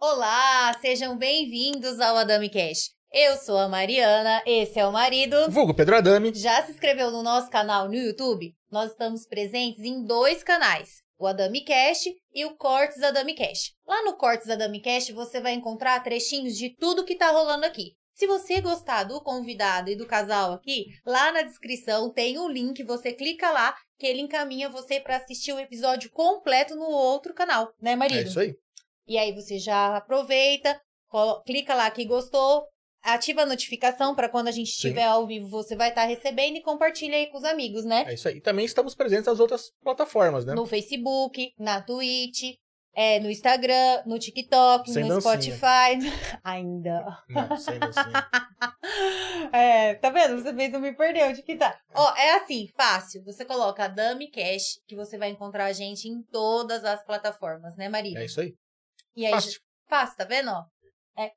[0.00, 2.90] Olá, sejam bem-vindos ao Adami Cash.
[3.12, 5.50] Eu sou a Mariana, esse é o marido.
[5.50, 6.32] Vulgo Pedro Adami.
[6.34, 8.54] Já se inscreveu no nosso canal no YouTube?
[8.70, 13.72] Nós estamos presentes em dois canais, o Adami Cash e o Cortes Adami Cash.
[13.86, 17.96] Lá no Cortes Adami Cash você vai encontrar trechinhos de tudo que tá rolando aqui.
[18.14, 22.48] Se você gostar do convidado e do casal aqui, lá na descrição tem o um
[22.48, 27.32] link, você clica lá que ele encaminha você para assistir o episódio completo no outro
[27.32, 28.18] canal, né, marido?
[28.18, 28.56] É isso aí.
[29.06, 30.80] E aí você já aproveita,
[31.46, 32.66] clica lá que gostou,
[33.14, 36.56] ativa a notificação para quando a gente estiver ao vivo você vai estar tá recebendo
[36.56, 38.04] e compartilha aí com os amigos, né?
[38.06, 38.36] É isso aí.
[38.36, 40.54] E também estamos presentes nas outras plataformas, né?
[40.54, 42.56] No Facebook, na Twitch,
[42.94, 45.34] é, no Instagram, no TikTok, sem no dancinha.
[45.34, 45.98] Spotify.
[46.42, 47.22] Ainda.
[47.28, 48.28] Não, sem dancinha.
[49.52, 50.42] é, tá vendo?
[50.42, 51.78] Você fez eu me perdeu de que tá.
[51.94, 53.22] Ó, é assim, fácil.
[53.24, 57.76] Você coloca a Dami Cash, que você vai encontrar a gente em todas as plataformas,
[57.76, 58.18] né, Maria?
[58.18, 58.52] É isso aí.
[59.14, 59.60] E aí, Fácil.
[59.88, 60.50] fácil, tá vendo?
[60.50, 60.64] Ó,
[61.16, 61.30] é.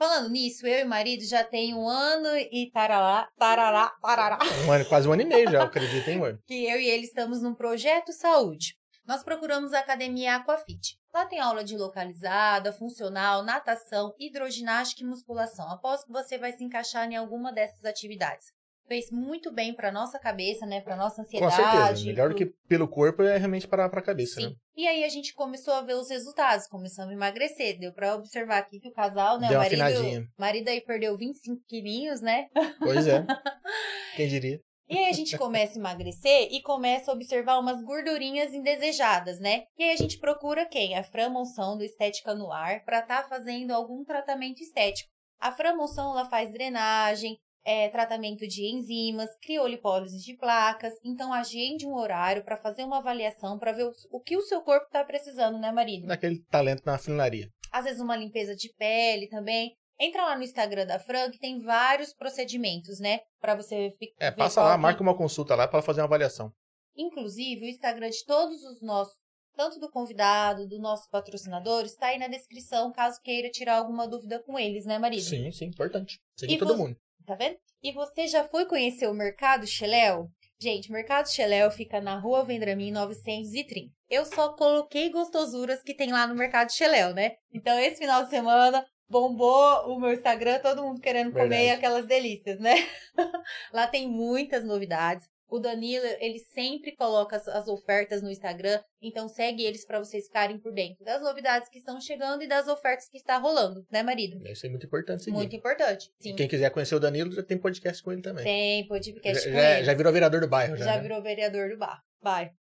[0.00, 4.38] Falando nisso, eu e o marido já tem um ano e tarará, tarará, tarará.
[4.66, 6.38] Um ano, quase um ano e meio já, acredito, hein, mano?
[6.48, 8.78] Que eu e ele estamos num projeto saúde.
[9.06, 10.98] Nós procuramos a Academia Aquafit.
[11.12, 15.70] Lá tem aula de localizada, funcional, natação, hidroginástica e musculação.
[15.70, 18.46] Aposto que você vai se encaixar em alguma dessas atividades
[18.90, 21.54] fez muito bem para nossa cabeça, né, para nossa ansiedade.
[21.54, 24.48] Com certeza, melhor do que pelo corpo é realmente para a cabeça, Sim.
[24.48, 24.54] né?
[24.76, 28.58] E aí a gente começou a ver os resultados, começamos a emagrecer, deu para observar
[28.58, 30.26] aqui que o casal, né, Deu o marido, afinadinha.
[30.36, 32.48] marido aí perdeu 25 quilinhos, né?
[32.80, 33.24] Pois é.
[34.16, 34.60] Quem diria?
[34.88, 39.62] E aí a gente começa a emagrecer e começa a observar umas gordurinhas indesejadas, né?
[39.78, 40.96] E aí a gente procura quem?
[40.96, 45.08] A Fran Monção do Estética no Ar para estar tá fazendo algum tratamento estético.
[45.38, 50.94] A Fran Monção ela faz drenagem, é, tratamento de enzimas, criolipólise de placas.
[51.04, 54.62] Então, agende um horário para fazer uma avaliação para ver o, o, que o seu
[54.62, 56.06] corpo está precisando, né, marido?
[56.06, 57.48] Daquele talento na funilaria.
[57.70, 59.74] Às vezes, uma limpeza de pele também.
[59.98, 63.20] Entra lá no Instagram da Fran, que tem vários procedimentos, né?
[63.38, 64.24] Para você ficar.
[64.24, 66.50] É, passa lá, marca uma consulta lá para fazer uma avaliação.
[66.96, 69.14] Inclusive, o Instagram de todos os nossos,
[69.54, 74.42] tanto do convidado, do nosso patrocinador, está aí na descrição, caso queira tirar alguma dúvida
[74.42, 75.22] com eles, né, marido?
[75.22, 76.18] Sim, sim, importante.
[76.34, 76.96] Seguir E todo mundo.
[77.30, 77.56] Tá vendo?
[77.80, 80.28] E você já foi conhecer o Mercado Cheléu?
[80.60, 83.88] Gente, o Mercado Cheléu fica na Rua Vendramin 930.
[84.08, 87.36] Eu só coloquei gostosuras que tem lá no Mercado Cheléu, né?
[87.54, 91.70] Então, esse final de semana bombou o meu Instagram, todo mundo querendo comer Verdade.
[91.70, 92.74] aquelas delícias, né?
[93.72, 95.24] lá tem muitas novidades.
[95.50, 100.26] O Danilo, ele sempre coloca as, as ofertas no Instagram, então segue eles para vocês
[100.26, 104.02] ficarem por dentro das novidades que estão chegando e das ofertas que está rolando, né,
[104.02, 104.40] marido?
[104.48, 105.36] Isso é muito importante seguir.
[105.36, 106.12] Muito importante.
[106.20, 106.36] Sim.
[106.36, 108.44] Quem quiser conhecer o Danilo, já tem podcast com ele também.
[108.44, 109.84] Tem podcast já, com já, ele.
[109.84, 110.84] já virou vereador do bairro, já.
[110.84, 111.02] já né?
[111.02, 111.78] virou vereador do.
[112.22, 112.52] Vai.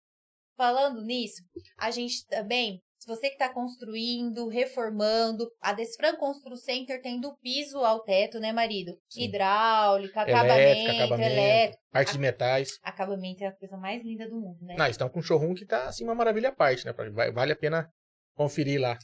[0.57, 1.43] Falando nisso,
[1.77, 7.79] a gente também, você que está construindo, reformando, a Desfran Constru Center tem do piso
[7.79, 8.93] ao teto, né, marido?
[9.09, 9.25] Sim.
[9.25, 11.31] Hidráulica, Elétrica, acabamento, acabamento.
[11.33, 11.83] elétrico.
[11.91, 12.79] Parte de metais.
[12.83, 14.77] Acabamento é a coisa mais linda do mundo, né?
[14.79, 16.93] Não, estão com um showroom que tá assim uma maravilha à parte, né?
[17.33, 17.91] Vale a pena
[18.37, 18.97] conferir lá.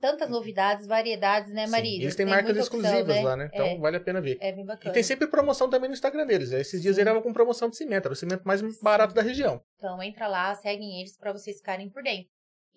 [0.00, 1.72] Tantas novidades, variedades, né, Sim.
[1.72, 2.02] marido?
[2.02, 3.22] Eles têm Tem marcas muita opção, exclusivas né?
[3.24, 3.50] lá, né?
[3.52, 4.38] Então É, vale a pena ver.
[4.40, 4.90] é bem bacana.
[4.90, 6.52] E tem sempre promoção também no Instagram deles.
[6.52, 7.00] Esses dias Sim.
[7.00, 9.60] ele tava com promoção de cimento, era o cimento mais barato da região.
[9.76, 12.30] Então entra lá, seguem eles para vocês ficarem por dentro.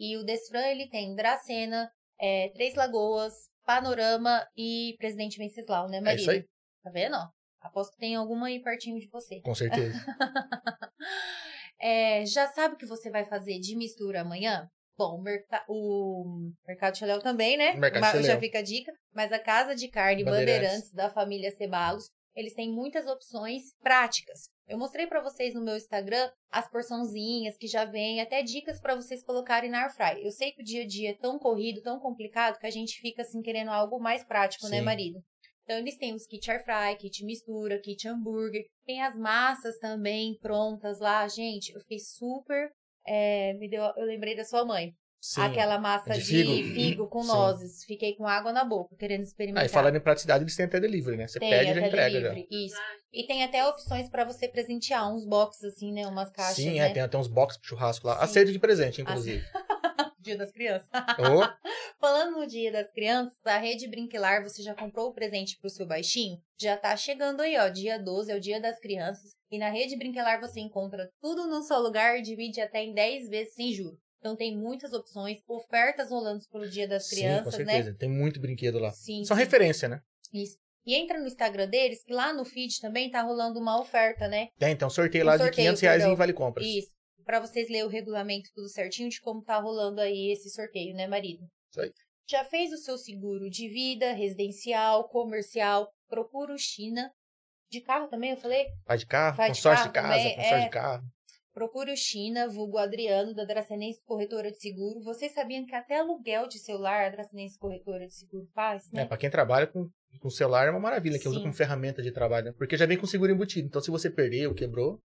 [0.03, 1.87] E o Desfran ele tem Dracena,
[2.19, 6.17] é, Três Lagoas, Panorama e Presidente Venceslau, né, marido?
[6.17, 6.43] É isso aí.
[6.83, 7.15] Tá vendo?
[7.61, 9.39] Aposto que tem alguma aí pertinho de você.
[9.41, 9.93] Com certeza.
[11.83, 14.67] É, já sabe o que você vai fazer de mistura amanhã?
[14.95, 17.73] Bom, o, merca- o Mercado Cheléu também, né?
[17.73, 18.91] Mercado Mas Já fica a dica.
[19.15, 20.59] Mas a Casa de Carne Bandeirantes.
[20.61, 24.41] Bandeirantes da família Cebalos, eles têm muitas opções práticas.
[24.71, 28.95] Eu mostrei pra vocês no meu Instagram as porçãozinhas que já vêm, até dicas pra
[28.95, 30.23] vocês colocarem na airfry.
[30.23, 32.97] Eu sei que o dia a dia é tão corrido, tão complicado, que a gente
[33.01, 34.85] fica assim querendo algo mais prático, né, Sim.
[34.85, 35.19] marido?
[35.63, 38.63] Então, eles têm os kit air fry, kit mistura, kit hambúrguer.
[38.85, 41.27] Tem as massas também prontas lá.
[41.27, 42.71] Gente, eu fiquei super...
[43.05, 44.93] é, me deu, eu lembrei da sua mãe.
[45.21, 45.41] Sim.
[45.41, 46.73] Aquela massa De de figo.
[46.73, 47.27] figo, com Sim.
[47.27, 47.83] nozes.
[47.85, 49.61] Fiquei com água na boca, querendo experimentar.
[49.63, 51.27] Aí falando em praticidade, eles têm até delivery, né?
[51.27, 52.29] Você Tem pede e já entrega já.
[52.29, 52.75] delivery, Isso.
[53.13, 56.07] E tem até opções pra você presentear, uns boxes assim, né?
[56.07, 56.89] Umas caixas, Sim, né?
[56.89, 58.15] é, tem até uns box de churrasco lá.
[58.17, 58.23] Sim.
[58.23, 59.45] Aceito de presente, inclusive.
[60.19, 60.87] Dia das Crianças.
[61.19, 61.41] Ô,
[61.99, 65.85] Falando no Dia das Crianças, a Rede Brinquilar, você já comprou o presente pro seu
[65.85, 66.39] baixinho?
[66.59, 67.67] Já tá chegando aí, ó.
[67.69, 69.31] Dia 12 é o Dia das Crianças.
[69.51, 73.29] E na Rede Brinquilar você encontra tudo num só lugar e divide até em 10
[73.29, 73.99] vezes sem juros.
[74.21, 77.73] Então tem muitas opções, ofertas rolando pelo Dia das Crianças, Sim, com né?
[77.73, 77.97] certeza.
[77.97, 78.91] Tem muito brinquedo lá.
[78.91, 79.43] Sim, São sim.
[79.43, 79.99] referência, né?
[80.31, 80.57] Isso.
[80.85, 84.49] E entra no Instagram deles, que lá no feed também tá rolando uma oferta, né?
[84.59, 86.13] Tem, então sorteio Um lá de sorteio, 500 reais perdão.
[86.13, 86.65] em Vale Compras.
[86.67, 86.89] Isso.
[87.25, 91.07] Pra vocês lerem o regulamento tudo certinho de como tá rolando aí esse sorteio, né,
[91.07, 91.43] marido?
[91.71, 91.91] Isso aí.
[92.29, 95.89] Já fez o seu seguro de vida, residencial, comercial?
[96.07, 97.11] Procura o China.
[97.71, 98.67] De carro também, eu falei?
[98.85, 100.63] Vai de carro, Vai de consórcio de, carro casa, também, consórcio é.
[100.63, 101.03] de carro.
[101.53, 105.01] Procure o China, vulgo Adriano, da Dracenense Corretora de Seguro.
[105.01, 109.05] Vocês sabiam que até aluguel de celular a Dracenense Corretora de Seguro faz, É, né?
[109.05, 109.89] pra quem trabalha com,
[110.19, 111.43] com celular é uma maravilha, que usa Sim.
[111.43, 112.51] como ferramenta de trabalho, né?
[112.57, 113.67] Porque já vem com seguro embutido.
[113.67, 115.01] Então, se você perder ou quebrou,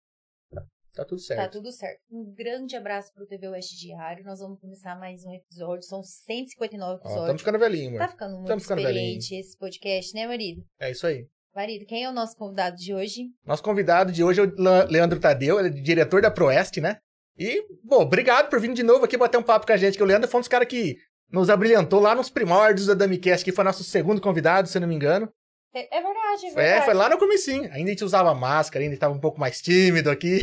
[0.52, 1.40] tá, tá tudo certo.
[1.40, 2.02] Tá tudo certo.
[2.12, 4.26] Um grande abraço pro TV Oeste Diário.
[4.26, 5.84] Nós vamos começar mais um episódio.
[5.84, 7.22] São 159 Ó, episódios.
[7.22, 8.00] estamos ficando velhinho, amor.
[8.00, 10.62] Tá ficando muito Tamo ficando experiente esse podcast, né, marido?
[10.78, 11.26] É isso aí.
[11.56, 13.26] Marido, quem é o nosso convidado de hoje?
[13.46, 16.98] Nosso convidado de hoje é o Le- Leandro Tadeu, ele é diretor da Proeste, né?
[17.38, 20.04] E, bom, obrigado por vir de novo aqui bater um papo com a gente, que
[20.04, 20.98] o Leandro foi um dos caras que
[21.32, 24.88] nos abrilhantou lá nos primórdios da Damicast, que foi nosso segundo convidado, se eu não
[24.88, 25.30] me engano.
[25.76, 26.86] É, é verdade, é É, verdade.
[26.86, 27.64] foi lá no comecinho.
[27.72, 30.42] Ainda a gente usava máscara, ainda estava um pouco mais tímido aqui.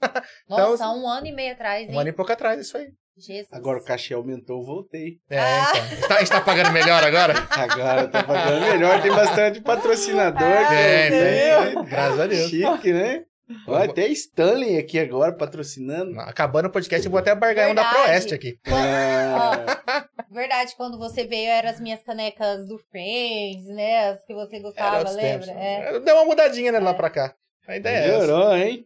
[0.48, 1.94] Nossa, então, há um ano e meio atrás, hein?
[1.94, 2.88] Um ano e pouco atrás, isso aí.
[3.20, 3.48] Jesus.
[3.52, 5.18] Agora o cachê aumentou, voltei.
[5.28, 5.72] É, Ah.
[5.72, 5.80] então.
[5.80, 7.34] A gente tá, a gente tá pagando melhor agora?
[7.50, 10.42] Agora tá pagando melhor, tem bastante patrocinador.
[10.42, 11.84] Ah, É, tem, tenho.
[11.84, 12.50] graças a Deus.
[12.50, 13.24] Chique, né?
[13.66, 16.20] Ó, até Stanley aqui agora patrocinando.
[16.20, 17.84] Acabando o podcast, eu vou até bargar um da.
[17.84, 18.56] Proeste aqui.
[18.66, 24.10] Ah, Verdade, quando você veio, eram as minhas canecas do Friends, né?
[24.10, 25.20] As que você gostava, lembra?
[25.20, 25.48] tempos.
[25.48, 25.98] É.
[25.98, 27.34] Deu uma mudadinha, né, lá pra cá.
[27.66, 28.18] A ideia é essa.
[28.20, 28.84] melhorou, hein?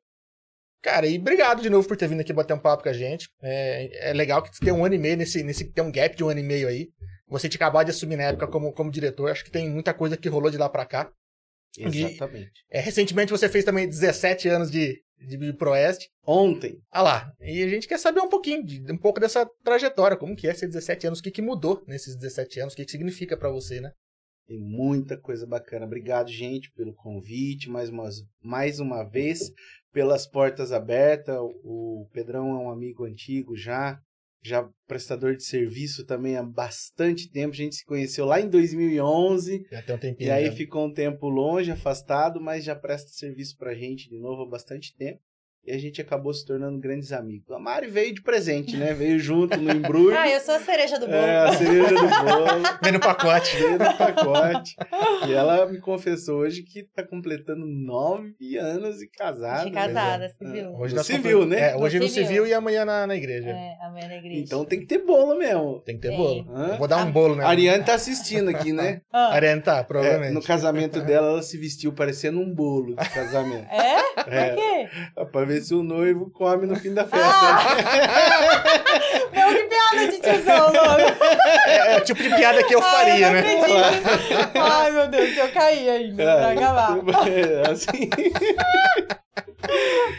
[0.84, 3.26] Cara, e obrigado de novo por ter vindo aqui bater um papo com a gente.
[3.42, 5.64] É, é legal que tem um ano e meio nesse, nesse.
[5.72, 6.90] Tem um gap de um ano e meio aí.
[7.26, 9.30] Você tinha acabado de assumir na época como, como diretor.
[9.30, 11.10] Acho que tem muita coisa que rolou de lá pra cá.
[11.78, 12.52] Exatamente.
[12.70, 16.10] É, recentemente você fez também 17 anos de, de, de Proeste.
[16.22, 17.32] Ontem, Ah lá.
[17.40, 20.18] E a gente quer saber um pouquinho, de, um pouco dessa trajetória.
[20.18, 21.20] Como que é ser 17 anos?
[21.20, 22.74] O que, que mudou nesses 17 anos?
[22.74, 23.90] O que, que significa pra você, né?
[24.46, 25.86] tem muita coisa bacana.
[25.86, 28.08] Obrigado, gente, pelo convite, mais uma,
[28.42, 29.52] mais uma vez,
[29.94, 31.38] pelas portas abertas.
[31.62, 33.98] O Pedrão é um amigo antigo já,
[34.42, 37.54] já prestador de serviço também há bastante tempo.
[37.54, 39.66] A gente se conheceu lá em 2011.
[39.70, 40.26] Já tem um tempinho.
[40.26, 44.42] E aí ficou um tempo longe, afastado, mas já presta serviço pra gente de novo
[44.42, 45.20] há bastante tempo.
[45.66, 47.50] E a gente acabou se tornando grandes amigos.
[47.50, 48.92] A Mari veio de presente, né?
[48.92, 50.14] Veio junto no embrulho.
[50.24, 51.16] Ah, eu sou a cereja do bolo.
[51.18, 52.62] é, a cereja do bolo.
[52.82, 53.56] Vem no pacote.
[53.56, 54.74] Veio no pacote.
[55.26, 59.64] E ela me confessou hoje que tá completando nove anos de casada.
[59.64, 59.80] de né?
[59.86, 60.52] casada, você É.
[60.52, 60.74] viu?
[60.74, 61.70] Hoje No civil, compre- né?
[61.70, 62.26] É, hoje No no civil.
[62.28, 63.50] civil e amanhã na, na igreja.
[63.50, 64.40] É, a minha na igreja.
[64.40, 65.80] Então tem que ter bolo mesmo.
[65.80, 66.16] Tem que ter Tem.
[66.18, 66.46] bolo.
[66.54, 66.68] Hã?
[66.72, 67.44] Eu vou dar um bolo, né?
[67.44, 69.00] A Ariane tá assistindo aqui, né?
[69.12, 70.32] Ah, Ariane tá, É, provavelmente.
[70.34, 73.66] no casamento dela, ela se vestiu parecendo um bolo de casamento.
[73.70, 73.94] é?
[74.26, 74.48] É.
[74.50, 74.88] Por quê?
[75.32, 77.24] Pra ver se o noivo come no fim da festa.
[79.34, 81.00] Meu, que piada de tiozão, logo.
[81.66, 83.38] É, é o tipo de piada que eu faria, Ai, né?
[83.40, 84.58] acredito.
[84.58, 86.94] Ai, meu Deus, eu caí ainda pra acabar.
[87.28, 88.08] É, assim,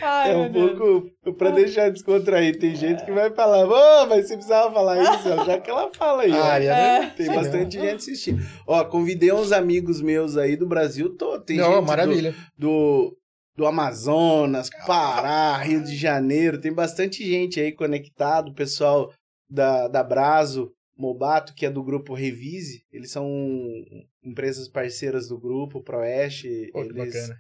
[0.02, 0.78] Ai, é meu um Deus.
[0.80, 2.58] pouco pra deixar descontrair.
[2.60, 5.90] Tem gente que vai falar, ô, mas você precisava falar isso, ó, já que ela
[5.94, 6.32] fala aí.
[6.34, 7.12] Ah, Ariane.
[7.12, 8.44] Tem sim, bastante gente assistindo.
[8.68, 11.44] Ó, convidei uns amigos meus aí do Brasil todo.
[11.44, 12.32] Tem Não, gente maravilha.
[12.58, 13.18] do, do,
[13.56, 16.60] do Amazonas, Pará, Rio de Janeiro.
[16.60, 18.50] Tem bastante gente aí conectado.
[18.50, 19.14] O pessoal
[19.50, 22.84] da, da Brazo, Mobato, que é do grupo Revise.
[22.92, 23.28] Eles são
[24.24, 26.70] empresas parceiras do grupo, Proeste.
[26.72, 27.36] Pô, eles bacana.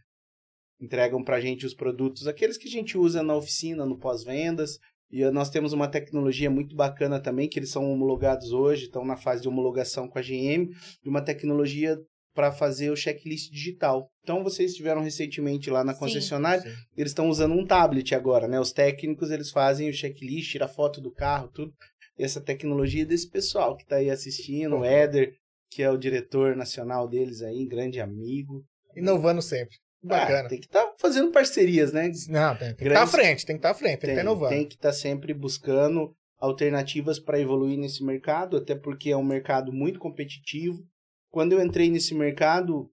[0.80, 4.78] entregam pra gente os produtos, aqueles que a gente usa na oficina, no pós-vendas.
[5.12, 9.16] E nós temos uma tecnologia muito bacana também, que eles são homologados hoje, estão na
[9.16, 10.68] fase de homologação com a GM,
[11.01, 11.98] de uma tecnologia
[12.34, 14.10] para fazer o checklist digital.
[14.25, 16.00] Então vocês estiveram recentemente lá na Sim.
[16.00, 16.75] concessionária, Sim.
[16.98, 18.60] eles estão usando um tablet agora, né?
[18.60, 21.72] Os técnicos, eles fazem o checklist, tira foto do carro, tudo.
[22.17, 25.32] E essa tecnologia é desse pessoal que está aí assistindo, o Éder,
[25.70, 28.63] que é o diretor nacional deles aí, grande amigo.
[28.96, 29.75] Inovando sempre.
[30.03, 30.39] Bacana.
[30.46, 32.12] Ah, tem que estar fazendo parcerias, né?
[32.29, 34.08] Não, tem, tem que estar à Grandes- frente, tem que estar à frente, tem, que
[34.08, 34.50] estar inovando.
[34.50, 39.72] tem que estar sempre buscando alternativas para evoluir nesse mercado, até porque é um mercado
[39.72, 40.84] muito competitivo.
[41.32, 42.89] Quando eu entrei nesse mercado,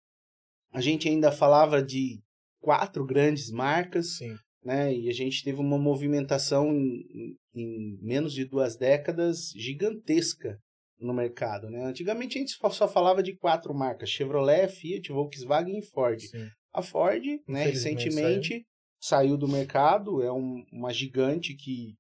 [0.73, 2.21] a gente ainda falava de
[2.61, 4.35] quatro grandes marcas, Sim.
[4.65, 4.95] né?
[4.95, 10.59] E a gente teve uma movimentação em, em menos de duas décadas gigantesca
[11.01, 11.85] no mercado, né?
[11.85, 16.21] Antigamente a gente só- falava de quatro marcas: Chevrolet, Fiat, Volkswagen e Ford.
[16.21, 16.49] Sim.
[16.73, 18.65] A Ford, né, recentemente
[19.01, 19.37] saiu.
[19.37, 21.95] do mercado, é um- uma gigante que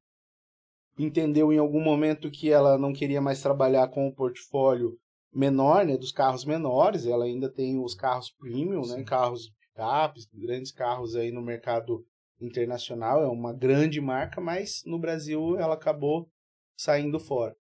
[0.99, 4.97] entendeu em algum momento que ela não queria mais trabalhar com o portfólio
[5.35, 9.05] menor, né, dos carros menores, ela ainda tem os carros premium, né, Sim.
[9.05, 12.05] carros picapes, grandes carros aí no mercado
[12.41, 16.29] internacional, é uma grande marca, mas no Brasil ela acabou
[16.77, 17.55] saindo fora.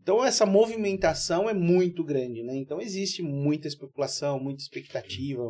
[0.00, 2.56] Então essa movimentação é muito grande, né?
[2.56, 5.42] Então existe muita especulação, muita expectativa,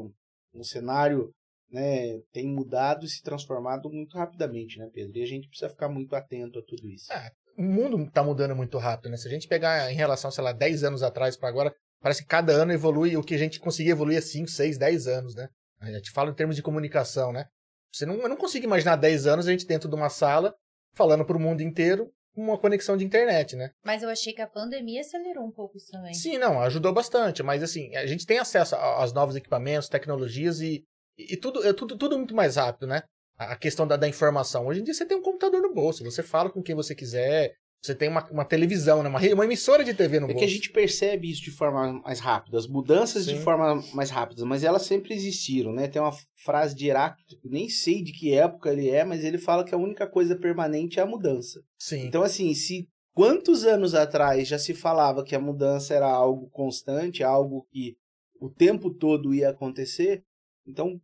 [0.54, 1.32] um cenário
[1.70, 5.16] né, tem mudado e se transformado muito rapidamente, né, Pedro?
[5.16, 7.10] E a gente precisa ficar muito atento a tudo isso.
[7.10, 9.16] É, o mundo está mudando muito rápido, né?
[9.16, 12.28] Se a gente pegar em relação, sei lá, 10 anos atrás para agora, parece que
[12.28, 15.48] cada ano evolui o que a gente conseguia evoluir há 5, 6, 10 anos, né?
[15.80, 17.46] A gente fala em termos de comunicação, né?
[17.92, 20.54] Você não, eu não consigo imaginar 10 anos a gente dentro de uma sala
[20.94, 23.70] falando para o mundo inteiro com uma conexão de internet, né?
[23.84, 26.14] Mas eu achei que a pandemia acelerou um pouco isso também.
[26.14, 30.84] Sim, não, ajudou bastante, mas assim, a gente tem acesso aos novos equipamentos, tecnologias e,
[31.18, 33.02] e tudo, é tudo, tudo muito mais rápido, né?
[33.38, 34.66] A questão da, da informação.
[34.66, 37.54] Hoje em dia você tem um computador no bolso, você fala com quem você quiser,
[37.82, 39.08] você tem uma, uma televisão, né?
[39.08, 40.36] uma, uma emissora de TV no é bolso.
[40.36, 43.34] É que a gente percebe isso de forma mais rápida, as mudanças Sim.
[43.34, 45.88] de forma mais rápida, mas elas sempre existiram, né?
[45.88, 49.64] Tem uma frase de Heráclito, nem sei de que época ele é, mas ele fala
[49.64, 51.60] que a única coisa permanente é a mudança.
[51.76, 52.06] Sim.
[52.06, 57.24] Então, assim, se quantos anos atrás já se falava que a mudança era algo constante,
[57.24, 57.96] algo que
[58.40, 60.22] o tempo todo ia acontecer,
[60.64, 61.00] então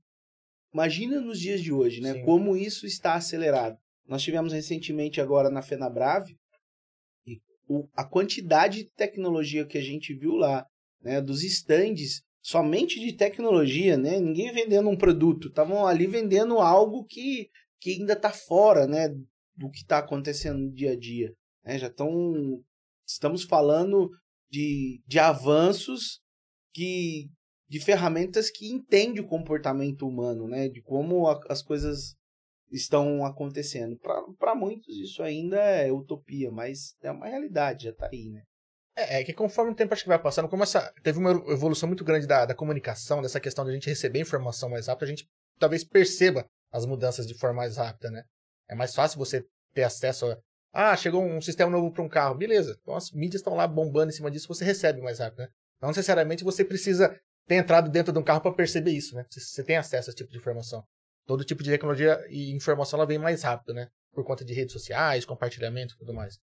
[0.72, 2.14] imagina nos dias de hoje, né?
[2.14, 2.25] Sim.
[2.25, 3.76] Como isso está acelerado.
[4.06, 6.37] Nós tivemos recentemente agora na FenaBrave
[7.68, 10.66] o, a quantidade de tecnologia que a gente viu lá,
[11.02, 17.04] né, dos estandes somente de tecnologia, né, ninguém vendendo um produto, estavam ali vendendo algo
[17.04, 19.08] que, que ainda está fora, né,
[19.54, 21.32] do que está acontecendo no dia a dia,
[21.62, 22.62] né, já estão,
[23.06, 24.10] estamos falando
[24.50, 26.20] de, de avanços
[26.72, 27.28] que
[27.68, 32.16] de ferramentas que entendem o comportamento humano, né, de como a, as coisas
[32.70, 33.98] estão acontecendo.
[34.38, 38.42] Para muitos isso ainda é utopia, mas é uma realidade, já está aí, né?
[38.96, 41.87] É, é, que conforme o tempo acho que vai passando, como essa teve uma evolução
[41.87, 45.08] muito grande da, da comunicação, dessa questão de a gente receber informação mais rápido, a
[45.08, 48.25] gente talvez perceba as mudanças de forma mais rápida, né?
[48.68, 50.38] É mais fácil você ter acesso a.
[50.72, 52.34] Ah, chegou um sistema novo para um carro.
[52.34, 52.76] Beleza.
[52.82, 55.48] Então as mídias estão lá bombando em cima disso, você recebe mais rápido, né?
[55.80, 57.16] Não necessariamente você precisa
[57.49, 59.25] ter entrado dentro de um carro para perceber isso, né?
[59.31, 60.85] Você, tem acesso a esse tipo de informação
[61.28, 63.88] todo tipo de tecnologia e informação ela vem mais rápido, né?
[64.12, 66.38] Por conta de redes sociais, compartilhamento e tudo mais.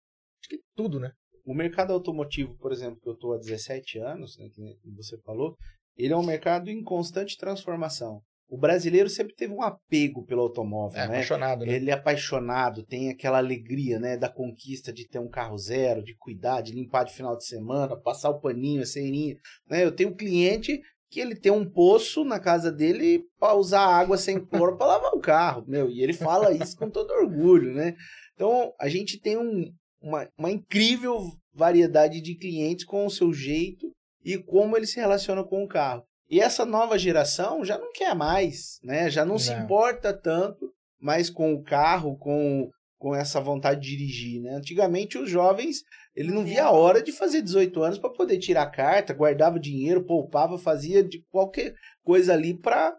[0.40, 1.12] Acho que tudo, né?
[1.44, 5.54] O mercado automotivo, por exemplo, que eu estou há 17 anos, né, que você falou,
[5.96, 8.22] ele é um mercado em constante transformação.
[8.48, 11.14] O brasileiro sempre teve um apego pelo automóvel, é, né?
[11.14, 11.72] apaixonado, né?
[11.72, 16.16] Ele é apaixonado, tem aquela alegria, né, da conquista de ter um carro zero, de
[16.16, 19.36] cuidar, de limpar de final de semana, passar o paninho, a cerinha,
[19.68, 19.84] né?
[19.84, 24.16] Eu tenho um cliente que ele tem um poço na casa dele para usar água
[24.16, 27.96] sem cloro para lavar o carro, meu, e ele fala isso com todo orgulho, né?
[28.34, 31.20] Então, a gente tem um, uma, uma incrível
[31.52, 33.90] variedade de clientes com o seu jeito
[34.24, 36.04] e como ele se relaciona com o carro.
[36.28, 39.10] E essa nova geração já não quer mais, né?
[39.10, 39.38] Já não, não.
[39.38, 44.56] se importa tanto mais com o carro, com com essa vontade de dirigir, né?
[44.56, 45.82] Antigamente os jovens,
[46.14, 49.60] ele não via a hora de fazer 18 anos para poder tirar a carta, guardava
[49.60, 52.96] dinheiro, poupava, fazia de qualquer coisa ali para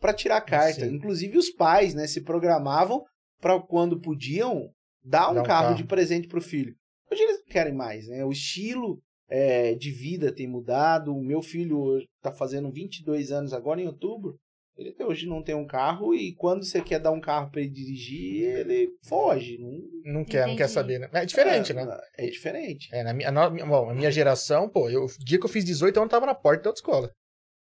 [0.00, 0.86] para tirar a carta.
[0.86, 0.94] Sim.
[0.94, 3.02] Inclusive os pais, né, se programavam
[3.40, 4.68] para quando podiam
[5.02, 6.74] dar um, carro, carro, de presente para o filho.
[7.10, 8.24] Hoje eles não querem mais, né?
[8.24, 11.14] O estilo é, de vida tem mudado.
[11.14, 14.36] O meu filho está fazendo 22 anos agora em outubro.
[14.76, 17.60] Ele até hoje não tem um carro e quando você quer dar um carro para
[17.60, 19.58] ele dirigir, ele foge.
[19.58, 20.50] Não, não quer, Entendi.
[20.50, 21.08] não quer saber, né?
[21.12, 22.00] É diferente, é, né?
[22.18, 22.88] É diferente.
[22.92, 25.64] É, na minha, na, bom, a minha geração, pô, eu, o dia que eu fiz
[25.64, 27.12] 18 anos, eu tava na porta da autoescola.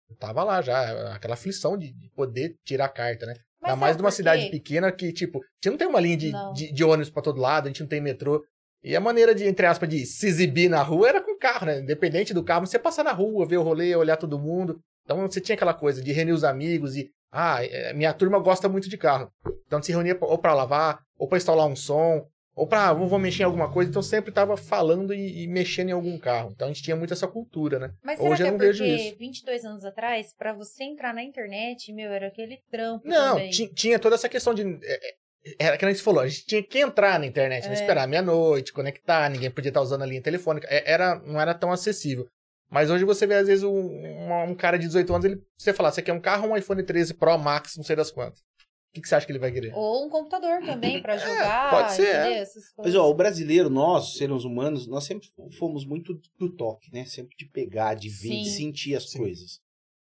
[0.09, 3.35] Eu tava lá já, aquela aflição de, de poder tirar a carta, né?
[3.63, 6.33] Ainda mais de uma cidade pequena que, tipo, a gente não tem uma linha de,
[6.55, 8.45] de, de, ônibus para todo lado, a gente não tem metrô.
[8.83, 11.67] E a maneira de, entre aspas, de se exibir na rua era com o carro,
[11.67, 11.79] né?
[11.79, 14.81] Independente do carro, você passar na rua, ver o rolê, olhar todo mundo.
[15.05, 17.11] Então você tinha aquela coisa de reunir os amigos e.
[17.31, 19.31] Ah, é, minha turma gosta muito de carro.
[19.67, 23.19] Então se reunia ou para lavar, ou para instalar um som, ou para ah, vou
[23.19, 23.89] mexer em alguma coisa.
[23.89, 26.51] Então sempre tava falando e, e, mexendo em algum carro.
[26.55, 27.91] Então a gente tinha muito essa cultura, né?
[28.05, 29.17] Mas será Hoje que eu não é vejo isso.
[29.19, 33.09] 22 anos atrás, para você entrar na internet, meu, era aquele trampo.
[33.09, 34.63] Não, tinha toda essa questão de.
[34.83, 35.15] É,
[35.59, 37.71] era que a gente falou, a gente tinha que entrar na internet, né?
[37.71, 37.75] é.
[37.75, 40.69] esperar meia-noite, conectar, ninguém podia estar usando a linha telefônica.
[40.71, 42.27] Era, não era tão acessível.
[42.73, 45.93] Mas hoje você vê, às vezes, um, um, cara de 18 anos, ele, você fala,
[45.93, 48.41] você quer um carro ou um iPhone 13 Pro Max, não sei das quantas.
[48.41, 49.75] O que, que você acha que ele vai querer?
[49.75, 51.67] Ou um computador também, para é, jogar.
[51.67, 52.15] É, pode ser.
[52.15, 52.45] É.
[52.79, 57.05] Mas, ó, o brasileiro, nós, seres humanos, nós sempre fomos muito do toque, né?
[57.05, 58.43] Sempre de pegar, de ver, Sim.
[58.43, 59.19] de sentir as Sim.
[59.19, 59.61] coisas.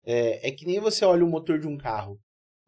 [0.04, 2.18] É, é que nem você olha o motor de um carro.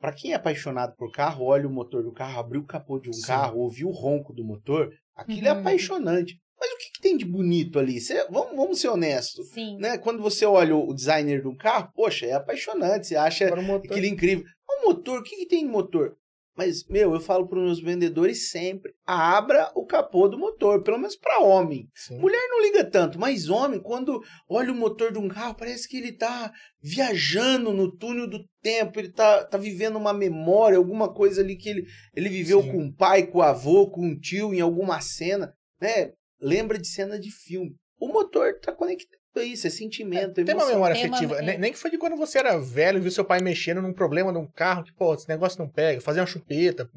[0.01, 3.11] Para quem é apaixonado por carro, olha o motor do carro, abriu o capô de
[3.11, 3.27] um Sim.
[3.27, 5.59] carro, ouviu o ronco do motor, aquilo é uhum.
[5.59, 6.41] é apaixonante.
[6.63, 8.01] Mas o que, que tem de bonito ali?
[8.01, 9.49] Cê, vamos, vamos ser honestos.
[9.49, 9.79] Sim.
[9.79, 9.99] Né?
[9.99, 13.09] Quando você olha o designer de um carro, poxa, é apaixonante.
[13.09, 14.45] Você acha aquilo incrível.
[14.71, 16.17] O motor, o que, que tem de motor?
[16.57, 20.99] Mas, meu, eu falo para os meus vendedores sempre: abra o capô do motor, pelo
[20.99, 21.89] menos para homem.
[21.97, 22.19] Sim.
[22.19, 25.97] Mulher não liga tanto, mas homem, quando olha o motor de um carro, parece que
[25.97, 31.41] ele tá viajando no túnel do tempo, ele tá, tá vivendo uma memória, alguma coisa
[31.41, 32.71] ali que ele, ele viveu Sim.
[32.71, 36.13] com o pai, com o avô, com o tio, em alguma cena, né?
[36.43, 37.75] Lembra de cena de filme.
[37.99, 41.39] O motor tá conectado a isso, é sentimento, é Tem uma memória Tem uma- afetiva.
[41.39, 41.43] é.
[41.43, 43.93] Nem, nem que foi de quando você era velho e viu seu pai mexendo num
[43.95, 46.91] problema de um carro, que, pô, esse negócio não pega, fazer uma chupeta,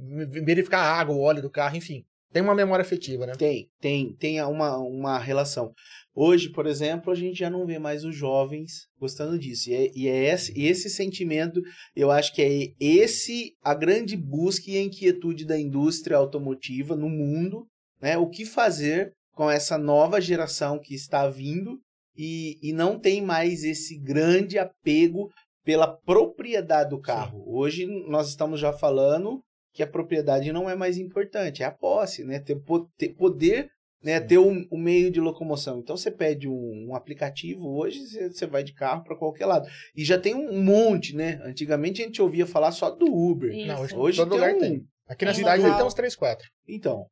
[0.43, 2.03] verificar a água, o óleo do carro, enfim.
[2.33, 3.33] Tem uma memória afetiva, né?
[3.37, 5.71] Tem, tem, tem uma, uma relação.
[6.13, 9.69] Hoje, por exemplo, a gente já não vê mais os jovens gostando disso.
[9.69, 11.61] E é, e é esse, esse sentimento,
[11.95, 17.07] eu acho que é esse a grande busca e a inquietude da indústria automotiva no
[17.09, 17.67] mundo,
[18.01, 18.17] né?
[18.17, 21.77] O que fazer com essa nova geração que está vindo
[22.17, 25.29] e, e não tem mais esse grande apego
[25.63, 27.43] pela propriedade do carro.
[27.45, 29.41] Hoje nós estamos já falando
[29.73, 32.39] que a propriedade não é mais importante, é a posse, né?
[32.39, 32.57] Ter,
[32.97, 33.67] ter poder,
[34.01, 34.21] né?
[34.21, 34.27] Sim.
[34.27, 35.79] Ter um, um meio de locomoção.
[35.79, 39.67] Então você pede um, um aplicativo hoje, você, você vai de carro para qualquer lado.
[39.93, 41.41] E já tem um monte, né?
[41.43, 43.51] Antigamente a gente ouvia falar só do Uber.
[43.51, 43.67] Isso.
[43.67, 44.85] Não, hoje, Hoje todo tem lugar um- tem.
[45.07, 45.77] Aqui na Tem cidade local.
[45.77, 46.47] tem uns 3, 4.
[46.67, 47.05] Então,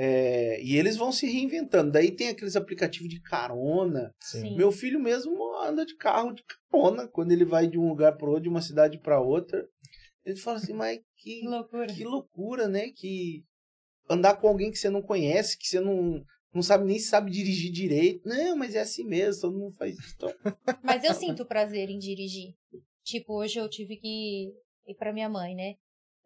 [0.00, 1.90] é, e eles vão se reinventando.
[1.90, 4.14] Daí tem aqueles aplicativos de carona.
[4.20, 4.56] Sim.
[4.56, 8.28] Meu filho mesmo anda de carro de carona quando ele vai de um lugar para
[8.28, 9.66] outro, de uma cidade para outra.
[10.24, 11.86] Ele fala assim, mas que Que loucura.
[11.88, 12.90] que loucura, né?
[12.94, 13.42] Que
[14.08, 16.22] andar com alguém que você não conhece, que você não,
[16.54, 18.20] não sabe nem se sabe dirigir direito.
[18.24, 20.14] Não, mas é assim mesmo, todo mundo faz isso.
[20.14, 20.32] Então,
[20.84, 22.54] Mas eu sinto prazer em dirigir.
[23.02, 24.52] Tipo, hoje eu tive que
[24.86, 25.74] ir pra minha mãe, né?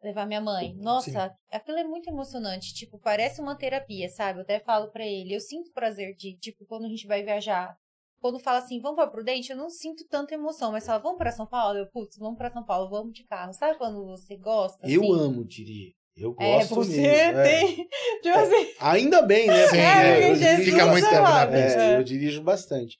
[0.03, 0.75] Levar minha mãe.
[0.79, 2.75] Nossa, aquilo é muito emocionante.
[2.75, 4.39] Tipo, parece uma terapia, sabe?
[4.41, 5.35] Eu até falo pra ele.
[5.35, 7.77] Eu sinto prazer de, tipo, quando a gente vai viajar.
[8.21, 10.73] Quando fala assim, vamos pra Prudente, eu não sinto tanta emoção.
[10.73, 11.79] Mas fala, vamos pra São Paulo?
[11.79, 13.53] Eu, putz, vamos pra São Paulo, vamos de carro.
[13.53, 14.79] Sabe quando você gosta?
[14.89, 15.13] eu assim?
[15.21, 15.93] amo dirigir.
[16.17, 17.39] Eu É, gosto você mesmo.
[17.39, 17.43] é.
[17.43, 17.89] tem.
[18.23, 18.75] Tipo assim.
[18.81, 19.67] Ainda bem, né?
[19.69, 21.81] Sim, é, eu Jesus dirijo fica muito tempo na pista.
[21.81, 21.97] É, É.
[21.99, 22.99] eu dirijo bastante.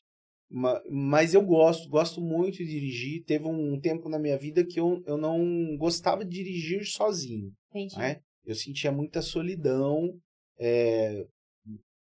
[0.55, 3.25] Ma- Mas eu gosto, gosto muito de dirigir.
[3.25, 7.51] Teve um tempo na minha vida que eu, eu não gostava de dirigir sozinho.
[7.71, 7.97] Entendi.
[7.97, 8.21] né?
[8.45, 10.15] Eu sentia muita solidão.
[10.59, 11.25] é,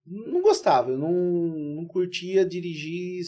[0.04, 3.22] Não gostava, eu não, não curtia dirigir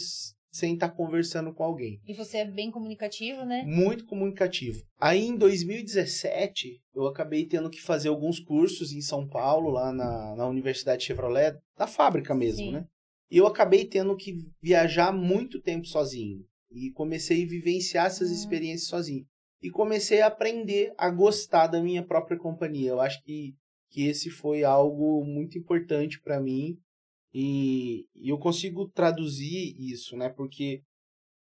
[0.51, 1.99] sem estar conversando com alguém.
[2.07, 3.63] E você é bem comunicativo, né?
[3.63, 4.81] Muito comunicativo.
[4.99, 10.35] Aí em 2017, eu acabei tendo que fazer alguns cursos em São Paulo, lá na,
[10.35, 12.71] na Universidade Chevrolet, na fábrica mesmo, Sim.
[12.73, 12.85] né?
[13.29, 16.45] E eu acabei tendo que viajar muito tempo sozinho.
[16.71, 18.33] E comecei a vivenciar essas Hum.
[18.33, 19.25] experiências sozinho.
[19.61, 22.91] E comecei a aprender a gostar da minha própria companhia.
[22.91, 23.55] Eu acho que,
[23.89, 26.77] que esse foi algo muito importante para mim.
[27.33, 30.29] E, e eu consigo traduzir isso, né?
[30.29, 30.81] Porque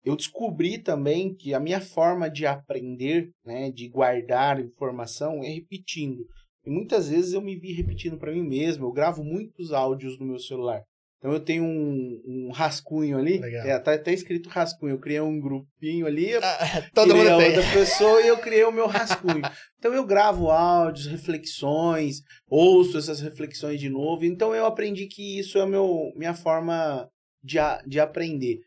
[0.04, 6.26] eu descobri também que a minha forma de aprender, né, de guardar informação é repetindo.
[6.66, 8.86] E muitas vezes eu me vi repetindo para mim mesmo.
[8.86, 10.84] Eu gravo muitos áudios no meu celular.
[11.20, 13.40] Então eu tenho um, um rascunho ali.
[13.40, 13.68] Legal.
[13.68, 14.94] É, tá até escrito rascunho.
[14.94, 16.40] Eu criei um grupinho ali, eu
[16.96, 17.48] Todo mundo a tem.
[17.58, 19.42] outra pessoa e eu criei o meu rascunho.
[19.78, 24.24] então eu gravo áudios, reflexões, ouço essas reflexões de novo.
[24.24, 27.10] Então eu aprendi que isso é meu, minha forma
[27.44, 28.60] de, a- de aprender.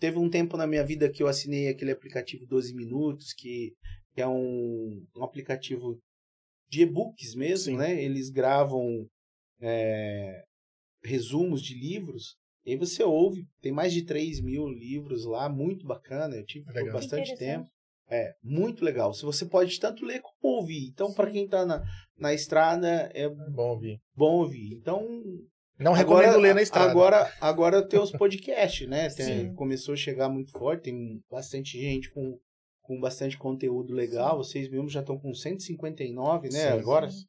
[0.00, 3.72] Teve um tempo na minha vida que eu assinei aquele aplicativo 12 Minutos, que,
[4.14, 5.98] que é um, um aplicativo
[6.70, 7.76] de e-books mesmo, Sim.
[7.78, 8.02] né?
[8.02, 9.06] Eles gravam
[9.60, 10.42] é,
[11.02, 12.36] resumos de livros.
[12.64, 16.36] E aí você ouve, tem mais de 3 mil livros lá, muito bacana.
[16.36, 16.92] Eu tive por Legal.
[16.94, 17.66] bastante tempo.
[18.10, 19.12] É, muito legal.
[19.12, 20.88] Se você pode tanto ler como ouvir.
[20.88, 21.32] Então, para Sim.
[21.32, 21.82] quem tá na,
[22.18, 24.00] na estrada, é Bom ouvir.
[24.16, 24.74] bom ouvir.
[24.74, 25.06] Então,
[25.78, 26.90] Não recomendo agora, ler na estrada.
[26.90, 29.08] Agora, agora tem os podcasts, né?
[29.10, 29.54] Tem- Sim.
[29.54, 32.38] começou a chegar muito forte, tem bastante gente com,
[32.82, 34.38] com bastante conteúdo legal.
[34.38, 36.72] Vocês mesmos já estão com 159, né?
[36.72, 37.24] Sim, agora, sim.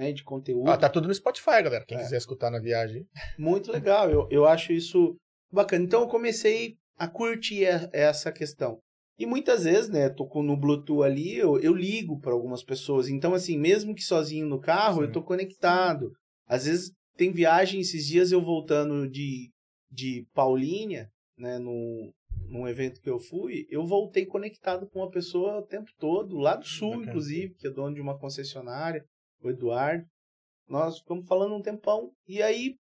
[0.00, 0.12] Né?
[0.12, 0.68] De conteúdo.
[0.70, 1.84] Ah, tá tudo no Spotify, galera.
[1.86, 2.02] Quem É.
[2.02, 3.06] quiser escutar na viagem.
[3.38, 5.16] Muito legal, eu, eu acho isso
[5.52, 5.84] bacana.
[5.84, 8.78] Então eu comecei a curtir e- essa questão.
[9.18, 13.08] E muitas vezes, né, tô com no Bluetooth ali, eu, eu ligo para algumas pessoas.
[13.08, 15.08] Então, assim, mesmo que sozinho no carro, Sim.
[15.08, 16.10] eu tô conectado.
[16.48, 19.50] Às vezes tem viagem, esses dias eu voltando de,
[19.90, 22.10] de Paulínia, né, num,
[22.48, 26.56] num evento que eu fui, eu voltei conectado com uma pessoa o tempo todo, lá
[26.56, 27.08] do sul, Bacana.
[27.10, 29.04] inclusive, que é dono de uma concessionária,
[29.42, 30.04] o Eduardo.
[30.68, 32.12] Nós ficamos falando um tempão.
[32.28, 32.76] E aí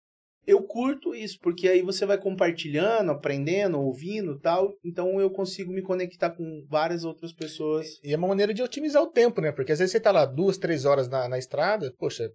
[0.45, 4.73] eu curto isso, porque aí você vai compartilhando, aprendendo, ouvindo e tal.
[4.83, 7.99] Então eu consigo me conectar com várias outras pessoas.
[8.03, 9.51] E é uma maneira de otimizar o tempo, né?
[9.51, 12.31] Porque às vezes você tá lá duas, três horas na, na estrada, poxa,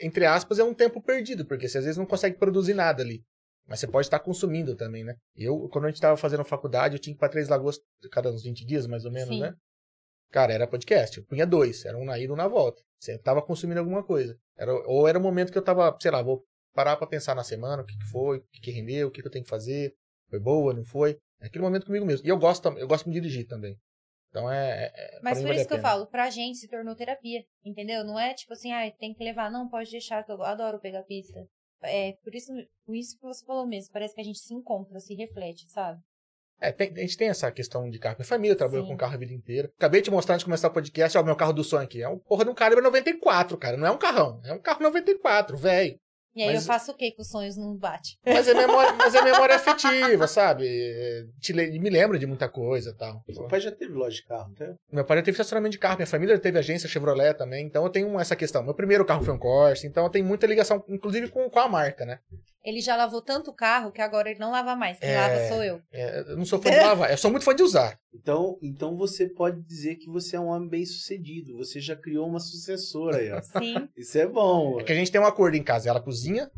[0.00, 3.22] entre aspas, é um tempo perdido, porque você às vezes não consegue produzir nada ali.
[3.66, 5.14] Mas você pode estar consumindo também, né?
[5.36, 7.78] Eu, quando a gente tava fazendo faculdade, eu tinha que ir pra Três Lagoas
[8.10, 9.40] cada uns 20 dias, mais ou menos, Sim.
[9.40, 9.54] né?
[10.32, 11.18] Cara, era podcast.
[11.18, 11.84] Eu punha dois.
[11.84, 12.82] Era um na ida e um na volta.
[13.02, 14.38] Sempre tava consumindo alguma coisa.
[14.56, 17.42] Era, ou era o momento que eu tava, sei lá, vou parar pra pensar na
[17.42, 19.50] semana, o que, que foi, o que, que rendeu, o que, que eu tenho que
[19.50, 19.92] fazer.
[20.30, 21.18] Foi boa, não foi?
[21.40, 22.24] É aquele momento comigo mesmo.
[22.24, 23.76] E eu gosto, eu gosto de dirigir também.
[24.28, 24.92] Então é.
[24.94, 27.44] é Mas pra mim por vale isso que eu falo, pra gente se tornou terapia,
[27.64, 28.04] entendeu?
[28.04, 31.02] Não é tipo assim, ah, tem que levar, não, pode deixar, que eu adoro pegar
[31.02, 31.44] pista.
[31.82, 32.52] É por isso,
[32.86, 36.00] por isso que você falou mesmo, parece que a gente se encontra, se reflete, sabe?
[36.62, 38.16] É, tem- a gente tem essa questão de carro.
[38.18, 38.92] Minha família trabalhou Sim.
[38.92, 39.70] com carro a vida inteira.
[39.76, 42.02] Acabei de mostrar antes de começar o podcast, ó, o meu carro do sonho aqui.
[42.02, 43.76] É um porra de um Calibre 94, cara.
[43.76, 44.40] Não é um carrão.
[44.44, 45.96] É um carro 94, velho.
[46.34, 48.12] E aí Mas- eu faço o quê que os sonhos não batem?
[48.24, 50.64] Mas é memória, mas é memória afetiva, sabe?
[50.66, 53.22] É, Te, me lembra de muita coisa e tal.
[53.28, 54.74] Meu pai já teve loja de carro, tá?
[54.90, 57.90] Meu pai já teve estacionamento de carro, minha família teve agência Chevrolet também, então eu
[57.90, 58.62] tenho essa questão.
[58.62, 61.68] Meu primeiro carro foi um Corsa, então eu tenho muita ligação, inclusive com, com a
[61.68, 62.18] marca, né?
[62.64, 64.98] Ele já lavou tanto o carro que agora ele não lava mais.
[64.98, 65.20] Quem É.
[65.20, 65.82] lava sou eu.
[65.90, 67.98] É, eu não sou fã de lavar, eu sou muito fã de usar.
[68.14, 71.56] Então, então você pode dizer que você é um homem bem sucedido.
[71.56, 73.40] Você já criou uma sucessora aí, ó.
[73.42, 73.88] Sim.
[73.96, 74.80] Isso é bom.
[74.80, 76.48] É que a gente tem um acordo em casa, ela cozinha,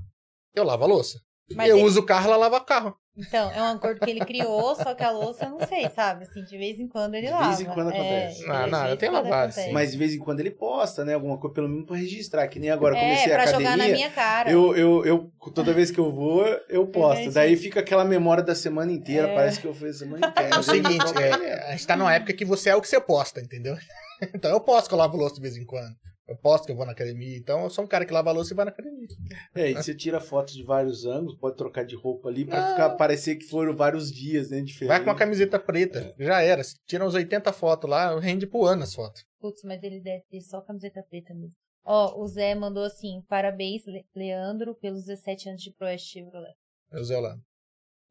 [0.55, 1.19] eu lavo a louça.
[1.55, 2.97] Mas eu ele- uso o carro, ela lava o carro.
[3.17, 6.25] Então, é um acordo que ele criou, só que a louça eu não sei, sabe?
[6.25, 7.47] Assim, de vez em quando ele De lava.
[7.47, 8.41] vez em quando É, acontece.
[8.41, 9.55] de Não, vez não, em eu tenho quando lavado.
[9.73, 11.15] Mas de vez em quando ele posta, né?
[11.15, 12.49] Alguma coisa, pelo menos pra registrar.
[12.49, 13.95] Que nem agora eu é, comecei pra a jogar na academia.
[13.95, 14.51] minha cara.
[14.51, 17.21] Eu, eu, eu, toda vez que eu vou, eu posto.
[17.21, 17.35] Entendi.
[17.35, 19.29] Daí fica aquela memória da semana inteira.
[19.29, 19.35] É.
[19.37, 20.51] Parece que eu fiz a semana inteira.
[20.57, 23.01] É o seguinte, é, a gente tá numa época que você é o que você
[23.01, 23.77] posta, entendeu?
[24.35, 25.95] Então eu posto que eu lavo louça de vez em quando.
[26.27, 28.55] Eu posto que eu vou na academia, então eu sou um cara que lava louça
[28.55, 29.07] e vai na academia.
[29.55, 32.71] É, e você tira fotos de vários ângulos, pode trocar de roupa ali pra Ah.
[32.71, 34.63] ficar, parecer que foram vários dias, né?
[34.63, 34.89] Diferente.
[34.89, 36.65] Vai com uma camiseta preta, já era.
[36.65, 39.23] Se tira uns 80 fotos lá, rende pro ano as fotos.
[39.39, 41.55] Putz, mas ele deve ter só camiseta preta mesmo.
[41.85, 46.55] Ó, o Zé mandou assim: parabéns, Le- Leandro, pelos 17 anos de Proeste Chevrolet.
[46.91, 47.43] Eu Zé Holanda.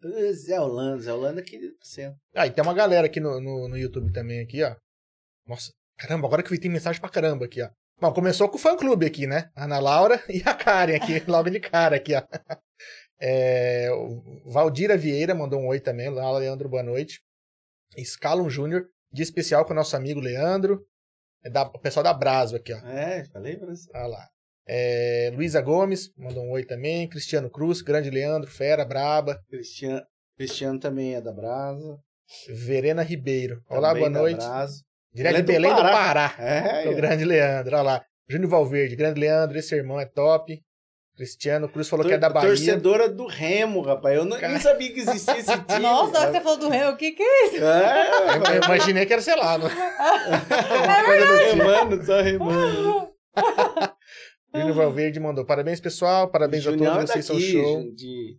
[0.03, 2.13] Ah, Zé Holanda, Zé Holanda é querido pra você.
[2.35, 4.75] Ah, e tem uma galera aqui no, no, no YouTube também, aqui, ó.
[5.47, 7.69] Nossa, caramba, agora que eu vi tem mensagem pra caramba aqui, ó.
[8.03, 9.49] Bom, começou com o fã clube aqui, né?
[9.55, 12.21] A Ana Laura e a Karen aqui, logo de cara aqui, ó.
[13.17, 16.09] É, o Valdira Vieira mandou um oi também.
[16.09, 17.21] Lá, Leandro, boa noite.
[17.97, 20.85] Scalum Júnior, de especial com o nosso amigo Leandro.
[21.45, 22.77] É da, o pessoal da Braso aqui, ó.
[22.85, 23.89] É, falei pra você.
[23.95, 24.27] Olha lá.
[24.67, 27.07] É, Luísa Gomes, mandou um oi também.
[27.07, 29.41] Cristiano Cruz, grande Leandro, fera, braba.
[29.47, 31.97] Cristiano, Cristiano também é da Brasa.
[32.49, 33.63] Verena Ribeiro.
[33.69, 34.45] Olá, também boa noite.
[34.45, 34.83] Brasa.
[35.13, 36.29] Direto é de do Belém do Pará.
[36.29, 36.35] Pará.
[36.39, 38.05] É, O grande Leandro, olha lá.
[38.27, 40.59] Júnior Valverde, grande Leandro, esse irmão é top.
[41.15, 42.47] Cristiano Cruz falou que é da Bahia.
[42.47, 44.15] Torcedora do Remo, rapaz.
[44.17, 45.79] Eu não, nem sabia que existia esse time.
[45.79, 47.63] Nossa, você falou do Remo, o que que é isso?
[47.63, 49.67] É, Eu, imaginei que era, sei lá, no...
[51.51, 53.13] remando, só remando.
[54.55, 55.45] Júnior Valverde mandou.
[55.45, 56.29] Parabéns, pessoal.
[56.29, 57.91] Parabéns a Junião todos, é vocês são daqui, show.
[57.93, 58.37] De...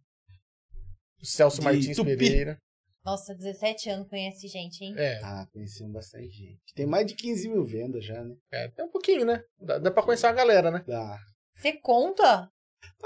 [1.22, 2.16] Celso de Martins Tupi.
[2.16, 2.58] Pereira.
[3.04, 4.94] Nossa, 17 anos conhece gente, hein?
[4.96, 6.60] É, Ah, conhecemos bastante gente.
[6.74, 8.34] Tem mais de 15 mil vendas já, né?
[8.50, 9.42] é, tem um pouquinho, né?
[9.60, 10.82] Dá, dá pra conhecer a galera, né?
[10.86, 11.18] Dá.
[11.54, 12.50] Você conta?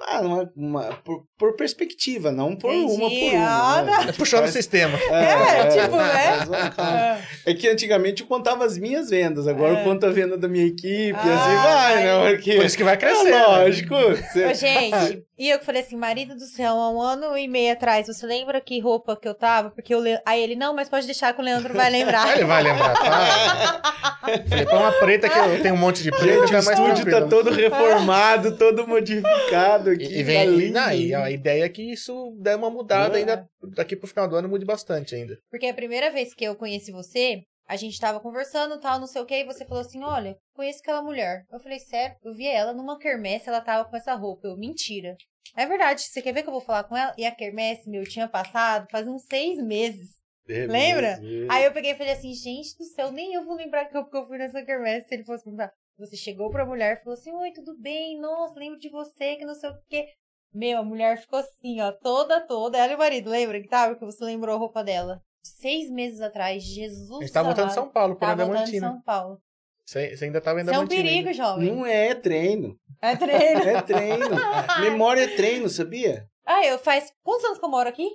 [0.01, 2.93] Ah, uma, uma- por, por perspectiva, não por Entendi.
[3.03, 3.49] uma por uma.
[3.49, 3.93] Ah, né?
[3.97, 4.97] A É puxando o sistema.
[4.97, 6.37] É, tipo, né?
[6.37, 7.19] faz uma calma.
[7.45, 9.81] É que antigamente eu contava as minhas vendas, agora É.
[9.81, 12.31] eu conto a venda da minha equipe, Ah, assim vai, né?
[12.31, 13.29] Porque Por isso que vai crescer.
[13.33, 13.95] é lógico.
[13.97, 17.49] Você- Ô, gente, e eu que falei assim, marido do céu, há um ano e
[17.49, 19.71] meio atrás, você lembra que roupa que eu tava?
[19.71, 20.21] Porque eu Le...
[20.25, 22.37] Aí ele, não, mas pode deixar que o Leandro vai lembrar.
[22.37, 23.83] Ele vai lembrar, tá?
[24.49, 27.23] Falei, põe uma preta que eu tenho um monte de preta, Gente, o estúdio tá
[27.23, 30.05] todo reformado, todo modificado aqui.
[30.05, 33.17] E, e tá vem, e, não, e a ideia é que isso dê uma mudada
[33.17, 33.21] É.
[33.21, 35.39] ainda daqui pro final do ano mude bastante ainda.
[35.51, 39.21] Porque a primeira vez que eu conheci você, a gente tava conversando, tal, não sei
[39.21, 41.45] o que, e você falou assim, olha, conheço aquela mulher.
[41.53, 42.17] Eu falei, sério?
[42.25, 44.49] Eu vi ela numa quermesse, ela tava com essa roupa.
[44.49, 45.17] Eu, mentira.
[45.57, 47.15] É verdade, você quer ver que eu vou falar com ela?
[47.19, 50.19] E a quermesse, meu, tinha passado faz uns seis meses.
[50.49, 51.19] É Lembra?
[51.51, 54.05] Aí eu peguei e falei assim, gente do céu, nem eu vou lembrar que eu,
[54.05, 55.07] que eu fui nessa quermesse.
[55.07, 58.21] Se ele fosse perguntar, você chegou pra mulher e falou assim, oi, tudo bem?
[58.21, 60.07] Nossa, lembro de você, que não sei o quê.
[60.55, 62.79] Meu, a mulher ficou assim, ó, toda, toda.
[62.79, 63.97] Ela e o marido, lembra que tava?
[63.97, 65.21] Que você lembrou a roupa dela.
[65.43, 67.71] Seis meses atrás, Jesus A gente tá voltando.
[67.71, 68.89] São Paulo, por Tava voltando em Adamantina.
[68.89, 69.39] São Paulo.
[69.85, 71.03] Você, você ainda tava em Isso é um Adamantina.
[71.03, 71.33] perigo, ainda.
[71.33, 71.75] jovem.
[71.75, 72.79] Não é treino.
[73.01, 73.61] É treino.
[73.63, 74.37] É treino.
[74.81, 76.29] Memória é treino, sabia?
[76.47, 77.13] ah, eu faz...
[77.23, 78.09] Quantos anos que eu moro aqui?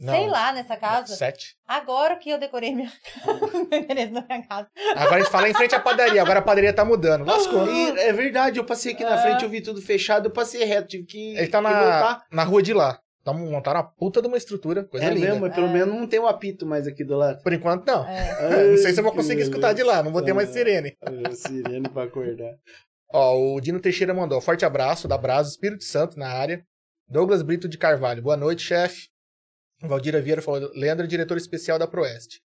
[0.00, 1.14] Não, Sei lá, nessa casa.
[1.14, 1.56] Sete.
[1.68, 2.90] Agora que eu decorei minha
[3.70, 4.66] endereço da minha casa.
[4.96, 7.24] Agora a gente fala em frente à padaria, agora a padaria tá mudando.
[7.26, 7.66] Lascou.
[7.70, 9.18] E é verdade, eu passei aqui na Ah.
[9.18, 12.62] frente, eu vi tudo fechado, eu passei reto, tive que, Ele tá na, na rua
[12.62, 12.98] de lá.
[13.22, 15.26] Tá, montaram uma puta de uma estrutura, coisa É linda.
[15.26, 15.70] mesmo, mas pelo É.
[15.74, 17.42] menos não tem um apito mais aqui do lado.
[17.42, 18.06] Por enquanto, não.
[18.08, 18.30] É.
[18.72, 20.96] não sei se eu vou conseguir escutar de lá, não vou ter mais sirene.
[21.02, 22.54] É, Sirene pra acordar.
[23.12, 24.40] Ó, o Dino Teixeira mandou.
[24.40, 26.64] Forte abraço da Brasa, Espírito Santo na área.
[27.06, 28.22] Douglas Brito de Carvalho.
[28.22, 29.08] Boa noite, chefe.
[29.82, 30.70] O Valdira Vieira falou.
[30.74, 32.40] Leandro é diretor especial da Proeste.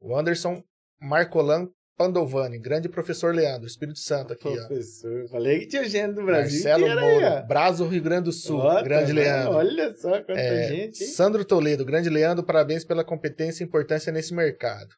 [0.00, 0.62] O Anderson
[1.00, 4.66] Marcolan Pandovani, grande professor Leandro, Espírito Santo aqui, ó.
[4.66, 7.46] Professor, falei que tinha gente do Brasil Marcelo Moura, ó.
[7.46, 9.16] Brazo, Rio Grande do Sul, Ó, tá grande vendo?
[9.16, 9.54] Leandro.
[9.54, 11.10] Olha só quanta É, gente, hein?
[11.10, 14.90] Sandro Toledo, grande Leandro, parabéns pela competência e importância nesse mercado.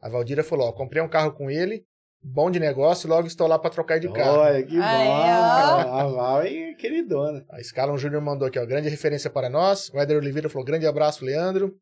[0.00, 1.84] A Valdira falou, ó, comprei um carro com ele,
[2.22, 4.38] bom de negócio, logo estou lá para trocar de carro.
[4.38, 4.82] Olha, que bom.
[4.82, 7.44] A Val é queridona.
[7.50, 9.90] A Scalon Júnior mandou aqui, ó, grande referência para nós.
[9.90, 11.76] O Éder Oliveira falou, grande abraço, Leandro.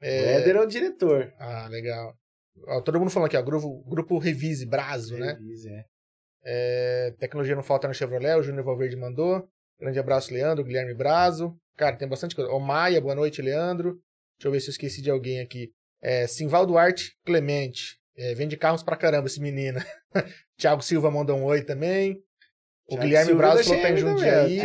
[0.00, 1.32] O Éder é o diretor.
[1.38, 2.14] Ah, legal.
[2.66, 5.32] Ó, todo mundo falando aqui, ó, grupo, grupo Revise, Brazo, né?
[5.32, 5.84] Revise, é.
[6.44, 9.48] É, tecnologia não falta no Chevrolet, o Júnior Valverde mandou.
[9.80, 11.56] Grande abraço, Leandro, Guilherme Brazo.
[11.76, 12.50] Cara, tem bastante coisa.
[12.50, 13.92] Ô, Maia, boa noite, Leandro.
[14.38, 15.70] Deixa eu ver se eu esqueci de alguém aqui.
[16.02, 17.96] É, Simval Duarte Clemente.
[18.16, 19.80] É, vende carros pra caramba esse menino.
[20.58, 22.12] Thiago Silva mandou um oi também.
[22.86, 24.60] O Thiago Guilherme da falou que tá em também, Jundiaí.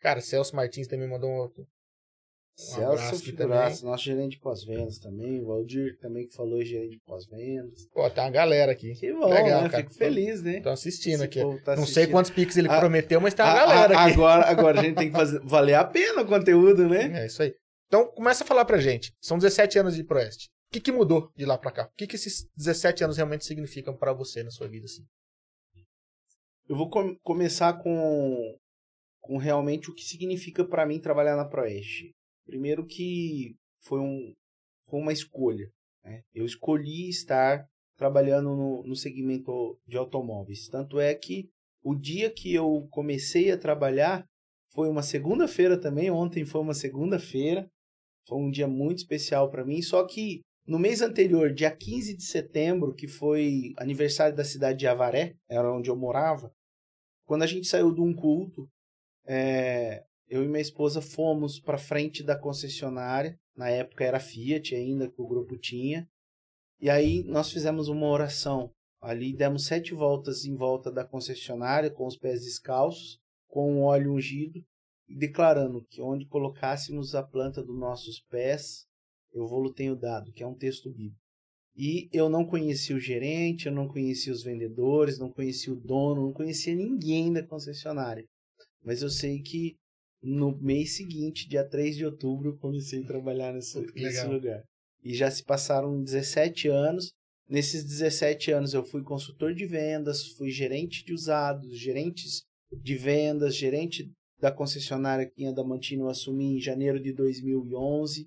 [0.00, 1.62] Cara, Celso Martins também mandou um outro.
[1.62, 5.40] Um Celso Figuraço, nosso gerente de pós-vendas também.
[5.40, 7.88] O Valdir também que falou gerente de pós-vendas.
[7.92, 8.94] Pô, tem uma galera aqui.
[8.94, 9.68] Que bom, Legal, né?
[9.70, 9.82] cara.
[9.82, 10.58] Fico feliz, né?
[10.58, 11.40] Estão assistindo Esse aqui.
[11.40, 11.72] tá Não sei
[12.04, 12.10] assistindo.
[12.12, 14.12] quantos piques ele Ah, prometeu, mas tem uma A- galera a- aqui.
[14.12, 17.22] Agora, agora a gente tem que fazer, valer a pena o conteúdo, né?
[17.22, 17.52] É isso aí.
[17.88, 19.12] Então, começa a falar pra gente.
[19.20, 20.48] São 17 anos de Proeste.
[20.74, 21.84] Que, que mudou de lá pra cá?
[21.86, 24.86] O que, que esses 17 anos realmente significam pra você na sua vida?
[24.86, 25.04] Assim?
[26.68, 28.58] Eu vou com- começar com,
[29.20, 32.10] com realmente o que significa para mim trabalhar na Proeste.
[32.44, 34.32] Primeiro que foi, um,
[34.88, 35.68] foi uma escolha.
[36.02, 36.22] né?
[36.34, 37.64] Eu escolhi estar
[37.96, 40.66] trabalhando no, no segmento de automóveis.
[40.68, 41.48] Tanto é que
[41.84, 44.24] o dia que eu comecei a trabalhar
[44.72, 46.10] foi uma segunda-feira também.
[46.10, 47.68] Ontem foi uma segunda-feira.
[48.26, 49.80] Foi um dia muito especial para mim.
[49.82, 54.86] Só que no mês anterior, dia 15 de setembro, que foi aniversário da cidade de
[54.86, 56.52] Avaré, era onde eu morava,
[57.24, 58.68] quando a gente saiu de um culto,
[59.26, 63.38] é, eu e minha esposa fomos para frente da concessionária.
[63.56, 66.08] Na época era Fiat ainda, que o grupo tinha.
[66.80, 68.70] E aí nós fizemos uma oração.
[69.00, 74.12] Ali demos sete voltas em volta da concessionária, com os pés descalços, com o óleo
[74.12, 74.62] ungido,
[75.08, 78.86] declarando que onde colocássemos a planta dos nossos pés,
[79.34, 81.18] eu vou-lo tenho dado, que é um texto bíblico.
[81.76, 86.22] E eu não conhecia o gerente, eu não conhecia os vendedores, não conhecia o dono,
[86.22, 88.24] não conhecia ninguém da concessionária.
[88.84, 89.76] Mas eu sei que
[90.22, 93.76] no mês seguinte, dia 3 de outubro, eu comecei a trabalhar nesse,
[94.28, 94.62] lugar.
[95.02, 97.12] E já se passaram 17 anos.
[97.48, 102.42] Nesses 17 anos eu fui consultor de vendas, fui gerente de usados, gerentes
[102.72, 108.26] de vendas, gerente da concessionária que em Adamantina eu assumi em janeiro de 2011.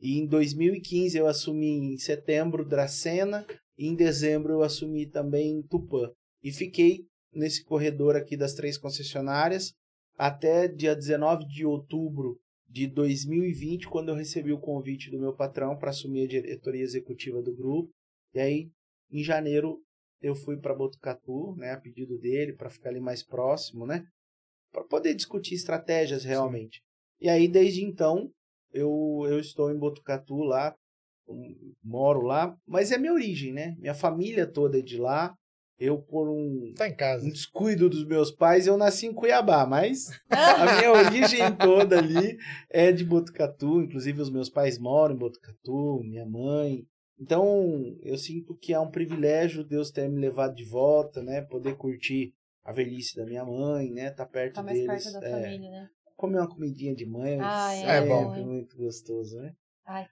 [0.00, 3.46] E em 2015 eu assumi em setembro Dracena
[3.78, 6.10] e em dezembro eu assumi também Tupã.
[6.42, 9.72] E fiquei nesse corredor aqui das três concessionárias
[10.16, 15.76] até dia 19 de outubro de 2020, quando eu recebi o convite do meu patrão
[15.76, 17.90] para assumir a diretoria executiva do grupo.
[18.34, 18.70] E aí,
[19.10, 19.80] em janeiro,
[20.20, 24.04] eu fui para Botucatu, né, a pedido dele, para ficar ali mais próximo, né,
[24.72, 26.80] para poder discutir estratégias realmente.
[27.20, 28.30] E aí, desde então,
[28.76, 30.74] eu, eu estou em Botucatu lá,
[31.28, 33.74] um, moro lá, mas é minha origem, né?
[33.78, 35.34] Minha família toda é de lá.
[35.78, 37.26] Eu, por um, Tá em casa.
[37.26, 42.38] um descuido dos meus pais, eu nasci em Cuiabá, mas a minha origem toda ali
[42.70, 43.82] é de Botucatu.
[43.82, 46.82] Inclusive, os meus pais moram em Botucatu, minha mãe.
[47.18, 51.42] Então, eu sinto que é um privilégio Deus ter me levado de volta, né?
[51.42, 52.32] Poder curtir
[52.64, 54.10] a velhice da minha mãe, né?
[54.10, 55.04] Tá perto Tá mais deles.
[55.04, 55.88] perto da é, família, né?
[56.16, 57.38] Comer uma comidinha de mãe.
[57.40, 58.30] Ah, é, É bom.
[58.44, 59.52] muito gostoso, né?
[59.86, 60.04] Ai.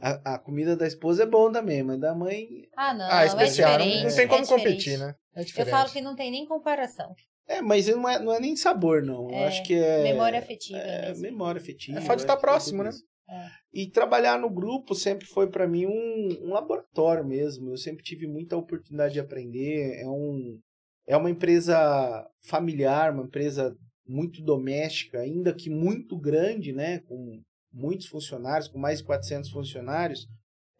[0.00, 3.26] A, a comida da esposa é bom também, mas da mãe Ah, não, ah, é
[3.26, 3.72] especial.
[3.72, 4.04] não- diferente.
[4.08, 5.14] não tem como é competir, né?
[5.34, 5.70] É Eu diferente.
[5.70, 7.14] falo que não tem nem comparação.
[7.46, 9.28] É, mas não é, não é nem sabor, não.
[9.30, 10.02] Eu É, acho que é.
[10.02, 11.22] Memória afetiva É, mesmo.
[11.22, 11.98] memória afetiva.
[11.98, 12.90] É fato de eu estar é próximo, né?
[13.30, 13.46] É.
[13.72, 17.70] E trabalhar no grupo sempre foi para mim um, um laboratório mesmo.
[17.70, 20.00] Eu sempre tive muita oportunidade de aprender.
[20.02, 20.58] É, um,
[21.06, 23.76] é uma empresa familiar, uma empresa
[24.08, 27.00] muito doméstica, ainda que muito grande, né?
[27.00, 27.42] Com
[27.72, 30.26] muitos funcionários, com mais de 400 funcionários.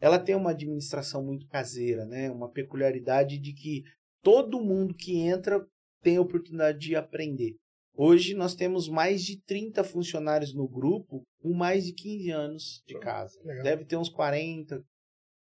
[0.01, 2.31] Ela tem uma administração muito caseira, né?
[2.31, 3.83] Uma peculiaridade de que
[4.23, 5.65] todo mundo que entra
[6.01, 7.55] tem a oportunidade de aprender.
[7.93, 12.97] Hoje nós temos mais de 30 funcionários no grupo com mais de 15 anos de
[12.97, 13.37] casa.
[13.43, 13.63] Legal.
[13.63, 14.81] Deve ter uns 40,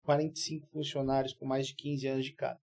[0.04, 2.60] 45 funcionários com mais de 15 anos de casa.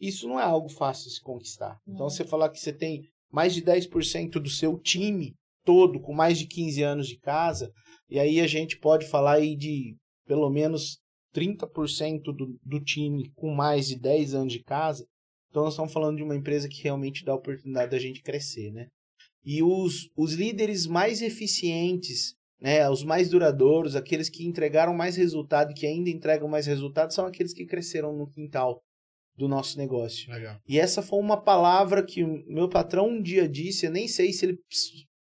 [0.00, 1.78] Isso não é algo fácil de se conquistar.
[1.86, 5.34] Então, você falar que você tem mais de 10% do seu time
[5.64, 7.72] todo com mais de 15 anos de casa,
[8.08, 10.98] e aí a gente pode falar aí de pelo menos
[11.34, 15.04] 30% do, do time com mais de 10 anos de casa.
[15.50, 18.70] Então, nós estamos falando de uma empresa que realmente dá a oportunidade da gente crescer,
[18.72, 18.86] né?
[19.44, 25.70] E os, os líderes mais eficientes, né, os mais duradouros, aqueles que entregaram mais resultado
[25.70, 28.82] e que ainda entregam mais resultado, são aqueles que cresceram no quintal.
[29.36, 30.30] Do nosso negócio.
[30.32, 30.58] Legal.
[30.66, 34.32] E essa foi uma palavra que o meu patrão um dia disse, eu nem sei
[34.32, 34.58] se ele,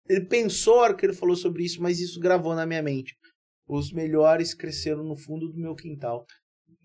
[0.08, 3.14] ele pensou a hora que ele falou sobre isso, mas isso gravou na minha mente.
[3.68, 6.26] Os melhores cresceram no fundo do meu quintal.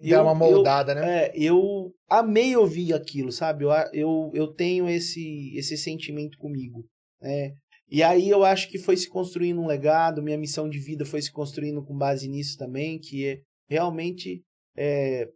[0.02, 1.26] Dá uma moldada, né?
[1.26, 3.64] É, eu amei ouvir aquilo, sabe?
[3.64, 6.86] Eu, eu, eu tenho esse, esse sentimento comigo.
[7.20, 7.52] Né?
[7.90, 11.20] E aí eu acho que foi se construindo um legado, minha missão de vida foi
[11.20, 14.42] se construindo com base nisso também, que é realmente
[14.76, 15.28] é,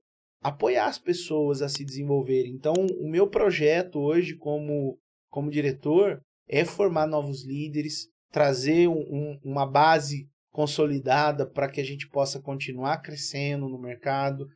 [0.44, 2.52] apoiar as pessoas a se desenvolverem.
[2.52, 4.98] Então, o meu projeto hoje como,
[5.30, 11.85] como diretor é formar novos líderes, trazer um, um, uma base consolidada para que a
[11.85, 14.46] gente possa continuar crescendo no mercado,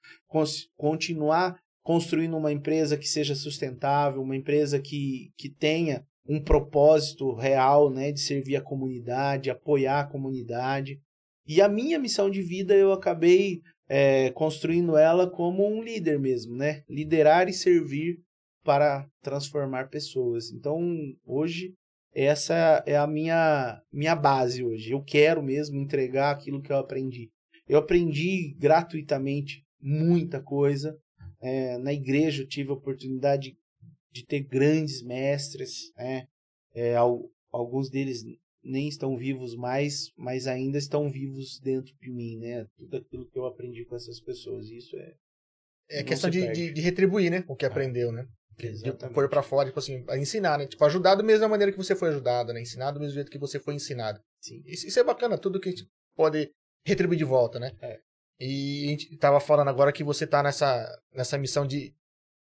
[0.77, 7.89] continuar construindo uma empresa que seja sustentável, uma empresa que, que tenha um propósito real
[7.89, 11.01] né, de servir a comunidade, apoiar a comunidade.
[11.47, 16.55] E a minha missão de vida eu acabei é, construindo ela como um líder mesmo,
[16.55, 16.83] né?
[16.89, 18.21] Liderar e servir
[18.63, 20.51] para transformar pessoas.
[20.51, 20.81] Então,
[21.25, 21.73] hoje,
[22.15, 24.93] essa é a minha, minha base hoje.
[24.93, 27.31] Eu quero mesmo entregar aquilo que eu aprendi.
[27.67, 30.97] Eu aprendi gratuitamente muita coisa.
[31.41, 33.57] É, na igreja eu tive a oportunidade
[34.11, 36.27] de ter grandes mestres, né?
[36.75, 36.95] É,
[37.51, 38.25] alguns deles
[38.63, 42.67] nem estão vivos mais, mas ainda estão vivos dentro de mim, né?
[42.77, 45.15] Tudo aquilo que eu aprendi com essas pessoas, isso é.
[45.91, 47.45] É questão de, de, de, retribuir, né?
[47.49, 48.27] O que ah, aprendeu, né?
[48.59, 50.67] De pôr pra fora, tipo assim, ensinar, né?
[50.67, 52.61] Tipo, ajudar da mesma maneira que você foi ajudado, né?
[52.61, 54.21] Ensinar do mesmo jeito que você foi ensinado.
[54.43, 54.63] Sim.
[54.67, 56.51] Isso, isso é bacana, tudo que a gente pode
[56.85, 57.73] retribuir de volta, né?
[57.81, 57.99] É.
[58.41, 61.95] E a gente tava falando agora que você tá nessa, nessa missão de,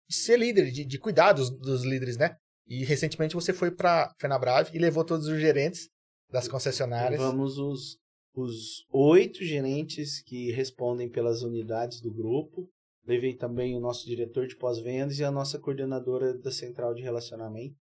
[0.08, 2.36] de ser líder, de, de cuidar dos, dos líderes, né?
[2.66, 5.88] E recentemente você foi pra Fenabrave e levou todos os gerentes
[6.30, 7.20] das concessionárias.
[7.20, 7.98] Levamos os,
[8.34, 12.68] os oito gerentes que respondem pelas unidades do grupo.
[13.06, 17.76] Levei também o nosso diretor de pós-vendas e a nossa coordenadora da central de relacionamento.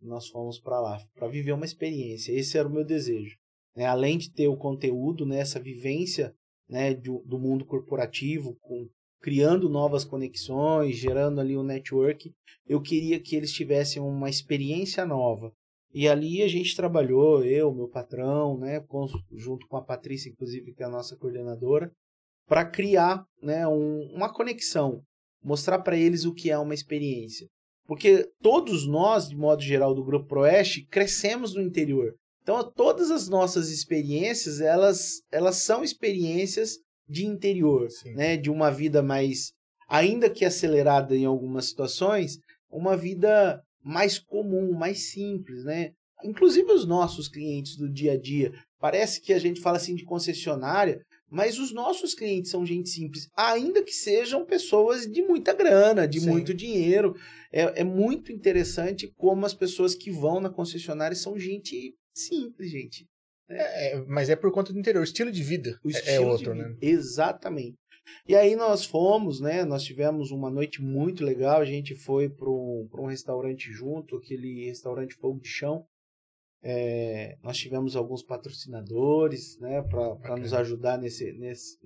[0.00, 2.32] Nós fomos para lá para viver uma experiência.
[2.32, 3.36] Esse era o meu desejo.
[3.76, 3.86] Né?
[3.86, 5.38] Além de ter o conteúdo, né?
[5.38, 6.34] essa vivência
[6.68, 6.94] né?
[6.94, 8.88] do, do mundo corporativo, com,
[9.20, 12.32] criando novas conexões, gerando ali um network,
[12.66, 15.52] eu queria que eles tivessem uma experiência nova.
[15.94, 18.84] E ali a gente trabalhou, eu, meu patrão, né,
[19.32, 21.88] junto com a Patrícia, inclusive, que é a nossa coordenadora,
[22.48, 25.00] para criar né, um, uma conexão,
[25.40, 27.46] mostrar para eles o que é uma experiência.
[27.86, 32.12] Porque todos nós, de modo geral, do Grupo Proeste, crescemos no interior.
[32.42, 36.76] Então, todas as nossas experiências, elas, elas são experiências
[37.08, 38.36] de interior, né?
[38.36, 39.52] De uma vida mais,
[39.88, 42.38] ainda que acelerada em algumas situações,
[42.70, 45.92] uma vida mais comum, mais simples, né?
[46.24, 48.52] Inclusive os nossos clientes do dia a dia.
[48.80, 53.28] Parece que a gente fala assim de concessionária, mas os nossos clientes são gente simples,
[53.36, 56.30] ainda que sejam pessoas de muita grana, de Sim.
[56.30, 57.14] muito dinheiro.
[57.52, 63.06] É, é muito interessante como as pessoas que vão na concessionária são gente simples, gente.
[63.48, 66.20] É, é, mas é por conta do interior, o estilo de vida o é, é
[66.20, 66.74] outro, né?
[66.80, 67.76] Exatamente.
[68.26, 69.64] E aí nós fomos, né?
[69.64, 71.60] Nós tivemos uma noite muito legal.
[71.60, 75.84] A gente foi para um, um restaurante junto, aquele restaurante Fogo de Chão.
[76.62, 79.82] É, nós tivemos alguns patrocinadores, né?
[79.82, 81.78] Para nos ajudar nesse, nesse,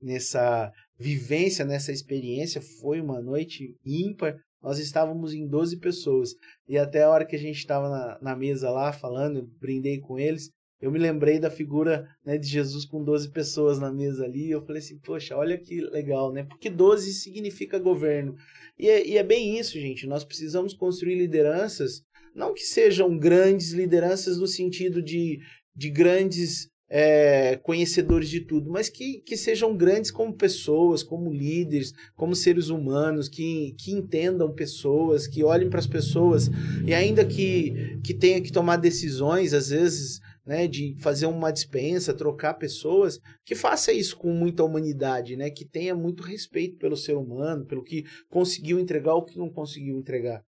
[0.00, 2.60] nessa vivência, nessa experiência.
[2.80, 4.36] Foi uma noite ímpar.
[4.62, 6.30] Nós estávamos em 12 pessoas.
[6.68, 9.98] E até a hora que a gente estava na, na mesa lá falando, eu brindei
[10.00, 10.50] com eles
[10.84, 14.50] eu me lembrei da figura né, de Jesus com 12 pessoas na mesa ali.
[14.50, 16.44] Eu falei assim, poxa, olha que legal, né?
[16.44, 18.36] Porque 12 significa governo.
[18.78, 20.06] E é, e é bem isso, gente.
[20.06, 22.02] Nós precisamos construir lideranças,
[22.34, 25.40] não que sejam grandes lideranças no sentido de,
[25.74, 31.94] de grandes é, conhecedores de tudo, mas que, que sejam grandes como pessoas, como líderes,
[32.14, 36.50] como seres humanos, que, que entendam pessoas, que olhem para as pessoas
[36.86, 42.14] e ainda que, que tenha que tomar decisões, às vezes né, de fazer uma dispensa,
[42.14, 47.16] trocar pessoas, que faça isso com muita humanidade, né, que tenha muito respeito pelo ser
[47.16, 50.42] humano, pelo que conseguiu entregar ou que não conseguiu entregar.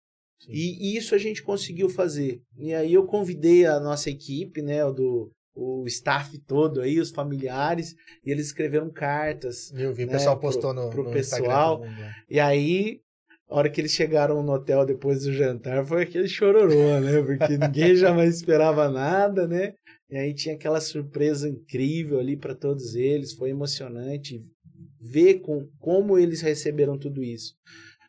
[0.49, 2.41] E, e, isso a gente conseguiu fazer.
[2.57, 7.95] E aí eu convidei a nossa equipe, né, do o staff todo aí, os familiares,
[8.25, 9.71] e eles escreveram cartas.
[9.71, 11.81] Eu vi, né, o pessoal postou pro, no, pro no pessoal.
[12.29, 12.99] E aí
[13.49, 17.21] a hora que eles chegaram no hotel depois do jantar foi aquele chororô, né?
[17.21, 19.73] Porque ninguém jamais esperava nada, né?
[20.09, 24.43] E aí tinha aquela surpresa incrível ali para todos eles, foi emocionante
[24.99, 27.55] ver com, como eles receberam tudo isso.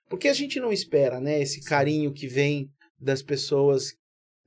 [0.08, 3.94] Porque a gente não espera, né, esse carinho que vem das pessoas,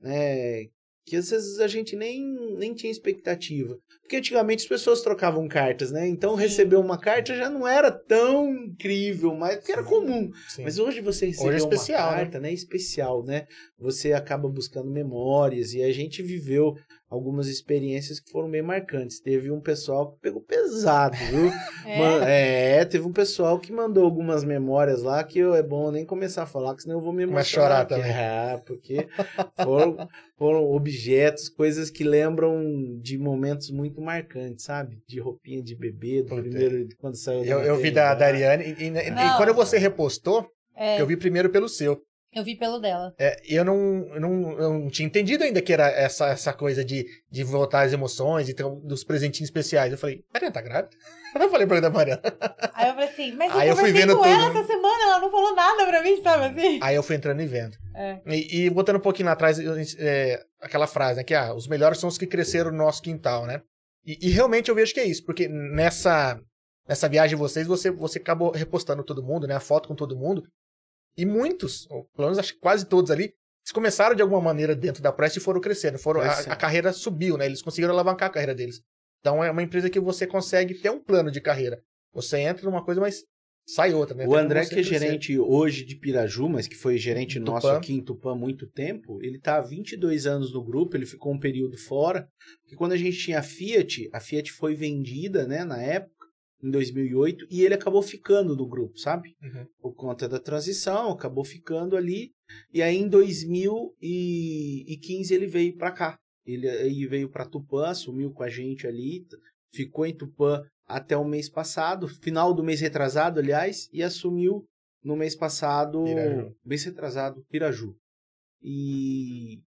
[0.00, 0.66] né,
[1.04, 2.24] que às vezes a gente nem,
[2.56, 3.76] nem tinha expectativa.
[4.00, 6.06] Porque antigamente as pessoas trocavam cartas, né?
[6.08, 6.42] Então Sim.
[6.42, 10.30] receber uma carta já não era tão incrível, mas porque era comum.
[10.48, 10.62] Sim.
[10.62, 12.22] Mas hoje você receber Hoje é especial, uma né?
[12.22, 12.52] carta, né?
[12.52, 13.46] Especial, né?
[13.78, 16.76] Você acaba buscando memórias e a gente viveu
[17.10, 19.18] algumas experiências que foram bem marcantes.
[19.20, 21.50] Teve um pessoal que pegou pesado, viu?
[21.90, 21.98] É.
[21.98, 26.04] Man- é, teve um pessoal que mandou algumas memórias lá que eu, é bom nem
[26.04, 27.44] começar a falar, que senão eu vou me emocionar.
[27.44, 27.94] chorar aqui.
[27.96, 28.10] também.
[28.12, 29.08] É, porque
[29.64, 29.96] foram,
[30.38, 32.62] foram objetos, coisas que lembram
[33.00, 35.02] de momentos muito marcantes, sabe?
[35.08, 36.42] De roupinha de bebê, do Puta.
[36.42, 39.76] primeiro, de quando saiu Eu, eu vi da, da Ariane, e, e- e quando você
[39.76, 40.46] repostou,
[40.76, 42.00] É, eu vi primeiro pelo seu.
[42.32, 43.12] Eu vi pelo dela.
[43.18, 43.74] É, eu não,
[44.14, 47.82] eu não, eu não tinha entendido ainda que era essa, essa coisa de, de voltar
[47.82, 49.92] as emoções e ter um- dos presentinhos especiais.
[49.92, 50.90] Eu falei, Mariana, tá grávida?
[51.32, 52.20] Eu falei pra da Mariana.
[52.74, 54.32] Aí eu falei assim, mas eu Aí eu fui vendo com tudo.
[54.34, 56.80] ela essa semana, ela não falou nada pra mim, sabe assim?
[56.82, 57.76] Aí eu fui entrando e vendo.
[57.94, 58.18] É.
[58.26, 59.56] E, e botando um pouquinho lá atrás,
[60.00, 61.22] é, aquela frase, né?
[61.22, 63.62] Que ah, os melhores são os que cresceram no nosso quintal, né?
[64.04, 66.40] E, e realmente eu vejo que é isso, porque nessa,
[66.88, 69.54] nessa viagem de vocês, você, você acabou repostando todo mundo, né?
[69.54, 70.42] A foto com todo mundo.
[71.20, 74.74] E muitos, ou pelo menos acho que quase todos ali, eles começaram de alguma maneira
[74.74, 75.98] dentro da Prest e foram crescendo.
[75.98, 77.44] Foram, a, a carreira subiu, né?
[77.44, 78.80] Eles conseguiram alavancar a carreira deles.
[79.20, 81.82] Então é uma empresa que você consegue ter um plano de carreira.
[82.14, 83.22] Você entra numa coisa, mas
[83.68, 84.26] sai outra, né?
[84.26, 84.98] O Tem André, que é crescer.
[84.98, 87.52] gerente hoje de Piraju, mas que foi gerente Tupã.
[87.52, 91.04] nosso aqui em Tupã há muito tempo, ele tá há 22 anos no grupo, ele
[91.04, 92.26] ficou um período fora,
[92.62, 96.19] porque quando a gente tinha a Fiat, a Fiat foi vendida, né, na época,
[96.62, 99.34] em 2008, e ele acabou ficando no grupo, sabe?
[99.42, 99.66] Uhum.
[99.80, 102.32] Por conta da transição, acabou ficando ali,
[102.72, 106.18] e aí em 2015 ele veio para cá.
[106.44, 109.24] Ele aí veio para Tupã, assumiu com a gente ali,
[109.72, 114.66] ficou em Tupã até o mês passado, final do mês retrasado, aliás, e assumiu
[115.02, 116.54] no mês passado, Piraju.
[116.64, 117.96] mês retrasado, Piraju.
[118.62, 119.62] E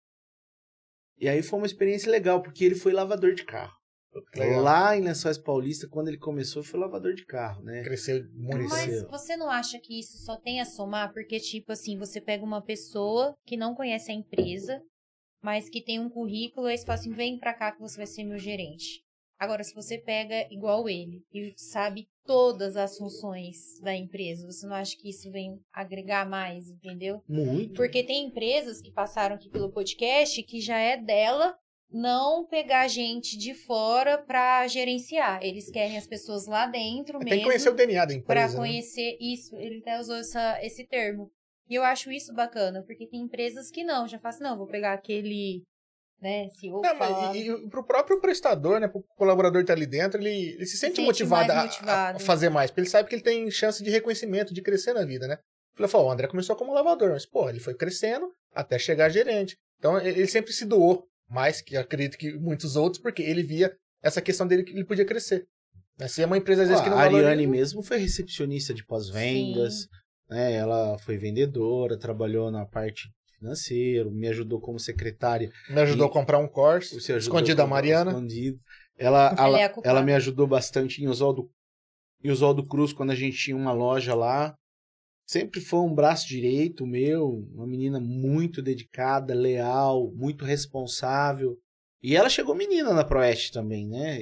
[1.21, 3.77] e aí foi uma experiência legal, porque ele foi lavador de carro.
[4.35, 4.63] Legal.
[4.63, 7.83] Lá em Lençóis Paulista, quando ele começou, foi lavador de carro, né?
[7.83, 8.69] Cresceu muito.
[8.69, 11.13] Mas você não acha que isso só tem a somar?
[11.13, 14.83] Porque, tipo assim, você pega uma pessoa que não conhece a empresa,
[15.43, 18.07] mas que tem um currículo, aí você fala assim, vem pra cá que você vai
[18.07, 19.03] ser meu gerente.
[19.39, 24.75] Agora, se você pega igual ele e sabe todas as funções da empresa, você não
[24.75, 27.23] acha que isso vem agregar mais, entendeu?
[27.27, 27.73] Muito.
[27.73, 31.57] Porque tem empresas que passaram aqui pelo podcast que já é dela
[31.93, 35.43] não pegar gente de fora pra gerenciar.
[35.43, 37.31] Eles querem as pessoas lá dentro mesmo.
[37.31, 38.53] Tem que conhecer o DNA da empresa.
[38.55, 38.59] né?
[38.59, 41.31] conhecer isso, ele até usou essa, esse termo.
[41.69, 44.93] E eu acho isso bacana, porque tem empresas que não, já faz, não, vou pegar
[44.93, 45.63] aquele,
[46.21, 48.89] né, CEO Não, mas e, e pro próprio prestador, né?
[48.89, 52.17] Pro colaborador que tá ali dentro, ele, ele se sente, sente motivado, a- motivado.
[52.17, 52.71] A, fazer mais.
[52.71, 55.39] Porque ele sabe que ele tem chance de reconhecimento, de crescer na vida, né?
[55.79, 59.57] Ele falou, o André começou como lavador, mas, pô, ele foi crescendo até chegar gerente.
[59.79, 63.73] Então, ele sempre se doou mais, que acredito que muitos outros, porque ele via
[64.03, 65.47] essa questão dele que ele podia crescer.
[65.99, 66.09] Né?
[66.09, 68.85] Se é uma empresa, às vezes, que não a Ariane valoriza- mesmo foi recepcionista de
[68.85, 69.87] pós-vendas,
[70.29, 70.53] né?
[70.55, 73.09] Ela foi vendedora, trabalhou na parte
[73.39, 75.51] financeira, me ajudou como secretária.
[75.69, 76.49] me ajudou e- a comprar um
[77.13, 78.11] ajudou escondido da Mariana.
[78.11, 78.59] Escondido.
[78.99, 81.51] Ela, Ela é ela me ajudou bastante em Oswaldo,
[82.23, 84.55] em Oswaldo Cruz, quando a gente tinha uma loja lá.
[85.31, 91.57] Sempre foi um braço direito meu, uma menina muito dedicada, leal, muito responsável.
[92.03, 94.19] E ela chegou menina na Proeste também, né?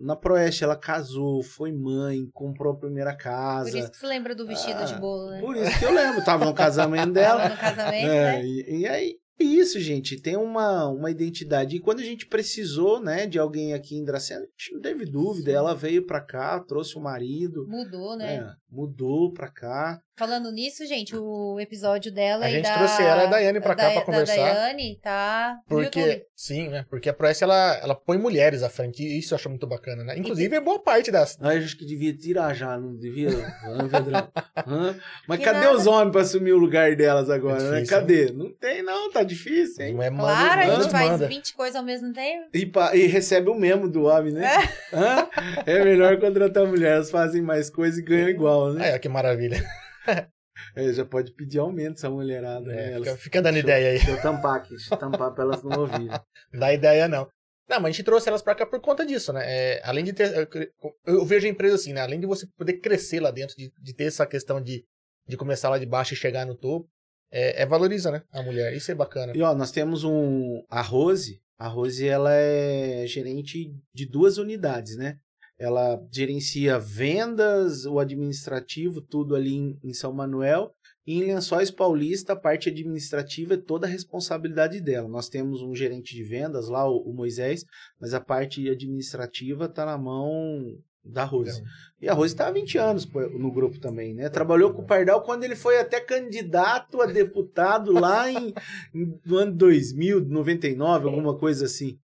[0.00, 3.70] Na Proeste ela casou, foi mãe, comprou a primeira casa.
[3.70, 5.40] Por isso que você lembra do vestido Ah, de bolo, né?
[5.40, 7.42] Por isso que eu lembro, tava no casamento dela.
[7.42, 8.44] Tava no casamento, É, né?
[8.44, 11.76] e, e aí, é isso, gente, tem uma, uma identidade.
[11.76, 15.04] E quando a gente precisou, né, de alguém aqui em Dracena, a gente não teve
[15.04, 15.50] dúvida.
[15.50, 15.56] Sim.
[15.56, 18.36] Ela veio pra cá, trouxe o marido, Mudou, né?
[18.36, 20.00] é, mudou pra cá.
[20.14, 22.74] Falando nisso, gente, o episódio dela A e gente da...
[22.74, 24.36] trouxe ela e a Daiane pra cá da, pra conversar.
[24.36, 26.22] Da Daiane tá Porque, YouTube.
[26.36, 26.84] sim, né?
[26.90, 30.04] Porque a Proeste, ela, ela põe mulheres à frente, e isso eu acho muito bacana,
[30.04, 30.16] né?
[30.18, 31.38] Inclusive, é boa parte das...
[31.40, 33.30] Eu acho que devia tirar já, não devia?
[33.64, 34.28] Hã, Pedrão?
[34.66, 34.96] Hã?
[35.26, 35.76] Mas Que cadê nada.
[35.76, 37.74] os homens pra assumir o lugar delas agora, É né?
[37.80, 38.32] difícil, Cadê?
[38.32, 39.94] Não tem, não, tá difícil, hein?
[39.94, 41.26] Não é manda, Claro, a manda, gente faz manda.
[41.26, 42.48] 20 coisas ao mesmo tempo.
[42.52, 44.46] E, pa- e recebe o mesmo do homem, né?
[44.92, 45.26] Hã?
[45.64, 48.90] É melhor contratar mulher, elas fazem mais coisa e ganham igual, né?
[48.90, 49.64] É, que maravilha.
[50.76, 52.90] É, já pode pedir aumento essa mulherada, né?
[52.90, 53.96] É, Elas- fica, fica dando Deixa ideia aí.
[53.96, 56.08] Deixa eu tampar aqui, deixa eu tampar pra elas não ouvirem.
[56.52, 57.26] Não dá ideia, não.
[57.68, 59.42] Não, mas a gente trouxe elas pra cá por conta disso, né?
[59.46, 60.30] É, além de ter.
[60.36, 62.02] eu- Eu vejo a empresa assim, né?
[62.02, 64.84] Além de você poder crescer lá dentro, de, de ter essa questão de,
[65.26, 66.86] de começar lá de baixo e chegar no topo,
[67.32, 68.22] é, é valoriza, né?
[68.30, 68.74] A mulher.
[68.74, 69.32] Isso é bacana.
[69.34, 70.62] E ó, nós temos um.
[70.68, 71.40] A Rose.
[71.58, 75.16] A Rose, ela é gerente de duas unidades, né?
[75.62, 80.72] Ela gerencia vendas, o administrativo, tudo ali em, em São Manuel.
[81.06, 85.08] E em Lençóis Paulista, a parte administrativa é toda a responsabilidade dela.
[85.08, 87.64] Nós temos um gerente de vendas lá, o, o Moisés,
[88.00, 91.60] mas a parte administrativa está na mão da Rose.
[91.60, 91.72] Então.
[92.00, 93.08] E a Rose está há 20 anos
[93.38, 94.28] no grupo também, né?
[94.28, 98.52] Trabalhou com o Pardal quando ele foi até candidato a deputado lá em,
[98.94, 101.98] em- no ano 2000, 99, alguma coisa assim.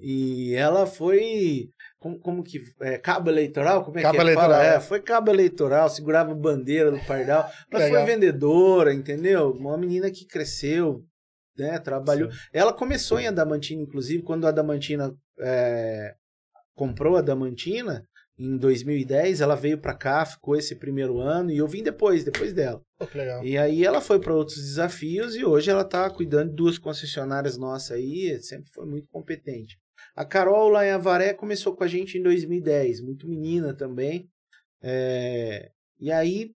[0.00, 1.70] E ela foi
[2.04, 4.34] como, como que é, cabo eleitoral, como é Cabo que é?
[4.34, 4.76] Fala, eleitoral.
[4.76, 7.50] É, foi cabo eleitoral, segurava bandeira do Pardal.
[7.70, 9.52] Ela foi vendedora, entendeu?
[9.52, 11.02] Uma menina que cresceu,
[11.56, 11.78] né?
[11.78, 12.28] Trabalhou.
[12.52, 16.14] Ela começou em Adamantina, inclusive, quando a Adamantina é,
[16.74, 18.06] comprou a Adamantina,
[18.38, 22.52] em 2010, ela veio pra cá, ficou esse primeiro ano, e eu vim depois, depois
[22.52, 22.82] dela.
[23.14, 23.42] Legal.
[23.42, 27.56] E aí ela foi para outros desafios e hoje ela tá cuidando de duas concessionárias
[27.56, 29.78] nossas aí, sempre foi muito competente.
[30.14, 34.28] A Carol lá em Avaré começou com a gente em 2010, muito menina também.
[34.80, 36.52] É, E aí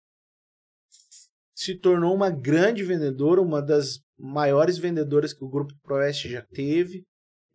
[1.55, 7.05] se tornou uma grande vendedora, uma das maiores vendedoras que o Grupo Proeste já teve.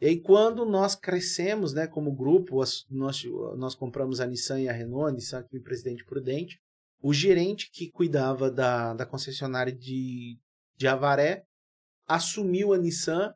[0.02, 2.58] E aí, quando nós crescemos né, como grupo,
[2.90, 3.24] nós,
[3.56, 6.60] nós compramos a Nissan e a Renault, a Nissan aqui em Presidente Prudente,
[7.02, 10.38] o gerente que cuidava da, da concessionária de,
[10.76, 11.46] de Avaré
[12.06, 13.34] assumiu a Nissan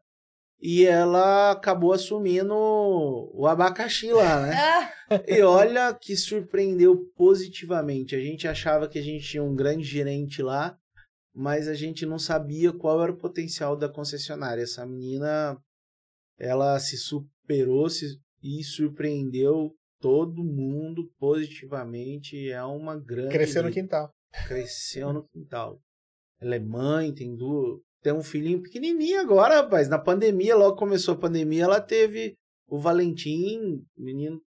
[0.59, 4.55] e ela acabou assumindo o abacaxi lá, né?
[5.09, 8.13] Ah, E olha que surpreendeu positivamente.
[8.13, 10.77] A gente achava que a gente tinha um grande gerente lá,
[11.33, 14.63] mas a gente não sabia qual era o potencial da concessionária.
[14.63, 15.57] Essa menina,
[16.37, 22.49] ela se superou se, e surpreendeu todo mundo positivamente.
[22.49, 23.31] É uma grande.
[23.31, 24.11] Cresceu no quintal.
[24.45, 25.79] Cresceu no quintal.
[26.41, 27.79] Ela é mãe, tem duas.
[28.01, 29.87] Tem um filhinho pequenininho agora, rapaz.
[29.89, 32.35] Na pandemia, logo começou a pandemia, ela teve
[32.67, 34.41] o Valentim, menino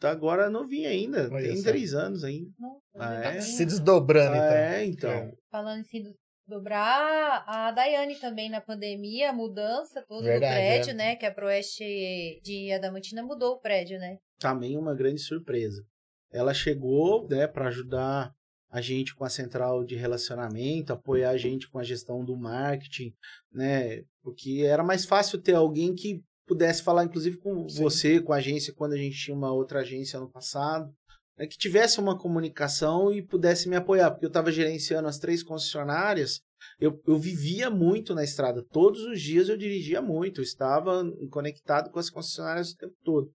[0.00, 1.62] tá agora novinho ainda, Olha tem só.
[1.70, 2.50] três anos ainda.
[2.58, 3.40] não, Ah, tá é?
[3.40, 4.46] Se desdobrando, então.
[4.48, 5.10] é, então.
[5.10, 5.32] É.
[5.50, 6.14] Falando em se do-
[6.46, 10.94] dobrar, a Daiane também na pandemia, a mudança toda Verdade, do prédio, é.
[10.94, 11.16] né?
[11.16, 14.18] Que a Proeste de Adamantina mudou o prédio, né?
[14.38, 15.82] Também uma grande surpresa.
[16.30, 18.32] Ela chegou, né, para ajudar
[18.74, 23.14] a gente com a central de relacionamento, apoiar a gente com a gestão do marketing,
[23.52, 24.02] né?
[24.20, 27.80] Porque era mais fácil ter alguém que pudesse falar, inclusive, com Sim.
[27.80, 30.92] você, com a agência, quando a gente tinha uma outra agência ano passado,
[31.38, 35.44] né, que tivesse uma comunicação e pudesse me apoiar, porque eu estava gerenciando as três
[35.44, 36.40] concessionárias,
[36.80, 41.92] eu, eu vivia muito na estrada, todos os dias eu dirigia muito, eu estava conectado
[41.92, 43.30] com as concessionárias o tempo todo.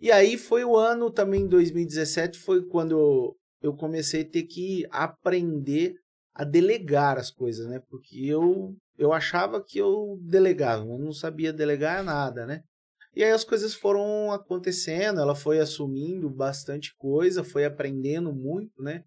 [0.00, 5.94] E aí foi o ano também, 2017, foi quando eu, comecei a ter que aprender
[6.34, 7.80] a delegar as coisas, né?
[7.88, 12.62] Porque eu, eu achava que eu delegava, eu não sabia delegar nada, né?
[13.14, 19.02] E aí as coisas foram acontecendo, ela foi assumindo bastante coisa, foi aprendendo muito, né?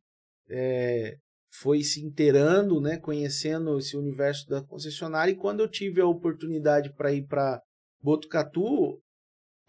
[0.50, 1.16] É,
[1.54, 2.98] foi se inteirando, né?
[2.98, 5.32] Conhecendo esse universo da concessionária.
[5.32, 7.62] E quando eu tive a oportunidade para ir para
[8.02, 9.00] Botucatu,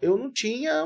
[0.01, 0.85] eu não tinha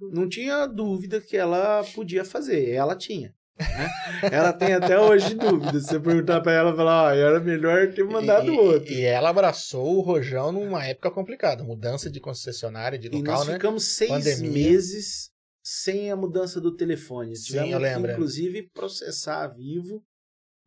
[0.00, 2.70] não tinha dúvida que ela podia fazer.
[2.70, 3.34] Ela tinha.
[3.58, 3.90] né?
[4.32, 5.78] Ela tem até hoje dúvida.
[5.78, 8.92] Se você perguntar para ela, falar, ah, era melhor ter mandado e, outro.
[8.92, 11.62] E ela abraçou o Rojão numa época complicada.
[11.62, 13.54] Mudança de concessionária, de E local, nós né?
[13.54, 14.50] ficamos seis Pandemia.
[14.50, 15.30] meses
[15.62, 17.36] sem a mudança do telefone.
[17.36, 20.02] Sim, Tivemos eu lembro, que, inclusive, processar a Vivo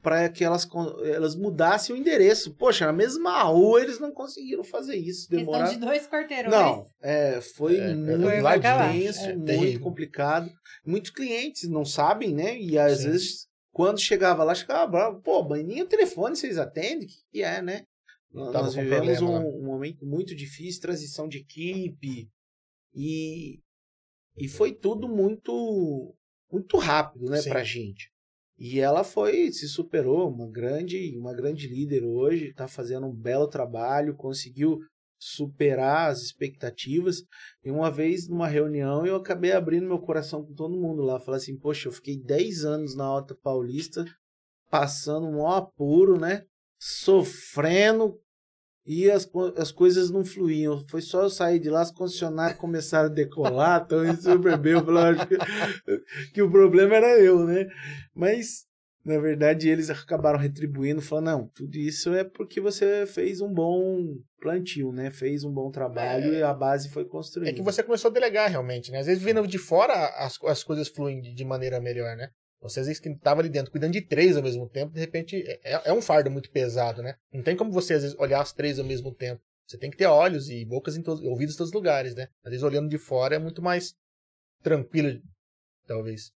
[0.08, 0.66] para que elas,
[1.03, 2.53] elas mudassem o endereço.
[2.55, 5.28] Poxa, na mesma rua eles não conseguiram fazer isso.
[5.28, 5.74] Questão Demoraram.
[5.74, 6.49] de dois quarteirões.
[6.49, 8.89] Não, é, foi É, muito foi pra cá.
[8.93, 9.82] tenso, É, muito terrível.
[9.82, 10.49] complicado.
[10.86, 12.58] Muitos clientes não sabem, né?
[12.58, 13.10] E às Sim.
[13.12, 15.22] vezes, quando chegava lá, chegava bravo.
[15.22, 17.05] Pô, mas nem o telefone vocês atendem?
[17.05, 17.84] O que, que é, né?
[18.32, 19.58] Nós Tava com vivemos problema, um, né?
[19.58, 22.30] um momento muito difícil, transição de equipe.
[22.95, 23.60] E,
[24.38, 26.14] e foi tudo muito
[26.49, 27.49] muito rápido, né, Sim.
[27.49, 28.10] pra gente.
[28.58, 33.47] E ela foi, se superou, uma grande, uma grande líder hoje, tá fazendo um belo
[33.47, 34.80] trabalho, conseguiu
[35.20, 37.24] superar as expectativas.
[37.64, 41.20] E uma vez, numa reunião, eu acabei abrindo meu coração com todo mundo lá.
[41.20, 44.05] Falei assim, poxa, eu fiquei 10 anos na Alta Paulista,
[44.70, 46.43] passando um apuro, né?
[46.80, 48.20] Sofrendo,
[48.88, 50.81] e as, as coisas não fluíam.
[50.88, 54.73] Foi só eu sair de lá, as concessionárias começaram a decolar, então isso super bem.
[54.73, 57.67] Eu falei, que, que o problema era eu, né?
[58.15, 58.65] Mas,
[59.03, 64.15] na verdade, eles acabaram retribuindo, falando, não, tudo isso é porque você fez um bom
[64.39, 65.11] plantio, né?
[65.11, 66.39] Fez um bom trabalho É.
[66.39, 67.51] e a base foi construída.
[67.51, 68.99] É que você começou a delegar realmente, né?
[68.99, 72.29] Às vezes vindo de fora as, as coisas fluem de, de maneira melhor, né?
[72.62, 75.43] Você às vezes que estava ali dentro cuidando de três ao mesmo tempo, de repente
[75.64, 77.16] é, é um fardo muito pesado, né?
[77.32, 79.41] Não tem como você às vezes olhar as três ao mesmo tempo.
[79.68, 82.30] Você tem que ter olhos e bocas em todos, ouvidos em todos os lugares, né?
[82.43, 83.93] Às vezes olhando de fora é muito mais
[84.64, 85.22] tranquilo,
[85.86, 86.32] talvez.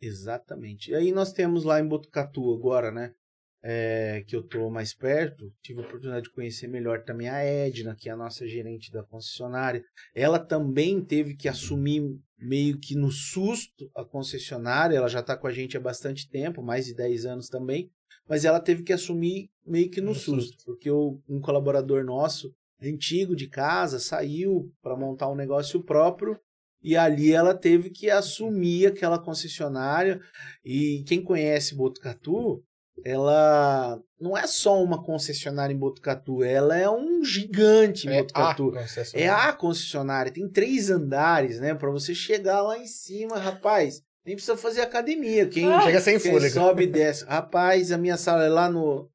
[0.00, 0.90] Exatamente.
[0.90, 3.14] E aí nós temos lá em Botucatu agora, né?
[3.62, 7.94] é, que eu tô mais perto, tive a oportunidade de conhecer melhor também a Edna,
[7.94, 9.84] que é a nossa gerente da concessionária.
[10.14, 12.02] Ela também teve que assumir
[12.40, 16.62] meio que no susto a concessionária, ela já está com a gente há bastante tempo,
[16.62, 17.90] mais de 10 anos também,
[18.28, 22.04] mas ela teve que assumir meio que no, no susto, susto, porque o, um colaborador
[22.04, 26.38] nosso, antigo de casa, saiu para montar um negócio próprio
[26.82, 30.20] e ali ela teve que assumir aquela concessionária.
[30.64, 32.64] E quem conhece Botucatu
[33.04, 38.72] ela não é só uma concessionária em Botucatu, ela é um gigante em é Botucatu.
[38.76, 41.74] A é a concessionária, tem três andares, né?
[41.74, 45.46] Para você chegar lá em cima, rapaz, nem precisa fazer academia.
[45.46, 46.54] Quem ah, chega sem quem fôlego.
[46.54, 47.24] sobe e desce.
[47.24, 49.10] Rapaz, a minha sala é lá no,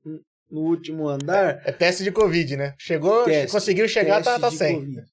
[0.49, 1.61] no último andar.
[1.65, 2.73] É, é teste de Covid, né?
[2.77, 4.79] Chegou, teste, conseguiu chegar, tá, tá sem.
[4.79, 5.03] COVID.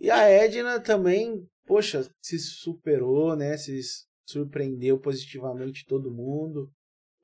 [0.00, 3.56] E a Edna também, poxa, se superou, né?
[3.56, 3.78] Se
[4.26, 6.70] surpreendeu positivamente todo mundo.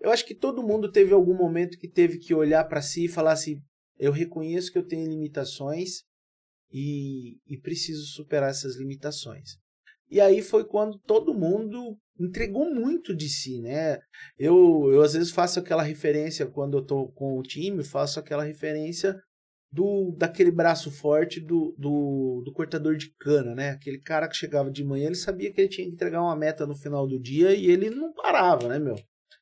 [0.00, 3.08] Eu acho que todo mundo teve algum momento que teve que olhar para si e
[3.08, 3.60] falar assim:
[3.98, 6.02] eu reconheço que eu tenho limitações
[6.72, 9.58] e, e preciso superar essas limitações.
[10.10, 13.98] E aí foi quando todo mundo entregou muito de si, né?
[14.38, 18.42] Eu, eu às vezes faço aquela referência quando eu tô com o time, faço aquela
[18.42, 19.20] referência
[19.72, 23.70] do daquele braço forte do, do, do cortador de cana, né?
[23.70, 26.66] Aquele cara que chegava de manhã, ele sabia que ele tinha que entregar uma meta
[26.66, 28.96] no final do dia e ele não parava, né, meu?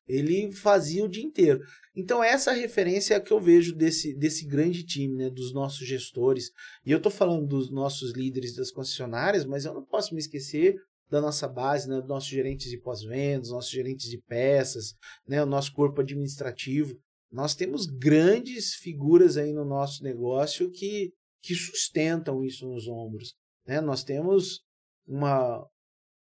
[0.09, 1.61] Ele fazia o dia inteiro.
[1.95, 6.49] Então, essa referência é que eu vejo desse, desse grande time, né, dos nossos gestores.
[6.83, 10.75] E eu estou falando dos nossos líderes das concessionárias, mas eu não posso me esquecer
[11.09, 14.93] da nossa base, né, dos nossos gerentes de pós-vendas, nossos gerentes de peças,
[15.27, 16.97] né, o nosso corpo administrativo.
[17.31, 23.35] Nós temos grandes figuras aí no nosso negócio que, que sustentam isso nos ombros.
[23.67, 23.79] Né?
[23.81, 24.61] Nós temos
[25.07, 25.63] uma,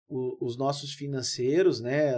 [0.10, 2.14] o, os nossos financeiros, né,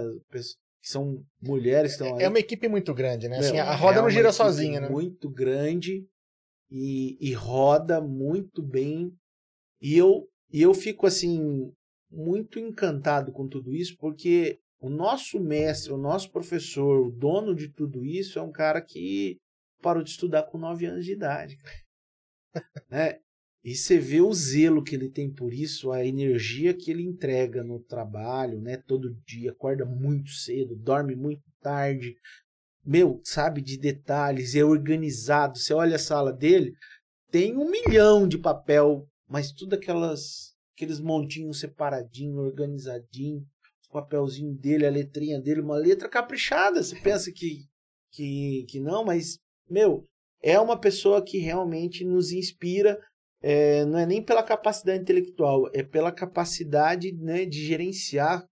[0.81, 3.39] que são mulheres que estão É uma equipe muito grande, né?
[3.39, 4.89] Assim, a roda é não gira sozinha, né?
[4.89, 6.05] Muito grande
[6.69, 9.11] e, e roda muito bem.
[9.81, 11.71] E eu, e eu fico assim
[12.11, 17.69] muito encantado com tudo isso, porque o nosso mestre, o nosso professor, o dono de
[17.69, 19.37] tudo isso é um cara que
[19.81, 21.57] parou de estudar com 9 anos de idade.
[22.89, 23.19] né?
[23.63, 27.63] E você vê o zelo que ele tem por isso, a energia que ele entrega
[27.63, 28.77] no trabalho, né?
[28.77, 32.15] Todo dia, acorda muito cedo, dorme muito tarde.
[32.85, 35.57] Meu, sabe de detalhes, é organizado.
[35.57, 36.73] Você olha a sala dele,
[37.29, 43.45] tem um milhão de papel, mas tudo aquelas aqueles montinhos separadinho, organizadinho,
[43.89, 46.81] o papelzinho dele, a letrinha dele, uma letra caprichada.
[46.81, 47.65] Você pensa que
[48.11, 49.37] que que não, mas
[49.69, 50.05] meu,
[50.41, 52.97] é uma pessoa que realmente nos inspira
[53.41, 58.45] é, não é nem pela capacidade intelectual, é pela capacidade né, de gerenciar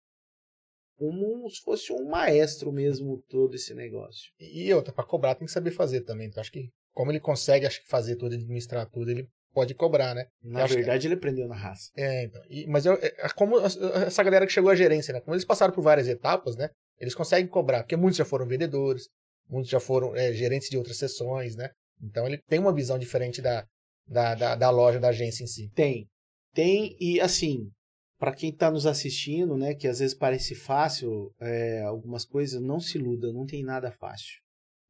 [0.98, 4.32] como se fosse um maestro mesmo todo esse negócio.
[4.40, 6.28] E outra, para cobrar tem que saber fazer também.
[6.28, 10.14] Então acho que como ele consegue acho que fazer tudo, administrar tudo, ele pode cobrar,
[10.16, 10.26] né?
[10.44, 11.08] Na verdade, que...
[11.08, 11.92] ele aprendeu na raça.
[11.96, 12.42] É, então.
[12.50, 15.22] E, mas eu, é, é como essa galera que chegou à gerência, né?
[15.22, 16.70] Como eles passaram por várias etapas, né?
[17.00, 19.10] Eles conseguem cobrar, porque muitos já foram vendedores,
[19.50, 21.70] muitos já foram é, gerentes de outras sessões, né?
[22.02, 23.66] Então ele tem uma visão diferente da,
[24.08, 25.70] da, da, da loja, da agência em si.
[25.74, 26.08] Tem.
[26.53, 27.70] Tem, e assim,
[28.18, 32.80] para quem está nos assistindo, né, que às vezes parece fácil é, algumas coisas, não
[32.80, 34.41] se iluda, não tem nada fácil.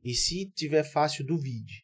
[0.03, 1.84] E se tiver fácil, duvide.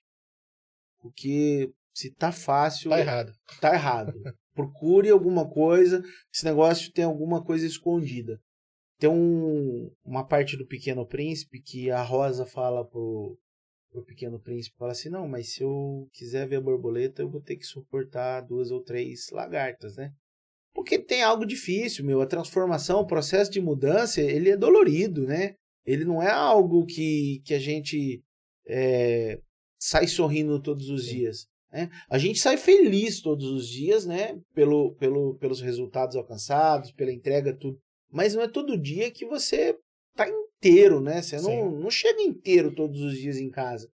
[0.99, 2.91] Porque se tá fácil.
[2.91, 3.33] Tá errado.
[3.59, 4.13] Tá errado.
[4.53, 8.39] Procure alguma coisa, esse negócio tem alguma coisa escondida.
[8.99, 13.35] Tem um, uma parte do Pequeno Príncipe que a Rosa fala pro,
[13.93, 17.41] o pequeno príncipe fala assim: não, mas se eu quiser ver a borboleta, eu vou
[17.41, 20.13] ter que suportar duas ou três lagartas, né?
[20.73, 22.21] Porque tem algo difícil, meu.
[22.21, 25.55] A transformação, o processo de mudança, ele é dolorido, né?
[25.85, 28.23] Ele não é algo que, que a gente
[28.65, 29.39] é,
[29.77, 31.47] sai sorrindo todos os dias.
[31.71, 31.89] Né?
[32.09, 34.39] A gente sai feliz todos os dias, né?
[34.53, 37.77] Pelo, pelo, pelos resultados alcançados, pela entrega, tudo.
[38.09, 39.77] Mas não é todo dia que você
[40.15, 41.21] tá inteiro, né?
[41.21, 43.89] Você não, não chega inteiro todos os dias em casa.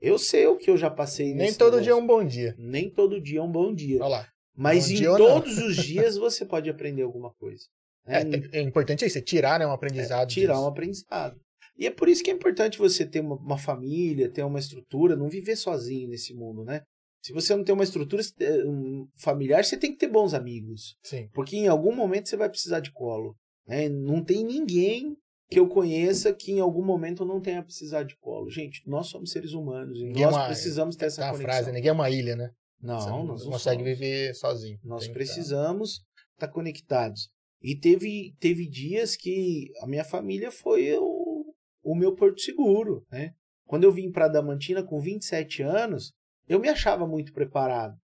[0.00, 1.84] Eu sei o que eu já passei Nem todo negócio.
[1.84, 2.54] dia é um bom dia.
[2.58, 3.98] Nem todo dia é um bom dia.
[3.98, 4.28] Olha lá.
[4.56, 7.64] Mas em todos os dias você pode aprender alguma coisa.
[8.06, 8.22] Né?
[8.52, 10.22] É, é, importante é isso, é tirar né, um aprendizado.
[10.22, 10.64] É, tirar disso.
[10.64, 11.40] um aprendizado.
[11.76, 15.14] E é por isso que é importante você ter uma, uma, família, ter uma estrutura,
[15.14, 16.82] não viver sozinho nesse mundo, né?
[17.22, 18.22] Se você não tem uma estrutura
[18.66, 20.96] um familiar, você tem que ter bons amigos.
[21.04, 21.28] Sim.
[21.32, 23.36] Porque em algum momento você vai precisar de colo.
[23.66, 23.88] Né?
[23.88, 25.16] Não tem ninguém
[25.48, 28.50] que eu conheça que em algum momento não tenha precisar de colo.
[28.50, 31.42] Gente, nós somos seres humanos e ninguém é nós é uma, precisamos ter essa conexão.
[31.42, 32.50] frase, ninguém é uma ilha, né?
[32.80, 33.98] Não, Você não, não consegue somos.
[33.98, 34.78] viver sozinho.
[34.84, 36.02] Nós precisamos
[36.34, 37.30] estar tá conectados.
[37.60, 43.32] E teve, teve dias que a minha família foi o, o meu porto seguro, né?
[43.66, 46.12] Quando eu vim para Damantina com 27 anos,
[46.46, 47.96] eu me achava muito preparado.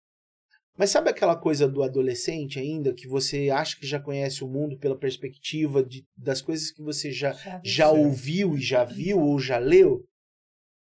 [0.76, 4.76] Mas sabe aquela coisa do adolescente ainda, que você acha que já conhece o mundo
[4.76, 9.38] pela perspectiva de, das coisas que você já, já, já ouviu e já viu ou
[9.38, 10.04] já leu?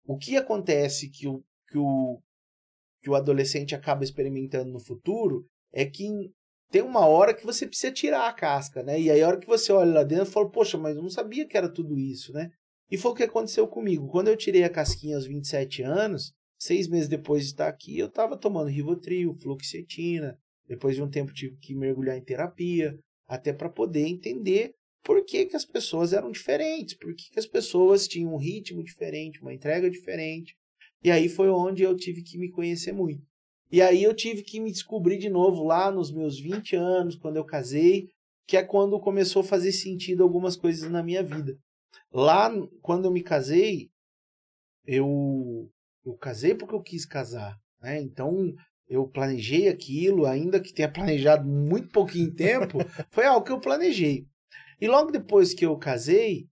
[0.07, 2.20] O que acontece que o, que, o,
[3.03, 6.07] que o adolescente acaba experimentando no futuro é que
[6.70, 9.01] tem uma hora que você precisa tirar a casca, né?
[9.01, 11.47] E aí a hora que você olha lá dentro, fala, poxa, mas eu não sabia
[11.47, 12.51] que era tudo isso, né?
[12.91, 14.09] E foi o que aconteceu comigo.
[14.09, 18.06] Quando eu tirei a casquinha aos 27 anos, Seis meses depois de estar aqui, eu
[18.06, 20.36] estava tomando Rivotril, fluoxetina.
[20.66, 25.46] Depois de um tempo tive que mergulhar em terapia, até para poder entender por que,
[25.46, 29.54] que as pessoas eram diferentes, por que, que as pessoas tinham um ritmo diferente, uma
[29.54, 30.54] entrega diferente.
[31.02, 33.22] E aí foi onde eu tive que me conhecer muito.
[33.70, 37.36] E aí eu tive que me descobrir de novo lá nos meus 20 anos, quando
[37.36, 38.09] eu casei,
[38.46, 41.56] que é quando começou a fazer sentido algumas coisas na minha vida.
[42.12, 42.50] Lá,
[42.80, 43.90] quando eu me casei,
[44.86, 45.70] eu
[46.11, 48.00] eu casei porque eu quis casar, né?
[48.00, 48.54] Então
[48.88, 52.78] eu planejei aquilo, ainda que tenha planejado muito pouquinho tempo,
[53.11, 54.26] foi algo que eu planejei.
[54.80, 56.46] E logo depois que eu casei,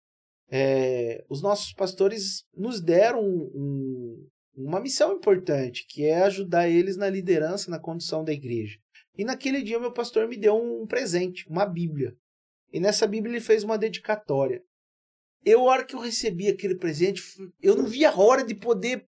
[0.48, 7.08] é, os nossos pastores nos deram um, uma missão importante, que é ajudar eles na
[7.08, 8.78] liderança, na condução da igreja.
[9.16, 12.14] E naquele dia, meu pastor me deu um presente, uma Bíblia.
[12.72, 14.62] E nessa Bíblia ele fez uma dedicatória.
[15.44, 17.22] Eu, a hora que eu recebi aquele presente,
[17.62, 19.06] eu não via a hora de poder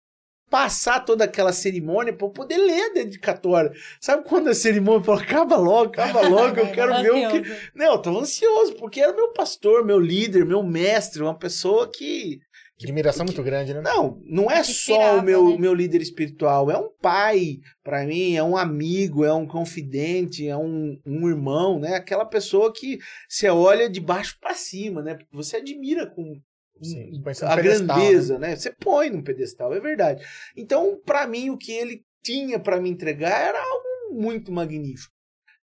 [0.51, 3.73] passar toda aquela cerimônia para poder ler a dedicatória.
[4.01, 7.71] Sabe quando a cerimônia fala, acaba logo, acaba logo, eu quero ver o que.
[7.75, 12.39] Não, eu tava ansioso, porque era meu pastor, meu líder, meu mestre, uma pessoa que.
[12.83, 13.81] Admiração muito grande, né?
[13.81, 15.59] Não, não é só o meu, né?
[15.59, 20.57] meu líder espiritual, é um pai para mim, é um amigo, é um confidente, é
[20.57, 21.95] um, um irmão, né?
[21.95, 25.15] Aquela pessoa que você olha de baixo para cima, né?
[25.15, 26.41] Porque você admira com,
[26.83, 28.49] Sim, a grandeza, né?
[28.49, 28.57] né?
[28.57, 30.25] Você põe num pedestal, é verdade.
[30.57, 35.13] Então, para mim, o que ele tinha para me entregar era algo muito magnífico.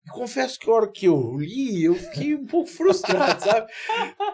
[0.05, 3.67] E confesso que a hora que eu li, eu fiquei um pouco frustrado, sabe?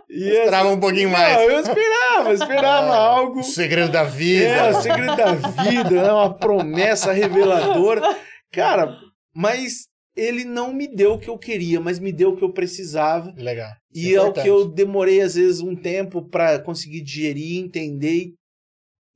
[0.10, 1.36] E esperava um pouquinho mais.
[1.36, 3.40] Não, eu esperava, esperava ah, algo.
[3.40, 4.46] O segredo da vida.
[4.46, 6.12] É, o segredo da vida, né?
[6.12, 8.02] uma promessa reveladora.
[8.52, 8.96] Cara,
[9.34, 12.54] mas ele não me deu o que eu queria, mas me deu o que eu
[12.54, 13.34] precisava.
[13.38, 13.72] Legal.
[13.94, 18.34] E é, é o que eu demorei, às vezes, um tempo para conseguir digerir, entender.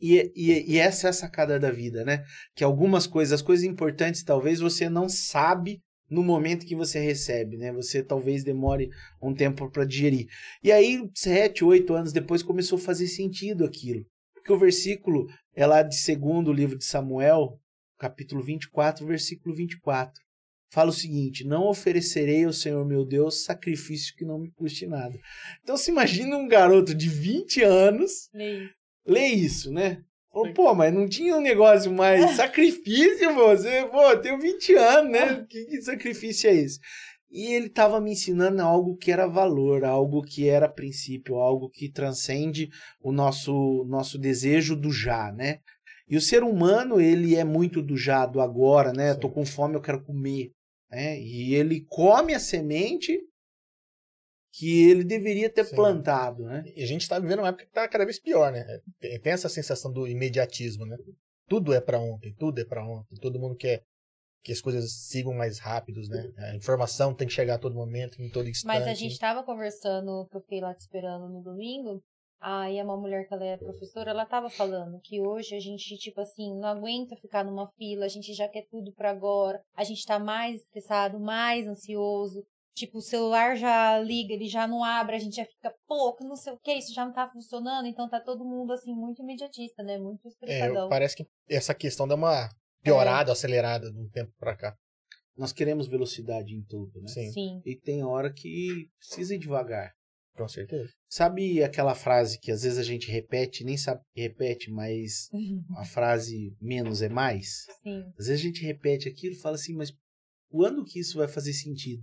[0.02, 2.24] E, e, e, essa é a sacada da vida, né?
[2.56, 5.80] Que algumas coisas, as coisas importantes, talvez você não sabe
[6.10, 7.72] no momento que você recebe, né?
[7.74, 8.90] Você talvez demore
[9.22, 10.28] um tempo para digerir.
[10.64, 14.04] E aí, sete, oito anos depois, começou a fazer sentido aquilo.
[14.34, 17.58] Porque o versículo é lá de segundo livro de Samuel,
[17.98, 20.29] capítulo 24, versículo 24
[20.70, 25.20] fala o seguinte: Não oferecerei ao Senhor meu Deus sacrifício que não me custe nada.
[25.64, 28.30] Então se imagina um garoto de 20 anos
[29.06, 30.04] lê isso, né?
[30.32, 35.12] Falou, pô, mas não tinha um negócio mais sacrifício, você, pô, eu tenho 20 anos,
[35.12, 35.46] né?
[35.50, 36.80] Que, que sacrifício é esse?
[37.32, 41.90] E ele estava me ensinando algo que era valor, algo que era princípio, algo que
[41.90, 42.70] transcende
[43.02, 45.60] o nosso, nosso desejo do já, né?
[46.08, 49.14] E o ser humano, ele é muito do já, do agora, né?
[49.14, 49.20] Sim.
[49.20, 50.52] Tô com fome, eu quero comer.
[50.90, 51.20] Né?
[51.20, 53.20] E ele come a semente
[54.52, 55.76] que ele deveria ter Sim.
[55.76, 56.64] plantado, né?
[56.76, 58.66] E a gente está vivendo uma época que está cada vez pior, né?
[59.00, 60.98] Tem essa sensação do imediatismo, né?
[61.48, 63.84] Tudo é para ontem, tudo é para ontem, todo mundo quer
[64.44, 66.32] que as coisas sigam mais rápidos, né?
[66.38, 68.68] A informação tem que chegar a todo momento, em todo instante.
[68.68, 72.02] Mas a gente estava conversando, que eu fiquei lá te esperando no domingo,
[72.42, 76.22] Aí uma mulher que ela é professora, ela tava falando que hoje a gente, tipo
[76.22, 80.06] assim, não aguenta ficar numa fila, a gente já quer tudo para agora, a gente
[80.06, 82.46] tá mais estressado, mais ansioso.
[82.74, 86.38] Tipo, o celular já liga, ele já não abre, a gente já fica, pô, não
[86.38, 89.84] sei o que, isso já não tá funcionando, então tá todo mundo, assim, muito imediatista,
[89.84, 89.98] né?
[89.98, 90.86] Muito estressadão.
[90.86, 92.48] É, parece que essa questão dá uma
[92.82, 93.34] piorada, é.
[93.34, 94.78] acelerada de um tempo pra cá.
[95.36, 97.08] Nós queremos velocidade em tudo, né?
[97.10, 97.32] Sim.
[97.32, 97.62] Sim.
[97.66, 99.92] E tem hora que precisa ir devagar.
[100.40, 100.90] Com certeza.
[101.10, 105.62] Sabe aquela frase que às vezes a gente repete, nem sabe que repete, mas uhum.
[105.76, 107.66] a frase menos é mais?
[107.84, 108.06] Sim.
[108.18, 109.92] Às vezes a gente repete aquilo e fala assim, mas
[110.50, 112.02] quando que isso vai fazer sentido?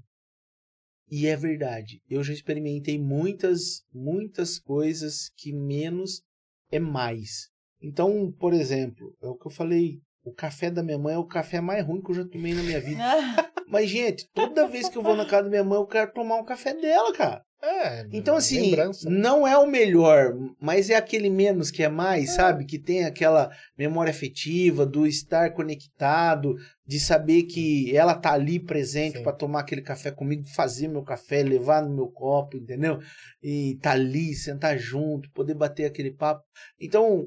[1.11, 2.03] E é verdade.
[2.11, 6.21] Eu já experimentei muitas, muitas coisas que menos
[6.71, 7.49] é mais.
[7.81, 10.03] Então, por exemplo, é o que eu falei.
[10.27, 12.63] O café da minha mãe é o café mais ruim que eu já tomei na
[12.63, 13.01] minha vida.
[13.71, 16.35] Mas, gente, toda vez que eu vou na casa da minha mãe, eu quero tomar
[16.35, 17.43] um café dela, cara.
[17.63, 19.09] É, então, assim, lembrança.
[19.09, 22.33] não é o melhor, mas é aquele menos que é mais, é.
[22.33, 22.67] sabe?
[22.67, 26.55] Que tem aquela memória afetiva do estar conectado,
[26.87, 31.43] de saber que ela tá ali presente para tomar aquele café comigo, fazer meu café,
[31.43, 32.99] levar no meu copo, entendeu?
[33.43, 36.43] E tá ali, sentar junto, poder bater aquele papo.
[36.81, 37.27] Então,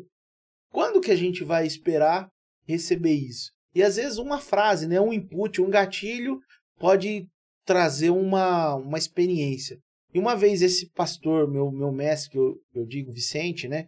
[0.71, 2.29] Quando que a gente vai esperar
[2.71, 3.51] receber isso?
[3.73, 6.39] E às vezes uma frase, né, um input, um gatilho
[6.77, 7.27] pode
[7.65, 9.77] trazer uma, uma experiência.
[10.13, 13.87] E uma vez esse pastor, meu, meu mestre, que eu, eu digo Vicente, né,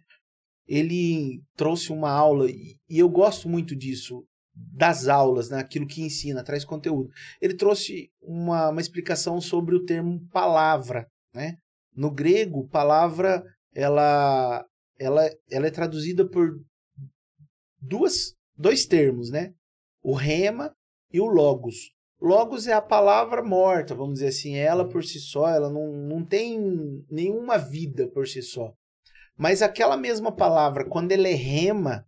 [0.66, 4.24] ele trouxe uma aula, e, e eu gosto muito disso,
[4.54, 7.10] das aulas, né, aquilo que ensina, traz conteúdo.
[7.40, 11.06] Ele trouxe uma, uma explicação sobre o termo palavra.
[11.34, 11.56] Né?
[11.96, 13.42] No grego, palavra
[13.74, 14.64] ela,
[14.98, 16.50] ela, ela é traduzida por
[17.80, 19.52] duas, dois termos, né?
[20.02, 20.74] o rema
[21.12, 21.92] e o logos.
[22.20, 26.24] Logos é a palavra morta, vamos dizer assim, ela por si só, ela não, não
[26.24, 28.72] tem nenhuma vida por si só.
[29.36, 32.06] Mas aquela mesma palavra, quando ela é rema,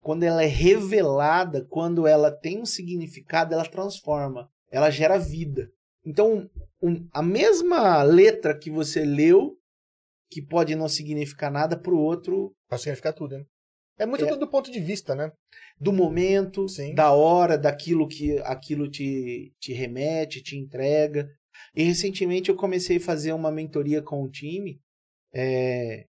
[0.00, 5.70] quando ela é revelada, quando ela tem um significado, ela transforma, ela gera vida.
[6.04, 6.50] Então,
[6.82, 9.56] um, a mesma letra que você leu,
[10.28, 12.52] que pode não significar nada, para o outro.
[12.68, 13.44] Pode significar tudo, né?
[14.02, 15.30] É muito é, do ponto de vista, né?
[15.80, 16.92] Do momento, Sim.
[16.92, 21.28] da hora, daquilo que aquilo te, te remete, te entrega.
[21.74, 24.80] E recentemente eu comecei a fazer uma mentoria com o time,
[25.32, 26.04] é,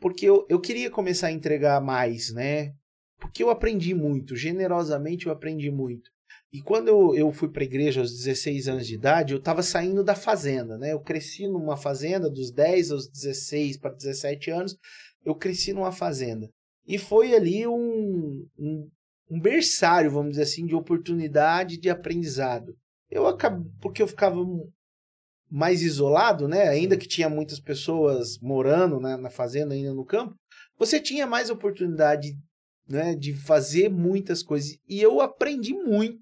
[0.00, 2.72] porque eu, eu queria começar a entregar mais, né?
[3.18, 6.10] Porque eu aprendi muito, generosamente eu aprendi muito.
[6.52, 9.62] E quando eu, eu fui para a igreja aos 16 anos de idade, eu estava
[9.62, 10.92] saindo da fazenda, né?
[10.92, 14.78] Eu cresci numa fazenda dos 10 aos 16 para 17 anos,
[15.22, 16.48] eu cresci numa fazenda.
[16.86, 18.88] E foi ali um, um,
[19.30, 22.76] um berçário, vamos dizer assim, de oportunidade de aprendizado.
[23.10, 24.38] Eu acabei, porque eu ficava
[25.50, 26.68] mais isolado, né?
[26.68, 30.34] Ainda que tinha muitas pessoas morando né, na fazenda, ainda no campo,
[30.78, 32.36] você tinha mais oportunidade
[32.88, 34.76] né, de fazer muitas coisas.
[34.88, 36.18] E eu aprendi muito.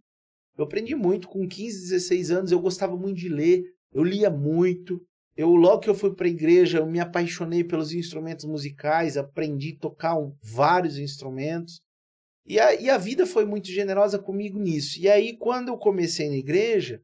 [0.57, 1.29] Eu aprendi muito.
[1.29, 3.63] Com 15, 16 anos, eu gostava muito de ler.
[3.93, 5.01] Eu lia muito.
[5.37, 9.75] Eu, logo que eu fui para a igreja, eu me apaixonei pelos instrumentos musicais, aprendi
[9.77, 11.81] a tocar vários instrumentos.
[12.47, 15.01] E a, e a vida foi muito generosa comigo nisso.
[15.01, 17.01] E aí, quando eu comecei na igreja,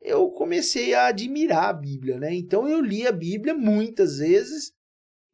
[0.00, 2.34] eu comecei a admirar a Bíblia, né?
[2.34, 4.72] Então eu li a Bíblia muitas vezes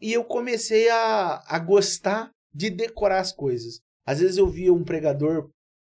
[0.00, 3.80] e eu comecei a, a gostar de decorar as coisas.
[4.06, 5.50] Às vezes eu via um pregador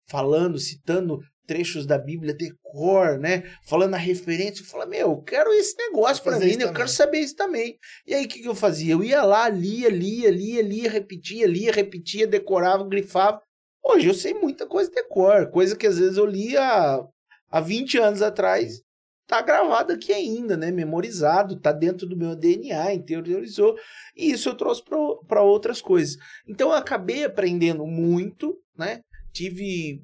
[0.09, 3.45] falando, citando trechos da Bíblia de cor, né?
[3.67, 6.65] Falando a referência, eu falava, meu, eu quero esse negócio para mim, né?
[6.65, 7.79] eu quero saber isso também.
[8.07, 8.93] E aí o que, que eu fazia?
[8.93, 13.41] Eu ia lá, lia, lia, lia, lia, repetia, lia, repetia, decorava, grifava.
[13.83, 17.05] Hoje eu sei muita coisa de cor, coisa que às vezes eu lia
[17.51, 18.83] há 20 anos atrás,
[19.27, 20.71] tá gravado aqui ainda, né?
[20.71, 23.77] Memorizado, tá dentro do meu DNA, interiorizou.
[24.17, 24.83] E isso eu trouxe
[25.29, 26.17] para outras coisas.
[26.49, 29.01] Então eu acabei aprendendo muito, né?
[29.33, 30.03] Tive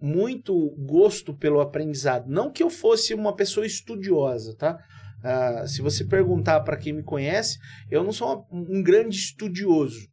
[0.00, 2.28] muito gosto pelo aprendizado.
[2.28, 4.78] Não que eu fosse uma pessoa estudiosa, tá?
[5.18, 7.58] Uh, se você perguntar para quem me conhece,
[7.90, 10.08] eu não sou um grande estudioso,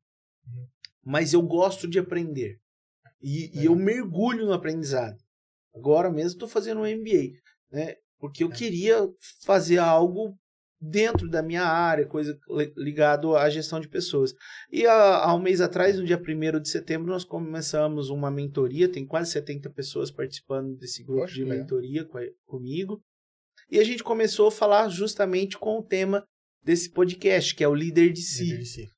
[1.04, 2.58] mas eu gosto de aprender.
[3.22, 3.62] E, é.
[3.62, 5.18] e eu mergulho no aprendizado.
[5.76, 7.34] Agora mesmo estou fazendo um MBA,
[7.72, 7.96] né?
[8.18, 8.56] Porque eu é.
[8.56, 9.08] queria
[9.44, 10.36] fazer algo
[10.80, 12.38] dentro da minha área, coisa
[12.76, 14.34] ligado à gestão de pessoas.
[14.72, 19.06] E há, um mês atrás, no dia 1 de setembro, nós começamos uma mentoria, tem
[19.06, 23.02] quase 70 pessoas participando desse grupo Poxa, de mentoria com, comigo.
[23.70, 26.24] E a gente começou a falar justamente com o tema
[26.64, 28.44] desse podcast, que é o líder de si.
[28.44, 28.90] Líder de si.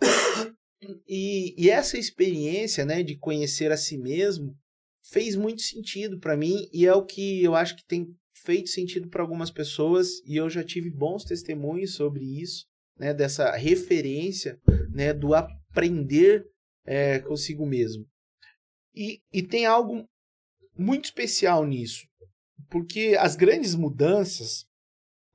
[1.06, 4.56] E, e, essa experiência né, de conhecer a si mesmo
[5.10, 9.08] fez muito sentido para mim e é o que eu acho que tem feito sentido
[9.08, 12.66] para algumas pessoas e eu já tive bons testemunhos sobre isso,
[12.98, 14.60] né, dessa referência,
[14.90, 16.46] né, do aprender
[16.84, 18.06] é, consigo mesmo.
[18.94, 20.08] E, e tem algo
[20.76, 22.06] muito especial nisso,
[22.68, 24.64] porque as grandes mudanças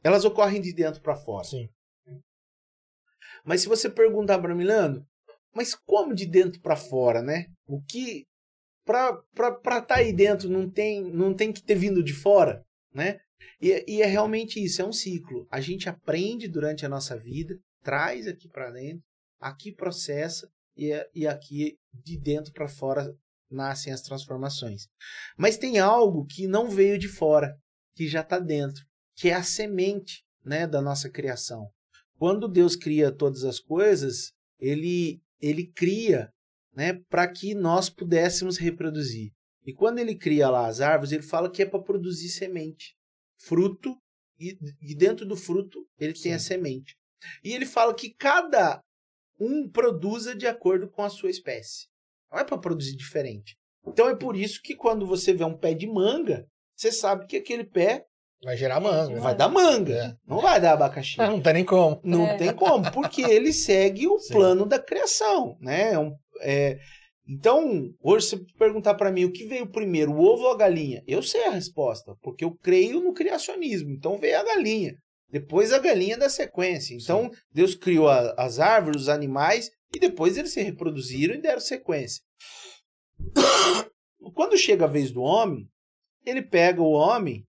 [0.03, 1.45] elas ocorrem de dentro para fora.
[1.45, 1.69] Sim.
[3.43, 5.07] Mas se você perguntar para Milano,
[5.53, 7.45] mas como de dentro para fora, né?
[7.67, 8.27] O que
[8.85, 12.63] para estar tá aí dentro não tem não tem que ter vindo de fora?
[12.95, 13.19] Né?
[13.61, 15.45] E, e é realmente isso, é um ciclo.
[15.51, 19.03] A gente aprende durante a nossa vida, traz aqui para dentro,
[19.39, 23.13] aqui processa e, e aqui de dentro para fora
[23.51, 24.87] nascem as transformações.
[25.37, 27.55] Mas tem algo que não veio de fora,
[27.95, 28.83] que já está dentro,
[29.15, 31.69] que é a semente né, da nossa criação.
[32.17, 36.29] Quando Deus cria todas as coisas, ele, ele cria
[36.73, 39.31] né, para que nós pudéssemos reproduzir.
[39.65, 42.95] E quando ele cria lá as árvores, ele fala que é para produzir semente,
[43.37, 43.97] fruto,
[44.39, 46.23] e, e, dentro do fruto ele Sim.
[46.23, 46.95] tem a semente.
[47.43, 48.81] E ele fala que cada
[49.39, 51.87] um produza de acordo com a sua espécie.
[52.31, 53.55] Não é para produzir diferente.
[53.87, 56.45] Então é por isso que quando você vê um pé de manga,
[56.75, 58.05] você sabe que aquele pé
[58.43, 59.19] Vai gerar manga.
[59.19, 59.93] Vai dar manga.
[59.93, 60.15] É.
[60.27, 61.17] Não vai dar abacaxi.
[61.17, 61.99] não tem nem como.
[62.03, 62.37] Não é.
[62.37, 64.33] tem como, porque ele segue o Sim.
[64.33, 65.93] plano da criação, né?
[65.93, 66.77] É um, é,
[67.27, 71.03] então, hoje se perguntar para mim o que veio primeiro, o ovo ou a galinha?
[71.07, 73.89] Eu sei a resposta, porque eu creio no criacionismo.
[73.89, 74.95] Então veio a galinha.
[75.29, 76.95] Depois a galinha da sequência.
[76.95, 77.39] Então, Sim.
[77.51, 82.21] Deus criou a, as árvores, os animais, e depois eles se reproduziram e deram sequência.
[84.35, 85.67] Quando chega a vez do homem,
[86.25, 87.43] ele pega o homem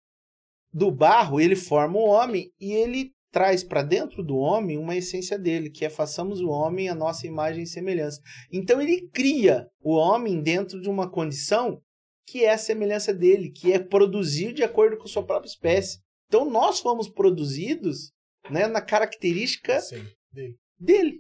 [0.72, 5.38] do barro, ele forma o homem e ele traz para dentro do homem uma essência
[5.38, 8.22] dele, que é façamos o homem a nossa imagem e semelhança.
[8.50, 11.82] Então ele cria o homem dentro de uma condição
[12.26, 16.00] que é a semelhança dele, que é produzir de acordo com a sua própria espécie.
[16.28, 18.14] Então nós fomos produzidos
[18.50, 20.56] né, na característica Sim, dele.
[20.80, 21.20] dele.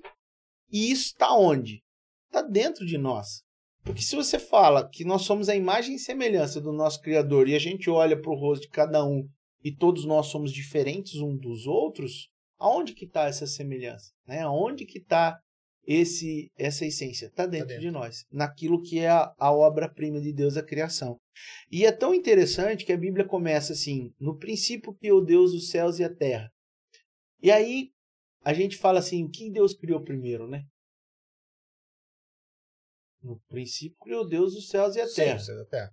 [0.72, 1.84] E isso está onde?
[2.28, 3.44] Está dentro de nós.
[3.84, 7.56] Porque se você fala que nós somos a imagem e semelhança do nosso Criador e
[7.56, 9.28] a gente olha para o rosto de cada um
[9.66, 14.12] e todos nós somos diferentes um dos outros, aonde que está essa semelhança?
[14.28, 14.42] Né?
[14.42, 15.40] Aonde que está
[15.88, 17.26] esse essa essência?
[17.26, 20.64] Está dentro, tá dentro, de nós, naquilo que é a, a obra-prima de Deus, a
[20.64, 21.18] criação.
[21.72, 25.98] E é tão interessante que a Bíblia começa assim, no princípio criou Deus os céus
[25.98, 26.48] e a terra.
[27.42, 27.90] E aí
[28.44, 30.62] a gente fala assim, o que Deus criou primeiro, né?
[33.20, 35.40] No princípio criou Deus os céus e a terra.
[35.40, 35.92] Sim, a terra.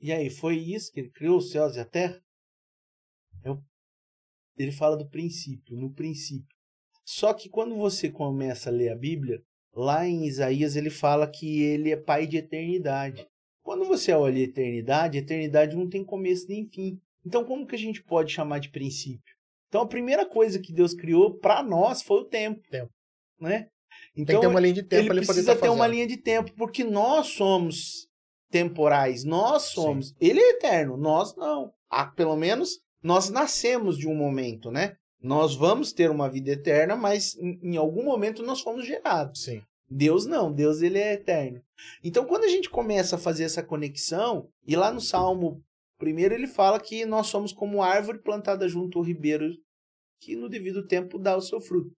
[0.00, 2.23] E aí, foi isso que ele criou os céus e a terra?
[4.56, 6.54] Ele fala do princípio, no princípio.
[7.04, 9.42] Só que quando você começa a ler a Bíblia,
[9.74, 13.26] lá em Isaías ele fala que ele é pai de eternidade.
[13.62, 17.00] Quando você olha a eternidade, a eternidade não tem começo nem fim.
[17.24, 19.34] Então como que a gente pode chamar de princípio?
[19.68, 22.92] Então a primeira coisa que Deus criou para nós foi o tempo, tempo.
[23.40, 23.68] né?
[24.16, 26.52] Então, tem que ter uma linha de tempo ele precisa ter uma linha de tempo,
[26.54, 28.08] porque nós somos
[28.50, 30.08] temporais, nós somos.
[30.08, 30.14] Sim.
[30.20, 31.72] Ele é eterno, nós não.
[31.90, 34.96] Ah, pelo menos nós nascemos de um momento, né?
[35.22, 39.42] Nós vamos ter uma vida eterna, mas em algum momento nós fomos gerados.
[39.42, 39.62] Sim.
[39.90, 41.60] Deus não, Deus ele é eterno.
[42.02, 45.62] Então quando a gente começa a fazer essa conexão, e lá no Salmo
[45.98, 49.50] primeiro ele fala que nós somos como árvore plantada junto ao ribeiro
[50.20, 51.92] que no devido tempo dá o seu fruto.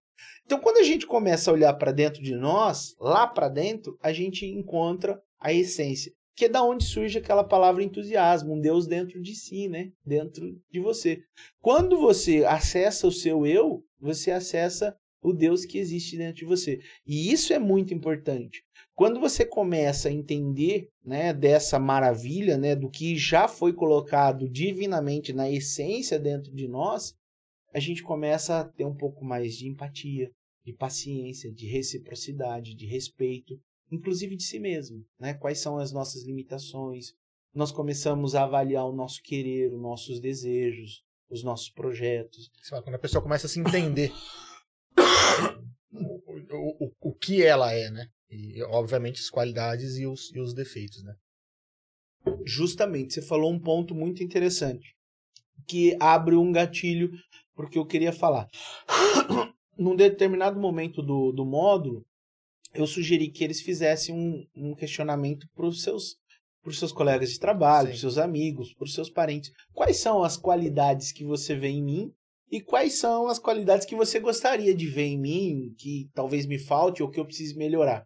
[0.45, 4.13] Então quando a gente começa a olhar para dentro de nós, lá para dentro, a
[4.13, 9.21] gente encontra a essência que é da onde surge aquela palavra entusiasmo, um Deus dentro
[9.21, 9.91] de si, né?
[10.05, 11.23] Dentro de você.
[11.61, 16.79] Quando você acessa o seu eu, você acessa o Deus que existe dentro de você.
[17.07, 18.63] E isso é muito importante.
[18.95, 25.33] Quando você começa a entender, né, dessa maravilha, né, do que já foi colocado divinamente
[25.33, 27.15] na essência dentro de nós,
[27.75, 30.31] a gente começa a ter um pouco mais de empatia,
[30.65, 33.59] de paciência, de reciprocidade, de respeito,
[33.91, 35.35] inclusive de si mesmo, né?
[35.35, 37.15] Quais são as nossas limitações?
[37.55, 42.51] Nós começamos a avaliar o nosso querer, os nossos desejos, os nossos projetos.
[42.69, 44.13] Quando a pessoa começa a se entender
[45.93, 48.09] o, o, o que ela é, né?
[48.31, 51.15] E, obviamente, as qualidades e os, e os defeitos, né?
[52.45, 54.95] Justamente, você falou um ponto muito interessante,
[55.67, 57.11] que abre um gatilho
[57.55, 58.49] porque eu queria falar.
[59.79, 62.05] Num determinado momento do, do módulo,
[62.81, 66.17] eu sugeri que eles fizessem um, um questionamento para os seus
[66.63, 69.53] para os seus colegas de trabalho, para os seus amigos, para os seus parentes.
[69.73, 72.11] Quais são as qualidades que você vê em mim
[72.51, 76.59] e quais são as qualidades que você gostaria de ver em mim, que talvez me
[76.59, 78.05] falte ou que eu precise melhorar?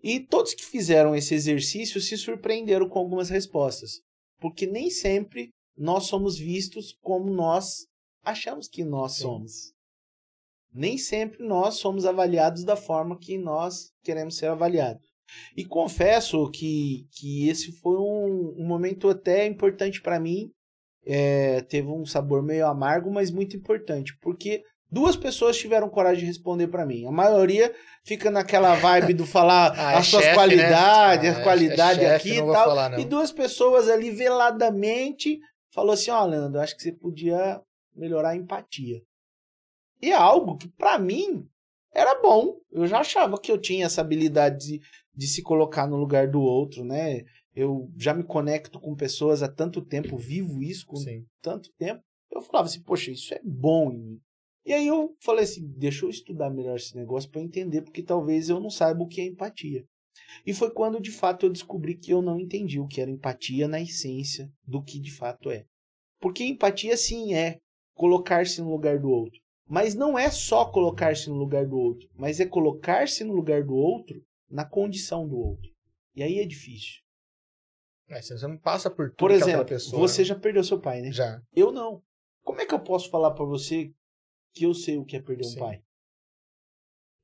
[0.00, 4.00] E todos que fizeram esse exercício se surpreenderam com algumas respostas,
[4.38, 7.86] porque nem sempre nós somos vistos como nós
[8.22, 9.22] achamos que nós Sim.
[9.22, 9.72] somos
[10.72, 15.10] nem sempre nós somos avaliados da forma que nós queremos ser avaliados.
[15.56, 20.50] E confesso que, que esse foi um, um momento até importante para mim.
[21.06, 26.26] É, teve um sabor meio amargo, mas muito importante, porque duas pessoas tiveram coragem de
[26.26, 27.06] responder para mim.
[27.06, 27.72] A maioria
[28.04, 31.40] fica naquela vibe do falar ah, é as suas chefe, qualidades, né?
[31.40, 32.52] a qualidade é aqui e tal.
[32.52, 35.38] Falar, e duas pessoas ali veladamente
[35.72, 37.60] falou assim: "Ó, oh, Leandro, acho que você podia
[37.96, 39.00] melhorar a empatia".
[40.00, 41.46] E é algo que, para mim,
[41.92, 42.56] era bom.
[42.70, 44.80] Eu já achava que eu tinha essa habilidade de,
[45.14, 47.22] de se colocar no lugar do outro, né?
[47.54, 51.26] Eu já me conecto com pessoas há tanto tempo, vivo isso com Sim.
[51.42, 52.02] tanto tempo.
[52.30, 54.20] Eu falava assim, poxa, isso é bom em mim.
[54.64, 58.48] E aí eu falei assim, deixa eu estudar melhor esse negócio para entender, porque talvez
[58.48, 59.84] eu não saiba o que é empatia.
[60.46, 63.66] E foi quando de fato eu descobri que eu não entendi o que era empatia
[63.66, 65.64] na essência do que de fato é.
[66.20, 67.58] Porque empatia sim é
[67.94, 69.40] colocar-se no lugar do outro.
[69.70, 73.72] Mas não é só colocar-se no lugar do outro, mas é colocar-se no lugar do
[73.72, 75.70] outro na condição do outro.
[76.12, 77.00] E aí é difícil.
[78.08, 80.24] É, você não passa por tudo Por exemplo, pessoa, você né?
[80.26, 81.12] já perdeu seu pai, né?
[81.12, 81.40] Já.
[81.54, 82.02] Eu não.
[82.42, 83.94] Como é que eu posso falar para você
[84.52, 85.58] que eu sei o que é perder Sim.
[85.58, 85.84] um pai?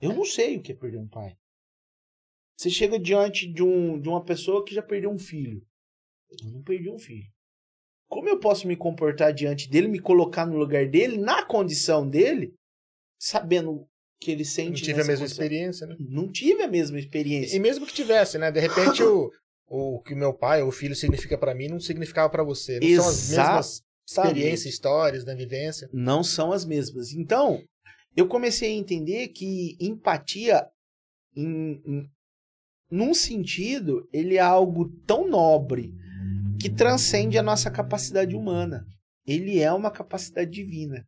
[0.01, 1.37] Eu não sei o que é perder um pai.
[2.57, 5.67] Você chega diante de, um, de uma pessoa que já perdeu um filho.
[6.31, 7.29] Eu não perdi um filho.
[8.17, 12.55] Como eu posso me comportar diante dele, me colocar no lugar dele, na condição dele,
[13.21, 13.87] sabendo
[14.19, 14.71] que ele sente.
[14.71, 15.45] Não tive a mesma condição?
[15.45, 15.97] experiência, né?
[16.01, 17.55] Não tive a mesma experiência.
[17.55, 18.51] E mesmo que tivesse, né?
[18.51, 19.31] De repente o,
[19.69, 22.81] o que meu pai ou filho significa para mim não significava para você.
[22.81, 23.13] Não Exato.
[23.13, 25.87] são as mesmas experiências, histórias, da né, vivência.
[25.93, 27.13] Não são as mesmas.
[27.13, 27.63] Então,
[28.17, 30.67] eu comecei a entender que empatia,
[31.37, 32.11] em, em,
[32.91, 35.93] num sentido, ele é algo tão nobre
[36.67, 38.85] que transcende a nossa capacidade humana.
[39.25, 41.07] Ele é uma capacidade divina.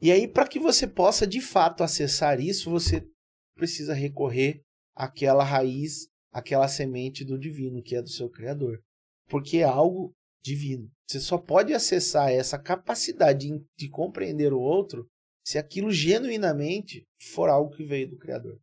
[0.00, 3.04] E aí, para que você possa de fato acessar isso, você
[3.56, 4.60] precisa recorrer
[4.94, 8.78] àquela raiz, àquela semente do divino, que é do seu Criador.
[9.28, 10.88] Porque é algo divino.
[11.10, 15.08] Você só pode acessar essa capacidade de, de compreender o outro
[15.44, 18.56] se aquilo genuinamente for algo que veio do Criador.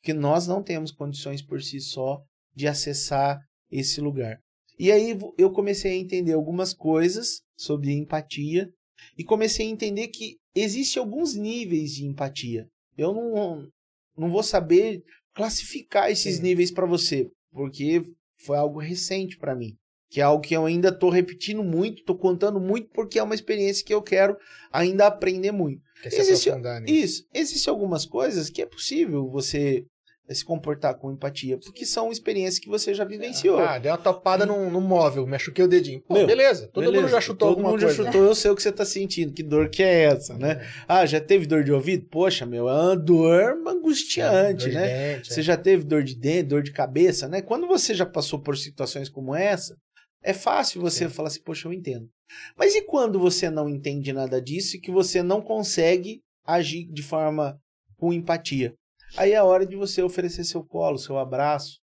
[0.00, 2.20] Porque nós não temos condições por si só
[2.52, 3.38] de acessar
[3.70, 4.40] esse lugar.
[4.78, 8.68] E aí eu comecei a entender algumas coisas sobre empatia
[9.16, 12.66] e comecei a entender que existe alguns níveis de empatia.
[12.96, 13.68] Eu não,
[14.16, 15.02] não vou saber
[15.34, 16.42] classificar esses Sim.
[16.42, 18.02] níveis para você, porque
[18.44, 19.76] foi algo recente para mim,
[20.10, 23.34] que é algo que eu ainda estou repetindo muito, estou contando muito porque é uma
[23.34, 24.36] experiência que eu quero
[24.72, 25.82] ainda aprender muito.
[26.02, 26.50] Quer existe,
[26.86, 29.84] isso, existem algumas coisas que é possível você
[30.32, 33.58] se comportar com empatia, porque são experiências que você já vivenciou.
[33.58, 36.00] Ah, deu uma topada no, no móvel, me chuquei o dedinho.
[36.00, 37.88] Pô, Meu, beleza, todo beleza, mundo já chutou todo mundo coisa.
[37.88, 40.52] já chutou, eu sei o que você tá sentindo, que dor que é essa, né?
[40.52, 40.66] É.
[40.88, 42.06] Ah, já teve dor de ouvido?
[42.10, 45.14] Poxa, meu, é uma dor angustiante, é, dor né?
[45.14, 45.42] Dente, você é.
[45.42, 47.42] já teve dor de dente, dor de cabeça, né?
[47.42, 49.76] Quando você já passou por situações como essa,
[50.22, 51.14] é fácil você Sim.
[51.14, 52.08] falar assim, poxa, eu entendo.
[52.56, 57.02] Mas e quando você não entende nada disso e que você não consegue agir de
[57.02, 57.58] forma
[57.98, 58.74] com empatia?
[59.16, 61.80] Aí é a hora de você oferecer seu colo, seu abraço.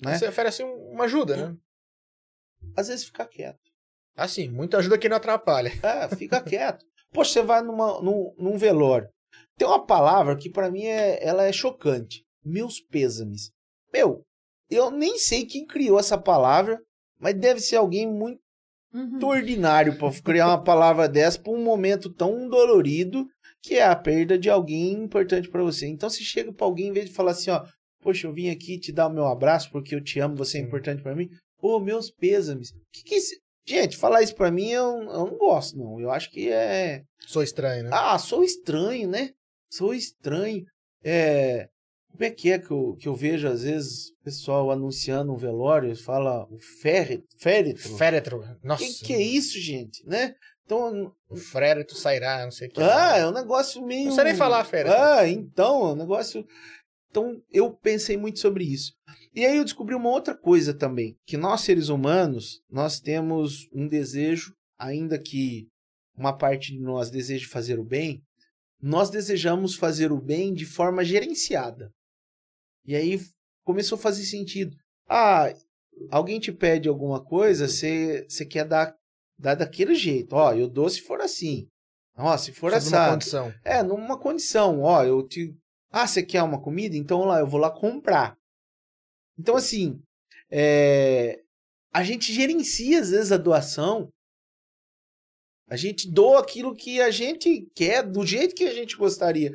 [0.00, 0.18] Né?
[0.18, 1.56] Você oferece uma ajuda, né?
[2.76, 3.58] Às vezes fica quieto.
[4.16, 5.70] Assim, muita ajuda que não atrapalha.
[5.82, 6.84] É, fica quieto.
[7.12, 9.08] Poxa, você vai numa, num, num velório.
[9.56, 12.24] Tem uma palavra que para mim é, ela é chocante.
[12.44, 13.50] Meus pêsames.
[13.92, 14.24] Meu,
[14.70, 16.80] eu nem sei quem criou essa palavra,
[17.20, 18.40] mas deve ser alguém muito
[18.92, 19.24] uhum.
[19.24, 23.26] ordinário para criar uma palavra dessa para um momento tão dolorido
[23.62, 25.86] que é a perda de alguém importante para você.
[25.86, 27.64] Então, se chega para alguém, em vez de falar assim, ó,
[28.02, 30.60] poxa, eu vim aqui te dar o meu abraço porque eu te amo, você é
[30.60, 32.72] importante para mim, ô, meus pêsames.
[32.92, 33.40] Que que esse...
[33.64, 36.00] Gente, falar isso para mim eu, eu não gosto, não.
[36.00, 37.04] Eu acho que é.
[37.20, 37.90] Sou estranho, né?
[37.92, 39.30] Ah, sou estranho, né?
[39.70, 40.64] Sou estranho.
[41.04, 41.68] É.
[42.10, 45.36] Como é que é que eu, que eu vejo, às vezes, o pessoal anunciando um
[45.36, 47.24] velório, fala o féretro.
[47.38, 47.96] Féretro.
[47.96, 48.44] Féretro.
[48.64, 48.82] Nossa.
[48.82, 50.04] O que, que é isso, gente?
[50.06, 50.34] Né?
[50.72, 52.80] Então, o frérito sairá, não sei o que.
[52.80, 54.06] Ah, é um negócio meio.
[54.06, 54.94] Não sei nem falar frérito.
[54.94, 56.46] Ah, então, é um negócio.
[57.10, 58.94] Então, eu pensei muito sobre isso.
[59.34, 63.86] E aí eu descobri uma outra coisa também, que nós seres humanos, nós temos um
[63.86, 65.68] desejo, ainda que
[66.16, 68.22] uma parte de nós deseje fazer o bem,
[68.80, 71.92] nós desejamos fazer o bem de forma gerenciada.
[72.84, 73.20] E aí
[73.62, 74.74] começou a fazer sentido.
[75.06, 75.52] Ah,
[76.10, 78.96] alguém te pede alguma coisa, você quer dar
[79.42, 80.34] dá daquele jeito.
[80.34, 81.66] Ó, eu dou se for assim.
[82.16, 82.92] Ó, se for assim.
[82.94, 83.54] Numa condição.
[83.64, 84.80] É, numa condição.
[84.80, 85.54] Ó, eu te.
[85.90, 86.96] Ah, você quer uma comida?
[86.96, 88.36] Então lá, eu vou lá comprar.
[89.38, 90.00] Então, assim,
[90.50, 91.40] é...
[91.92, 94.08] a gente gerencia às vezes a doação.
[95.68, 99.50] A gente doa aquilo que a gente quer, do jeito que a gente gostaria,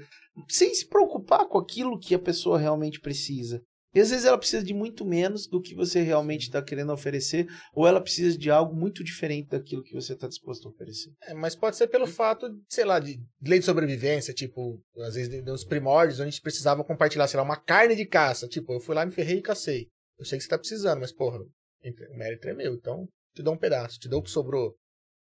[0.50, 3.62] sem se preocupar com aquilo que a pessoa realmente precisa.
[3.94, 7.48] E às vezes ela precisa de muito menos do que você realmente está querendo oferecer,
[7.74, 11.12] ou ela precisa de algo muito diferente daquilo que você está disposto a oferecer.
[11.24, 15.44] É, mas pode ser pelo fato, sei lá, de lei de sobrevivência, tipo, às vezes
[15.44, 18.48] nos primórdios, onde a gente precisava compartilhar, sei lá, uma carne de caça.
[18.48, 19.88] Tipo, eu fui lá, me ferrei e cacei.
[20.20, 23.54] Eu sei que você está precisando, mas, porra, o mérito é meu, então te dou
[23.54, 24.76] um pedaço, te dou o que sobrou.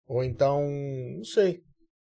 [0.06, 0.62] Ou então,
[1.18, 1.62] não sei.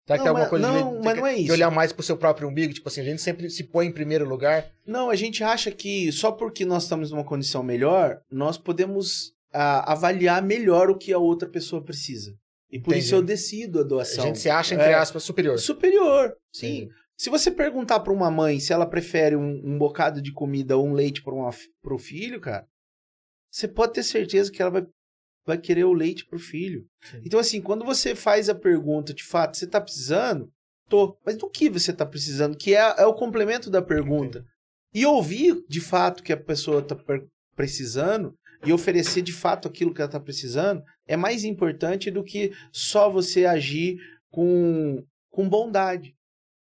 [0.08, 1.44] Será que tem alguma coisa não, de, mas não é isso.
[1.44, 2.74] de olhar mais pro seu próprio umbigo?
[2.74, 4.72] Tipo assim, a gente sempre se põe em primeiro lugar.
[4.86, 9.92] Não, a gente acha que só porque nós estamos numa condição melhor, nós podemos a,
[9.92, 12.34] avaliar melhor o que a outra pessoa precisa.
[12.72, 13.06] E por Entendi.
[13.06, 14.24] isso eu decido a doação.
[14.24, 15.60] A gente se acha, entre é, aspas, superior.
[15.60, 16.84] Superior, sim.
[16.84, 16.92] Entendi.
[17.18, 20.88] Se você perguntar para uma mãe se ela prefere um, um bocado de comida ou
[20.88, 22.66] um leite para o filho, cara,
[23.52, 24.86] você pode ter certeza que ela vai
[25.48, 26.86] vai querer o leite pro filho.
[27.02, 27.22] Sim.
[27.26, 30.52] Então, assim, quando você faz a pergunta, de fato, você tá precisando?
[30.90, 31.18] Tô.
[31.26, 32.58] Mas do que você tá precisando?
[32.58, 34.46] Que é, é o complemento da pergunta.
[34.94, 36.98] E ouvir, de fato, que a pessoa tá
[37.56, 42.52] precisando e oferecer, de fato, aquilo que ela tá precisando é mais importante do que
[42.72, 43.98] só você agir
[44.30, 46.14] com, com bondade.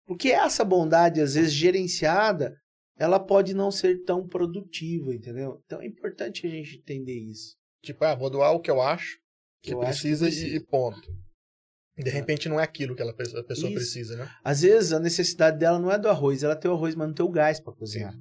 [0.06, 2.54] Porque essa bondade, às vezes, gerenciada,
[2.96, 5.60] ela pode não ser tão produtiva, entendeu?
[5.64, 7.56] Então é importante a gente entender isso.
[7.82, 9.18] Tipo, ah, vou doar o que eu acho
[9.62, 10.56] que Eu acho que precisa, precisa.
[10.56, 11.08] E, ponto.
[11.96, 13.72] De repente não é aquilo que ela, a pessoa Isso.
[13.74, 14.30] precisa, né?
[14.42, 17.14] Às vezes a necessidade dela não é do arroz, ela tem o arroz, mas não
[17.14, 18.14] tem o gás para cozinhar.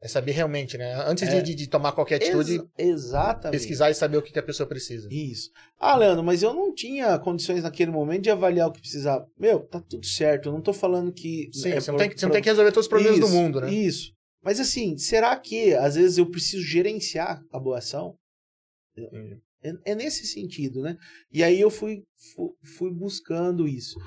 [0.00, 0.94] É saber realmente, né?
[1.06, 1.40] Antes É.
[1.40, 3.58] de, de, tomar qualquer atitude, Exa- exatamente.
[3.58, 5.08] pesquisar e saber o que, que a pessoa precisa.
[5.10, 5.50] Isso.
[5.80, 9.26] Ah, Leandro, mas eu não tinha condições naquele momento de avaliar o que precisava.
[9.38, 10.50] Meu, tá tudo certo.
[10.50, 11.48] Eu não tô falando que.
[11.54, 13.26] Sim, é você, não tem, que- você não tem que resolver todos os problemas Isso,
[13.28, 13.72] do mundo, né?
[13.72, 14.12] Isso.
[14.42, 18.14] Mas assim, será que às vezes eu preciso gerenciar a boa ação?
[18.96, 19.40] Entendi.
[19.62, 20.96] É, é nesse sentido, né?
[21.32, 22.04] E aí eu fui,
[22.34, 23.98] fu- fui buscando isso.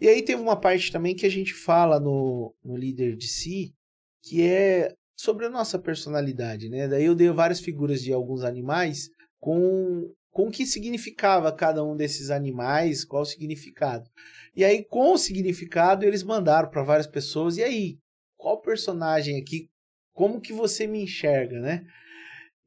[0.00, 3.74] E aí teve uma parte também que a gente fala no, no Líder de Si,
[4.22, 6.88] que é sobre a nossa personalidade, né?
[6.88, 9.10] Daí eu dei várias figuras de alguns animais
[9.40, 14.08] com, com o que significava cada um desses animais, qual o significado.
[14.54, 17.98] E aí, com o significado, eles mandaram para várias pessoas, e aí,
[18.36, 19.68] qual personagem aqui,
[20.14, 21.84] como que você me enxerga, né?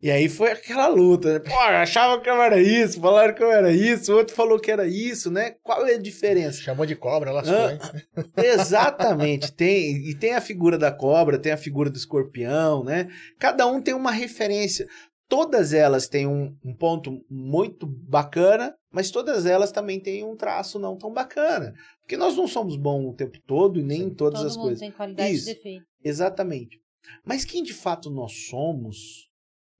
[0.01, 1.39] E aí foi aquela luta, né?
[1.39, 4.59] Pô, eu achava que eu era isso, falaram que eu era isso, o outro falou
[4.59, 5.51] que era isso, né?
[5.61, 6.59] Qual é a diferença?
[6.61, 7.73] Chamou de cobra, lascou, Ah.
[7.73, 7.79] hein?
[8.43, 13.09] Exatamente, tem e tem a figura da cobra, tem a figura do escorpião, né?
[13.39, 14.87] Cada um tem uma referência.
[15.29, 20.77] Todas elas têm um, um ponto muito bacana, mas todas elas também têm um traço
[20.77, 21.73] não tão bacana.
[22.01, 24.63] Porque nós não somos bons o tempo todo e nem em todas Todo as mundo
[24.65, 24.79] coisas.
[24.81, 25.49] tem qualidade Isso.
[25.49, 25.85] e defeito.
[26.03, 26.77] Exatamente.
[27.25, 29.29] Mas quem de fato nós somos,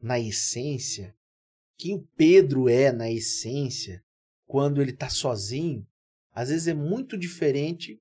[0.01, 1.15] na essência,
[1.77, 4.03] quem o Pedro é na essência,
[4.45, 5.85] quando ele está sozinho,
[6.33, 7.99] às vezes é muito diferente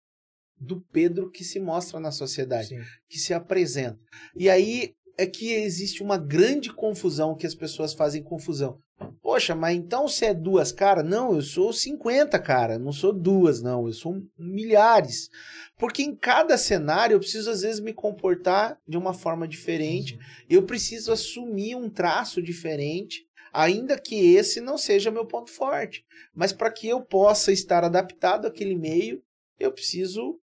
[0.58, 2.82] do Pedro que se mostra na sociedade, Sim.
[3.08, 3.98] que se apresenta.
[4.36, 8.78] E aí é que existe uma grande confusão, que as pessoas fazem confusão.
[9.22, 11.04] Poxa, mas então você é duas caras?
[11.04, 15.30] Não, eu sou 50 cara, não sou duas, não, eu sou milhares.
[15.78, 20.18] Porque em cada cenário eu preciso às vezes me comportar de uma forma diferente,
[20.48, 26.04] eu preciso assumir um traço diferente, ainda que esse não seja meu ponto forte.
[26.34, 29.22] Mas para que eu possa estar adaptado àquele meio,
[29.58, 30.40] eu preciso,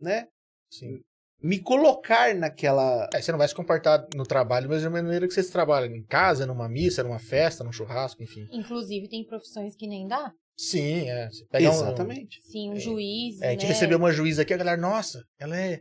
[0.00, 0.28] né,
[0.72, 1.02] Sim.
[1.42, 5.32] Me colocar naquela É, você não vai se comportar no trabalho da mesma maneira que
[5.34, 8.46] você se trabalha em casa, numa missa, numa festa, num churrasco, enfim.
[8.52, 10.32] Inclusive, tem profissões que nem dá.
[10.56, 11.30] Sim, é.
[11.30, 12.38] Você pega um- Exatamente.
[12.42, 13.68] Sim, um juiz, É, a gente né?
[13.68, 15.80] recebeu uma juíza aqui, a galera, nossa, ela é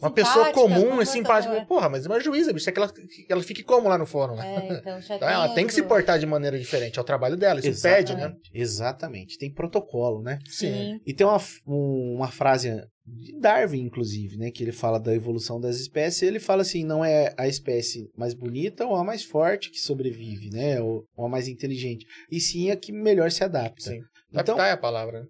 [0.00, 1.64] uma pessoa comum e simpática.
[1.66, 2.68] Porra, mas é uma juíza, bicho.
[2.68, 2.92] É que ela,
[3.28, 4.56] ela fique como lá no fórum, né?
[4.68, 6.98] É, então Então, ela tem que se portar de maneira diferente.
[6.98, 8.22] É o trabalho dela, isso pede, né?
[8.24, 8.50] Exatamente.
[8.54, 9.38] Exatamente.
[9.38, 10.38] Tem protocolo, né?
[10.48, 11.00] Sim.
[11.06, 14.50] E tem uma, um- uma frase de Darwin, inclusive, né?
[14.50, 16.22] Que ele fala da evolução das espécies.
[16.22, 20.50] Ele fala assim: não é a espécie mais bonita ou a mais forte que sobrevive,
[20.50, 20.80] né?
[20.80, 22.06] Ou, ou a mais inteligente.
[22.30, 23.82] E sim a que melhor se adapta.
[23.90, 24.00] Sim.
[24.30, 25.20] Então, Adaptar é a palavra.
[25.20, 25.26] né?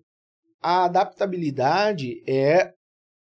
[0.66, 2.72] a adaptabilidade é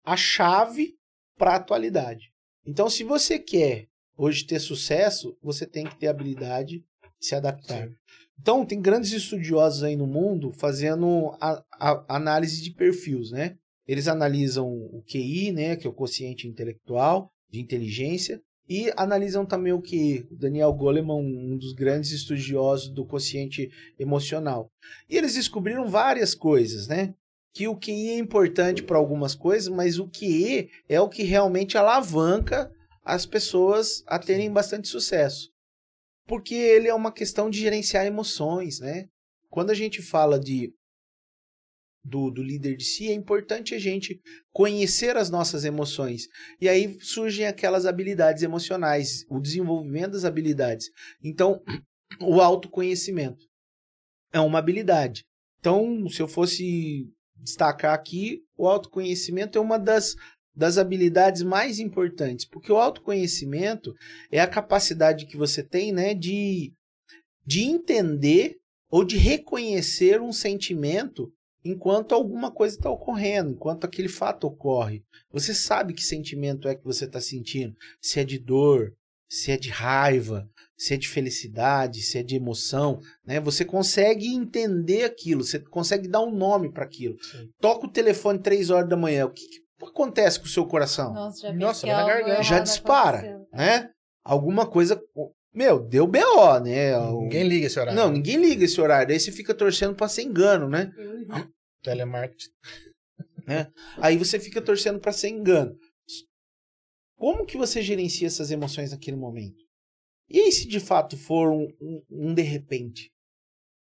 [0.05, 0.93] a chave
[1.37, 2.31] para a atualidade.
[2.65, 3.87] Então, se você quer
[4.17, 6.79] hoje ter sucesso, você tem que ter habilidade
[7.19, 7.87] de se adaptar.
[7.87, 7.95] Sim.
[8.39, 13.55] Então, tem grandes estudiosos aí no mundo fazendo a, a- análise de perfis, né?
[13.87, 19.73] Eles analisam o QI, né, que é o quociente intelectual, de inteligência, e analisam também
[19.73, 20.25] o QE.
[20.31, 23.69] O Daniel Goleman, um dos grandes estudiosos do quociente
[23.99, 24.69] emocional.
[25.09, 27.13] E eles descobriram várias coisas, né?
[27.53, 31.77] Que o QI é importante para algumas coisas, mas o QE é o que realmente
[31.77, 32.71] alavanca
[33.03, 35.51] as pessoas a terem bastante sucesso.
[36.25, 39.05] Porque ele é uma questão de gerenciar emoções, né?
[39.49, 40.73] Quando a gente fala de
[42.03, 44.19] do, do líder de si, é importante a gente
[44.51, 46.27] conhecer as nossas emoções.
[46.59, 50.89] E aí surgem aquelas habilidades emocionais, o desenvolvimento das habilidades.
[51.23, 51.63] Então,
[52.19, 53.45] o autoconhecimento
[54.33, 55.23] é uma habilidade.
[55.59, 57.07] Então, se eu fosse
[57.43, 60.15] destacar aqui, o autoconhecimento é uma das,
[60.55, 63.93] das habilidades mais importantes, porque o autoconhecimento
[64.31, 66.73] é a capacidade que você tem né, de,
[67.45, 68.57] de entender
[68.89, 71.31] ou de reconhecer um sentimento
[71.65, 75.03] enquanto alguma coisa está ocorrendo, enquanto aquele fato ocorre.
[75.31, 78.93] Você sabe que sentimento é que você está sentindo, se é de dor,
[79.29, 80.47] se é de raiva,
[80.83, 83.39] se é de felicidade, se é de emoção, né?
[83.39, 87.15] Você consegue entender aquilo, você consegue dar um nome para aquilo.
[87.23, 87.49] Sim.
[87.61, 91.13] Toca o telefone três horas da manhã, o que, que acontece com o seu coração?
[91.13, 92.43] Nossa, já, Nossa, na garganta.
[92.43, 93.47] Já dispara, aconteceu.
[93.53, 93.89] né?
[94.25, 95.01] Alguma coisa,
[95.53, 96.99] meu, deu BO, né?
[96.99, 97.97] Ninguém liga esse horário.
[97.97, 99.07] Não, ninguém liga esse horário.
[99.15, 100.91] Aí você fica torcendo para ser engano, né?
[101.81, 102.51] Telemarketing.
[103.99, 105.73] Aí você fica torcendo para ser engano.
[107.15, 109.62] Como que você gerencia essas emoções naquele momento?
[110.33, 113.11] E aí, se de fato for um, um, um de repente?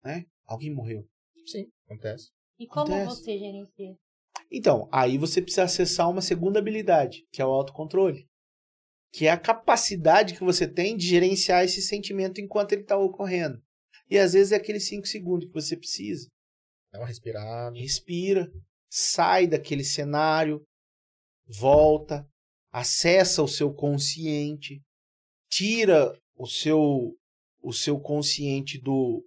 [0.03, 0.25] Né?
[0.47, 1.07] Alguém morreu.
[1.47, 2.31] Sim, acontece.
[2.59, 3.21] E como Acontece.
[3.21, 3.97] você gerencia?
[4.51, 8.27] Então, aí você precisa acessar uma segunda habilidade, que é o autocontrole.
[9.13, 13.63] que é a capacidade que você tem de gerenciar esse sentimento enquanto ele está ocorrendo.
[14.11, 16.29] E às vezes é aqueles 5 segundos que você precisa.
[16.93, 17.79] Dá uma respirada.
[17.79, 18.51] Respira,
[18.91, 20.63] sai daquele cenário,
[21.47, 22.27] volta,
[22.73, 24.83] acessa o seu consciente,
[25.51, 27.15] tira o seu
[27.61, 29.25] o seu consciente do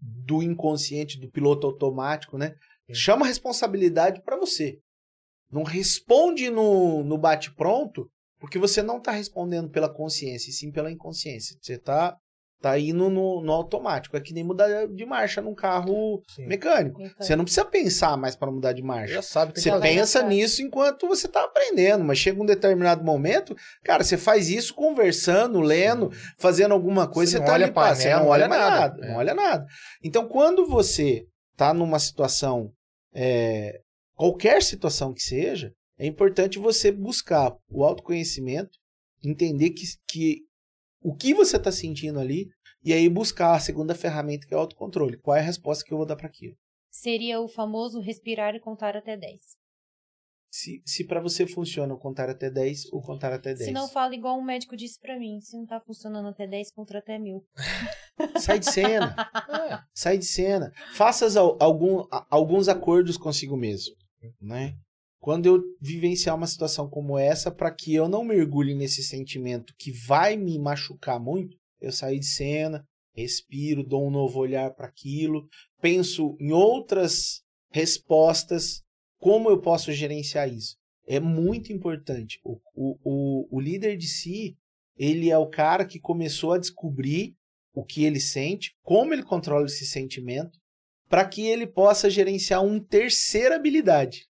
[0.00, 2.54] do inconsciente, do piloto automático, né?
[2.92, 4.80] Chama a responsabilidade para você.
[5.50, 10.90] Não responde no, no bate-pronto, porque você não está respondendo pela consciência, e sim pela
[10.90, 11.56] inconsciência.
[11.60, 12.16] Você está
[12.60, 14.16] tá indo no, no automático.
[14.16, 16.46] É que nem mudar de marcha num carro Sim.
[16.46, 16.98] mecânico.
[16.98, 17.24] Mecânico.
[17.24, 19.14] Você não precisa pensar mais para mudar de marcha.
[19.14, 23.02] Já sabe, tem Você pensa na nisso enquanto você está aprendendo, mas chega um determinado
[23.02, 27.64] momento, cara, você faz isso conversando, lendo, fazendo alguma coisa, Você você, não tá olha
[27.64, 28.70] ali, pá, você não não olha nada.
[28.70, 29.08] nada, É.
[29.08, 29.66] não olha nada.
[30.04, 31.24] Então, quando você
[31.56, 32.70] tá numa situação,
[33.14, 33.80] é,
[34.14, 38.70] qualquer situação que seja, é importante você buscar o autoconhecimento,
[39.24, 40.38] entender que, que
[41.02, 42.48] o que você está sentindo ali,
[42.82, 45.18] e aí buscar a segunda ferramenta que é o autocontrole.
[45.18, 46.56] Qual é a resposta que eu vou dar para aquilo?
[46.90, 49.40] Seria o famoso respirar e contar até 10.
[50.52, 53.66] Se, se para você funciona o contar até 10, o contar até 10.
[53.66, 56.72] Se não fala igual um médico disse pra mim, se não tá funcionando até 10,
[56.72, 57.46] contra até mil.
[58.36, 59.14] Sai de cena.
[59.48, 59.78] É.
[59.94, 60.72] sai de cena.
[60.94, 61.26] Faça
[61.60, 63.94] algum, alguns acordos consigo mesmo,
[64.40, 64.76] né?
[65.20, 69.92] Quando eu vivenciar uma situação como essa, para que eu não mergulhe nesse sentimento que
[69.92, 72.82] vai me machucar muito, eu saio de cena,
[73.14, 75.46] respiro, dou um novo olhar para aquilo,
[75.80, 78.82] penso em outras respostas,
[79.18, 80.76] como eu posso gerenciar isso.
[81.06, 82.38] É muito importante.
[82.42, 84.56] O, o, o, o líder de si,
[84.96, 87.34] ele é o cara que começou a descobrir
[87.74, 90.58] o que ele sente, como ele controla esse sentimento,
[91.08, 94.26] para que ele possa gerenciar uma terceira habilidade,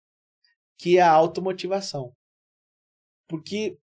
[0.80, 2.16] que é a automotivação.
[3.28, 3.78] Porque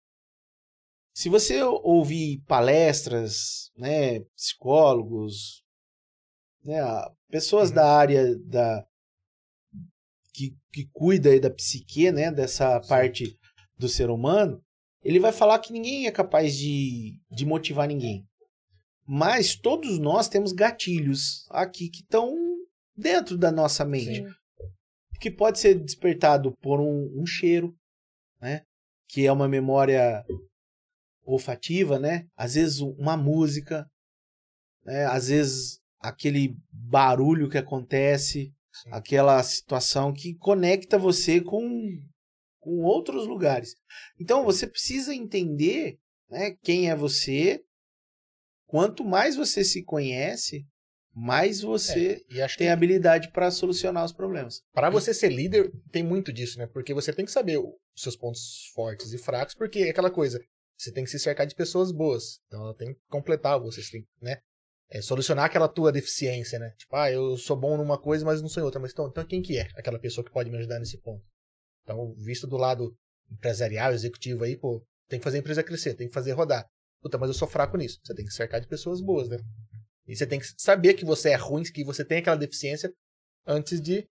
[1.13, 5.63] se você ouvir palestras, né, psicólogos,
[6.63, 6.79] né,
[7.29, 7.75] pessoas Uhum.
[7.75, 8.85] da área da
[10.33, 12.89] que, que cuida da psique, né, dessa Sim.
[12.89, 13.39] parte
[13.77, 14.61] do ser humano,
[15.01, 18.25] ele vai falar que ninguém é capaz de, de motivar ninguém.
[19.07, 22.35] Mas todos nós temos gatilhos aqui que estão
[22.97, 24.25] dentro da nossa mente.
[24.27, 24.33] Sim.
[25.19, 27.75] Que pode ser despertado por um, um cheiro,
[28.41, 28.61] né?
[29.07, 30.23] Que é uma memória
[31.23, 32.27] olfativa, né?
[32.35, 33.85] Às vezes uma música,
[34.83, 35.05] né?
[35.05, 38.89] Às vezes aquele barulho que acontece, Sim.
[38.91, 41.69] aquela situação que conecta você com,
[42.59, 43.75] com outros lugares.
[44.19, 45.97] Então você precisa entender
[46.29, 47.61] né, quem é você.
[48.67, 50.65] Quanto mais você se conhece,
[51.15, 54.61] mais você É, tem que habilidade para solucionar os problemas.
[54.73, 56.67] para você ser líder, tem muito disso, né?
[56.67, 60.39] Porque você tem que saber os seus pontos fortes e fracos, porque é aquela coisa,
[60.77, 62.39] você tem que se cercar de pessoas boas.
[62.47, 64.37] Então ela tem que completar você, você tem que, né?
[64.89, 66.71] É, solucionar aquela tua deficiência, né?
[66.77, 68.79] Tipo, ah, eu sou bom numa coisa, mas não sou em outra.
[68.79, 71.23] Mas então, então quem que é aquela pessoa que pode me ajudar nesse ponto?
[71.83, 72.93] Então, visto do lado
[73.31, 76.67] empresarial, executivo aí, pô, tem que fazer a empresa crescer, tem que fazer rodar.
[77.01, 77.99] Puta, mas eu sou fraco nisso.
[78.03, 79.37] Você tem que se cercar de pessoas boas, né?
[80.07, 82.91] E você tem que saber que você é ruim, que você tem aquela deficiência
[83.45, 84.07] antes de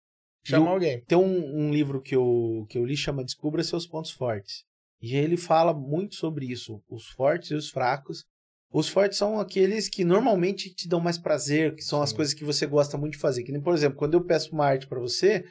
[0.44, 1.02] chamar alguém.
[1.05, 4.65] Tem um, um livro que eu, que eu li chama Descubra Seus Pontos Fortes.
[5.01, 8.24] E ele fala muito sobre isso, os fortes e os fracos.
[8.70, 12.16] Os fortes são aqueles que normalmente te dão mais prazer, que são as Sim.
[12.16, 13.43] coisas que você gosta muito de fazer.
[13.43, 15.44] Que nem, por exemplo, quando eu peço uma arte pra você,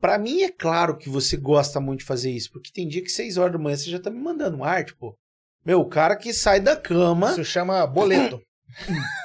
[0.00, 3.10] pra mim é claro que você gosta muito de fazer isso, porque tem dia que
[3.10, 5.16] 6 horas da manhã você já tá me mandando uma arte, pô.
[5.64, 8.42] Meu, o cara que sai da cama, Isso chama boleto.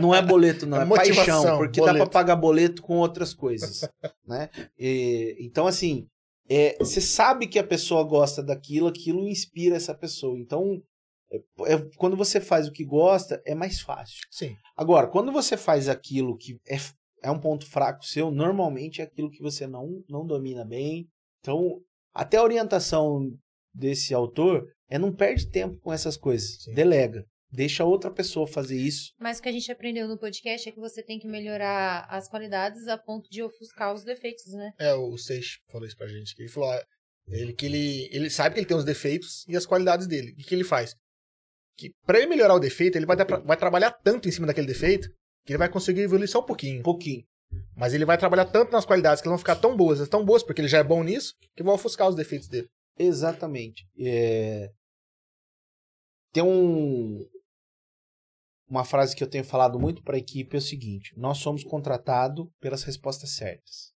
[0.00, 2.04] não é boleto, não, É é, paixão, porque dá boleto.
[2.10, 3.88] pra pagar boleto com outras coisas,
[4.26, 4.48] né?
[4.78, 6.06] E, então, assim,
[6.48, 10.38] é, você sabe que a pessoa gosta daquilo, aquilo inspira essa pessoa.
[10.38, 10.82] Então,
[11.32, 11.38] é-
[11.72, 14.18] é- quando você faz o que gosta, é mais fácil.
[14.30, 14.56] Sim.
[14.76, 16.76] Agora, quando você faz aquilo que é,
[17.22, 21.06] é um ponto fraco seu, normalmente é aquilo que você não, não domina bem.
[21.40, 21.80] Então,
[22.12, 23.30] até a orientação
[23.72, 26.62] desse autor é não perde tempo com essas coisas.
[26.64, 26.74] Sim.
[26.74, 27.24] Delega.
[27.52, 29.12] Deixa outra pessoa fazer isso.
[29.18, 32.28] Mas o que a gente aprendeu no podcast é que você tem que melhorar as
[32.28, 34.72] qualidades a ponto de ofuscar os defeitos, né?
[34.78, 36.34] É, o Seix falou isso pra gente.
[36.36, 36.80] Que ele falou, ó,
[37.28, 40.30] ele, que ele, ele sabe que ele tem os defeitos e as qualidades dele.
[40.32, 40.94] O que, que ele faz?
[41.76, 44.46] Que pra ele melhorar o defeito, ele vai, dar pra- vai trabalhar tanto em cima
[44.46, 45.08] daquele defeito
[45.44, 46.80] que ele vai conseguir evoluir só um pouquinho.
[46.80, 47.24] Um pouquinho.
[47.74, 50.44] Mas ele vai trabalhar tanto nas qualidades que elas vão ficar tão boas, tão boas,
[50.44, 52.68] porque ele já é bom nisso, que vão ofuscar os defeitos dele.
[52.96, 53.84] Exatamente.
[53.98, 54.70] É,
[56.32, 57.26] Tem um...
[58.70, 61.64] uma frase que eu tenho falado muito para a equipe é o seguinte: nós somos
[61.64, 63.92] contratados pelas respostas certas,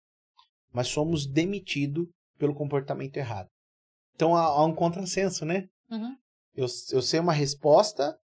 [0.72, 2.06] mas somos demitidos
[2.36, 3.48] pelo comportamento errado.
[4.16, 5.68] Então há, há um contrassenso, né?
[5.88, 6.16] Uhum.
[6.54, 8.18] Eu, eu sei uma resposta,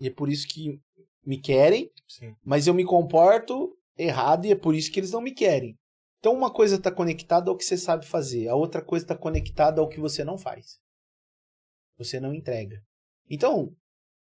[0.00, 0.80] e é por isso que
[1.24, 2.34] me querem, Sim.
[2.44, 5.76] mas eu me comporto errado e é por isso que eles não me querem.
[6.18, 9.80] Então uma coisa está conectada ao que você sabe fazer, a outra coisa está conectada
[9.80, 10.78] ao que você não faz.
[11.96, 12.80] Você não entrega.
[13.30, 13.72] Então,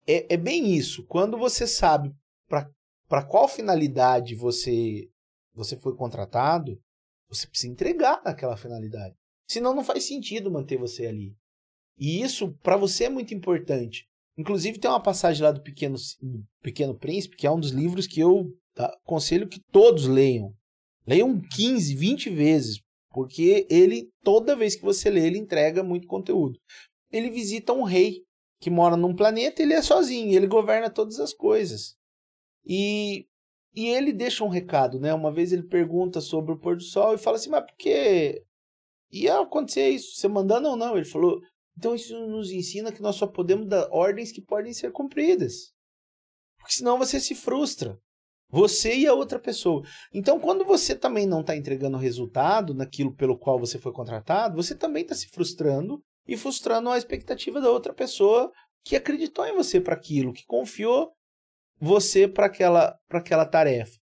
[0.07, 1.05] é, é bem isso.
[1.05, 2.13] Quando você sabe
[2.47, 5.07] para qual finalidade você,
[5.53, 6.79] você foi contratado,
[7.29, 9.15] você precisa entregar aquela finalidade.
[9.47, 11.35] Senão não faz sentido manter você ali.
[11.97, 14.05] E isso para você é muito importante.
[14.37, 15.95] Inclusive tem uma passagem lá do Pequeno,
[16.61, 20.53] Pequeno Príncipe, que é um dos livros que eu aconselho que todos leiam.
[21.05, 22.81] Leiam 15, 20 vezes,
[23.11, 26.57] porque ele, toda vez que você lê, ele entrega muito conteúdo.
[27.11, 28.23] Ele visita um rei
[28.63, 31.97] que mora num planeta, ele é sozinho, ele governa todas as coisas.
[32.65, 33.27] E,
[33.75, 35.13] e ele deixa um recado, né?
[35.13, 38.41] Uma vez ele pergunta sobre o pôr do sol e fala assim, mas por que
[39.11, 40.15] ia acontecer isso?
[40.15, 40.95] Você mandando ou não?
[40.95, 41.41] Ele falou,
[41.77, 45.73] então isso nos ensina que nós só podemos dar ordens que podem ser cumpridas.
[46.57, 47.99] Porque senão você se frustra.
[48.49, 49.83] Você e a outra pessoa.
[50.13, 54.73] Então, quando você também não está entregando resultado naquilo pelo qual você foi contratado, você
[54.73, 58.51] também está se frustrando e frustrando a expectativa da outra pessoa
[58.83, 61.11] que acreditou em você para aquilo, que confiou
[61.79, 63.97] você para aquela, aquela tarefa.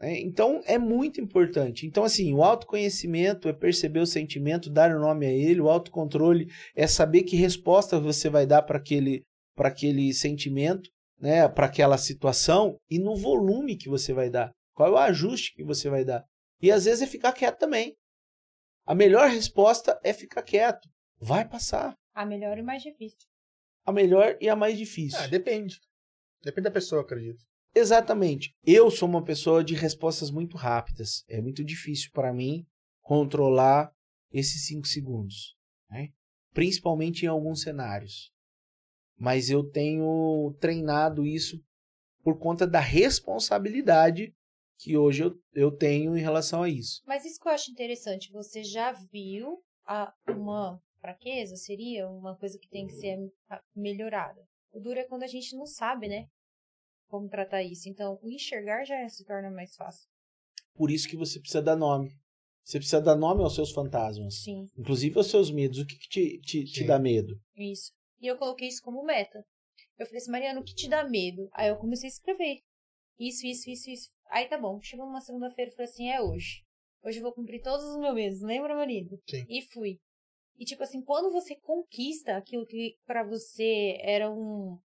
[0.00, 0.20] Né?
[0.20, 1.86] Então é muito importante.
[1.86, 6.46] Então, assim, o autoconhecimento é perceber o sentimento, dar o nome a ele, o autocontrole
[6.74, 9.22] é saber que resposta você vai dar para aquele,
[9.56, 10.88] aquele sentimento,
[11.20, 11.48] né?
[11.48, 14.50] para aquela situação e no volume que você vai dar.
[14.74, 16.24] Qual é o ajuste que você vai dar?
[16.60, 17.94] E às vezes é ficar quieto também.
[18.86, 20.88] A melhor resposta é ficar quieto.
[21.24, 21.96] Vai passar.
[22.14, 23.28] A melhor e mais difícil.
[23.84, 25.18] A melhor e a mais difícil.
[25.18, 25.80] Ah, depende.
[26.42, 27.44] Depende da pessoa, acredito.
[27.74, 28.54] Exatamente.
[28.64, 31.24] Eu sou uma pessoa de respostas muito rápidas.
[31.28, 32.66] É muito difícil para mim
[33.02, 33.92] controlar
[34.30, 35.56] esses cinco segundos,
[35.90, 36.10] né?
[36.52, 38.32] principalmente em alguns cenários.
[39.16, 41.60] Mas eu tenho treinado isso
[42.22, 44.34] por conta da responsabilidade
[44.78, 47.02] que hoje eu, eu tenho em relação a isso.
[47.06, 51.56] Mas isso que eu acho interessante, você já viu a, uma fraqueza?
[51.56, 53.18] Seria uma coisa que tem que ser
[53.74, 54.40] melhorada.
[54.72, 56.28] O duro é quando a gente não sabe, né?
[57.14, 57.88] como tratar isso.
[57.88, 60.08] Então, o enxergar já se torna mais fácil.
[60.74, 62.10] Por isso que você precisa dar nome.
[62.64, 64.42] Você precisa dar nome aos seus fantasmas.
[64.42, 64.66] Sim.
[64.76, 65.78] Inclusive aos seus medos.
[65.78, 67.38] O que, que te, te, te dá medo?
[67.56, 67.92] Isso.
[68.20, 69.44] E eu coloquei isso como meta.
[69.96, 71.48] Eu falei assim, Mariana, o que te dá medo?
[71.52, 72.58] Aí eu comecei a escrever.
[73.18, 74.10] Isso, isso, isso, isso.
[74.28, 74.80] Aí tá bom.
[74.82, 76.64] Chegou uma segunda-feira e falei assim, é hoje.
[77.04, 78.40] Hoje eu vou cumprir todos os meus medos.
[78.40, 79.20] Lembra, marido?
[79.28, 79.44] Sim.
[79.48, 80.00] E fui.
[80.58, 84.78] E tipo assim, quando você conquista aquilo que para você era um,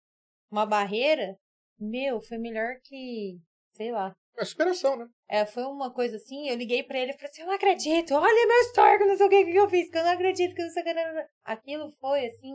[0.51, 1.37] uma barreira,
[1.79, 3.39] meu, foi melhor que,
[3.73, 4.15] sei lá.
[4.39, 5.09] É superação, né?
[5.29, 8.15] É, foi uma coisa assim, eu liguei pra ele e falei assim, eu não acredito,
[8.15, 10.63] olha meu histórico, não sei o que, que eu fiz, que eu não acredito que
[10.63, 11.29] não sei o que.
[11.45, 12.55] Aquilo foi assim.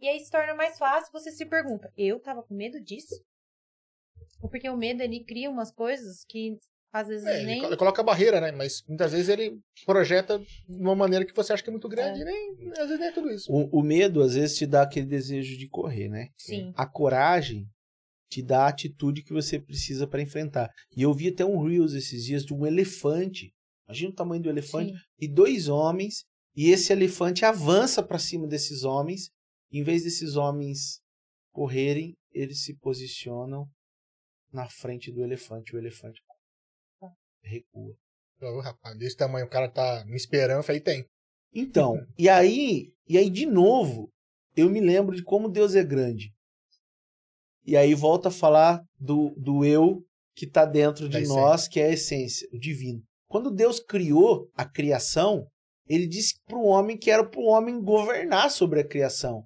[0.00, 3.14] E aí se torna mais fácil, você se pergunta, eu tava com medo disso?
[4.42, 6.58] Ou porque o medo ele cria umas coisas que
[6.92, 7.64] às vezes é, nem.
[7.64, 8.50] Ele coloca barreira, né?
[8.50, 12.20] Mas muitas vezes ele projeta de uma maneira que você acha que é muito grande
[12.20, 12.22] é.
[12.22, 13.52] e nem, às vezes nem é tudo isso.
[13.52, 16.28] O, o medo às vezes te dá aquele desejo de correr, né?
[16.36, 16.72] Sim.
[16.76, 17.68] A coragem
[18.28, 20.70] te dá a atitude que você precisa para enfrentar.
[20.96, 23.52] E eu vi até um Reels esses dias de um elefante.
[23.86, 24.92] Imagina o tamanho do elefante.
[24.92, 24.98] Sim.
[25.20, 26.24] E dois homens.
[26.56, 29.30] E esse elefante avança para cima desses homens.
[29.72, 31.00] Em vez desses homens
[31.52, 33.68] correrem, eles se posicionam
[34.52, 35.74] na frente do elefante.
[35.74, 36.20] O elefante
[37.42, 37.94] recua.
[38.42, 41.04] Oh, rapaz, desse tamanho, o cara tá me esperando, aí tem.
[41.52, 44.08] Então, e aí, e aí de novo,
[44.56, 46.32] eu me lembro de como Deus é grande.
[47.64, 50.02] E aí volta a falar do, do eu
[50.34, 53.02] que está dentro de nós, que é a essência, o divino.
[53.28, 55.46] Quando Deus criou a criação,
[55.86, 59.44] ele disse para o homem que era para o homem governar sobre a criação.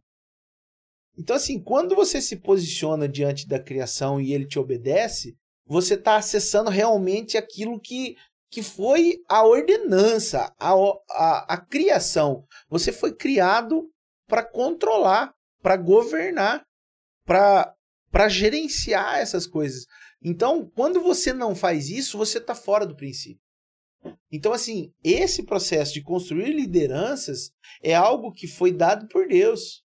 [1.16, 5.34] Então, assim, quando você se posiciona diante da criação e ele te obedece,
[5.66, 8.16] você está acessando realmente aquilo que,
[8.50, 10.72] que foi a ordenança, a,
[11.10, 12.44] a, a criação.
[12.68, 13.88] Você foi criado
[14.26, 15.32] para controlar,
[15.62, 16.64] para governar,
[17.24, 19.86] para gerenciar essas coisas.
[20.22, 23.42] Então, quando você não faz isso, você está fora do princípio.
[24.30, 27.50] Então, assim, esse processo de construir lideranças
[27.82, 29.82] é algo que foi dado por Deus.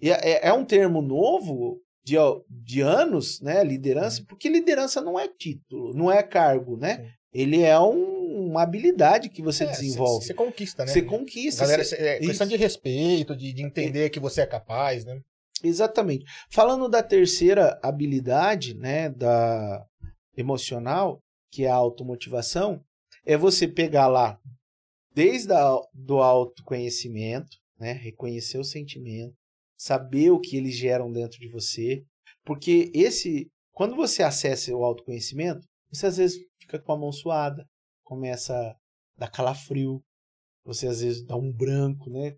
[0.00, 2.14] É, é, é um termo novo de,
[2.48, 3.64] de anos, né?
[3.64, 4.26] Liderança, uhum.
[4.26, 7.10] porque liderança não é título, não é cargo, né?
[7.34, 10.24] Ele é um, uma habilidade que você é, desenvolve.
[10.24, 10.92] Você conquista, né?
[10.92, 11.62] Você conquista.
[11.62, 15.20] Galera, cê, é questão de respeito, de, de entender que você é capaz, né?
[15.64, 16.24] Exatamente.
[16.48, 19.84] Falando da terceira habilidade, né, da
[20.36, 21.20] emocional,
[21.50, 22.80] que é a automotivação,
[23.24, 24.38] é você pegar lá
[25.12, 29.34] desde a, do autoconhecimento, né, reconhecer o sentimento,
[29.76, 32.02] saber o que eles geram dentro de você,
[32.44, 37.64] porque esse, quando você acessa o autoconhecimento, você às vezes fica com a mão suada,
[38.04, 38.76] começa a
[39.16, 40.00] dar calafrio,
[40.64, 42.36] você às vezes dá um branco, né,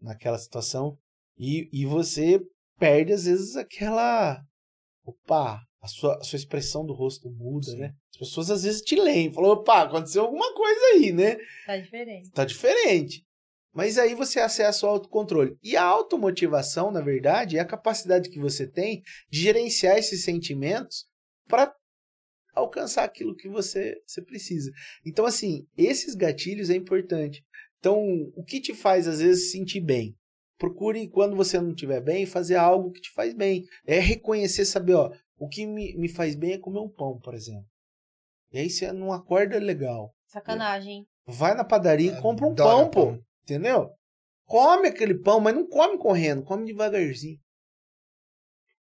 [0.00, 0.96] naquela situação,
[1.38, 2.40] e, e você
[2.78, 4.40] perde às vezes aquela,
[5.04, 7.78] opa, a sua, a sua expressão do rosto muda, Sim.
[7.78, 7.94] né?
[8.14, 11.36] As pessoas às vezes te leem, falam, opa, aconteceu alguma coisa aí, né?
[11.66, 12.30] Tá diferente.
[12.30, 13.22] Tá diferente.
[13.74, 15.58] Mas aí você acessa o autocontrole.
[15.62, 21.06] E a automotivação, na verdade, é a capacidade que você tem de gerenciar esses sentimentos
[21.48, 21.74] para
[22.54, 24.70] alcançar aquilo que você, você precisa.
[25.04, 27.44] Então, assim, esses gatilhos é importante.
[27.80, 28.00] Então,
[28.36, 30.16] o que te faz, às vezes, sentir bem?
[30.56, 33.64] Procure, quando você não estiver bem, fazer algo que te faz bem.
[33.84, 37.34] É reconhecer, saber, ó, o que me, me faz bem é comer um pão, por
[37.34, 37.66] exemplo.
[38.52, 40.14] E aí você não acorda legal.
[40.28, 41.06] Sacanagem.
[41.26, 43.24] Vai na padaria e compra um pão, pão, pô.
[43.44, 43.90] Entendeu?
[44.46, 47.38] Come aquele pão, mas não come correndo, come devagarzinho.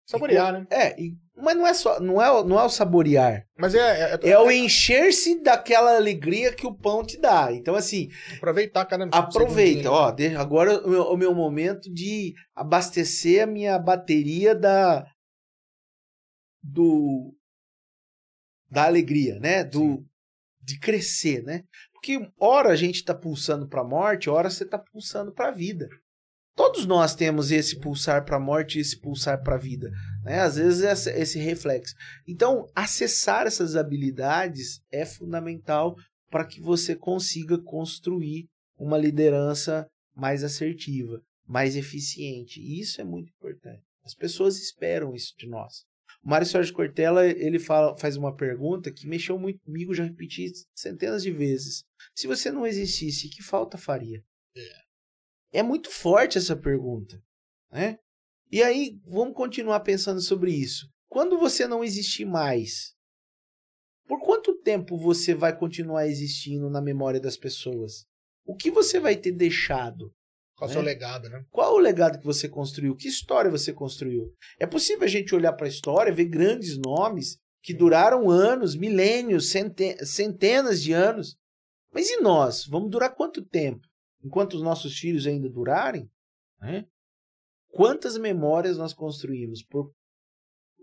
[0.07, 0.67] Saborear, né?
[0.71, 3.47] É, e, mas não é só, não é, não é o saborear.
[3.57, 7.53] Mas é é, é, é o encher-se daquela alegria que o pão te dá.
[7.53, 13.47] Então assim, aproveitar cada Aproveita, ó, agora o meu, o meu momento de abastecer a
[13.47, 15.07] minha bateria da
[16.63, 17.33] do
[18.69, 19.63] da alegria, né?
[19.63, 20.07] Do Sim.
[20.61, 21.63] de crescer, né?
[22.01, 25.53] Porque hora a gente está pulsando para a morte, hora você está pulsando para a
[25.53, 25.87] vida.
[26.57, 29.91] Todos nós temos esse pulsar para a morte e esse pulsar para a vida.
[30.25, 30.41] Né?
[30.41, 31.95] Às vezes esse, esse reflexo.
[32.27, 35.95] Então, acessar essas habilidades é fundamental
[36.31, 38.47] para que você consiga construir
[38.79, 39.87] uma liderança
[40.17, 42.61] mais assertiva, mais eficiente.
[42.61, 43.83] E isso é muito importante.
[44.03, 45.85] As pessoas esperam isso de nós.
[46.23, 50.53] O Mário Sérgio Cortella, ele fala, faz uma pergunta que mexeu muito comigo, já repeti
[50.75, 51.83] centenas de vezes.
[52.15, 54.23] Se você não existisse, que falta faria?
[54.57, 55.61] É.
[55.61, 57.23] é muito forte essa pergunta,
[57.71, 57.99] né?
[58.53, 60.91] E aí, vamos continuar pensando sobre isso.
[61.09, 62.95] Quando você não existir mais,
[64.07, 68.05] por quanto tempo você vai continuar existindo na memória das pessoas?
[68.45, 70.13] O que você vai ter deixado?
[70.61, 70.91] Qual é o seu né?
[70.91, 71.43] legado, né?
[71.51, 72.95] Qual o legado que você construiu?
[72.95, 74.31] Que história você construiu?
[74.59, 79.51] É possível a gente olhar para a história, ver grandes nomes que duraram anos, milênios,
[79.51, 81.35] centenas de anos.
[81.91, 82.67] Mas e nós?
[82.67, 83.81] Vamos durar quanto tempo?
[84.23, 86.11] Enquanto os nossos filhos ainda durarem?
[86.61, 86.85] Né?
[87.71, 89.65] Quantas memórias nós construímos?
[89.65, 89.91] Por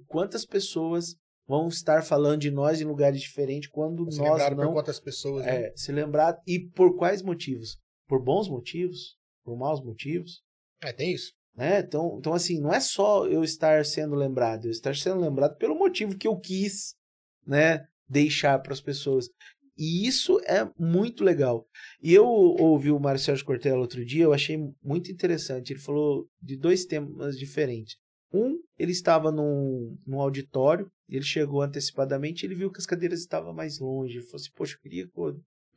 [0.08, 1.16] quantas pessoas
[1.48, 4.66] vão estar falando de nós em lugares diferentes quando se nós não...
[4.66, 5.45] por quantas pessoas?
[5.45, 5.66] Né?
[5.66, 7.78] É, se lembrar e por quais motivos?
[8.08, 9.16] Por bons motivos?
[9.48, 10.44] Por maus motivos.
[10.84, 11.32] É, tem isso.
[11.56, 11.80] Né?
[11.80, 15.74] Então, então, assim, não é só eu estar sendo lembrado, eu estar sendo lembrado pelo
[15.74, 16.95] motivo que eu quis
[17.45, 19.30] né, deixar para as pessoas.
[19.78, 21.65] E isso é muito legal.
[22.03, 25.72] E eu ouvi o Mário Sérgio Cortella outro dia, eu achei muito interessante.
[25.72, 27.95] Ele falou de dois temas diferentes.
[28.34, 33.53] Um, ele estava num, num auditório, ele chegou antecipadamente, ele viu que as cadeiras estavam
[33.53, 34.18] mais longe.
[34.18, 35.07] Ele falou assim: Poxa, eu queria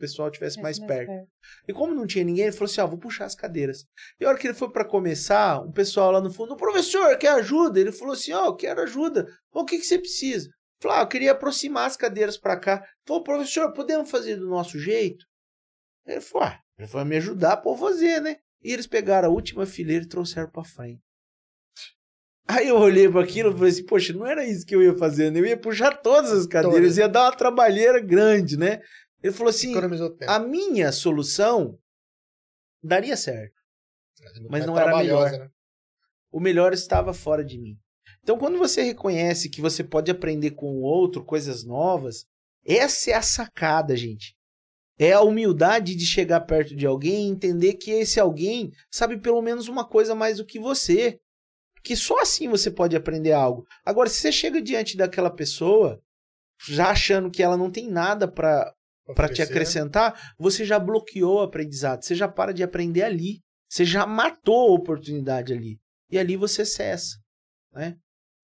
[0.01, 1.09] pessoal tivesse mais, mais perto.
[1.09, 1.29] perto.
[1.69, 3.85] E como não tinha ninguém, ele falou assim: ah, vou puxar as cadeiras.
[4.19, 7.17] E a hora que ele foi para começar, um pessoal lá no fundo, o professor,
[7.19, 7.79] quer ajuda?
[7.79, 9.27] Ele falou assim: ó, oh, quero ajuda.
[9.53, 10.51] Bom, o que, que você precisa?
[10.83, 12.83] Falou, ah, eu queria aproximar as cadeiras para cá.
[13.07, 15.27] Falou, professor, podemos fazer do nosso jeito?
[16.07, 18.37] Ele falou, ah, ele foi me ajudar para fazer, né?
[18.63, 21.03] E eles pegaram a última fileira e trouxeram para frente.
[22.49, 24.97] Aí eu olhei para aquilo e falei assim, poxa, não era isso que eu ia
[24.97, 25.39] fazer, né?
[25.39, 26.99] Eu ia puxar todas as cadeiras, todas.
[26.99, 28.81] ia dar uma trabalheira grande, né?
[29.23, 29.75] Ele falou assim:
[30.27, 31.79] a minha solução
[32.83, 33.61] daria certo.
[34.49, 35.31] Mas não era melhor.
[35.31, 35.51] Né?
[36.31, 37.79] O melhor estava fora de mim.
[38.23, 42.27] Então, quando você reconhece que você pode aprender com o outro coisas novas,
[42.65, 44.37] essa é a sacada, gente.
[44.99, 49.41] É a humildade de chegar perto de alguém e entender que esse alguém sabe pelo
[49.41, 51.19] menos uma coisa mais do que você.
[51.83, 53.67] Que só assim você pode aprender algo.
[53.85, 56.03] Agora, se você chega diante daquela pessoa,
[56.69, 58.75] já achando que ela não tem nada para
[59.15, 63.85] para te acrescentar, você já bloqueou o aprendizado, você já para de aprender ali, você
[63.85, 65.79] já matou a oportunidade ali.
[66.11, 67.17] E ali você cessa,
[67.73, 67.97] né?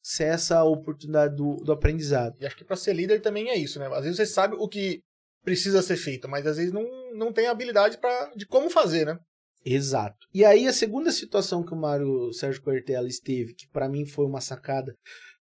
[0.02, 2.36] Cessa a oportunidade do, do aprendizado.
[2.40, 3.86] E acho que para ser líder também é isso, né?
[3.88, 5.00] Às vezes você sabe o que
[5.44, 6.84] precisa ser feito, mas às vezes não,
[7.14, 9.18] não tem habilidade pra, de como fazer, né?
[9.64, 10.16] Exato.
[10.32, 14.24] E aí a segunda situação que o Mário Sérgio Cortella esteve, que para mim foi
[14.26, 14.94] uma sacada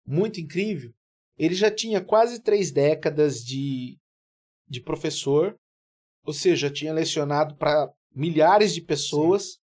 [0.05, 0.91] muito incrível,
[1.39, 3.97] ele já tinha quase três décadas de,
[4.69, 5.59] de professor,
[6.25, 9.59] ou seja, tinha lecionado para milhares de pessoas Sim.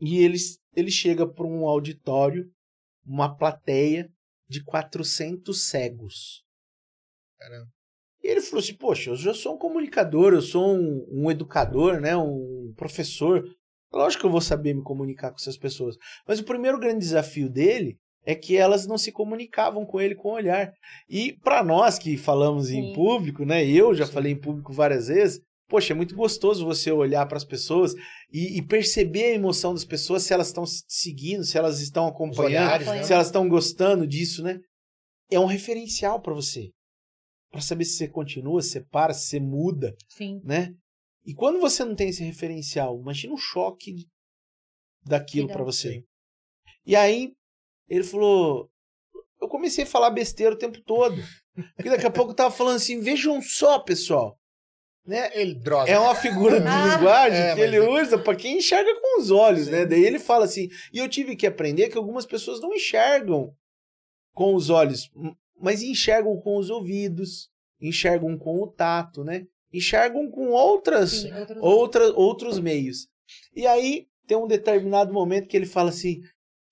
[0.00, 0.38] e ele,
[0.74, 2.50] ele chega para um auditório,
[3.04, 4.10] uma plateia
[4.48, 6.44] de 400 cegos.
[7.38, 7.70] Caramba.
[8.22, 12.00] E ele falou assim: Poxa, eu já sou um comunicador, eu sou um, um educador,
[12.00, 13.44] né, um professor.
[13.92, 15.96] Lógico que eu vou saber me comunicar com essas pessoas.
[16.26, 20.30] Mas o primeiro grande desafio dele é que elas não se comunicavam com ele com
[20.30, 20.72] o olhar.
[21.08, 22.78] E para nós que falamos Sim.
[22.78, 23.64] em público, né?
[23.64, 24.12] Eu já Sim.
[24.12, 25.40] falei em público várias vezes.
[25.68, 27.94] Poxa, é muito gostoso você olhar para as pessoas
[28.32, 32.06] e, e perceber a emoção das pessoas, se elas estão se seguindo, se elas estão
[32.06, 33.02] acompanhando, olhares, né?
[33.04, 34.58] se elas estão gostando disso, né?
[35.30, 36.70] É um referencial para você.
[37.50, 40.40] Para saber se você continua, se você para, se você muda Sim.
[40.44, 40.74] né?
[41.24, 44.06] E quando você não tem esse referencial, imagina o choque
[45.04, 45.62] daquilo dá.
[45.62, 45.94] você.
[45.94, 46.04] Sim.
[46.84, 47.32] E aí
[47.88, 48.70] ele falou,
[49.40, 51.16] eu comecei a falar besteira o tempo todo.
[51.74, 54.38] Porque daqui a pouco eu tava falando assim, vejam só, pessoal,
[55.06, 55.30] né?
[55.34, 55.90] Ele, droga.
[55.90, 56.96] É uma figura de Ah.
[56.96, 59.70] linguagem É, que ele é- usa pra quem enxerga com os olhos, Sim.
[59.70, 59.86] né?
[59.86, 63.54] Daí ele fala assim, e eu tive que aprender que algumas pessoas não enxergam
[64.34, 65.10] com os olhos,
[65.58, 67.48] mas enxergam com os ouvidos,
[67.80, 69.46] enxergam com o tato, né?
[69.72, 73.08] Enxergam com outras Sim, outros- outra, outros meios.
[73.54, 76.20] E aí tem um determinado momento que ele fala assim,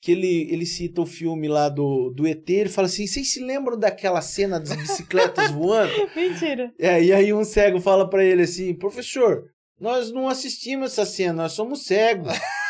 [0.05, 3.41] que ele, ele cita o filme lá do, do ET, ele fala assim, vocês se
[3.41, 5.95] lembram daquela cena das bicicletas voando?
[6.15, 6.71] Mentira.
[6.79, 9.45] É, e aí um cego fala pra ele assim, professor,
[9.81, 12.31] nós não assistimos essa cena, nós somos cegos.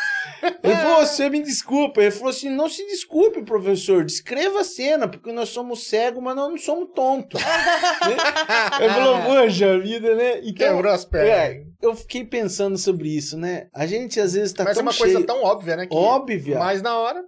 [0.63, 2.01] Ele falou, você me desculpa.
[2.01, 6.35] Ele falou assim, não se desculpe, professor, descreva a cena, porque nós somos cegos, mas
[6.35, 7.41] nós não somos tontos.
[8.79, 10.39] Ele falou, poxa vida, né?
[10.39, 11.29] Então, Quebrou as pernas.
[11.29, 13.67] é, eu fiquei pensando sobre isso, né?
[13.73, 15.87] A gente às vezes tá mas é tão uma cheio, coisa tão óbvia, né?
[15.87, 16.65] Que óbvia, mas...
[16.75, 17.23] Mas na hora,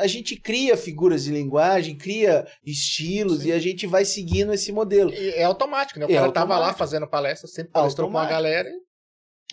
[0.00, 3.48] a gente cria figuras de linguagem, cria estilos Sim.
[3.48, 5.12] e a gente vai seguindo esse modelo.
[5.12, 6.06] e- é automático, né?
[6.06, 6.78] O É cara tava lá automático.
[6.78, 8.42] fazendo palestra, sempre palestrou com a Automático.
[8.42, 8.68] galera.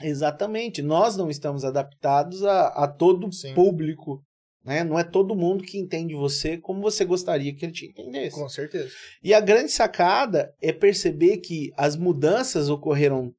[0.02, 0.82] Exatamente.
[0.82, 3.54] Nós não estamos adaptados a, a todo Sim.
[3.54, 4.24] público.
[4.64, 4.84] Né?
[4.84, 8.36] Não é todo mundo que entende você como você gostaria que ele te entendesse.
[8.40, 8.92] Com certeza.
[9.22, 13.34] E a grande sacada é perceber que as mudanças ocorreram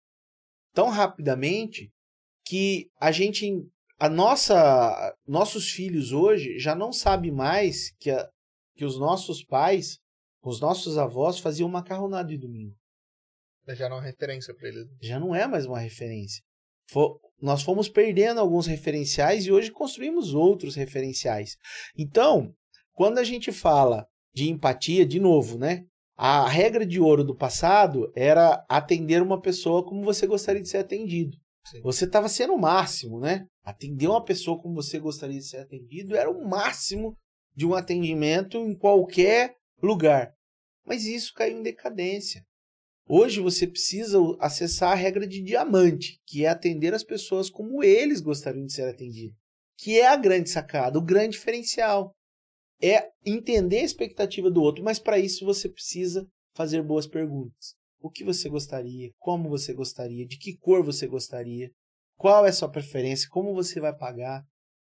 [0.75, 1.91] tão rapidamente
[2.45, 3.51] que a gente,
[3.99, 8.29] a nossa, nossos filhos hoje já não sabe mais que, a-
[8.77, 9.99] que os nossos pais,
[10.43, 12.75] os nossos avós faziam macarronada de domingo.
[13.69, 14.87] Já não é uma referência pra ele.
[15.01, 16.43] Já não é mais uma referência.
[17.41, 21.57] Nós fomos perdendo alguns referenciais e hoje construímos outros referenciais.
[21.97, 22.53] Então,
[22.93, 25.85] quando a gente fala de empatia, de novo, né?
[26.17, 30.79] A regra de ouro do passado era atender uma pessoa como você gostaria de ser
[30.79, 31.37] atendido.
[31.67, 31.81] Sim.
[31.83, 33.47] Você estava sendo o máximo, né?
[33.65, 37.17] Atender uma pessoa como você gostaria de ser atendido era o máximo
[37.55, 40.33] de um atendimento em qualquer lugar.
[40.87, 42.45] Mas isso caiu em decadência.
[43.07, 48.21] Hoje você precisa acessar a regra de diamante, que é atender as pessoas como eles
[48.21, 49.37] gostariam de ser atendidos.
[49.77, 52.13] Que é a grande sacada, o grande diferencial.
[52.83, 56.27] É entender a expectativa do outro, mas para isso você precisa
[56.57, 57.75] fazer boas perguntas.
[58.01, 59.11] O que você gostaria?
[59.19, 60.27] Como você gostaria?
[60.27, 61.71] De que cor você gostaria?
[62.17, 63.29] Qual é a sua preferência?
[63.31, 64.45] Como você vai pagar?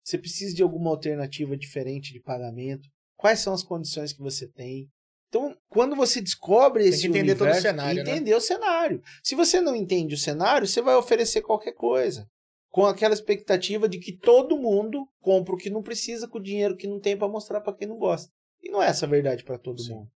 [0.03, 2.87] Você precisa de alguma alternativa diferente de pagamento?
[3.17, 4.87] Quais são as condições que você tem?
[5.29, 8.11] Então, quando você descobre Tem esse que entender todo o universo, cenário, né?
[8.11, 9.01] entender o cenário.
[9.21, 12.29] Se você não entende o cenário, você vai oferecer qualquer coisa.
[12.69, 16.77] Com aquela expectativa de que todo mundo compra o que não precisa com o dinheiro
[16.77, 18.31] que não tem para mostrar para quem não gosta.
[18.61, 19.93] E não é essa a verdade para todo Sim.
[19.93, 20.11] mundo.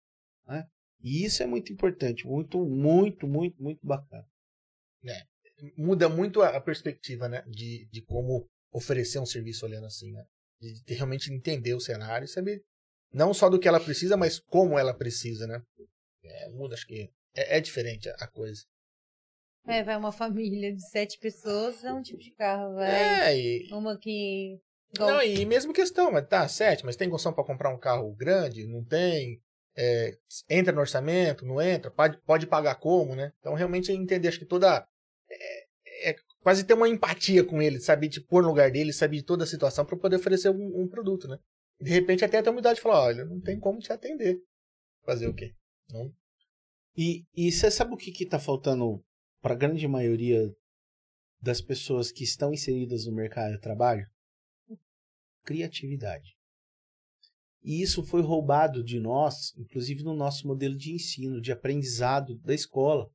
[0.46, 0.64] Né?
[1.00, 4.26] E isso é muito importante, muito, muito, muito, muito bacana.
[5.76, 7.42] Muda muito a a perspectiva, né?
[7.46, 10.24] De, de como oferecer um serviço olhando assim, né?
[10.60, 12.62] De, de realmente entender o cenário e saber
[13.12, 15.62] não só do que ela precisa, mas como ela precisa, né?
[16.24, 18.62] É, muda, acho que é, é diferente a, coisa.
[19.66, 22.90] É, vai uma família de sete pessoas, é um tipo de carro, vai.
[22.90, 24.58] É, e, Uma que.
[24.98, 28.66] Não, e mesmo questão, mas tá, sete, mas tem condição para comprar um carro grande?
[28.66, 29.40] Não tem?
[29.76, 30.16] É,
[30.48, 31.44] entra no orçamento?
[31.44, 31.90] Não entra?
[31.90, 33.32] Pode, pode pagar como, né?
[33.38, 34.86] Então, realmente, entender, acho que toda.
[35.30, 35.68] É,
[36.10, 39.24] é quase ter uma empatia com ele, saber te pôr no lugar dele, saber de
[39.24, 41.38] toda a situação para poder oferecer um, um produto, né?
[41.80, 44.38] De repente, até a humildade de falar: olha, não tem como te atender.
[45.04, 45.54] Fazer o quê?
[45.90, 46.12] Não?
[46.96, 49.02] E, e você sabe o que está faltando
[49.40, 50.52] para a grande maioria
[51.40, 54.04] das pessoas que estão inseridas no mercado de trabalho?
[55.44, 56.36] Criatividade.
[57.62, 62.54] E isso foi roubado de nós, inclusive no nosso modelo de ensino, de aprendizado da
[62.54, 63.08] escola.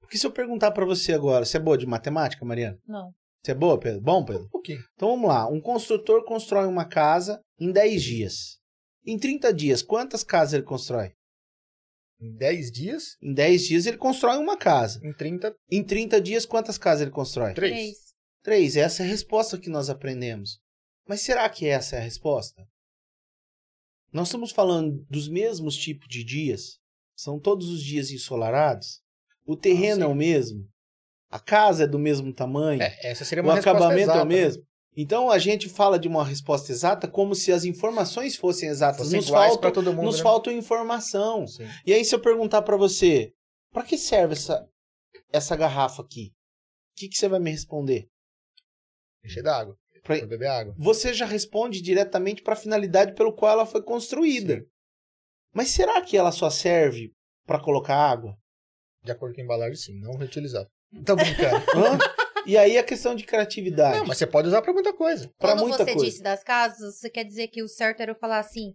[0.00, 2.78] Porque se eu perguntar para você agora, você é boa de matemática, Mariana?
[2.86, 3.12] Não.
[3.42, 4.00] Você é boa, Pedro?
[4.02, 4.44] Bom, Pedro?
[4.44, 4.84] Um pouquinho.
[4.94, 5.48] Então vamos lá.
[5.48, 8.58] Um construtor constrói uma casa em 10 dias.
[9.06, 11.14] Em 30 dias, quantas casas ele constrói?
[12.20, 15.00] Em 10 dias, Em 10 dias ele constrói uma casa.
[15.02, 17.54] em 30, Em 30 dias, quantas casas ele constrói?
[17.54, 17.72] 3.
[17.72, 17.96] Três.
[18.42, 18.76] Três.
[18.76, 20.60] Essa é a resposta que nós aprendemos.
[21.08, 22.62] Mas será que essa é a resposta?
[24.12, 26.78] Nós estamos falando dos mesmos tipos de dias?
[27.16, 29.00] São todos os dias ensolarados?
[29.46, 30.02] O terreno sim.
[30.02, 30.68] é o mesmo?
[31.30, 32.82] A casa é do mesmo tamanho?
[32.82, 34.34] É, essa seria o uma resposta acabamento exata, é o né?
[34.34, 34.62] mesmo?
[34.96, 38.98] Então a gente fala de uma resposta exata como se as informações fossem exatas.
[39.02, 40.22] Fossem nos falta, todo mundo, nos né?
[40.24, 41.46] falta informação.
[41.46, 41.68] Sim.
[41.86, 43.32] E aí, se eu perguntar pra você,
[43.72, 44.66] pra que serve essa,
[45.32, 46.32] essa garrafa aqui?
[46.32, 48.08] O que, que você vai me responder?
[49.24, 49.76] Encher d'água.
[50.02, 50.74] Pra- Pra beber água.
[50.78, 54.64] Você já responde diretamente para a finalidade pelo qual ela foi construída.
[55.54, 57.12] Mas será que ela só serve
[57.46, 58.34] para colocar água?
[59.04, 60.00] De acordo com a embalagem, sim.
[60.00, 60.66] Não reutilizar.
[61.04, 61.56] Tô brincando.
[61.76, 61.98] Hã?
[62.46, 63.98] e aí a questão de criatividade.
[63.98, 65.30] não, mas você pode usar pra muita coisa.
[65.38, 66.04] Quando muita você coisa.
[66.10, 68.72] disse das casas, você quer dizer que o certo era eu falar assim,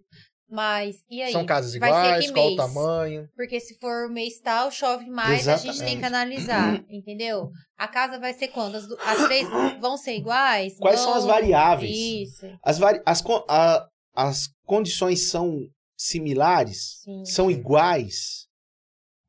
[0.49, 1.31] mas e aí?
[1.31, 3.27] São casas iguais, que qual o tamanho.
[3.35, 5.99] Porque se for o mês tal, chove mais, a gente tem Exatamente.
[5.99, 7.49] que analisar, entendeu?
[7.77, 8.75] A casa vai ser quando?
[8.75, 9.47] As, as três
[9.81, 10.77] vão ser iguais?
[10.79, 11.95] Quais são as variáveis?
[11.97, 13.01] Isso, As, vari...
[13.05, 15.59] as, con- a- as condições são
[15.97, 17.01] similares?
[17.03, 17.25] sim.
[17.25, 18.44] São iguais?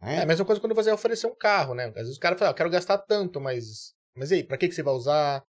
[0.03, 0.19] É É.
[0.23, 1.87] a mesma coisa quando você oferecer um carro, né?
[1.87, 3.95] Às vezes o cara fala, ah, eu quero gastar tanto, mas.
[4.15, 5.43] Mas e aí, pra que, que você vai usar?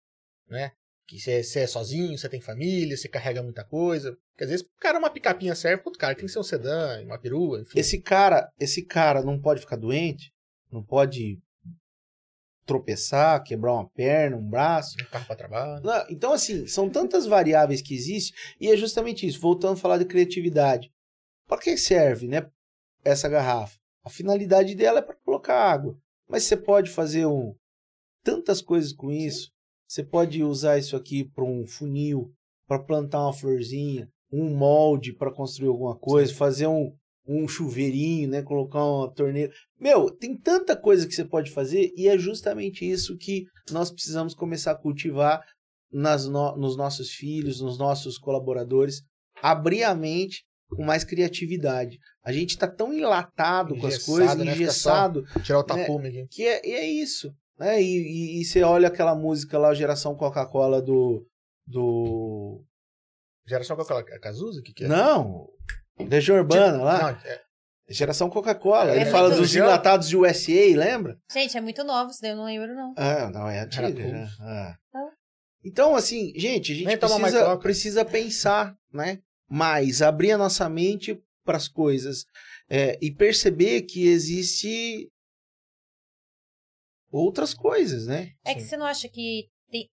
[0.47, 0.71] Né?
[1.07, 4.11] Que você, você é sozinho, você tem família, você carrega muita coisa.
[4.31, 7.01] Porque às vezes, o cara, uma picapinha serve, pro cara tem que ser um sedã,
[7.03, 7.79] uma perua, enfim.
[7.79, 10.31] Esse cara, esse cara não pode ficar doente?
[10.71, 11.39] Não pode
[12.65, 14.95] tropeçar, quebrar uma perna, um braço?
[14.99, 15.83] Um carro pra trabalho.
[15.83, 19.99] Não, então, assim, são tantas variáveis que existem, e é justamente isso, voltando a falar
[19.99, 20.91] de criatividade.
[21.47, 22.49] Para que serve, né,
[23.03, 23.77] essa garrafa?
[24.05, 25.97] A finalidade dela é para colocar água.
[26.29, 27.53] Mas você pode fazer um,
[28.23, 29.49] tantas coisas com isso.
[29.87, 32.31] Você pode usar isso aqui para um funil,
[32.67, 36.91] para plantar uma florzinha, um molde para construir alguma coisa, fazer um,
[37.27, 39.51] um chuveirinho, né, colocar uma torneira.
[39.79, 44.33] Meu, tem tanta coisa que você pode fazer e é justamente isso que nós precisamos
[44.33, 45.43] começar a cultivar
[45.91, 49.01] nas no- nos nossos filhos, nos nossos colaboradores,
[49.41, 51.99] abrir a mente com mais criatividade.
[52.23, 54.51] A gente está tão enlatado com as Engessado, coisas, né?
[54.53, 56.27] Engessado, Tirar o tapume aqui.
[56.29, 57.31] que é, e é isso.
[57.57, 57.81] Né?
[57.81, 61.25] E, e- e você olha aquela música lá, Geração Coca-Cola do.
[61.65, 62.63] do.
[63.47, 64.03] Geração Coca-Cola.
[64.09, 64.59] É Cazuza?
[64.59, 64.87] O que, que é?
[64.87, 65.47] Não!
[65.99, 67.01] Legião Urbana lá.
[67.01, 67.41] Não, é-
[67.87, 68.91] Geração Coca-Cola.
[68.91, 71.17] É Ele fala muito- dos enlatados de USA, lembra?
[71.31, 72.93] Gente, é muito novo, isso daí eu não lembro, não.
[72.97, 73.87] Ah, não, é antiga.
[73.89, 74.27] Né?
[74.41, 74.75] Ah.
[74.95, 75.09] Ah.
[75.63, 79.19] Então, assim, gente, a gente precisa, precisa pensar, né?
[79.49, 82.25] Mais, abrir a nossa mente para as coisas
[82.69, 85.07] é, e perceber que existe
[87.11, 88.31] outras coisas, né?
[88.45, 89.87] É que você não acha que tem,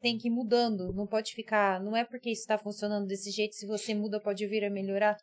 [0.00, 3.54] tem que ir mudando, não pode ficar, não é porque isso está funcionando desse jeito,
[3.54, 5.16] se você muda pode vir a melhorar.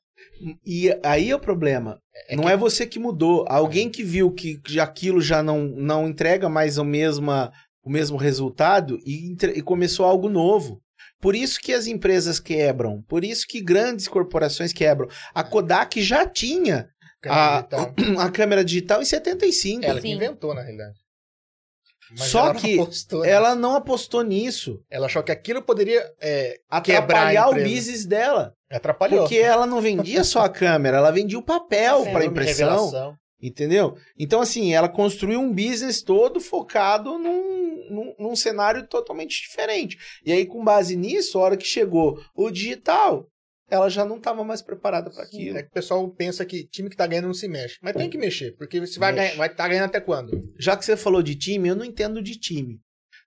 [0.65, 1.99] E aí é o problema.
[2.29, 3.45] é não que- é você que mudou.
[3.49, 7.51] Alguém que viu que aquilo já não, não entrega mais o, mesma,
[7.83, 10.79] o mesmo resultado e, entre- e começou algo novo.
[11.23, 13.01] Por isso que as empresas quebram.
[13.07, 15.07] Por isso que grandes corporações quebram.
[15.33, 16.89] A Kodak já tinha
[17.21, 19.85] câmera a- a câmera digital em 75.
[19.85, 20.15] Ela que Sim.
[20.15, 20.95] inventou, na realidade.
[22.11, 23.31] Mas Só ela não que apostou nisso.
[23.33, 24.79] Ela não apostou nisso.
[24.91, 28.53] Ela achou que aquilo poderia é, Atrapalhar a o business dela.
[28.69, 29.21] Atrapalhou.
[29.21, 32.67] Porque ela não vendia só a câmera, ela vendia o papel para impressão.
[32.69, 33.15] revelação.
[33.41, 33.97] Entendeu?
[34.17, 37.62] Então, assim, ela construiu um business todo focado num,
[37.93, 39.97] num, num cenário totalmente diferente.
[40.25, 43.27] E aí, com base nisso, a hora que chegou o digital,
[43.69, 45.57] ela já não estava mais preparada para aquilo.
[45.57, 47.77] É que o pessoal pensa que time que tá ganhando não se mexe.
[47.81, 50.31] Mas tem que mexer, porque você vai ganhar, vai estar ganhando até quando?
[50.59, 52.79] Já que você falou de time, eu não entendo de time.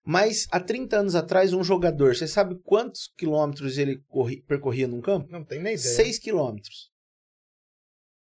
[0.05, 5.01] Mas há 30 anos atrás, um jogador, você sabe quantos quilômetros ele corri- percorria num
[5.01, 5.27] campo?
[5.33, 5.95] Não tem nem ideia.
[5.97, 6.91] 6 quilômetros.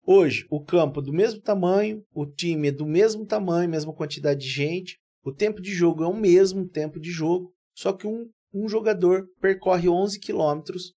[0.05, 4.41] Hoje, o campo é do mesmo tamanho, o time é do mesmo tamanho, mesma quantidade
[4.41, 8.29] de gente, o tempo de jogo é o mesmo tempo de jogo, só que um,
[8.53, 10.93] um jogador percorre 11 quilômetros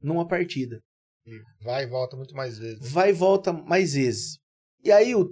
[0.00, 0.80] numa partida.
[1.62, 2.90] Vai e volta muito mais vezes.
[2.90, 4.38] Vai e volta mais vezes.
[4.82, 5.30] E aí, o,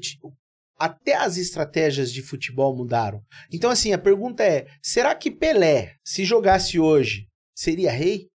[0.79, 3.23] até as estratégias de futebol mudaram.
[3.51, 8.29] Então, assim, a pergunta é: será que Pelé, se jogasse hoje, seria rei?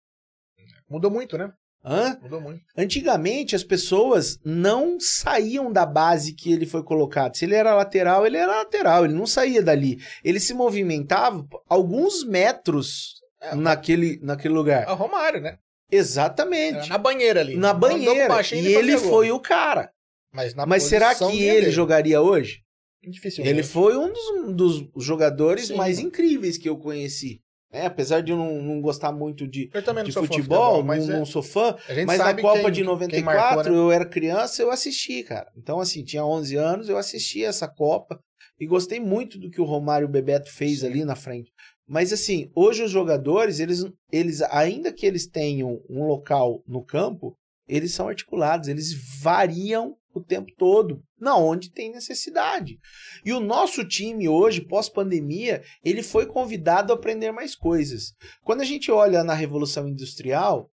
[0.88, 1.52] Mudou muito, né?
[1.84, 2.18] Hã?
[2.20, 2.60] Mudou muito.
[2.76, 7.36] Antigamente as pessoas não saíam da base que ele foi colocado.
[7.36, 9.98] Se ele era lateral, ele era lateral, ele não saía dali.
[10.24, 14.84] Ele se movimentava alguns metros É, naquele, naquele lugar.
[14.88, 15.50] É o Romário, né?
[15.50, 15.58] Era
[15.90, 16.88] Exatamente.
[16.90, 17.56] na banheira ali.
[17.56, 18.28] Na banheira.
[18.28, 19.90] baixinho E ele foi o cara.
[20.32, 21.70] Mas, Mas será que ele dele.
[21.70, 22.60] jogaria hoje?
[23.02, 23.54] Dificilmente.
[23.54, 25.76] Ele foi um dos, dos jogadores Sim.
[25.76, 27.40] mais incríveis que eu conheci.
[27.70, 31.06] É, apesar de eu não, não gostar muito de, de sou fã de futebol, mas
[31.06, 31.76] não, é- não sou fã,
[32.06, 33.78] Mas na Copa quem- de quem 94, marcou, né?
[33.78, 35.50] eu era criança, eu assisti, cara.
[35.56, 38.18] Então, assim, tinha 11 anos, eu assisti essa Copa
[38.58, 40.86] e gostei muito do que o Romário Bebeto fez Sim.
[40.86, 41.50] ali na frente.
[41.86, 47.34] Mas, assim, hoje os jogadores, eles, eles, ainda que eles tenham um local no campo,
[47.68, 52.78] eles são articulados, eles variam o tempo todo, na onde tem necessidade.
[53.24, 58.12] E o nosso time hoje, pós-pandemia, ele foi convidado a aprender mais coisas.
[58.42, 60.70] Quando a gente olha na Revolução Industrial,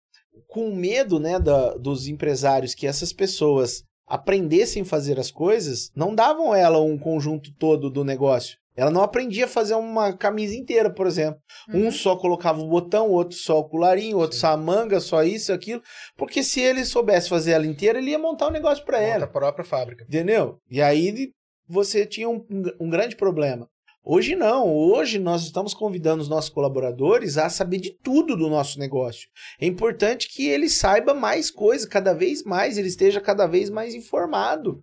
[0.49, 6.15] com medo né, da, dos empresários que essas pessoas aprendessem a fazer as coisas, não
[6.15, 8.59] davam ela um conjunto todo do negócio.
[8.77, 11.41] Ela não aprendia a fazer uma camisa inteira, por exemplo.
[11.69, 11.87] Uhum.
[11.87, 14.41] Um só colocava o botão, outro só o colarinho, outro Sim.
[14.41, 15.83] só a manga, só isso, aquilo.
[16.17, 19.25] Porque se ele soubesse fazer ela inteira, ele ia montar um negócio para ela.
[19.25, 20.05] a própria fábrica.
[20.05, 20.59] Entendeu?
[20.71, 21.33] E aí
[21.69, 22.45] você tinha um,
[22.81, 23.69] um grande problema.
[24.05, 28.77] Hoje não, hoje nós estamos convidando os nossos colaboradores a saber de tudo do nosso
[28.81, 29.29] negócio.
[29.61, 33.95] É importante que ele saiba mais coisas, cada vez mais, ele esteja cada vez mais
[33.95, 34.83] informado.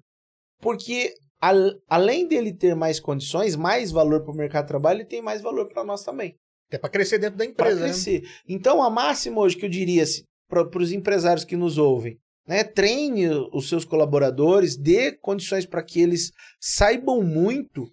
[0.61, 5.21] Porque além dele ter mais condições, mais valor para o mercado de trabalho, ele tem
[5.21, 6.35] mais valor para nós também.
[6.69, 7.77] É para crescer dentro da empresa.
[7.77, 7.91] Para né?
[7.91, 8.21] crescer.
[8.21, 8.29] Né?
[8.47, 10.03] Então, a máxima hoje que eu diria
[10.47, 16.01] para os empresários que nos ouvem, né, treine os seus colaboradores, dê condições para que
[16.01, 17.91] eles saibam muito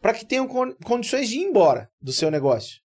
[0.00, 0.48] para que tenham
[0.82, 2.80] condições de ir embora do seu negócio.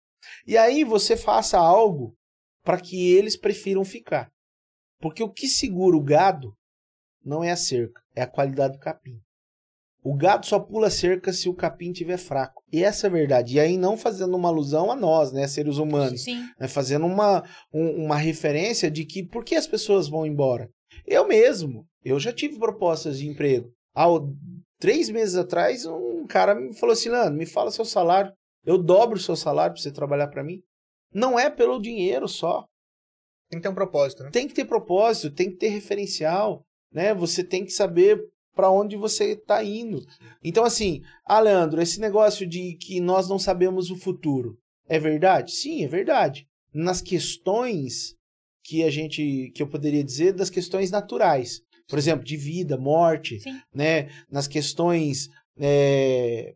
[0.47, 2.15] E aí você faça algo
[2.63, 4.31] para que eles prefiram ficar.
[4.99, 6.55] Porque o que segura o gado
[7.23, 9.19] não é a cerca, é a qualidade do capim.
[10.03, 12.63] O gado só pula cerca se o capim estiver fraco.
[12.71, 13.55] E essa é a verdade.
[13.55, 16.23] E aí não fazendo uma alusão a nós, né, seres humanos.
[16.23, 16.43] Sim.
[16.59, 20.69] Né, fazendo uma, um, uma referência de que por que as pessoas vão embora.
[21.05, 23.71] Eu mesmo, eu já tive propostas de emprego.
[23.93, 24.27] Ao,
[24.79, 28.33] três meses atrás, um cara me falou assim, Leandro, me fala seu salário.
[28.65, 30.61] Eu dobro o seu salário para você trabalhar para mim.
[31.13, 32.65] Não é pelo dinheiro só.
[33.49, 34.29] Tem que ter um propósito, né?
[34.31, 37.13] Tem que ter propósito, tem que ter referencial, né?
[37.13, 38.17] Você tem que saber
[38.55, 40.05] para onde você está indo.
[40.43, 44.57] Então, assim, ah, Leandro, esse negócio de que nós não sabemos o futuro,
[44.87, 45.51] é verdade?
[45.51, 46.45] Sim, é verdade.
[46.73, 48.15] Nas questões
[48.63, 51.61] que a gente, que eu poderia dizer, das questões naturais
[51.91, 53.59] por exemplo, de vida, morte, Sim.
[53.75, 54.07] né?
[54.31, 55.29] Nas questões
[55.59, 56.55] é,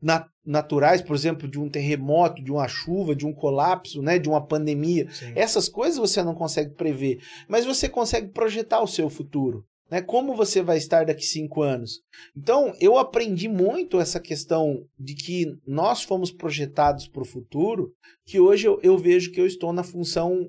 [0.00, 4.20] nat naturais, por exemplo, de um terremoto, de uma chuva, de um colapso, né?
[4.20, 5.10] De uma pandemia.
[5.10, 5.32] Sim.
[5.34, 9.66] Essas coisas você não consegue prever, mas você consegue projetar o seu futuro.
[9.90, 10.02] Né?
[10.02, 12.00] Como você vai estar daqui cinco anos?
[12.36, 17.92] Então, eu aprendi muito essa questão de que nós fomos projetados para o futuro,
[18.26, 20.48] que hoje eu, eu vejo que eu estou na função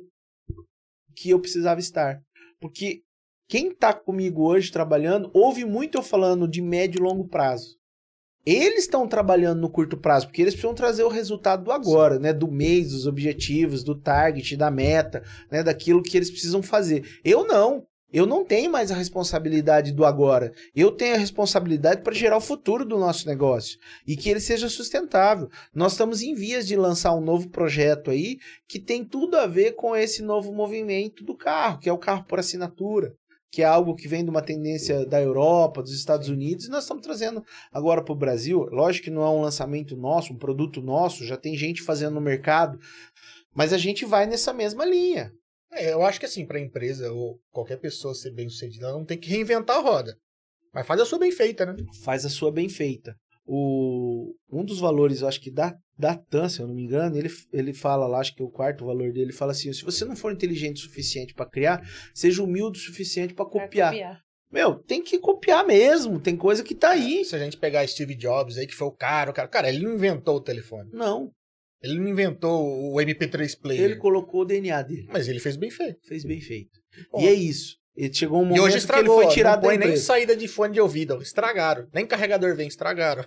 [1.16, 2.22] que eu precisava estar.
[2.60, 3.02] Porque
[3.50, 7.80] quem está comigo hoje trabalhando, ouve muito eu falando de médio e longo prazo.
[8.46, 12.32] Eles estão trabalhando no curto prazo, porque eles precisam trazer o resultado do agora, né?
[12.32, 15.62] Do mês, dos objetivos, do target, da meta, né?
[15.62, 17.20] Daquilo que eles precisam fazer.
[17.24, 17.86] Eu não.
[18.12, 20.52] Eu não tenho mais a responsabilidade do agora.
[20.76, 23.78] Eu tenho a responsabilidade para gerar o futuro do nosso negócio
[24.08, 25.50] e que ele seja sustentável.
[25.74, 28.38] Nós estamos em vias de lançar um novo projeto aí
[28.68, 32.26] que tem tudo a ver com esse novo movimento do carro, que é o carro
[32.26, 33.14] por assinatura
[33.52, 36.84] que é algo que vem de uma tendência da Europa, dos Estados Unidos, e nós
[36.84, 38.68] estamos trazendo agora para o Brasil.
[38.72, 42.22] Lógico que não é um lançamento nosso, um produto nosso, já tem gente fazendo no
[42.22, 42.80] mercado,
[43.54, 45.34] mas a gente vai nessa mesma linha.
[45.72, 48.98] É, eu acho que assim, para a empresa ou qualquer pessoa ser bem sucedida, ela
[48.98, 50.18] não tem que reinventar a roda.
[50.74, 51.76] Mas faz a sua bem feita, né?
[52.04, 53.16] Faz a sua bem feita.
[53.46, 57.18] O, um dos valores, eu acho que da, da TAN, se eu não me engano,
[57.18, 60.06] ele, ele fala lá, acho que é o quarto valor dele, fala assim: se você
[60.06, 61.82] não for inteligente o suficiente para criar,
[62.14, 63.92] seja humilde o suficiente para copiar.
[63.92, 64.22] copiar.
[64.52, 67.26] Meu, tem que copiar mesmo, tem coisa que tá aí.
[67.26, 69.84] Se a gente pegar Steve Jobs aí, que foi o cara, o cara, cara, ele
[69.84, 70.90] não inventou o telefone.
[70.92, 71.32] Não.
[71.82, 73.84] Ele não inventou o MP3 player.
[73.84, 75.08] Ele colocou o DNA dele.
[75.10, 76.00] Mas ele fez bem feito.
[76.06, 76.80] Fez bem feito.
[77.12, 77.78] Bom, e é isso.
[77.96, 80.36] Ele chegou um momento e hoje estragou, que ele foi tirado não da nem saída
[80.36, 81.88] de fone de ouvido, estragaram.
[81.94, 83.26] Nem carregador vem, estragaram.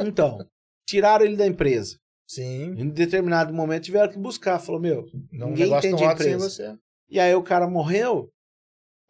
[0.00, 0.38] Então,
[0.86, 1.98] tiraram ele da empresa.
[2.26, 2.74] Sim.
[2.76, 4.58] Em determinado momento tiveram que buscar.
[4.58, 6.78] Falou, meu, não, ninguém entende a empresa.
[7.10, 8.30] E aí o cara morreu.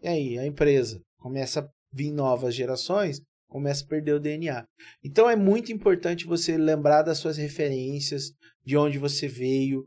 [0.03, 3.21] E aí a empresa começa a vir novas gerações,
[3.55, 4.67] começa a perder o DNA.
[5.01, 8.33] Então é muito importante você lembrar das suas referências,
[8.65, 9.87] de onde você veio,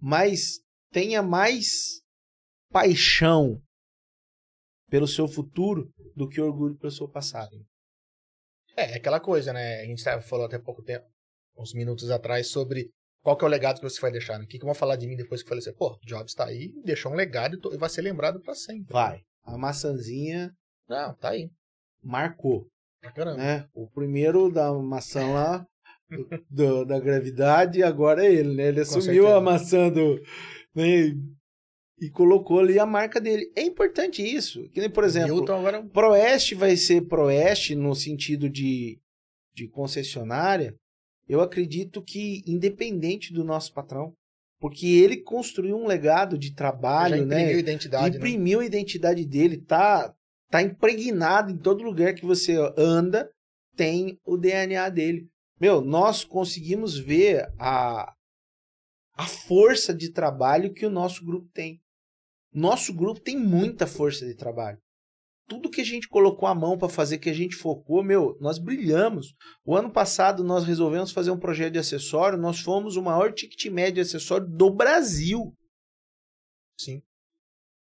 [0.00, 0.58] mas
[0.90, 2.02] tenha mais
[2.68, 3.62] paixão
[4.88, 7.56] pelo seu futuro do que orgulho pelo seu passado.
[8.76, 9.82] É, é aquela coisa, né?
[9.82, 11.06] A gente falou até pouco tempo,
[11.56, 12.90] uns minutos atrás, sobre
[13.22, 14.36] qual que é o legado que você vai deixar.
[14.36, 14.46] Né?
[14.46, 15.76] O que, que vão falar de mim depois que eu falecer?
[15.76, 18.92] Pô, Jobs tá aí, deixou um legado e vai ser lembrado para sempre.
[18.92, 19.20] Vai.
[19.44, 20.52] A maçãzinha.
[20.88, 21.48] Não, tá aí.
[22.02, 22.66] Marcou.
[23.00, 23.36] Pra caramba.
[23.38, 23.66] Né?
[23.74, 25.66] O primeiro da maçã lá,
[26.50, 28.68] do, da gravidade, agora é ele, né?
[28.68, 30.20] Ele assumiu a maçã do.
[30.74, 31.14] Né?
[32.00, 33.52] e colocou ali a marca dele.
[33.54, 34.66] É importante isso.
[34.70, 35.82] Que nem, por exemplo, Newton agora...
[35.82, 38.98] Proeste vai ser Proeste no sentido de,
[39.54, 40.74] de concessionária.
[41.28, 44.14] Eu acredito que independente do nosso patrão,
[44.58, 47.58] porque ele construiu um legado de trabalho, Já imprimiu né?
[47.58, 48.64] Identidade, imprimiu né?
[48.64, 50.12] a identidade dele, tá
[50.50, 53.30] Tá impregnado em todo lugar que você anda,
[53.76, 55.28] tem o DNA dele.
[55.60, 58.12] Meu, nós conseguimos ver a,
[59.14, 61.80] a força de trabalho que o nosso grupo tem.
[62.52, 64.78] Nosso grupo tem muita força de trabalho.
[65.46, 68.58] Tudo que a gente colocou a mão para fazer, que a gente focou, meu, nós
[68.58, 69.34] brilhamos.
[69.64, 73.66] O ano passado nós resolvemos fazer um projeto de acessório, nós fomos o maior ticket
[73.66, 75.54] médio de acessório do Brasil.
[76.78, 77.02] Sim.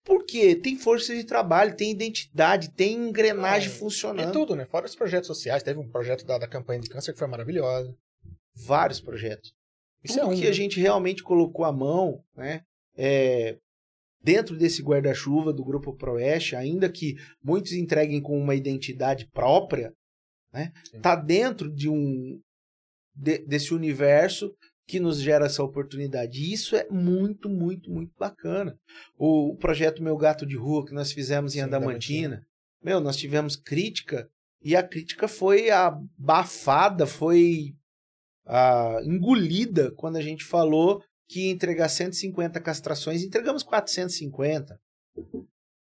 [0.04, 4.30] Porque tem força de trabalho, tem identidade, tem engrenagem É, funcionando.
[4.30, 4.66] E tudo, né?
[4.66, 7.94] Fora os projetos sociais, teve um projeto da, da campanha de câncer que foi maravilhosa.
[8.66, 9.52] Vários projetos.
[10.02, 10.48] Isso Tudo é um, que né?
[10.48, 12.62] a gente realmente colocou a mão, né?
[12.96, 13.56] É,
[14.20, 19.92] dentro desse guarda-chuva do Grupo Proeste, ainda que muitos entreguem com uma identidade própria,
[20.52, 20.72] né?
[20.90, 21.00] Sim.
[21.00, 22.40] Tá dentro de um
[23.14, 24.52] de- desse universo
[24.86, 26.40] que nos gera essa oportunidade.
[26.40, 28.76] E isso é muito, muito, muito bacana.
[29.16, 32.44] O, projeto Meu Gato de Rua que nós fizemos em Sim, Andamantina,
[32.82, 34.28] meu, nós tivemos crítica
[34.62, 37.74] e a crítica foi abafada, foi
[38.46, 44.78] ah, engolida quando a gente falou que ia entregar 150 castrações, entregamos 450.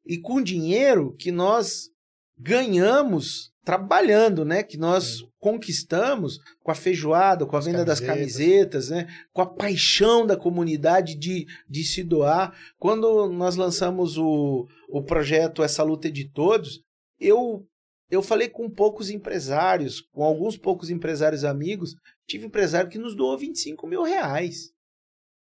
[0.06, 1.90] E com dinheiro que nós
[2.38, 4.64] ganhamos trabalhando, né?
[4.64, 8.90] Que nós conquistamos com a feijoada, com a venda das camisetas.
[8.90, 9.28] camisetas, né?
[9.32, 12.58] Com a paixão da comunidade de, de se doar.
[12.80, 16.82] Quando nós lançamos o, o projeto Essa Luta é de Todos,
[17.20, 17.64] eu
[18.10, 21.94] eu falei com poucos empresários, com alguns poucos empresários amigos,
[22.28, 24.72] tive empresário que nos doou 25 mil reais.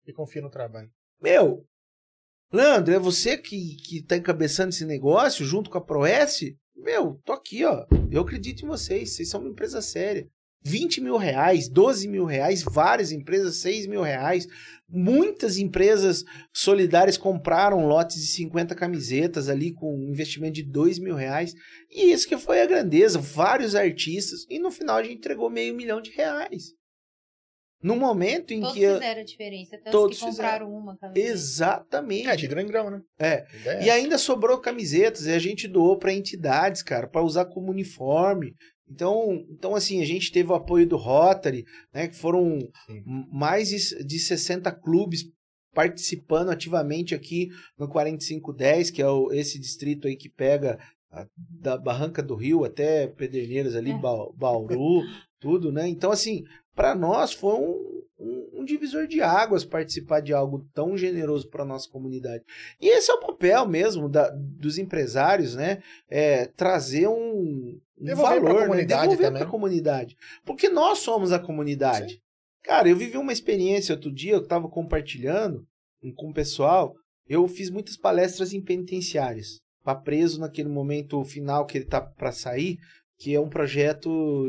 [0.06, 0.90] E confia no trabalho.
[1.18, 1.64] Meu,
[2.52, 6.40] Leandro, é você que, que tá encabeçando esse negócio junto com a Proes?
[6.78, 7.84] Meu, tô aqui, ó.
[8.08, 10.28] Eu acredito em vocês, vocês são uma empresa séria.
[10.64, 14.46] 20 mil reais, 12 mil reais, várias empresas, 6 mil reais.
[14.88, 21.14] Muitas empresas solidárias compraram lotes de 50 camisetas ali com um investimento de 2 mil
[21.14, 21.52] reais.
[21.90, 24.46] E isso que foi a grandeza, vários artistas.
[24.48, 26.77] E no final a gente entregou meio milhão de reais.
[27.82, 28.80] No momento em Todos que.
[28.92, 29.76] fizeram a diferença.
[29.76, 31.28] Até Todos os que compraram uma camiseta.
[31.30, 32.28] Exatamente.
[32.28, 33.00] É, de grão em grão, né?
[33.18, 33.46] É.
[33.66, 37.70] É E ainda sobrou camisetas e a gente doou para entidades, cara, para usar como
[37.70, 38.52] uniforme.
[38.90, 43.02] Então, então, assim, a gente teve o apoio do Rotary, né, que foram Sim.
[43.30, 45.24] mais de de 60 clubes
[45.74, 47.48] participando ativamente aqui
[47.78, 50.78] no 4510, que é o, esse distrito aí que pega
[51.12, 53.98] a- da Barranca do Rio até Pederneiras ali, É.
[53.98, 55.02] Ba- Bauru,
[55.38, 55.86] tudo, né?
[55.86, 56.42] Então, assim,
[56.78, 61.64] para nós foi um, um, um divisor de águas participar de algo tão generoso para
[61.64, 62.44] nossa comunidade.
[62.80, 65.82] E esse é o papel mesmo da, dos empresários, né?
[66.08, 69.08] É, trazer um, um Devolver pra valor, comunidade né?
[69.08, 69.40] devolver também.
[69.40, 70.16] para a comunidade.
[70.44, 72.22] Porque nós somos a comunidade.
[72.62, 75.66] Cara, eu vivi uma experiência outro dia, eu estava compartilhando
[76.14, 76.94] com o pessoal,
[77.28, 79.58] eu fiz muitas palestras em penitenciárias.
[79.82, 82.78] Para preso naquele momento final que ele tá para sair,
[83.18, 84.46] que é um projeto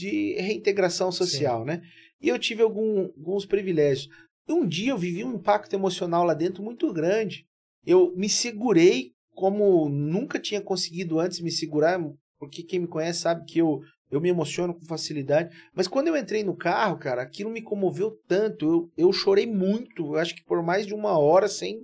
[0.00, 1.82] de reintegração social, né?
[2.20, 4.08] E eu tive algum- alguns privilégios.
[4.48, 7.44] Um dia eu vivi um impacto emocional lá dentro muito grande.
[7.86, 11.98] Eu me segurei como nunca tinha conseguido antes me segurar,
[12.38, 15.54] porque quem me conhece sabe que eu, eu me emociono com facilidade.
[15.74, 18.66] Mas quando eu entrei no carro, cara, aquilo me comoveu tanto.
[18.66, 21.78] Eu, eu chorei muito, eu acho que por mais de uma hora sem,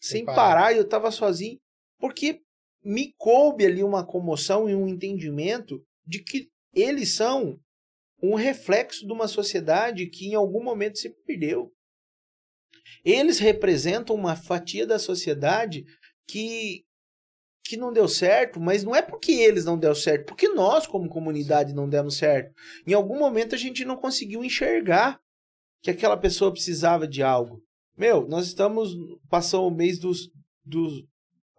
[0.00, 0.36] sem, Sem parar.
[0.36, 0.72] parar.
[0.72, 1.58] e eu tava sozinho.
[1.98, 2.40] Porque
[2.84, 6.46] me coube ali uma comoção e um entendimento de que
[6.76, 7.58] eles são
[8.22, 11.72] um reflexo de uma sociedade que em algum momento se perdeu.
[13.04, 15.84] Eles representam uma fatia da sociedade
[16.28, 16.84] que
[17.68, 21.08] que não deu certo, mas não é porque eles não deu certo, porque nós como
[21.08, 22.54] comunidade não demos certo.
[22.86, 25.18] Em algum momento a gente não conseguiu enxergar
[25.82, 27.60] que aquela pessoa precisava de algo.
[27.98, 28.94] Meu, nós estamos
[29.28, 30.30] passou o mês dos,
[30.64, 31.02] dos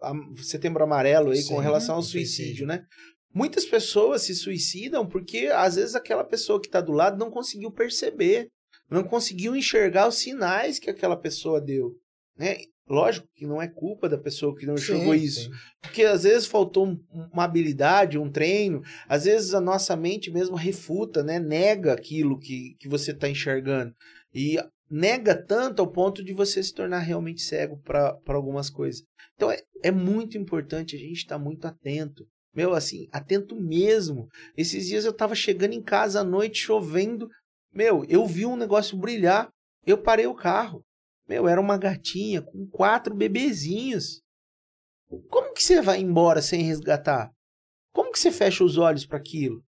[0.00, 2.86] am- setembro amarelo aí com Sim, relação ao suicídio, né?
[3.34, 7.70] Muitas pessoas se suicidam porque às vezes aquela pessoa que está do lado não conseguiu
[7.70, 8.48] perceber,
[8.90, 11.94] não conseguiu enxergar os sinais que aquela pessoa deu,
[12.36, 12.56] né?
[12.88, 15.50] Lógico que não é culpa da pessoa que não enxergou Sim, isso, sim.
[15.82, 16.98] porque às vezes faltou um-
[17.30, 21.38] uma habilidade, um treino, às vezes a nossa mente mesmo refuta, né?
[21.38, 23.92] Nega aquilo que, que você está enxergando
[24.34, 24.56] e
[24.90, 29.02] nega tanto ao ponto de você se tornar realmente cego para algumas coisas.
[29.34, 32.24] Então é, é muito importante a gente estar muito atento.
[32.58, 34.26] Meu, assim, atento mesmo.
[34.56, 37.28] Esses dias eu tava chegando em casa à noite, chovendo.
[37.72, 39.48] Meu, eu vi um negócio brilhar.
[39.86, 40.82] Eu parei o carro.
[41.28, 44.20] Meu, era uma gatinha com quatro bebezinhos.
[45.30, 47.30] Como que você vai embora sem resgatar?
[47.94, 49.62] Como que você fecha os olhos para aquilo?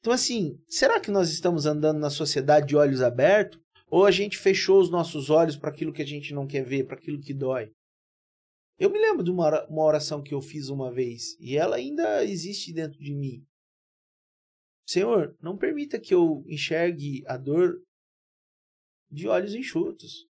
[0.00, 3.60] Então, assim, será que nós estamos andando na sociedade de olhos abertos?
[3.90, 6.86] Ou a gente fechou os nossos olhos para aquilo que a gente não quer ver,
[6.86, 7.70] para aquilo que dói?
[8.78, 12.24] Eu me lembro de uma, uma oração que eu fiz uma vez e ela ainda
[12.24, 13.44] existe dentro de mim.
[14.86, 17.82] Senhor, não permita que eu enxergue a dor
[19.10, 20.26] de olhos enxutos.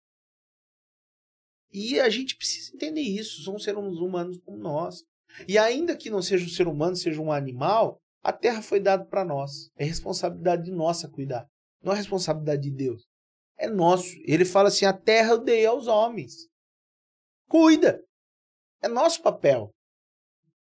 [1.74, 3.44] E a gente precisa entender isso.
[3.44, 5.04] São seres humanos como nós.
[5.48, 9.06] E ainda que não seja um ser humano, seja um animal, a terra foi dada
[9.06, 9.70] para nós.
[9.76, 11.46] É responsabilidade nossa cuidar.
[11.84, 13.04] Não é responsabilidade de Deus.
[13.58, 14.16] É nosso.
[14.24, 16.48] Ele fala assim: a terra eu dei aos homens.
[17.50, 18.02] Cuida.
[18.86, 19.72] É nosso papel.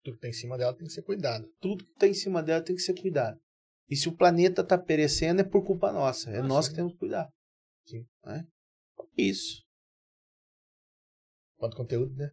[0.04, 1.48] Tudo que tá em cima dela tem que ser cuidado.
[1.62, 3.40] Tudo que está em cima dela tem que ser cuidado.
[3.88, 6.32] E se o planeta está perecendo, é por culpa nossa.
[6.32, 6.72] É Ah, nós sim.
[6.72, 7.30] que temos que cuidar.
[7.86, 8.04] Sim.
[8.24, 8.48] Né?
[9.16, 9.64] Isso.
[11.58, 12.32] Quanto conteúdo, né?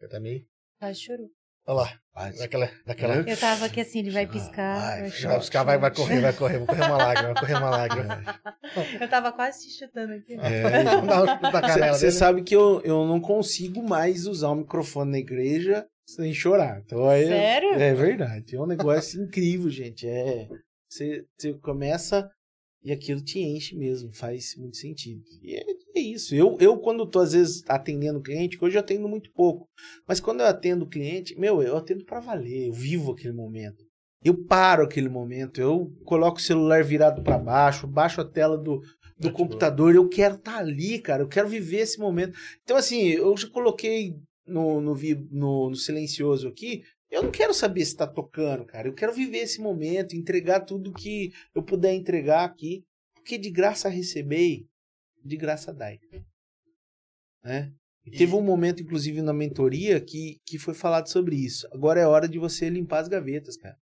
[0.00, 0.48] Eu também.
[0.78, 1.30] Quase chorou.
[1.66, 2.02] Olha lá.
[2.16, 2.70] Vai, Daquela.
[2.86, 3.16] daquela...
[3.28, 4.80] Eu tava aqui assim, ele vai piscar.
[4.80, 5.38] Vai, vai vai chorar.
[5.38, 6.58] Vai vai, vai correr, vai correr.
[6.58, 8.24] Vou correr uma lágrima, vai correr uma lágrima.
[8.98, 10.34] Eu tava quase te chutando aqui.
[10.40, 11.92] É.
[11.92, 16.80] Você sabe que eu, eu não consigo mais usar o microfone na igreja sem chorar.
[16.84, 17.74] Então, aí, Sério?
[17.74, 18.56] É verdade.
[18.56, 20.08] É um negócio incrível, gente.
[20.08, 20.48] É,
[20.88, 22.30] você, você começa
[22.86, 24.12] e aquilo te enche mesmo.
[24.12, 25.20] Faz muito sentido.
[25.42, 25.64] E é,
[25.96, 26.36] é isso.
[26.36, 29.68] Eu, eu, quando tô, às vezes, atendendo cliente, que hoje eu atendo muito pouco.
[30.06, 32.68] Mas quando eu atendo cliente, meu, eu atendo para valer.
[32.68, 33.84] Eu vivo aquele momento.
[34.24, 35.60] Eu paro aquele momento.
[35.60, 38.80] Eu coloco o celular virado para baixo, baixo a tela do,
[39.18, 39.92] do computador.
[39.96, 41.24] Eu quero estar ali, cara.
[41.24, 42.38] Eu quero viver esse momento.
[42.62, 44.14] Então, assim, eu já coloquei
[44.46, 46.84] no, no, no, no silencioso aqui.
[47.10, 48.88] Eu não quero saber se tá tocando, cara.
[48.88, 52.84] Eu quero viver esse momento, entregar tudo que eu puder entregar aqui.
[53.14, 54.66] Porque de graça recebei,
[55.24, 55.98] de graça dai.
[57.42, 57.72] Né?
[58.04, 61.66] E teve um momento, inclusive, na mentoria que, que foi falado sobre isso.
[61.72, 63.76] Agora é hora de você limpar as gavetas, cara.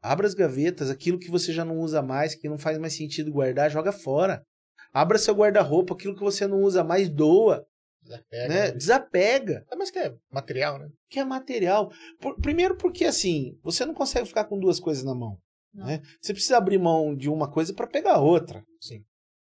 [0.00, 3.32] Abra as gavetas, aquilo que você já não usa mais, que não faz mais sentido
[3.32, 4.44] guardar, joga fora.
[4.92, 7.66] Abra seu guarda-roupa, aquilo que você não usa mais, doa.
[8.08, 8.60] Desapega, né?
[8.66, 8.70] né?
[8.72, 10.88] Desapega É, mas que é material, né?
[11.08, 11.92] que é material.
[12.20, 15.38] Por- primeiro porque assim, você não consegue ficar com duas coisas na mão.
[15.74, 15.86] Não.
[15.86, 16.02] Né?
[16.20, 18.64] Você precisa abrir mão de uma coisa para pegar a outra.
[18.80, 19.04] Sim.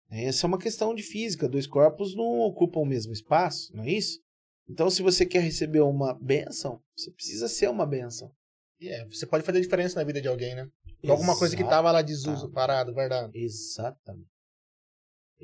[0.09, 1.49] Essa é uma questão de física.
[1.49, 4.19] Dois corpos não ocupam o mesmo espaço, não é isso?
[4.69, 8.31] Então, se você quer receber uma benção, você precisa ser uma benção.
[8.79, 10.67] E é, você pode fazer diferença na vida de alguém, né?
[11.07, 11.75] Alguma coisa que Exato.
[11.75, 13.31] tava lá desuso, parado, guardado.
[13.33, 14.27] Exatamente.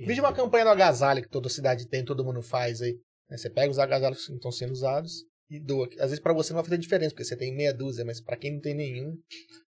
[0.06, 2.98] Veja uma campanha do agasalho que toda cidade tem, todo mundo faz aí.
[3.30, 3.38] né?
[3.38, 5.88] Você pega os agasalhos que estão sendo usados e doa.
[6.00, 8.38] Às vezes pra você não vai fazer diferença, porque você tem meia dúzia, mas pra
[8.38, 9.18] quem não tem nenhum.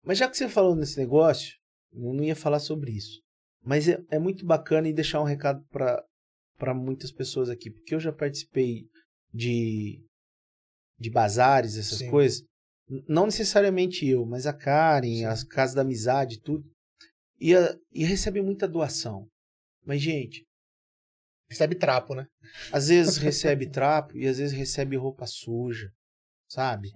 [0.04, 1.54] Mas já que você falou nesse negócio,
[1.94, 3.22] eu não ia falar sobre isso.
[3.64, 8.00] Mas é, é muito bacana e deixar um recado para muitas pessoas aqui, porque eu
[8.00, 8.86] já participei
[9.34, 10.02] de,
[11.00, 12.10] de bazares, essas Sim.
[12.10, 12.42] coisas.
[13.08, 15.26] Não necessariamente eu, mas a Karen, Sim.
[15.26, 16.64] as casas da amizade, tudo.
[17.40, 19.28] E, a, e recebe muita doação.
[19.88, 20.46] Mas, gente,
[21.50, 22.28] Recebe trapo, né?
[22.72, 25.92] às vezes recebe trapo e às vezes recebe roupa suja,
[26.50, 26.92] sabe?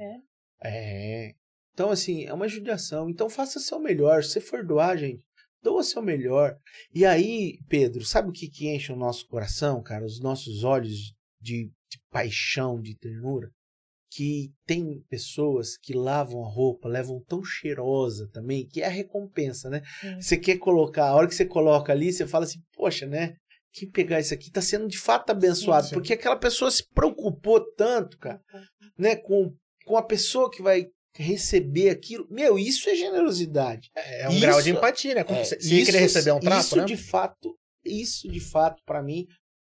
[0.63, 1.35] É.
[1.73, 3.09] Então, assim, é uma judiação.
[3.09, 4.23] Então, faça seu melhor.
[4.23, 5.23] Se você for doar, gente,
[5.63, 6.59] doa seu melhor.
[6.93, 10.05] E aí, Pedro, sabe o que, que enche o nosso coração, cara?
[10.05, 13.49] Os nossos olhos de, de paixão, de ternura?
[14.13, 19.69] Que tem pessoas que lavam a roupa, levam tão cheirosa também, que é a recompensa,
[19.69, 19.81] né?
[20.01, 20.19] Sim.
[20.21, 23.35] Você quer colocar, a hora que você coloca ali, você fala assim, poxa, né?
[23.73, 25.93] Quem pegar isso aqui tá sendo de fato abençoado, sim.
[25.93, 28.41] porque aquela pessoa se preocupou tanto, cara,
[28.99, 29.55] né, com,
[29.85, 32.27] com a pessoa que vai receber aquilo.
[32.29, 33.89] Meu, isso é generosidade.
[33.95, 35.23] É um Isso- grau de empatia, né?
[35.23, 36.85] Como É, você, ia querer receber um trapo, isso né?
[36.85, 37.55] de fato,
[37.85, 39.25] isso de fato, para mim,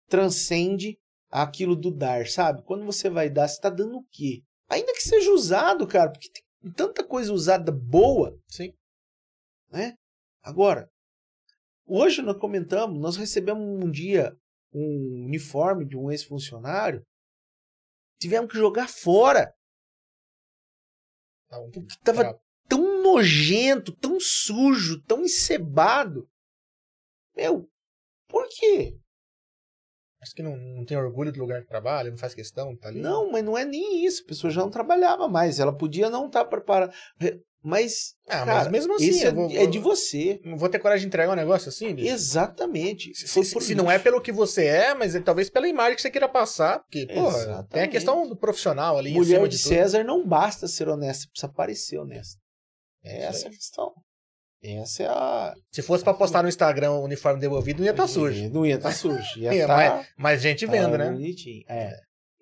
[0.09, 0.97] transcende
[1.43, 2.63] aquilo do dar, sabe?
[2.63, 4.41] Quando você vai dar, você tá dando o quê?
[4.69, 8.73] Ainda que seja usado, cara, porque tem tanta coisa usada boa, Sim.
[9.69, 9.95] né?
[10.41, 10.89] Agora,
[11.85, 14.35] hoje nós comentamos, nós recebemos um dia
[14.73, 17.01] um uniforme de um ex-funcionário,
[18.19, 19.53] tivemos que jogar fora,
[21.47, 26.27] Tá um porque tava tão nojento, tão sujo, tão encebado.
[27.35, 27.69] Meu,
[28.27, 28.97] por quê?
[30.25, 32.99] Acho que não, não tem orgulho do lugar que trabalha, não faz questão, tá ali.
[32.99, 34.23] Não, mas não é nem isso.
[34.23, 35.59] A pessoa já não trabalhava mais.
[35.59, 36.91] Ela podia não estar preparada.
[37.63, 40.39] Mas, Ah, cara, mas mesmo assim, é, eu vou- é de você.
[40.43, 42.11] Não vou ter coragem de entregar um negócio assim, bicho?
[42.11, 43.13] Exatamente.
[43.15, 46.01] Se, se- se não é pelo que você é, mas é talvez pela imagem que
[46.01, 46.79] você queira passar.
[46.79, 49.11] Porque, porra, tem a questão do profissional ali.
[49.13, 49.57] Mulher de de.
[49.59, 52.39] César não basta ser honesta, precisa parecer honesta.
[53.03, 53.91] É Isso essa a questão.
[54.73, 55.53] Essa é a.
[55.71, 58.49] Se fosse pra postar no Instagram o uniforme devolvido, não ia estar sujo.
[58.49, 59.23] Não ia estar sujo.
[59.39, 61.11] Ia Ia, tá, mas, mas gente vendo, tá né?
[61.11, 61.63] Bonitinho.
[61.67, 61.91] É.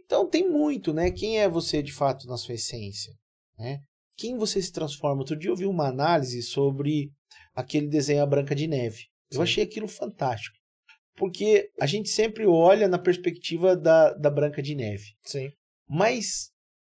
[0.06, 1.12] Então tem muito, né?
[1.12, 3.14] Quem é você de fato na sua essência?
[3.58, 3.80] Né?
[4.18, 5.22] Quem você se transforma?
[5.22, 7.10] Outro dia eu vi uma análise sobre
[7.56, 9.06] aquele desenho A Branca de Neve.
[9.32, 9.44] Eu Sim.
[9.44, 10.56] achei aquilo fantástico.
[11.16, 15.06] Porque a gente sempre olha na perspectiva da, da Branca de Neve.
[15.24, 15.50] Sim.
[15.88, 16.52] Mas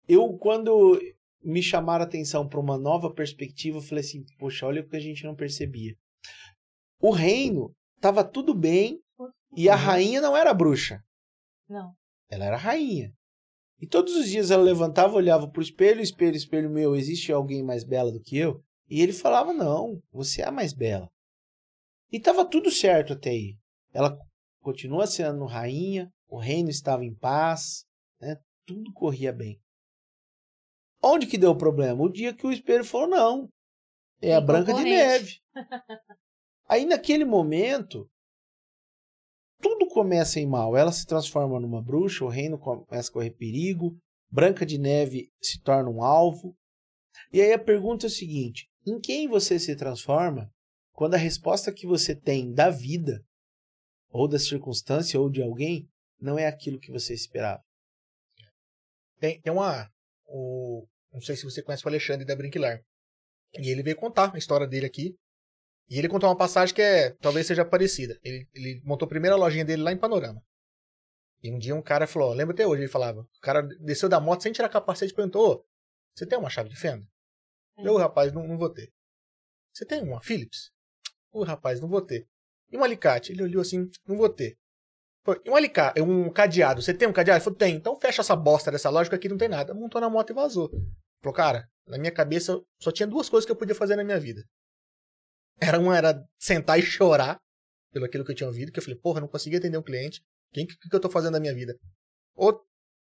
[0.07, 0.99] eu, quando
[1.44, 4.95] me chamaram a atenção para uma nova perspectiva, eu falei assim, poxa, olha o que
[4.95, 5.95] a gente não percebia.
[6.99, 8.99] O reino tava tudo bem
[9.56, 11.02] e a rainha não era bruxa.
[11.68, 11.94] Não.
[12.30, 13.14] Ela era rainha.
[13.80, 17.84] E todos os dias ela levantava, olhava pro espelho, espelho, espelho meu, existe alguém mais
[17.84, 18.61] bela do que eu?
[18.90, 21.10] E ele falava, não, você é a mais bela.
[22.11, 23.56] E tava tudo certo até aí.
[23.94, 24.18] Ela
[24.60, 27.86] continua sendo rainha, o reino estava em paz,
[28.20, 28.36] né?
[28.66, 29.60] Tudo corria bem.
[31.01, 32.01] Onde que deu o problema?
[32.01, 33.49] O dia que o espelho falou, não,
[34.21, 34.84] é a Branca de.
[34.84, 35.39] Neve.
[36.67, 38.09] Aí naquele momento,
[39.61, 40.76] tudo começa em mal.
[40.76, 43.97] Ela se transforma numa bruxa, o reino começa a correr perigo,
[44.30, 46.55] Branca de Neve se torna um alvo.
[47.31, 50.51] E aí a pergunta é o seguinte: em quem você se transforma
[50.93, 53.23] quando a resposta que você tem da vida,
[54.09, 55.88] ou da circunstância, ou de alguém,
[56.19, 57.63] não é aquilo que você esperava?
[59.19, 59.89] Tem, tem uma.
[60.30, 62.81] O, não sei se você conhece o Alexandre da Brinquilar.
[63.57, 65.15] E ele veio contar a história dele aqui.
[65.89, 68.19] E ele contou uma passagem que é, talvez seja parecida.
[68.23, 70.41] Ele, ele montou a primeira lojinha dele lá em Panorama.
[71.41, 74.19] E um dia um cara falou, lembra até hoje, ele falava, o cara desceu da
[74.19, 75.65] moto sem tirar capacete e perguntou, "Ô,
[76.14, 77.07] você tem uma chave de fenda?
[77.77, 78.91] Eu, rapaz, não, não vou ter.
[79.73, 80.69] Você tem uma Philips?
[81.31, 82.27] O rapaz, não vou ter.
[82.69, 83.31] E um alicate?
[83.31, 84.57] Ele olhou assim, não vou ter.
[85.47, 87.38] Um alicate, um cadeado, você tem um cadeado?
[87.38, 87.76] Ele falou, tem.
[87.76, 89.73] Então fecha essa bosta dessa loja que aqui não tem nada.
[89.73, 90.69] Montou na moto e vazou.
[91.22, 94.19] Falou, cara, na minha cabeça só tinha duas coisas que eu podia fazer na minha
[94.19, 94.41] vida.
[95.61, 97.38] Era uma era sentar e chorar
[97.91, 100.22] pelo aquilo que eu tinha ouvido, que eu falei, porra, não consegui atender um cliente.
[100.51, 101.76] O que, que, que eu tô fazendo na minha vida?
[102.35, 102.61] Ou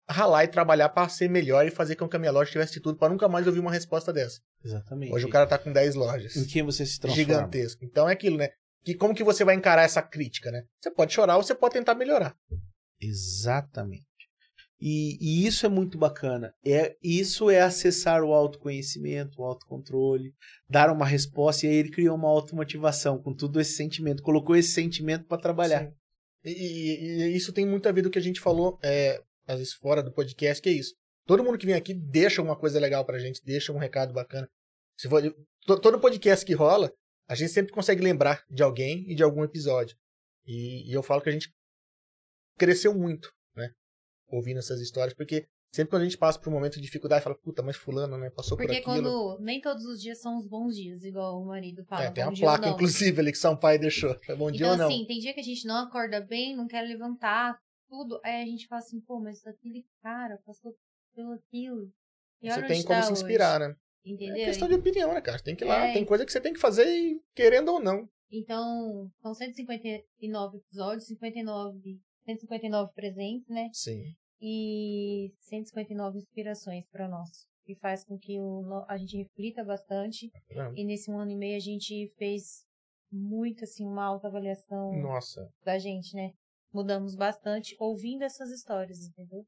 [0.08, 2.98] ralar e trabalhar para ser melhor e fazer com que a minha loja tivesse tudo
[2.98, 4.38] para nunca mais ouvir uma resposta dessa.
[4.62, 5.12] Exatamente.
[5.12, 6.36] Hoje o cara tá com 10 lojas.
[6.36, 7.24] Em quem você se transforma?
[7.24, 7.84] Gigantesco.
[7.84, 8.50] Então é aquilo, né?
[8.84, 10.62] Que como que você vai encarar essa crítica, né?
[10.80, 12.36] Você pode chorar ou você pode tentar melhorar.
[13.00, 14.04] Exatamente.
[14.80, 16.52] E, e isso é muito bacana.
[16.64, 20.34] É, isso é acessar o autoconhecimento, o autocontrole,
[20.68, 24.72] dar uma resposta, e aí ele criou uma automotivação com tudo esse sentimento, colocou esse
[24.72, 25.90] sentimento para trabalhar.
[26.44, 29.58] E, e- e isso tem muito a ver do que a gente falou, é, às
[29.58, 30.94] vezes fora do podcast, que é isso.
[31.26, 34.46] Todo mundo que vem aqui deixa uma coisa legal pra gente, deixa um recado bacana.
[34.98, 35.22] Se for,
[35.66, 36.92] to- todo podcast que rola,
[37.28, 39.96] a gente sempre consegue lembrar de alguém e de algum episódio.
[40.46, 41.52] E, e eu falo que a gente
[42.58, 43.70] cresceu muito, né?
[44.28, 47.36] Ouvindo essas histórias, porque sempre quando a gente passa por um momento de dificuldade, fala,
[47.36, 48.30] puta, mas fulano, né?
[48.30, 49.10] Passou Porque por aquilo.
[49.10, 49.40] quando.
[49.40, 52.04] Nem todos os dias são os bons dias, igual o marido fala.
[52.04, 54.16] É, tem uma dia placa, inclusive, ali que São Pai deixou.
[54.28, 54.86] É bom dia Então, ou não.
[54.86, 58.20] assim, tem dia que a gente não acorda bem, não quer levantar, tudo.
[58.24, 60.76] Aí a gente fala assim, pô, mas aquele cara passou
[61.14, 61.90] pelo aquilo.
[62.42, 63.22] E você tem como tá se hoje.
[63.22, 63.74] inspirar, né?
[64.04, 64.36] Entendeu?
[64.42, 65.42] É questão de opinião, né, cara?
[65.42, 65.92] Tem que ir lá, É.
[65.94, 68.06] tem coisa que você tem que fazer e querendo ou não.
[68.30, 73.68] Então, são 159 episódios, 59, 159 presentes, né?
[73.72, 74.02] Sim.
[74.40, 77.28] E 159 inspirações para nós.
[77.64, 80.30] Que faz com que o, a gente reflita bastante.
[80.50, 80.76] Não.
[80.76, 82.62] E nesse um ano e meio a gente fez
[83.10, 85.48] muito, assim, uma autoavaliação Nossa.
[85.64, 86.32] da gente, né?
[86.72, 89.46] Mudamos bastante ouvindo essas histórias, entendeu?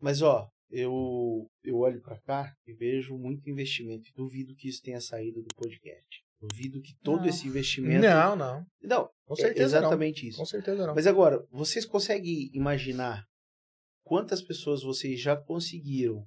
[0.00, 4.08] Mas ó, eu eu olho para cá e vejo muito investimento.
[4.08, 6.22] E duvido que isso tenha saído do podcast.
[6.40, 7.28] Duvido que todo Não.
[7.28, 8.02] esse investimento.
[8.02, 8.66] Não, não.
[8.80, 10.28] Não, Com é certeza exatamente não.
[10.28, 10.38] isso.
[10.38, 10.94] Com certeza não.
[10.94, 13.24] Mas agora, vocês conseguem imaginar
[14.04, 16.24] quantas pessoas vocês já conseguiram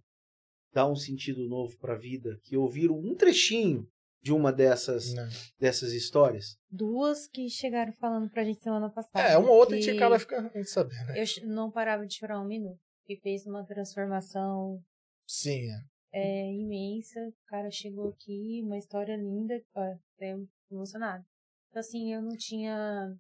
[0.73, 3.87] dar um sentido novo para a vida que ouviram um trechinho
[4.21, 5.27] de uma dessas Não.
[5.59, 6.57] dessas histórias?
[6.69, 9.27] Duas que chegaram falando pra gente semana passada.
[9.27, 11.23] É, uma ou outra a que gente acaba ficando sabendo, né?
[11.23, 12.79] Eu não parava de chorar um minuto.
[13.11, 14.81] Que fez uma transformação
[15.27, 15.69] Sim,
[16.13, 16.45] é.
[16.45, 17.19] é, imensa.
[17.19, 19.61] O cara chegou aqui, uma história linda.
[19.75, 19.81] Ó,
[20.15, 20.37] até
[20.71, 21.21] emocionada.
[21.67, 23.13] Então, assim, eu não tinha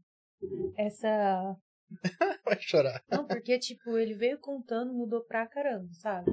[0.77, 1.57] essa.
[2.45, 3.03] Vai chorar.
[3.11, 6.31] Não, porque, tipo, ele veio contando, mudou pra caramba, sabe?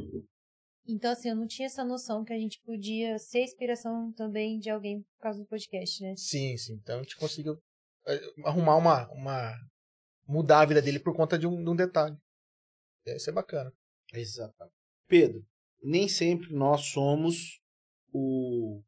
[0.87, 4.71] Então, assim, eu não tinha essa noção que a gente podia ser inspiração também de
[4.71, 6.15] alguém por causa do podcast, né?
[6.17, 6.75] Sim, sim.
[6.75, 7.59] Então a gente conseguiu
[8.07, 9.53] é, arrumar uma, uma.
[10.29, 12.17] mudar a vida dele por conta de um, de um detalhe.
[13.17, 13.73] Isso é bacana.
[14.13, 14.75] Exatamente.
[15.07, 15.45] Pedro,
[15.83, 17.61] nem sempre nós somos
[18.13, 18.83] o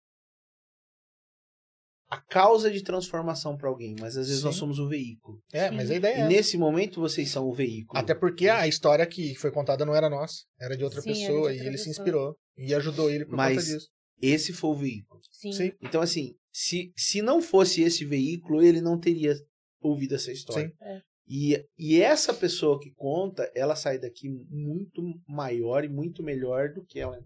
[2.09, 4.47] a causa de transformação para alguém, mas às vezes Sim.
[4.47, 5.41] nós somos o veículo.
[5.53, 5.77] É, Sim.
[5.77, 6.27] mas a ideia E é.
[6.29, 7.97] nesse momento vocês são o veículo.
[7.97, 11.15] Até porque a história que foi contada não era nossa, era de outra Sim, era
[11.19, 11.91] de pessoa outra e ele se pessoa.
[11.93, 13.89] inspirou e ajudou ele por Mas- conta disso.
[14.21, 15.21] Esse foi o veículo.
[15.31, 15.53] Sim.
[15.53, 15.73] Sim.
[15.81, 19.33] Então, assim, se, se não fosse esse veículo, ele não teria
[19.81, 20.69] ouvido essa história.
[20.69, 20.75] Sim.
[20.83, 21.03] É.
[21.33, 26.85] E, e essa pessoa que conta, ela sai daqui muito maior e muito melhor do
[26.85, 27.17] que ela.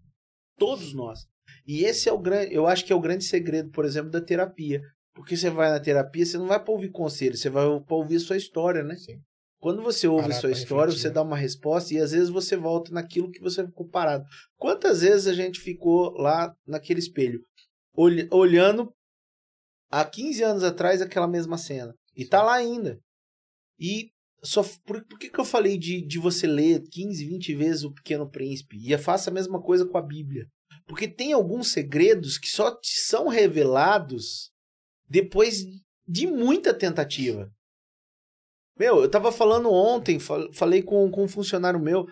[0.58, 1.20] Todos nós.
[1.66, 4.20] E esse é o grande, eu acho que é o grande segredo, por exemplo, da
[4.20, 4.82] terapia.
[5.14, 8.16] Porque você vai na terapia, você não vai para ouvir conselho, você vai para ouvir
[8.16, 8.94] a sua história, né?
[8.96, 9.18] Sim.
[9.58, 12.54] Quando você ouve Parar sua história, refletir, você dá uma resposta e às vezes você
[12.58, 14.24] volta naquilo que você ficou parado.
[14.58, 17.40] Quantas vezes a gente ficou lá naquele espelho,
[17.96, 18.92] olh- olhando
[19.90, 21.94] há 15 anos atrás aquela mesma cena?
[22.14, 22.98] E tá lá ainda.
[23.78, 24.10] E
[24.42, 27.92] só por, por que, que eu falei de, de você ler 15, 20 vezes o
[27.92, 28.76] Pequeno Príncipe?
[28.80, 30.46] E faça a mesma coisa com a Bíblia.
[30.86, 34.50] Porque tem alguns segredos que só te são revelados
[35.08, 35.64] depois
[36.06, 37.50] de muita tentativa.
[38.78, 42.06] Meu, eu tava falando ontem, fal- falei com, com um funcionário meu.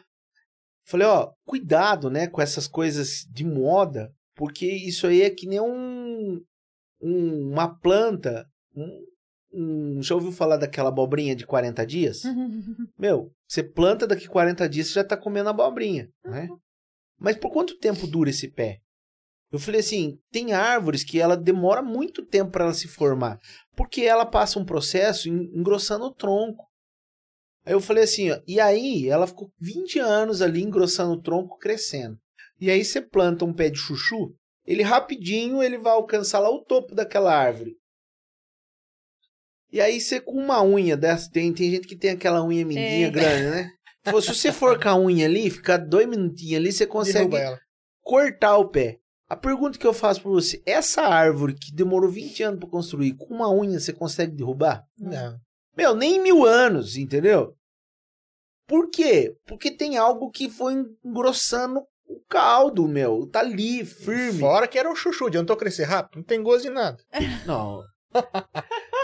[0.86, 5.60] Falei, ó, cuidado, né, com essas coisas de moda, porque isso aí é que nem
[5.60, 6.40] um,
[7.00, 8.46] um- uma planta.
[8.74, 9.04] Um,
[9.52, 12.22] um- já ouviu falar daquela abobrinha de 40 dias?
[12.98, 16.48] Meu, você planta daqui 40 dias, você já tá comendo abobrinha, né?
[17.18, 18.78] Mas por quanto tempo dura esse pé?
[19.52, 23.38] Eu falei assim, tem árvores que ela demora muito tempo para ela se formar,
[23.76, 26.64] porque ela passa um processo en- engrossando o tronco.
[27.64, 31.58] Aí eu falei assim, ó, e aí ela ficou 20 anos ali engrossando o tronco,
[31.58, 32.18] crescendo.
[32.60, 34.34] E aí você planta um pé de chuchu,
[34.66, 37.76] ele rapidinho ele vai alcançar lá o topo daquela árvore.
[39.72, 43.06] E aí você com uma unha dessa, tem, tem gente que tem aquela unha mindinha
[43.06, 43.10] É.
[43.10, 43.70] grande, né?
[44.04, 47.36] Se você for com a unha ali, ficar dois minutinhos ali, você consegue
[48.02, 48.98] cortar o pé.
[49.28, 53.14] A pergunta que eu faço pra você, essa árvore que demorou 20 anos pra construir,
[53.14, 54.84] com uma unha você consegue derrubar?
[54.98, 55.38] Não.
[55.74, 57.54] Meu, nem mil anos, entendeu?
[58.66, 59.34] Por quê?
[59.46, 63.26] Porque tem algo que foi engrossando o caldo, meu.
[63.26, 64.40] Tá ali, firme.
[64.40, 66.98] Fora que era o chuchu, adiantou crescer rápido, não tem gosto de nada.
[67.46, 67.82] Não.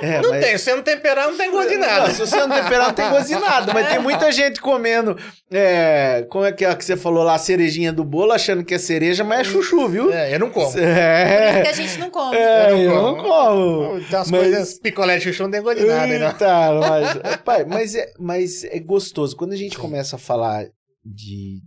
[0.01, 2.07] É, Não mas- tem, se você não temperar, não tem gosto de nada.
[2.07, 3.75] Não, se você não temperar, não tem gosto de nada.
[3.75, 5.17] Mas tem muita gente comendo.
[5.51, 8.75] É, como é que é que você falou lá, a cerejinha do bolo, achando que
[8.75, 10.13] é cereja, mas é chuchu, viu?
[10.13, 10.71] É, eu não como.
[10.71, 12.37] Por isso É, que a gente não come.
[12.37, 14.01] é, Eu eu não não como.
[14.05, 16.19] Tem umas Mas- coisas, picolé de chuchu não tem gosto de nada, né?
[16.19, 16.81] não.
[16.81, 19.35] Mas, pai, mas, é, mas é gostoso.
[19.37, 20.65] Quando a gente começa a falar
[21.05, 21.61] de,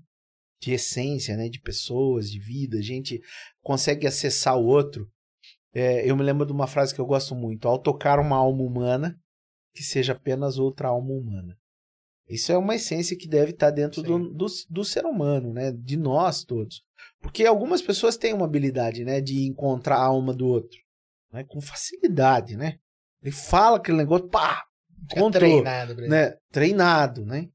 [0.61, 1.49] de essência, né?
[1.49, 3.19] De pessoas, de vida, a gente
[3.61, 5.05] consegue acessar o outro.
[5.73, 7.67] É, eu me lembro de uma frase que eu gosto muito.
[7.67, 9.17] Ao tocar uma alma humana,
[9.73, 11.57] que seja apenas outra alma humana.
[12.27, 15.71] Isso é uma essência que deve estar dentro do, do, do ser humano, né?
[15.71, 16.81] De nós todos.
[17.21, 19.19] Porque algumas pessoas têm uma habilidade, né?
[19.19, 20.79] De encontrar a alma do outro.
[21.31, 21.43] Né?
[21.43, 22.77] Com facilidade, né?
[23.21, 24.65] Ele fala aquele negócio, pá!
[25.03, 27.49] Encontrou treinado, né, treinado, né?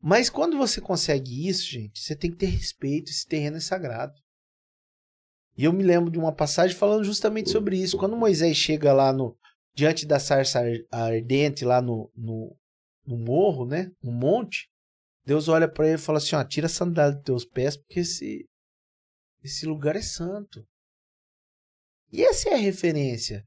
[0.00, 4.14] Mas quando você consegue isso, gente, você tem que ter respeito, esse terreno é sagrado.
[5.56, 7.96] E eu me lembro de uma passagem falando justamente sobre isso.
[7.96, 9.36] Quando Moisés chega lá no
[9.74, 12.56] diante da sarça ar- ardente lá no, no,
[13.06, 14.68] no morro, né, no monte,
[15.24, 18.00] Deus olha para ele e fala assim, ó, tira a sandália dos teus pés porque
[18.00, 18.46] esse
[19.42, 20.66] esse lugar é santo.
[22.10, 23.44] E essa é a referência.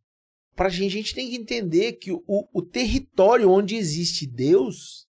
[0.56, 2.22] Pra gente, a gente tem que entender que o,
[2.54, 5.08] o território onde existe Deus,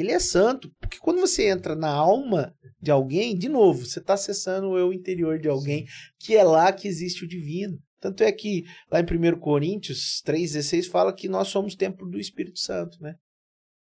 [0.00, 0.70] ele é santo.
[0.80, 4.92] Porque quando você entra na alma de alguém, de novo, você está acessando o eu
[4.92, 5.86] interior de alguém,
[6.18, 7.78] que é lá que existe o divino.
[8.00, 12.58] Tanto é que lá em 1 Coríntios 3,16 fala que nós somos templo do Espírito
[12.58, 13.14] Santo, né?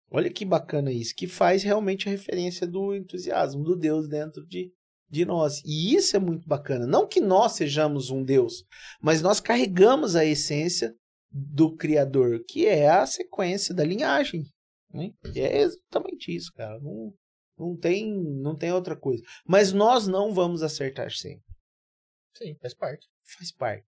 [0.09, 4.71] Olha que bacana isso, que faz realmente a referência do entusiasmo, do Deus dentro de,
[5.09, 5.61] de nós.
[5.65, 6.87] E isso é muito bacana.
[6.87, 8.63] Não que nós sejamos um Deus,
[9.01, 10.95] mas nós carregamos a essência
[11.29, 14.45] do Criador, que é a sequência da linhagem.
[14.93, 15.11] Né?
[15.33, 16.79] E é exatamente isso, cara.
[16.79, 17.13] Não,
[17.57, 19.23] não, tem, não tem outra coisa.
[19.45, 21.45] Mas nós não vamos acertar sempre.
[22.35, 23.07] Sim, faz parte.
[23.37, 23.85] Faz parte.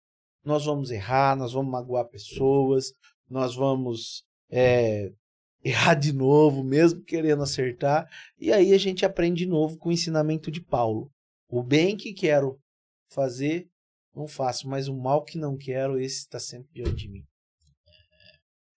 [0.43, 2.93] Nós vamos errar, nós vamos magoar pessoas,
[3.27, 5.11] nós vamos é,
[5.63, 8.07] errar de novo, mesmo querendo acertar.
[8.38, 11.11] E aí a gente aprende de novo com o ensinamento de Paulo.
[11.49, 12.59] O bem que quero
[13.11, 13.67] fazer,
[14.13, 17.26] não faço, mas o mal que não quero, esse está sempre diante de mim.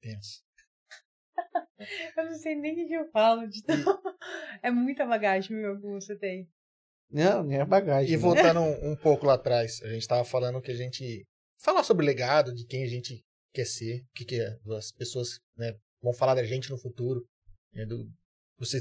[0.01, 0.48] Pensa.
[2.17, 3.77] Eu não sei nem o que eu falo de tão...
[4.63, 6.49] É muita bagagem, meu, que você tem.
[7.11, 8.13] Não, é bagagem.
[8.13, 8.23] E né?
[8.23, 11.25] voltando um, um pouco lá atrás, a gente tava falando que a gente.
[11.61, 14.41] Falar sobre o legado, de quem a gente quer ser, o que, que
[14.77, 17.25] as pessoas né, vão falar da gente no futuro.
[17.73, 18.09] né, do-
[18.59, 18.81] você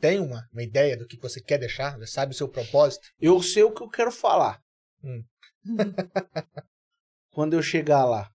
[0.00, 1.96] tem uma, uma ideia do que você quer deixar?
[1.98, 3.06] Você sabe o seu propósito?
[3.20, 4.60] Eu sei o que eu quero falar.
[5.02, 5.24] Hum.
[7.32, 8.30] Quando eu chegar lá.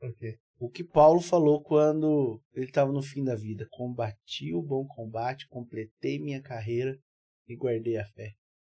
[0.00, 0.38] O quê?
[0.58, 3.66] O que Paulo falou quando ele estava no fim da vida.
[3.70, 6.98] Combati o bom combate, completei minha carreira
[7.46, 8.34] e guardei a fé.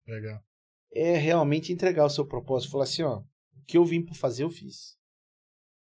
[0.07, 0.39] Legal.
[0.93, 2.71] É realmente entregar o seu propósito.
[2.71, 4.95] Falar assim, ó, o que eu vim para fazer, eu fiz.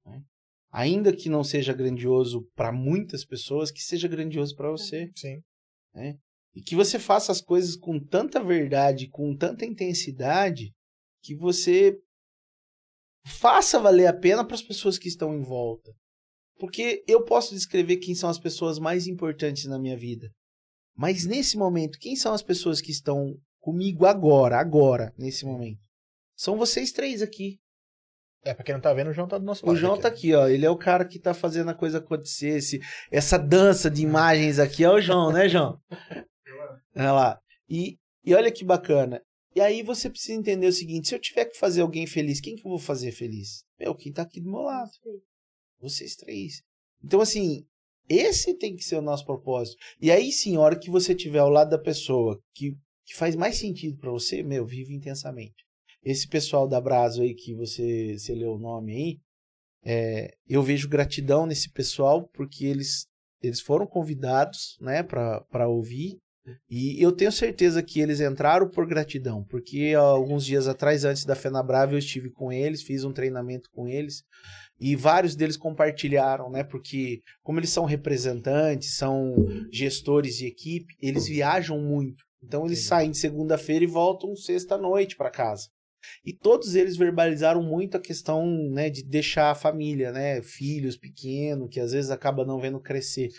[0.05, 0.21] Né?
[0.69, 5.09] Ainda que não seja grandioso para muitas pessoas, que seja grandioso para você.
[5.15, 5.41] Sim.
[6.53, 10.73] E que você faça as coisas com tanta verdade, com tanta intensidade,
[11.21, 11.97] que você
[13.25, 15.91] faça valer a pena para as pessoas que estão em volta.
[16.57, 20.29] Porque eu posso descrever quem são as pessoas mais importantes na minha vida.
[20.95, 25.79] Mas nesse momento, quem são as pessoas que estão comigo agora, agora, nesse momento?
[26.37, 27.57] São vocês três aqui.
[28.43, 29.75] É, pra quem não tá vendo, o João tá do nosso lado.
[29.75, 30.47] O João aqui, tá aqui, ó.
[30.47, 32.57] Ele é o cara que tá fazendo a coisa acontecer.
[32.57, 32.79] Esse,
[33.11, 35.79] essa dança de imagens aqui é o João, né, João?
[36.95, 37.39] Olha lá.
[37.67, 39.19] E, e olha que bacana.
[39.55, 42.55] E aí você precisa entender o seguinte: se eu tiver que fazer alguém feliz, quem
[42.55, 43.63] que eu vou fazer feliz?
[43.79, 44.91] Meu, quem tá aqui do meu lado.
[45.79, 46.61] Vocês três.
[47.03, 47.65] Então, assim,
[48.09, 49.77] esse tem que ser o nosso propósito.
[49.99, 52.75] E aí sim, a hora que você tiver ao lado da pessoa que,
[53.05, 55.65] que faz mais sentido para você, meu, vive intensamente.
[56.03, 59.19] Esse pessoal da Brazo aí que você, você leu o nome aí,
[59.83, 63.07] é, eu vejo gratidão nesse pessoal porque eles,
[63.41, 66.19] eles foram convidados né, para ouvir.
[66.69, 71.35] E eu tenho certeza que eles entraram por gratidão, porque alguns dias atrás, antes da
[71.35, 74.23] Fenabrava, eu estive com eles, fiz um treinamento com eles.
[74.79, 76.63] E vários deles compartilharam, né?
[76.63, 79.33] Porque, como eles são representantes, são
[79.71, 82.23] gestores de equipe, eles viajam muito.
[82.43, 85.67] Então, eles saem de segunda-feira e voltam sexta-noite para casa.
[86.23, 90.41] E todos eles verbalizaram muito a questão né, de deixar a família, né?
[90.43, 93.29] Filhos pequenos, que às vezes acaba não vendo crescer.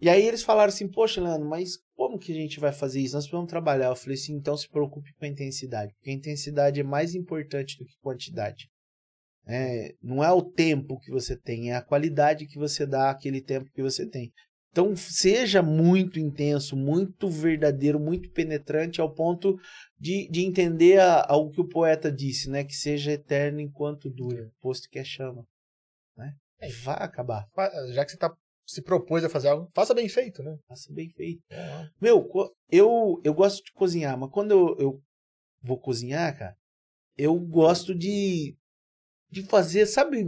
[0.00, 1.78] E aí eles falaram assim, poxa, Leandro, mas
[2.14, 3.14] como que a gente vai fazer isso?
[3.14, 3.86] Nós precisamos trabalhar.
[3.86, 7.76] Eu falei assim, então se preocupe com a intensidade, porque a intensidade é mais importante
[7.76, 8.68] do que quantidade.
[9.46, 13.42] É, não é o tempo que você tem, é a qualidade que você dá àquele
[13.42, 14.32] tempo que você tem.
[14.70, 19.56] Então, seja muito intenso, muito verdadeiro, muito penetrante ao ponto
[19.98, 22.64] de, de entender a, a, o que o poeta disse, né?
[22.64, 25.46] Que seja eterno enquanto dura, posto que é chama.
[26.16, 26.32] Né?
[26.60, 27.46] É, vai acabar.
[27.92, 28.34] Já que você tá,
[28.66, 30.56] se propôs a fazer algo, faça bem feito, né?
[30.66, 31.42] Faça bem feito.
[31.50, 31.88] É.
[32.00, 32.26] Meu,
[32.70, 35.02] eu, eu gosto de cozinhar, mas quando eu, eu
[35.62, 36.56] vou cozinhar, cara,
[37.16, 38.56] eu gosto de
[39.30, 40.24] de fazer, sabe,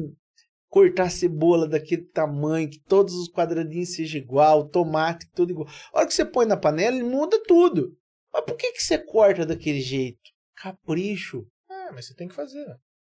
[0.68, 5.68] cortar cebola daquele tamanho, que todos os quadradinhos sejam igual, tomate, tudo igual.
[5.92, 7.96] A hora que você põe na panela, ele muda tudo.
[8.32, 10.18] Mas por que, que você corta daquele jeito?
[10.56, 11.46] Capricho.
[11.70, 12.66] Ah, mas você tem que fazer.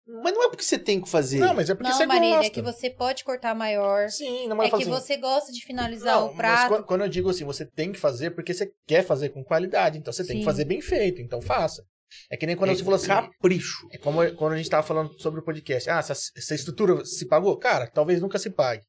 [0.08, 1.38] Mas não é porque você tem que fazer.
[1.38, 2.46] Não, mas é porque não, você Marília, gosta.
[2.46, 4.08] é que você pode cortar maior.
[4.08, 4.86] Sim, não é que assim.
[4.86, 6.72] você gosta de finalizar não, o prato.
[6.72, 9.98] Mas quando eu digo assim, você tem que fazer porque você quer fazer com qualidade.
[9.98, 10.28] Então você Sim.
[10.28, 11.20] tem que fazer bem feito.
[11.20, 11.84] Então faça.
[12.30, 13.08] É que nem quando é você falou assim.
[13.08, 13.86] Capricho.
[13.92, 15.90] É como quando a gente tava falando sobre o podcast.
[15.90, 17.54] Ah, essa, essa estrutura se pagou?
[17.58, 18.82] Cara, talvez nunca se pague.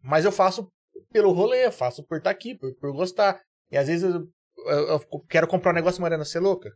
[0.00, 0.68] Mas eu faço
[1.12, 3.40] pelo rolê, faço por estar tá aqui, por, por gostar.
[3.72, 4.24] E às vezes eu,
[4.66, 6.70] eu, eu quero comprar um negócio, Mariana, ser louca.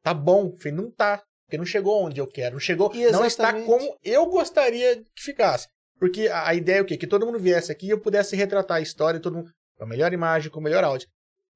[0.00, 1.20] Tá bom, filho, não tá.
[1.50, 2.52] Porque não chegou onde eu quero.
[2.52, 2.92] Não chegou.
[3.10, 5.66] Não está como eu gostaria que ficasse.
[5.98, 6.96] Porque a, a ideia é o quê?
[6.96, 9.50] Que todo mundo viesse aqui e eu pudesse retratar a história, todo mundo.
[9.76, 11.08] Com a melhor imagem, com o melhor áudio.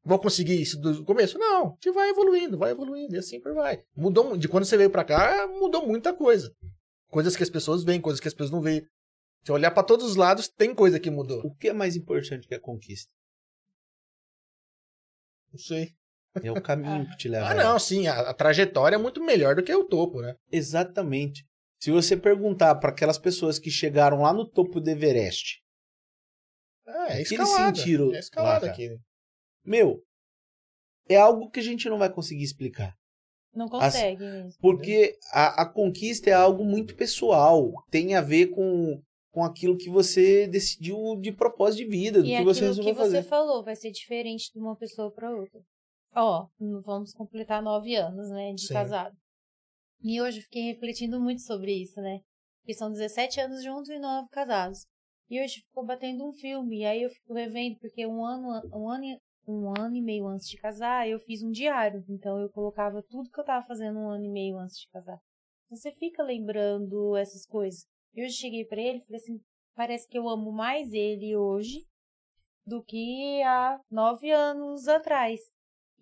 [0.04, 1.38] Vou conseguir isso do começo?
[1.38, 3.84] Não, a gente vai evoluindo, vai evoluindo, e assim por vai.
[3.96, 6.52] Mudou, de quando você veio para cá, mudou muita coisa.
[7.08, 8.84] Coisas que as pessoas veem, coisas que as pessoas não veem.
[9.44, 11.40] Se olhar para todos os lados, tem coisa que mudou.
[11.46, 13.10] O que é mais importante que a conquista?
[15.52, 15.94] Não sei.
[16.43, 17.48] É o caminho que te leva.
[17.48, 20.35] ah, não, sim, a, a, trajetória é muito melhor do que o topo, né?
[20.51, 21.44] Exatamente.
[21.78, 25.61] Se você perguntar para aquelas pessoas que chegaram lá no topo do Everest,
[26.86, 28.89] é, é que eles sentiram é escalada lá, aqui.
[28.89, 28.97] Né?
[29.65, 30.02] Meu,
[31.09, 32.94] é algo que a gente não vai conseguir explicar.
[33.55, 34.52] Não consegue mesmo.
[34.61, 37.73] Porque a, a conquista é algo muito pessoal.
[37.90, 39.01] Tem a ver com,
[39.31, 43.01] com aquilo que você decidiu de propósito de vida, do e que você resolveu que
[43.01, 43.23] fazer.
[43.23, 45.61] você falou vai ser diferente de uma pessoa para outra.
[46.15, 46.47] Ó,
[46.85, 48.73] vamos completar nove anos, né, de Sim.
[48.73, 49.16] casado.
[50.03, 52.20] E hoje eu fiquei refletindo muito sobre isso, né?
[52.61, 54.86] Porque são 17 anos juntos e nove casados.
[55.28, 58.89] E hoje ficou batendo um filme, e aí eu fico revendo, porque um ano, um
[58.89, 59.19] ano,
[59.49, 62.05] um ano e meio antes de casar, eu fiz um diário.
[62.09, 65.19] Então eu colocava tudo que eu tava fazendo um ano e meio antes de casar.
[65.70, 67.86] Você fica lembrando essas coisas.
[68.15, 69.41] E hoje cheguei para ele e falei assim:
[69.74, 71.85] parece que eu amo mais ele hoje
[72.66, 75.41] do que há nove anos atrás.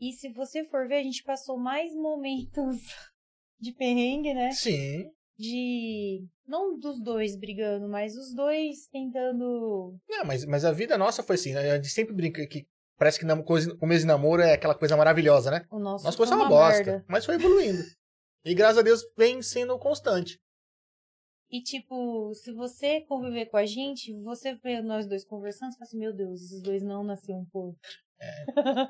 [0.02, 2.76] E se você for ver, a gente passou mais momentos
[3.60, 4.50] de perrengue, né?
[4.50, 5.08] Sim.
[5.38, 6.26] De.
[6.44, 9.96] Não dos dois brigando, mas os dois tentando.
[10.08, 11.70] Não, mas, mas a vida nossa foi assim, né?
[11.70, 12.66] A gente sempre brinca que
[13.02, 15.66] Parece que o começo de namoro é aquela coisa maravilhosa, né?
[15.70, 16.84] O nosso Nossa coisa é uma, bosta.
[16.84, 17.04] Merda.
[17.08, 17.82] Mas foi evoluindo.
[18.44, 20.38] e graças a Deus vem sendo constante.
[21.50, 25.88] E, tipo, se você conviver com a gente, você vê nós dois conversando, você fala
[25.88, 27.76] assim, meu Deus, esses dois não nasceram um pouco.
[28.22, 28.44] É.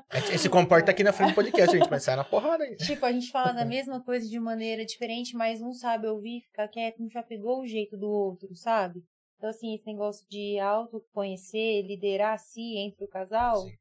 [0.09, 2.63] A gente se comporta aqui na frente do podcast, a gente vai sair na porrada.
[2.63, 2.75] Aí.
[2.75, 6.67] Tipo, a gente fala da mesma coisa de maneira diferente, mas um sabe ouvir, ficar
[6.67, 9.03] quieto, um já pegou o jeito do outro, sabe?
[9.37, 13.73] Então, assim, esse negócio de autoconhecer, liderar si entre o casal, Sim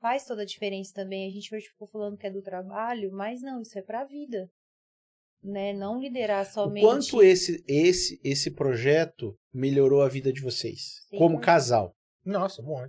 [0.00, 1.26] faz toda a diferença também.
[1.26, 4.50] A gente hoje ficou falando que é do trabalho, mas não, isso é pra vida.
[5.42, 5.72] né?
[5.72, 6.84] Não liderar O somente.
[6.84, 11.06] quanto esse, esse, esse projeto melhorou a vida de vocês?
[11.08, 11.94] Sim, como casal.
[12.22, 12.86] Nossa, bom.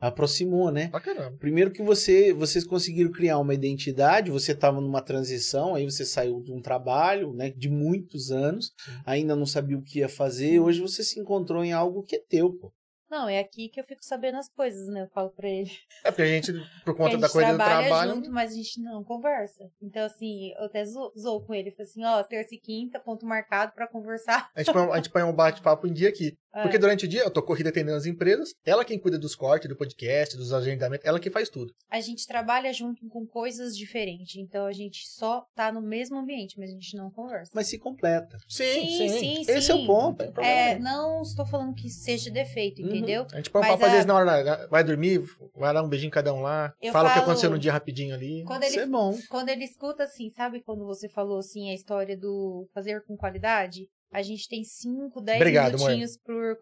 [0.00, 0.88] Aproximou, né?
[0.88, 1.36] Pra caramba.
[1.38, 6.40] Primeiro que você, vocês conseguiram criar uma identidade, você estava numa transição, aí você saiu
[6.40, 8.72] de um trabalho, né, de muitos anos,
[9.04, 12.22] ainda não sabia o que ia fazer, hoje você se encontrou em algo que é
[12.28, 12.72] teu, pô.
[13.10, 15.02] Não, é aqui que eu fico sabendo as coisas, né?
[15.02, 15.70] Eu falo pra ele.
[16.04, 16.52] É porque a gente,
[16.84, 18.14] por conta da coisa do trabalha trabalho.
[18.14, 19.70] junto, mas a gente não conversa.
[19.82, 21.70] Então, assim, eu até zo- zoou com ele.
[21.72, 24.50] Falei assim, ó, terça e quinta, ponto marcado pra conversar.
[24.54, 26.36] A gente põe, a gente põe um bate-papo em dia aqui.
[26.54, 26.62] É.
[26.62, 29.68] Porque durante o dia eu tô corrida atendendo as empresas, ela quem cuida dos cortes,
[29.68, 31.72] do podcast, dos agendamentos, ela que faz tudo.
[31.90, 34.36] A gente trabalha junto com coisas diferentes.
[34.36, 37.52] Então, a gente só tá no mesmo ambiente, mas a gente não conversa.
[37.54, 38.36] Mas se completa.
[38.48, 39.08] Sim, Sim, sim.
[39.44, 39.86] sim, Esse é o sim.
[39.86, 40.22] ponto.
[40.40, 40.82] É, nenhum.
[40.82, 42.88] não estou falando que seja defeito, Uhum.
[42.98, 43.26] Entendeu?
[43.32, 44.66] A gente põe Mas papo às a- vezes na hora, né?
[44.68, 45.22] vai dormir,
[45.54, 47.58] vai dar um beijinho em cada um lá, Eu fala o que falo- aconteceu no
[47.58, 48.44] dia rapidinho ali.
[48.44, 49.16] Quando Isso ele é bom.
[49.28, 53.88] Quando ele escuta assim, sabe quando você falou assim a história do fazer com qualidade?
[54.10, 56.56] A gente tem 5, 10 Obrigado, minutinhos por,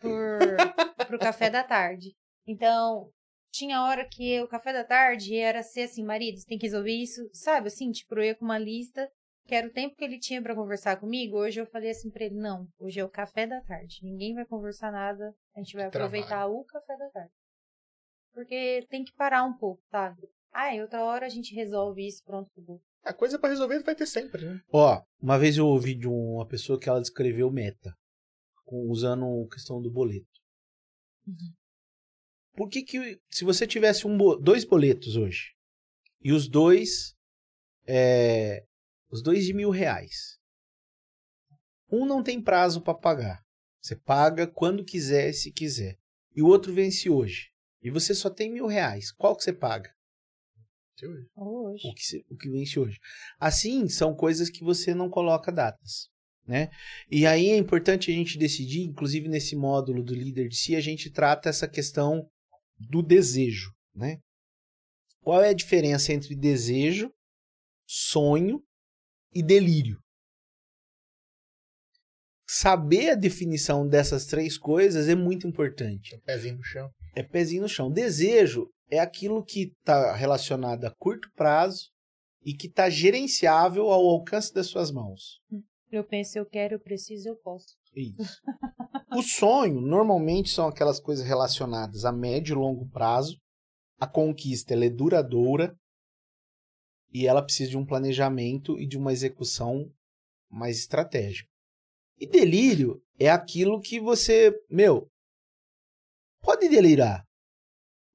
[0.00, 0.38] por,
[1.08, 2.12] pro café da tarde.
[2.46, 3.08] Então,
[3.50, 6.92] tinha hora que o café da tarde era ser assim, marido, você tem que resolver
[6.92, 7.68] isso, sabe?
[7.68, 9.08] Assim, tipo, eu ia com uma lista,
[9.46, 11.36] que era o tempo que ele tinha pra conversar comigo.
[11.38, 14.00] Hoje eu falei assim pra ele, não, hoje é o café da tarde.
[14.02, 16.08] Ninguém vai conversar nada, a gente vai Trabalho.
[16.20, 17.32] aproveitar o café da tarde.
[18.32, 20.22] Porque tem que parar um pouco, sabe?
[20.52, 22.80] Ah, e outra hora a gente resolve isso, pronto, acabou.
[23.04, 24.60] A coisa pra resolver vai ter sempre, né?
[24.72, 27.92] Ó, uma vez eu ouvi de uma pessoa que ela descreveu meta,
[28.64, 30.26] com- usando a questão do boleto.
[32.54, 35.52] Por que que, se você tivesse um, bo- dois boletos hoje,
[36.20, 37.14] e os dois,
[37.86, 38.64] é,
[39.12, 40.38] os dois de mil reais,
[41.90, 43.42] um não tem prazo para pagar,
[43.80, 45.96] você paga quando quiser, se quiser,
[46.34, 47.50] e o outro vence hoje,
[47.82, 49.90] e você só tem mil reais, qual que você paga?
[51.34, 51.88] Hoje.
[51.88, 52.98] o que, se- o que vence hoje.
[53.38, 56.08] Assim, são coisas que você não coloca datas.
[56.46, 56.68] Né?
[57.10, 60.80] E aí é importante a gente decidir, inclusive nesse módulo do líder de si, a
[60.80, 62.28] gente trata essa questão
[62.78, 63.72] do desejo.
[63.94, 64.18] Né?
[65.20, 67.12] Qual é a diferença entre desejo,
[67.86, 68.62] sonho
[69.34, 69.98] e delírio?
[72.48, 76.90] Saber a definição dessas três coisas é muito importante Um pezinho no chão.
[77.16, 77.90] é pezinho no chão.
[77.90, 81.88] Desejo é aquilo que está relacionado a curto prazo
[82.44, 85.40] e que está gerenciável ao alcance das suas mãos.
[85.90, 87.74] Eu penso, eu quero, eu preciso, eu posso.
[87.94, 88.40] Isso.
[89.14, 93.36] o sonho normalmente são aquelas coisas relacionadas a médio e longo prazo.
[93.98, 95.74] A conquista ela é duradoura
[97.12, 99.92] e ela precisa de um planejamento e de uma execução
[100.50, 101.48] mais estratégica.
[102.18, 105.08] E delírio é aquilo que você, meu,
[106.40, 107.24] pode delirar,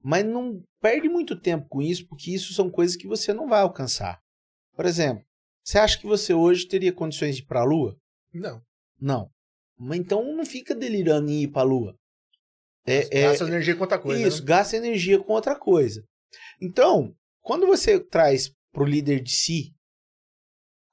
[0.02, 3.60] mas não perde muito tempo com isso, porque isso são coisas que você não vai
[3.60, 4.18] alcançar.
[4.74, 5.24] Por exemplo,
[5.64, 7.96] você acha que você hoje teria condições de ir para a Lua?
[8.32, 8.62] Não.
[9.00, 9.30] Não.
[9.76, 11.94] Mas então não fica delirando em ir para a Lua.
[12.86, 14.26] É, é, Gasta energia com outra coisa.
[14.26, 14.46] isso, né?
[14.46, 16.02] gasta energia com outra coisa.
[16.60, 17.12] Então,
[17.42, 19.74] quando você traz para o líder de si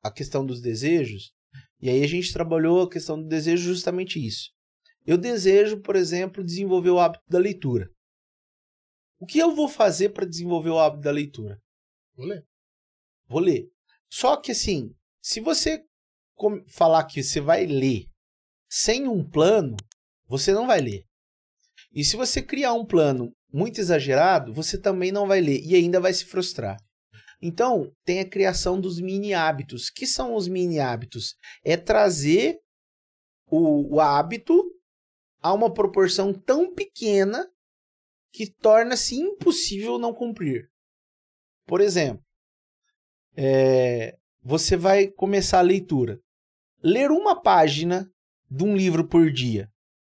[0.02, 1.32] a questão dos desejos,
[1.80, 4.50] e aí a gente trabalhou a questão do desejo justamente isso.
[5.06, 7.88] Eu desejo, por exemplo, desenvolver o hábito da leitura.
[9.20, 11.60] O que eu vou fazer para desenvolver o hábito da leitura?
[12.16, 12.44] Vou ler.
[13.28, 13.70] Vou ler.
[14.10, 14.90] Só que assim,
[15.22, 15.84] se você
[16.68, 18.08] falar que você vai ler
[18.68, 19.76] sem um plano,
[20.26, 21.06] você não vai ler.
[21.94, 26.00] E se você criar um plano muito exagerado, você também não vai ler e ainda
[26.00, 26.78] vai se frustrar.
[27.42, 29.90] Então, tem a criação dos mini hábitos.
[29.90, 31.36] que são os mini hábitos?
[31.64, 32.60] É trazer
[33.48, 34.64] o, o hábito
[35.42, 37.48] a uma proporção tão pequena
[38.32, 40.70] que torna-se impossível não cumprir.
[41.66, 42.24] Por exemplo,
[43.38, 46.20] é, você vai começar a leitura.
[46.84, 48.10] Ler uma página
[48.50, 49.70] de um livro por dia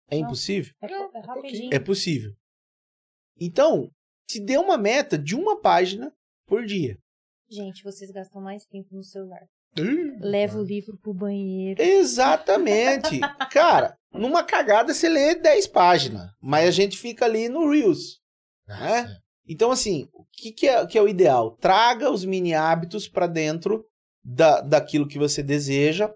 [0.10, 0.26] é Não.
[0.26, 0.74] impossível?
[0.82, 1.74] É, Não, é é rapidinho.
[1.74, 2.34] É possível.
[3.40, 3.90] Então,
[4.28, 6.14] te dê uma meta de uma página
[6.46, 6.98] por dia.
[7.54, 9.42] Gente, vocês gastam mais tempo no celular.
[9.78, 11.80] Ih, Leva o livro pro banheiro.
[11.80, 13.20] Exatamente.
[13.52, 18.20] Cara, numa cagada você lê 10 páginas, mas a gente fica ali no Reels.
[18.68, 19.22] nossa.
[19.48, 21.56] Então, assim, o que, que, é, que é o ideal?
[21.58, 23.86] Traga os mini hábitos para dentro
[24.24, 26.12] da, daquilo que você deseja.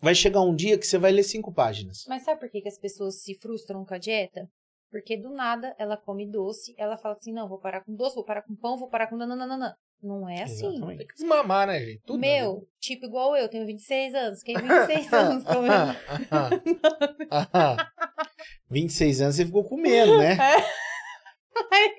[0.00, 2.04] Vai chegar um dia que você vai ler cinco páginas.
[2.06, 4.48] Mas sabe por que, que as pessoas se frustram com a dieta?
[4.90, 8.24] Porque do nada ela come doce, ela fala assim: não, vou parar com doce, vou
[8.24, 9.74] parar com pão, vou parar com nananana.
[10.02, 10.66] Não é assim.
[10.66, 10.98] Exatamente.
[10.98, 12.02] Tem que desmamar, né, gente?
[12.04, 14.40] Tudo Meu, tipo igual eu, tenho 26 anos.
[14.40, 15.96] Fiquei 26 anos comendo.
[18.68, 20.36] 26 anos você ficou comendo, né?
[20.36, 20.64] também.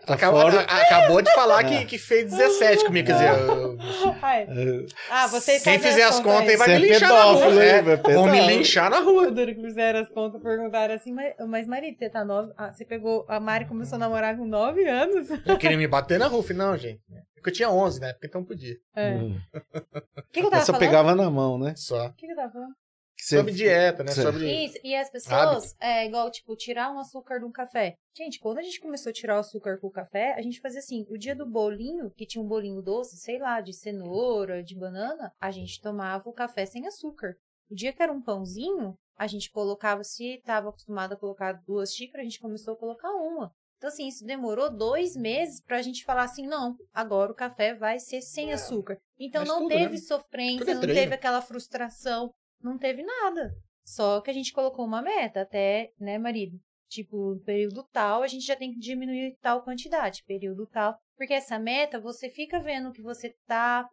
[0.08, 0.62] Acabou, fora.
[0.62, 1.86] a- acabou de falar que, É.
[1.86, 3.08] que fez 17 comigo.
[3.08, 7.10] Quer dizer, eu- Ah, vocês quem fizer as contas aí vai Você me é linchar
[7.10, 7.64] na pedófilo, rua.
[7.64, 7.82] hein, é.
[7.82, 9.28] vai Vão me linchar na rua.
[9.28, 12.52] O duro que fizeram as contas perguntaram assim, mas, mas marido, você tá nove.
[12.58, 13.26] Ah, você pegou.
[13.30, 15.28] A Mari começou a namorar com nove anos.
[15.46, 16.44] Eu queria me bater na rua.
[16.56, 17.00] Não, gente.
[17.36, 18.14] Porque eu tinha 11, né?
[18.14, 18.76] Porque então podia.
[18.96, 19.12] É.
[19.16, 19.38] Hum.
[19.54, 20.80] O que, que eu tava Eu só falando?
[20.80, 21.74] pegava na mão, né?
[21.76, 22.08] Só.
[22.08, 22.72] O que, que eu tava falando?
[23.18, 24.12] Você- Sobre dieta, né?
[24.12, 24.66] Sobre.
[24.66, 27.96] Isso, e as pessoas, é igual, tipo, tirar um açúcar de um café.
[28.18, 30.80] Gente, quando a gente começou a tirar o açúcar com o café, a gente fazia
[30.80, 34.76] assim, o dia do bolinho, que tinha um bolinho doce, sei lá, de cenoura, de
[34.78, 37.36] banana, a gente tomava o café sem açúcar.
[37.70, 41.94] O dia que era um pãozinho, a gente colocava, se estava acostumado a colocar duas
[41.94, 43.52] xícaras, a gente começou a colocar uma.
[43.78, 48.00] Então, assim, isso demorou dois meses pra gente falar assim, não, agora o café vai
[48.00, 48.98] ser sem açúcar.
[49.20, 49.98] Então, mas não tudo, teve né?
[49.98, 51.00] sofrência, Tudo é não treino.
[51.02, 52.32] teve aquela frustração,
[52.64, 53.54] não teve nada.
[53.86, 56.58] Só que a gente colocou uma meta até, né, marido?
[56.90, 60.96] Tipo, período tal, a gente já tem que diminuir tal quantidade, período tal.
[61.18, 63.88] Porque essa meta, você fica vendo que você tá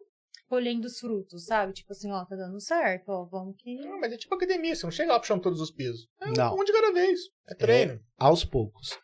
[0.47, 1.73] colhendo os frutos, sabe?
[1.73, 3.75] Tipo assim, ó, tá dando certo, ó, vamos que...
[3.75, 6.07] Não, mas é tipo academia, você não chega lá puxando todos os pesos.
[6.21, 6.55] É Não.
[6.55, 7.21] um de cada vez.
[7.47, 7.97] É treino.
[8.17, 8.99] aos poucos.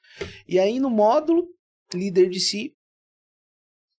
[0.48, 1.48] E aí no módulo
[1.94, 2.74] líder de si,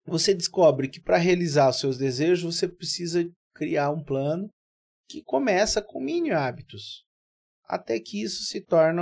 [0.07, 4.49] você descobre que para realizar os seus desejos você precisa criar um plano
[5.09, 7.05] que começa com mini hábitos,
[7.65, 9.01] até que isso se torne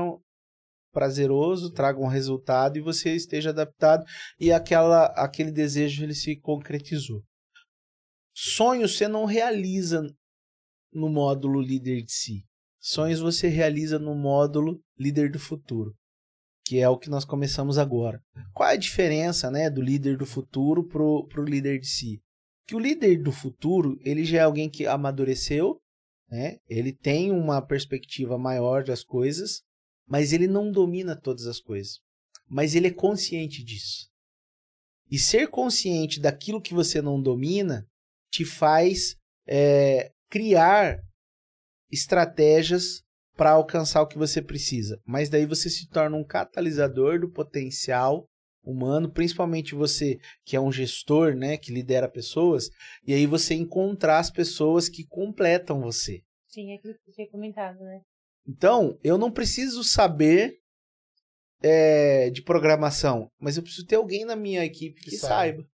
[0.96, 4.02] prazeroso, traga um resultado e você esteja adaptado
[4.40, 7.22] e aquela aquele desejo ele se concretizou.
[8.34, 10.02] Sonhos você não realiza
[10.92, 12.44] no módulo líder de si.
[12.80, 15.94] Sonhos você realiza no módulo líder do futuro,
[16.64, 18.18] que é o que nós começamos agora.
[18.54, 22.22] Qual é a diferença, né, do líder do futuro pro pro líder de si?
[22.66, 25.78] Que o líder do futuro, ele já é alguém que amadureceu,
[26.28, 26.58] né?
[26.68, 29.62] Ele tem uma perspectiva maior das coisas,
[30.06, 32.00] mas ele não domina todas as coisas.
[32.48, 34.08] Mas ele é consciente disso.
[35.10, 37.86] E ser consciente daquilo que você não domina
[38.30, 39.16] te faz
[39.46, 40.98] é, criar
[41.90, 43.02] estratégias
[43.36, 45.00] para alcançar o que você precisa.
[45.04, 48.26] Mas daí você se torna um catalisador do potencial
[48.66, 52.68] humano, principalmente você que é um gestor, né, que lidera pessoas,
[53.06, 56.22] e aí você encontrar as pessoas que completam você.
[56.48, 58.00] Sim, é aquilo que você tinha comentado, né?
[58.48, 60.58] Então, eu não preciso saber
[61.62, 65.62] é, de programação, mas eu preciso ter alguém na minha equipe que, Que saiba.
[65.62, 65.68] saiba.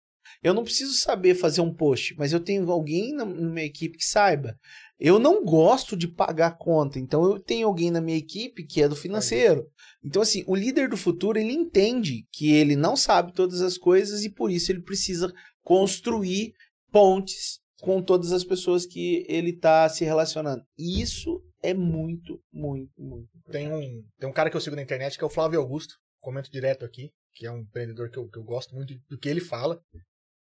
[0.43, 4.05] Eu não preciso saber fazer um post, mas eu tenho alguém na, minha equipe que
[4.05, 4.57] saiba.
[4.99, 8.87] Eu não gosto de pagar conta, então eu tenho alguém na minha equipe que é
[8.87, 9.67] do financeiro.
[10.03, 14.23] Então, assim, o líder do futuro, ele entende que ele não sabe todas as coisas
[14.23, 15.31] e por isso ele precisa
[15.63, 16.53] construir
[16.91, 20.63] pontes com todas as pessoas que ele está se relacionando.
[20.77, 23.29] Isso é muito, muito, muito.
[23.51, 25.95] Tem um, tem um cara que eu sigo na internet que é o Flávio Augusto.
[26.19, 29.27] Comento direto aqui, que é um empreendedor que eu, que eu gosto muito do que
[29.27, 29.81] ele fala.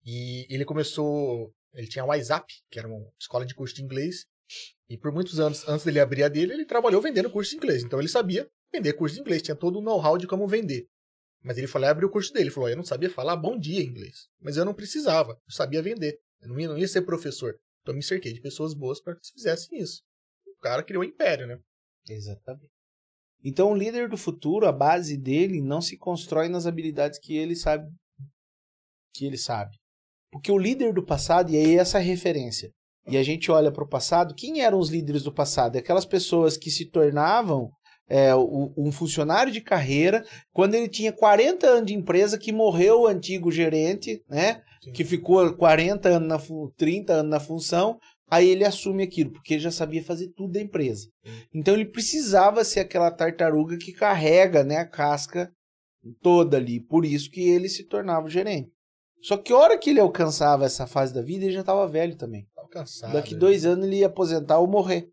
[0.07, 1.53] E ele começou.
[1.73, 4.25] Ele tinha a WhatsApp, que era uma escola de curso de inglês.
[4.89, 7.83] E por muitos anos, antes dele abrir a dele, ele trabalhou vendendo curso de inglês.
[7.83, 10.87] Então ele sabia vender curso de inglês, tinha todo o know-how de como vender.
[11.43, 12.45] Mas ele falou, abriu o curso dele.
[12.45, 14.29] Ele falou: Eu não sabia falar bom dia em inglês.
[14.39, 16.17] Mas eu não precisava, eu sabia vender.
[16.41, 17.59] Eu não ia, não ia ser professor.
[17.81, 20.01] Então eu me cerquei de pessoas boas para que fizessem isso.
[20.47, 21.59] O cara criou um império, né?
[22.09, 22.71] Exatamente.
[23.43, 27.55] Então, o líder do futuro, a base dele não se constrói nas habilidades que ele
[27.55, 27.87] sabe
[29.13, 29.77] que ele sabe.
[30.31, 32.69] Porque o líder do passado, e aí essa é referência.
[33.09, 35.77] E a gente olha para o passado, quem eram os líderes do passado?
[35.77, 37.69] Aquelas pessoas que se tornavam
[38.09, 40.23] é, um funcionário de carreira
[40.53, 44.61] quando ele tinha 40 anos de empresa, que morreu o antigo gerente, né?
[44.83, 44.91] Sim.
[44.91, 47.97] Que ficou 40 anos, na fu- 30 anos na função,
[48.29, 51.07] aí ele assume aquilo, porque ele já sabia fazer tudo da empresa.
[51.53, 55.49] Então ele precisava ser aquela tartaruga que carrega né, a casca
[56.21, 56.79] toda ali.
[56.81, 58.69] Por isso que ele se tornava o gerente.
[59.21, 62.15] Só que a hora que ele alcançava essa fase da vida, ele já estava velho
[62.15, 62.47] também.
[62.55, 63.13] Tava cansado.
[63.13, 63.39] Daqui né?
[63.39, 65.09] dois anos ele ia aposentar ou morrer.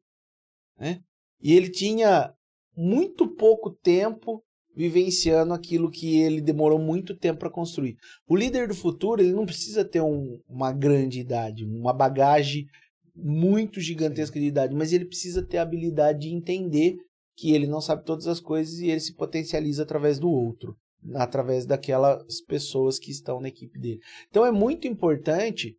[0.79, 1.01] Né?
[1.41, 2.33] E ele tinha
[2.77, 4.43] muito pouco tempo
[4.77, 7.97] vivenciando aquilo que ele demorou muito tempo para construir.
[8.29, 12.67] O líder do futuro ele não precisa ter um- uma grande idade, uma bagagem
[13.15, 16.97] muito gigantesca de idade, mas ele precisa ter a habilidade de entender
[17.37, 20.77] que ele não sabe todas as coisas e ele se potencializa através do outro,
[21.15, 24.01] através daquelas pessoas que estão na equipe dele.
[24.29, 25.77] Então é muito importante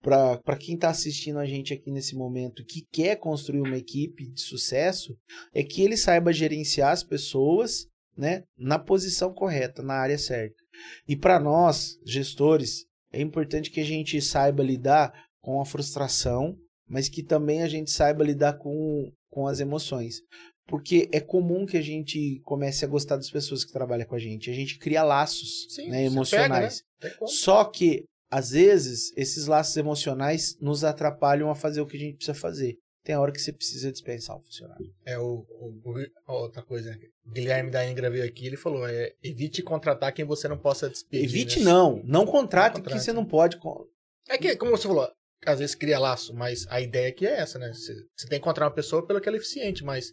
[0.00, 4.40] para quem está assistindo a gente aqui nesse momento que quer construir uma equipe de
[4.40, 5.16] sucesso,
[5.52, 10.56] é que ele saiba gerenciar as pessoas né, na posição correta, na área certa.
[11.06, 16.56] E para nós, gestores, é importante que a gente saiba lidar com a frustração,
[16.88, 20.20] mas que também a gente saiba lidar com, com as emoções.
[20.68, 24.18] Porque é comum que a gente comece a gostar das pessoas que trabalham com a
[24.18, 24.50] gente.
[24.50, 26.84] A gente cria laços Sim, né, emocionais.
[27.00, 27.26] pega, né?
[27.26, 32.16] Só que, às vezes, esses laços emocionais nos atrapalham a fazer o que a gente
[32.16, 32.76] precisa fazer.
[33.02, 34.84] Tem a hora que você precisa dispensar o funcionário.
[35.06, 35.82] É o, o-
[36.26, 36.98] outra coisa, né?
[37.32, 41.24] Guilherme da Ingra veio aqui, ele falou, é, evite contratar quem você não possa despedir.
[41.24, 41.64] Evite né?
[41.64, 42.02] não.
[42.04, 43.04] Não contrate Não porque contrate.
[43.04, 43.58] você não pode.
[44.28, 45.08] É que, como você falou,
[45.46, 47.72] às vezes cria laço, mas a ideia aqui é essa, né?
[47.72, 50.12] Você, você tem que encontrar uma pessoa pelo que ela é eficiente, mas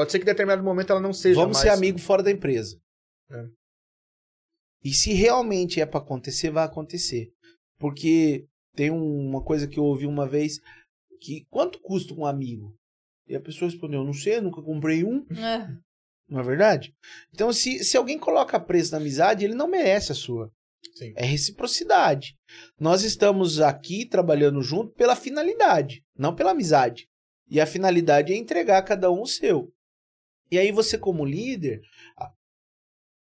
[0.00, 1.62] pode ser que em determinado momento ela não seja Vamos mais...
[1.68, 2.80] ser amigo fora da empresa.
[3.30, 3.46] É.
[4.82, 7.30] E se realmente é pra acontecer, vai acontecer.
[7.78, 10.58] Porque tem um- uma coisa que eu ouvi uma vez
[11.20, 12.74] que quanto custa um amigo?
[13.26, 15.24] E a pessoa respondeu, não sei, nunca comprei um.
[15.38, 15.68] Ah,
[16.28, 16.94] Não é verdade?
[17.34, 20.50] Então, se, se alguém coloca preço na amizade, ele não merece a sua.
[20.94, 21.12] Sim.
[21.16, 22.36] É reciprocidade.
[22.78, 27.08] Nós estamos aqui trabalhando junto pela finalidade, não pela amizade.
[27.48, 29.72] E a finalidade é entregar a cada um o seu.
[30.50, 31.80] E aí você, como líder,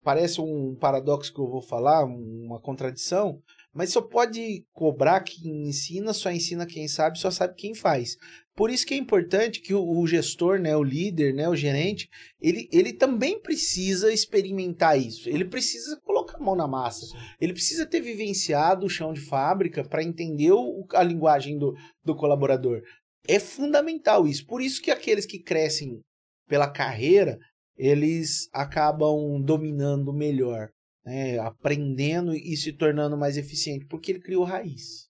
[0.03, 3.41] parece um paradoxo que eu vou falar, um- uma contradição,
[3.73, 8.15] mas só pode cobrar quem ensina, só ensina quem sabe, só sabe quem faz.
[8.55, 12.09] Por isso que é importante que o, o gestor, né, o líder, né, o gerente,
[12.41, 15.29] ele, ele também precisa experimentar isso.
[15.29, 17.05] Ele precisa colocar a mão na massa.
[17.39, 22.15] Ele precisa ter vivenciado o chão de fábrica para entender o- a linguagem do, do
[22.15, 22.81] colaborador.
[23.27, 24.45] É fundamental isso.
[24.45, 26.01] Por isso que aqueles que crescem
[26.49, 27.37] pela carreira,
[27.77, 30.69] eles acabam dominando melhor,
[31.05, 35.07] né, aprendendo e se tornando mais eficiente, porque ele criou raiz.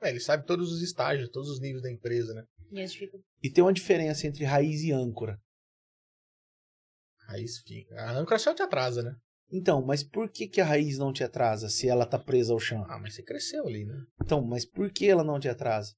[0.00, 2.44] É, ele sabe todos os estágios, todos os níveis da empresa, né?
[3.42, 5.38] e tem uma diferença entre raiz e âncora.
[7.26, 7.94] Raiz fica.
[7.96, 9.14] A âncora só te atrasa, né?
[9.50, 12.60] Então, mas por que, que a raiz não te atrasa se ela tá presa ao
[12.60, 12.84] chão?
[12.88, 14.04] Ah, mas você cresceu ali, né?
[14.22, 15.94] Então, mas por que ela não te atrasa?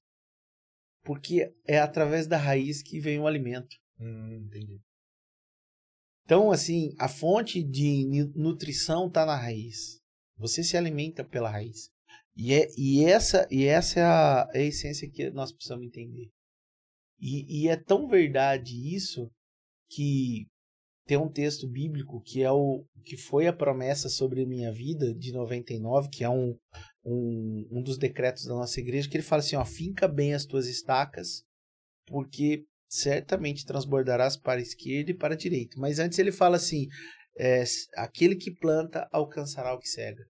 [1.02, 3.76] Porque é através da raiz que vem o alimento.
[4.00, 4.80] Hum, entendi.
[6.24, 10.00] Então, assim, a fonte de nutrição tá na raiz.
[10.38, 11.90] Você se alimenta pela raiz.
[12.36, 16.30] E, é, e essa, e essa é, a, é a essência que nós precisamos entender.
[17.20, 19.30] E, e é tão verdade isso
[19.90, 20.46] que
[21.06, 25.12] tem um texto bíblico que é o que foi a promessa sobre a minha vida
[25.14, 26.56] de 99, que é um,
[27.04, 30.46] um, um dos decretos da nossa igreja, que ele fala assim, ó, finca bem as
[30.46, 31.42] tuas estacas,
[32.06, 35.76] porque certamente transbordarás para a esquerda e para a direita.
[35.78, 36.88] Mas antes ele fala assim,
[37.38, 37.62] é,
[37.96, 40.24] aquele que planta alcançará o que cega.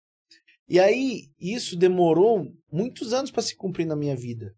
[0.67, 4.53] E aí, isso demorou muitos anos para se cumprir na minha vida,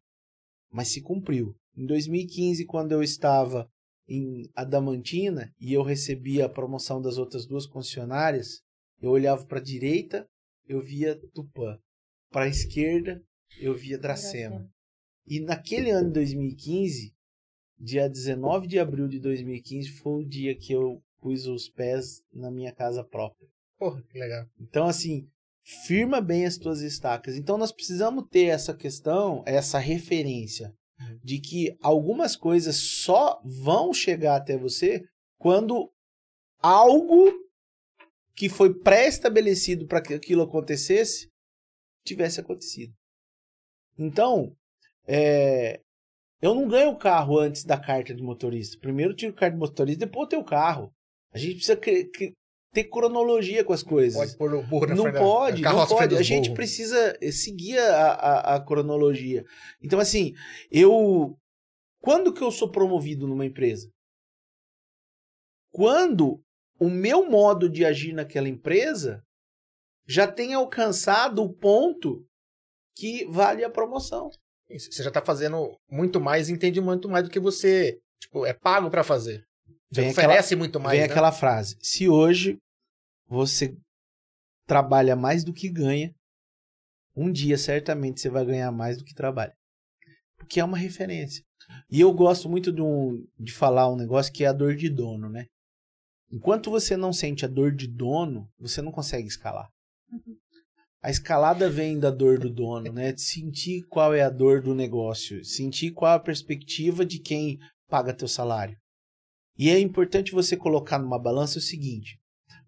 [0.69, 1.55] mas se cumpriu.
[1.77, 3.69] Em 2015, quando eu estava
[4.09, 8.61] em Adamantina e eu recebi a promoção das outras duas concessionárias,
[8.99, 10.27] eu olhava para a direita,
[10.67, 11.77] eu via Tupã.
[12.29, 13.21] Para a esquerda,
[13.59, 14.67] eu via Dracena.
[15.25, 17.13] E naquele ano de 2015,
[17.81, 22.51] dia 19 de abril de 2015, foi o dia que eu pus os pés na
[22.51, 23.47] minha casa própria.
[23.77, 24.45] Porra, que legal.
[24.59, 25.27] Então, assim,
[25.85, 27.35] firma bem as tuas estacas.
[27.35, 30.73] Então, nós precisamos ter essa questão, essa referência
[31.23, 35.03] de que algumas coisas só vão chegar até você
[35.39, 35.91] quando
[36.61, 37.33] algo
[38.35, 41.27] que foi pré-estabelecido para que aquilo acontecesse
[42.05, 42.93] tivesse acontecido.
[43.97, 44.55] Então,
[45.07, 45.81] é,
[46.41, 48.77] eu não ganho o carro antes da carta de motorista.
[48.79, 50.91] Primeiro eu tiro o carta de motorista, depois eu tenho o carro.
[51.33, 52.33] A gente precisa cre- cre-
[52.73, 54.17] ter cronologia com as coisas.
[54.17, 56.15] Pode pôr o burro na Não pode, a não pode.
[56.15, 56.55] A gente burros.
[56.55, 59.43] precisa eh, seguir a, a, a cronologia.
[59.81, 60.33] Então, assim,
[60.71, 61.35] eu.
[62.01, 63.87] Quando que eu sou promovido numa empresa?
[65.71, 66.41] Quando
[66.79, 69.23] o meu modo de agir naquela empresa
[70.07, 72.25] já tem alcançado o ponto
[72.97, 74.29] que vale a promoção.
[74.79, 78.89] Você já tá fazendo muito mais, entende muito mais do que você, tipo, é pago
[78.89, 79.43] pra fazer.
[79.91, 81.11] Você Vem aquela- oferece muito mais, Vem né?
[81.11, 82.57] aquela frase: se hoje
[83.27, 83.75] você
[84.67, 86.13] trabalha mais do que ganha,
[87.15, 89.53] um dia certamente você vai ganhar mais do que trabalha.
[90.37, 91.43] Porque é uma referência.
[91.89, 94.89] E eu gosto muito de, um, de falar um negócio que é a dor de
[94.89, 95.45] dono, né?
[96.31, 99.67] Enquanto você não sente a dor de dono, você não consegue escalar.
[101.01, 103.11] A escalada vem da dor do dono, né?
[103.11, 107.57] De sentir qual é a dor do negócio, sentir qual a perspectiva de quem
[107.87, 108.77] paga teu salário.
[109.57, 112.19] E é importante você colocar numa balança o seguinte: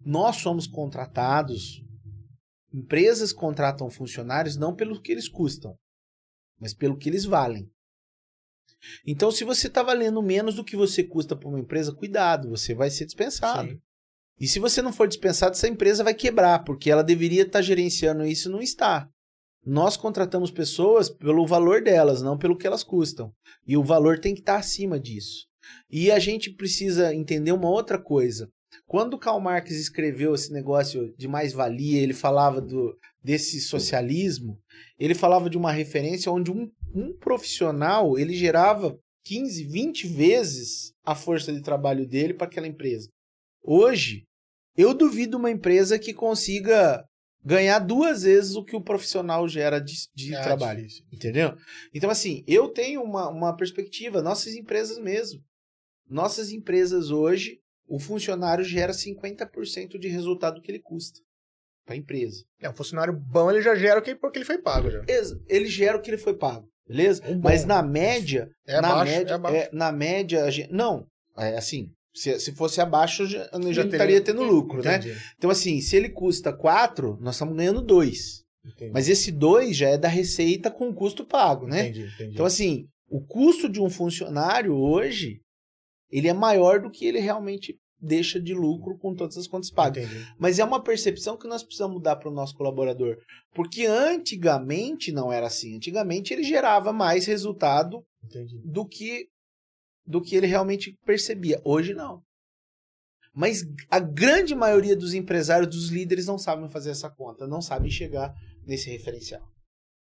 [0.04, 1.80] nós somos contratados,
[2.72, 5.76] empresas contratam funcionários não pelo que eles custam,
[6.60, 7.70] mas pelo que eles valem.
[9.06, 12.74] Então, se você está valendo menos do que você custa para uma empresa, cuidado, você
[12.74, 13.70] vai ser dispensado.
[13.70, 13.80] Sim.
[14.40, 18.24] E se você não for dispensado, essa empresa vai quebrar, porque ela deveria estar gerenciando
[18.24, 19.08] isso e não está.
[19.64, 23.32] Nós contratamos pessoas pelo valor delas, não pelo que elas custam.
[23.66, 25.46] E o valor tem que estar acima disso.
[25.90, 28.48] E a gente precisa entender uma outra coisa.
[28.86, 34.58] Quando Karl Marx escreveu esse negócio de mais-valia, ele falava do, desse socialismo,
[34.98, 41.14] ele falava de uma referência onde um, um profissional ele gerava 15, 20 vezes a
[41.14, 43.08] força de trabalho dele para aquela empresa.
[43.64, 44.24] Hoje,
[44.76, 47.02] eu duvido uma empresa que consiga
[47.42, 50.78] ganhar duas vezes o que o profissional gera de, de É trabalho.
[50.82, 51.04] difícil.
[51.12, 51.54] Entendeu?
[51.94, 55.40] Então, assim, eu tenho uma, uma perspectiva, nossas empresas mesmo.
[56.08, 61.20] Nossas empresas hoje, o funcionário gera 50% de resultado que ele custa
[61.86, 62.44] para a empresa.
[62.60, 65.02] É, um funcionário bom, ele já gera o que, porque ele foi pago já.
[65.48, 67.22] Ele gera o que ele foi pago, beleza?
[67.22, 67.40] Bom.
[67.42, 71.90] Mas na média, É na média, é é, na média, a gente, não, é assim,
[72.14, 74.96] se, se fosse abaixo, já, Já estaria tendo lucro, né?
[74.96, 78.42] Entendi, Então, assim, se ele custa 4, nós estamos ganhando 2.
[78.64, 78.92] entendi.
[78.92, 81.88] Mas esse 2 já é da receita com o custo pago, né?
[81.88, 82.08] Entendi.
[82.32, 85.40] Então, assim, o custo de um funcionário hoje,
[86.10, 90.04] ele é maior do que ele realmente deixa de lucro com todas as contas pagas.
[90.04, 90.26] Entendi.
[90.38, 93.16] Mas é uma percepção que nós precisamos dar para o nosso colaborador.
[93.54, 95.76] Porque antigamente não era assim.
[95.76, 98.60] Antigamente ele gerava mais resultado Entendi.
[98.64, 99.26] do que
[100.06, 101.60] do que ele realmente percebia.
[101.64, 102.22] Hoje não.
[103.34, 107.90] Mas a grande maioria dos empresários, dos líderes, não sabem fazer essa conta, não sabem
[107.90, 108.32] chegar
[108.64, 109.42] nesse referencial.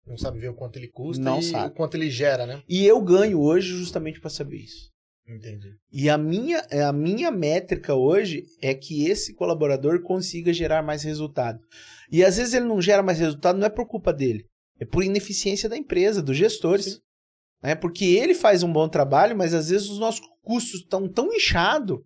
[0.04, 1.68] Não sabe ver o quanto ele custa Não e sabe.
[1.68, 2.60] o quanto ele gera, né?
[2.68, 4.90] E eu ganho hoje justamente para saber isso.
[5.28, 5.76] Entendi.
[5.92, 11.60] E a minha, a minha métrica hoje é que esse colaborador consiga gerar mais resultado.
[12.10, 14.44] E às vezes ele não gera mais resultado, não é por culpa dele,
[14.80, 16.86] é por ineficiência da empresa, dos gestores.
[16.86, 17.00] Sim.
[17.62, 17.74] Né?
[17.74, 21.98] Porque ele faz um bom trabalho, mas às vezes os nossos custos estão tão inchados.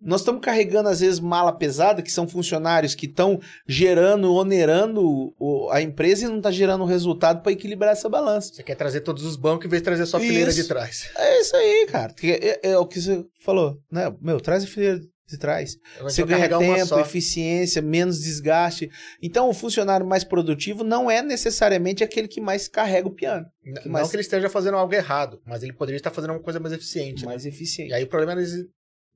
[0.00, 5.34] Nós estamos carregando, às vezes, mala pesada, que são funcionários que estão gerando, onerando
[5.72, 8.54] a empresa e não está gerando resultado para equilibrar essa balança.
[8.54, 10.62] Você quer trazer todos os bancos em vez de trazer só a fileira Isso.
[10.62, 11.10] de trás.
[11.16, 12.14] É isso aí, cara.
[12.14, 14.14] Que É, é o que você falou, né?
[14.20, 15.76] Meu, traz a fileira de trás.
[16.00, 18.90] Você ganha tempo, eficiência, menos desgaste.
[19.22, 23.84] Então, o funcionário mais produtivo não é necessariamente aquele que mais carrega o piano, que
[23.84, 26.58] Não mais- que ele esteja fazendo algo errado, mas ele poderia estar fazendo uma coisa
[26.58, 27.22] mais eficiente.
[27.22, 27.26] né?
[27.28, 27.90] mais eficiente.
[27.90, 28.40] E aí o problema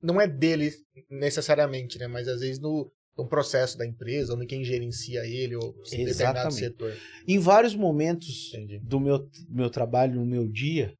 [0.01, 0.71] não é dele
[1.09, 2.07] necessariamente, né?
[2.07, 6.05] Mas às vezes no, no processo da empresa, ou em quem gerencia ele, ou em
[6.05, 6.95] determinado setor.
[7.27, 8.79] Em vários momentos Entendi.
[8.79, 10.93] do meu, meu trabalho, no meu dia,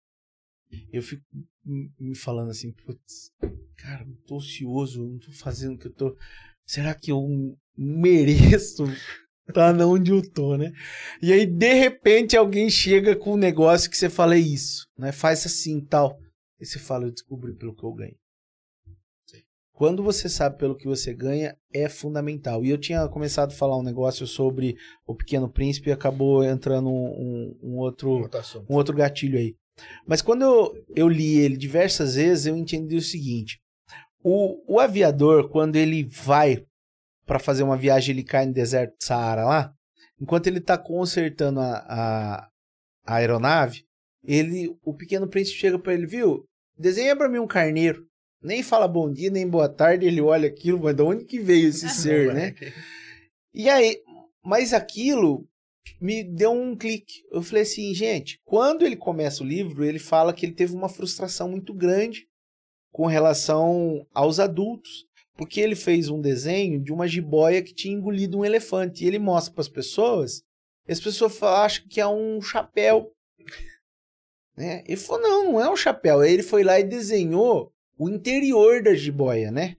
[0.91, 1.21] eu fico
[1.65, 3.31] me falando assim, putz,
[3.77, 6.17] cara, eu tô ocioso, eu não tô fazendo o que eu tô.
[6.65, 7.25] Será que eu
[7.77, 8.83] mereço
[9.47, 10.71] estar onde eu tô, né?
[11.21, 15.11] E aí, de repente, alguém chega com um negócio que você fala, é isso, né?
[15.11, 16.17] Faz assim tal.
[16.59, 18.15] E você fala, eu descobri pelo que eu ganho.
[19.75, 22.63] Quando você sabe pelo que você ganha, é fundamental.
[22.63, 26.89] E eu tinha começado a falar um negócio sobre o Pequeno Príncipe e acabou entrando
[26.89, 28.21] um, um- um outro
[28.69, 29.55] um outro gatilho aí.
[30.07, 33.59] Mas quando eu, eu li ele diversas vezes, eu entendi o seguinte:
[34.23, 36.65] o, o aviador, quando ele vai
[37.25, 39.73] para fazer uma viagem, ele cai no deserto do Saara lá,
[40.19, 42.49] enquanto ele está consertando a, a,
[43.05, 43.85] a aeronave,
[44.23, 46.45] ele, o pequeno príncipe chega para ele, viu?
[46.77, 48.05] Desenha para mim um carneiro.
[48.41, 51.69] Nem fala bom dia, nem boa tarde, ele olha aquilo, mas de onde que veio
[51.69, 52.55] esse ser, né?
[53.55, 54.01] E aí,
[54.43, 55.47] mas aquilo
[55.99, 57.23] me deu um clique.
[57.31, 60.89] Eu falei assim, gente, quando ele começa o livro, ele fala que ele teve uma
[60.89, 62.27] frustração muito grande
[62.91, 65.05] com relação aos adultos,
[65.35, 69.17] porque ele fez um desenho de uma jiboia que tinha engolido um elefante e ele
[69.17, 70.43] mostra para as pessoas,
[70.87, 73.11] e as pessoas acham que é um chapéu.
[74.55, 74.83] Né?
[74.85, 76.19] Ele falou, não, não é um chapéu.
[76.19, 79.77] Aí ele foi lá e desenhou o interior da jiboia, né?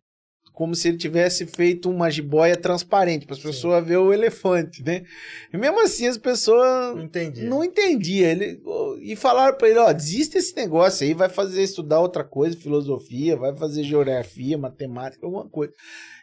[0.54, 5.04] Como se ele tivesse feito uma jiboia transparente, para as pessoas verem o elefante, né?
[5.52, 7.44] E mesmo assim as pessoas Não entendi.
[7.44, 8.30] não entendiam.
[8.30, 8.62] Ele,
[9.00, 13.36] e falaram para ele, ó, desista esse negócio aí, vai fazer estudar outra coisa, filosofia,
[13.36, 15.72] vai fazer geografia, matemática, alguma coisa.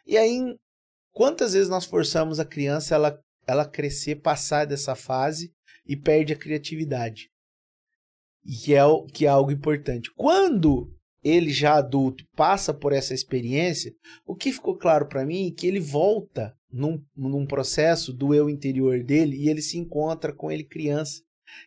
[0.08, 0.40] E aí,
[1.12, 5.52] quantas vezes nós forçamos a criança ela, ela crescer, passar dessa fase
[5.86, 7.30] e perde a criatividade?
[8.46, 8.82] E que é,
[9.14, 10.10] que é algo importante.
[10.16, 10.90] Quando
[11.24, 13.94] ele já adulto passa por essa experiência,
[14.26, 18.50] o que ficou claro para mim é que ele volta num, num processo do eu
[18.50, 21.22] interior dele e ele se encontra com ele criança,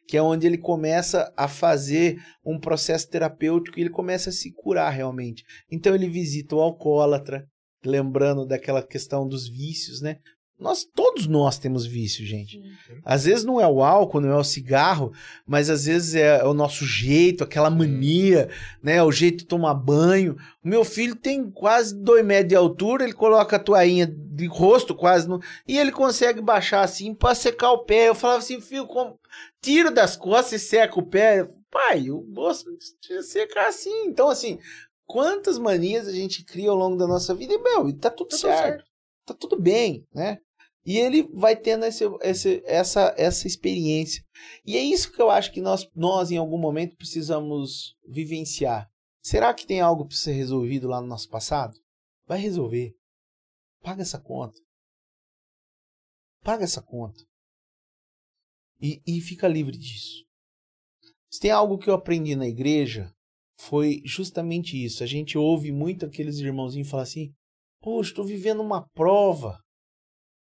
[0.09, 4.53] que é onde ele começa a fazer um processo terapêutico e ele começa a se
[4.53, 5.45] curar realmente.
[5.71, 7.47] Então ele visita o alcoólatra,
[7.85, 10.19] lembrando daquela questão dos vícios, né?
[10.65, 12.59] Nós, todos nós temos vício, gente.
[13.05, 15.13] Às vezes não é o álcool, não é o cigarro,
[15.47, 18.49] mas às vezes é o nosso jeito, aquela mania,
[18.83, 19.03] né?
[19.03, 20.39] O jeito de tomar banho.
[20.65, 24.95] O meu filho tem quase dois metros de altura, ele coloca a toalhinha de rosto
[24.95, 25.39] quase no...
[25.69, 28.09] e ele consegue baixar assim para secar o pé.
[28.09, 29.21] Eu falava assim, filho, como...
[29.61, 31.47] tira das costas e seca o pé.
[31.71, 32.25] Pai, o
[32.79, 34.07] precisa secar assim.
[34.07, 34.59] Então, assim,
[35.05, 38.31] quantas manias a gente cria ao longo da nossa vida e, meu, e tá tudo
[38.31, 38.63] Tá tudo certo.
[38.63, 38.85] certo.
[39.27, 40.39] Tá tudo bem, né?
[40.87, 44.23] E ele vai tendo esse, esse- essa, essa experiência.
[44.67, 48.91] E é isso que eu acho que nós, nós, em algum momento, precisamos vivenciar.
[49.23, 51.75] Será que tem algo para ser resolvido lá no nosso passado?
[52.27, 52.95] Vai resolver.
[53.83, 54.61] Paga essa conta.
[56.43, 57.19] Paga essa conta.
[58.81, 60.25] E, e fica livre disso.
[61.31, 63.11] Se tem algo que eu aprendi na igreja,
[63.59, 65.03] foi justamente isso.
[65.03, 67.33] A gente ouve muito aqueles irmãozinhos falar assim:
[67.81, 69.59] Poxa, estou vivendo uma prova.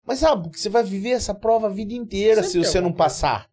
[0.08, 2.94] Mas sabe que você vai viver essa prova a vida inteira Sempre se você não
[2.94, 3.46] passar.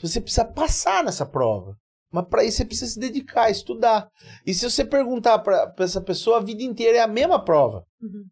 [0.00, 1.76] Você precisa passar nessa prova.
[2.10, 4.08] Mas para isso você precisa se dedicar, estudar.
[4.46, 7.86] E se você perguntar para essa pessoa, a vida inteira é a mesma prova.
[8.00, 8.24] Uhum.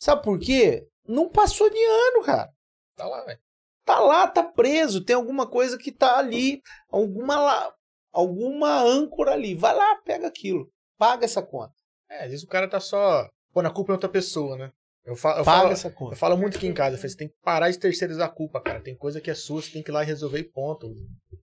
[0.00, 0.88] Sabe por quê?
[1.06, 2.50] Não passou de ano, cara.
[2.96, 3.38] Tá lá, velho.
[3.84, 5.04] Tá lá, tá preso.
[5.04, 7.72] Tem alguma coisa que tá ali, alguma lá,
[8.10, 9.54] alguma âncora ali.
[9.54, 10.68] Vai lá, pega aquilo.
[10.98, 11.74] Paga essa conta.
[12.10, 14.72] É, às vezes o cara tá só pondo a culpa em outra pessoa, né?
[15.08, 16.16] Eu, fa eu, Paga falo, essa eu conta.
[16.16, 18.60] falo muito aqui em casa, eu falo, você tem que parar de terceirizar a culpa,
[18.60, 18.78] cara.
[18.78, 20.94] Tem coisa que é sua, você tem que ir lá e resolver e ponto.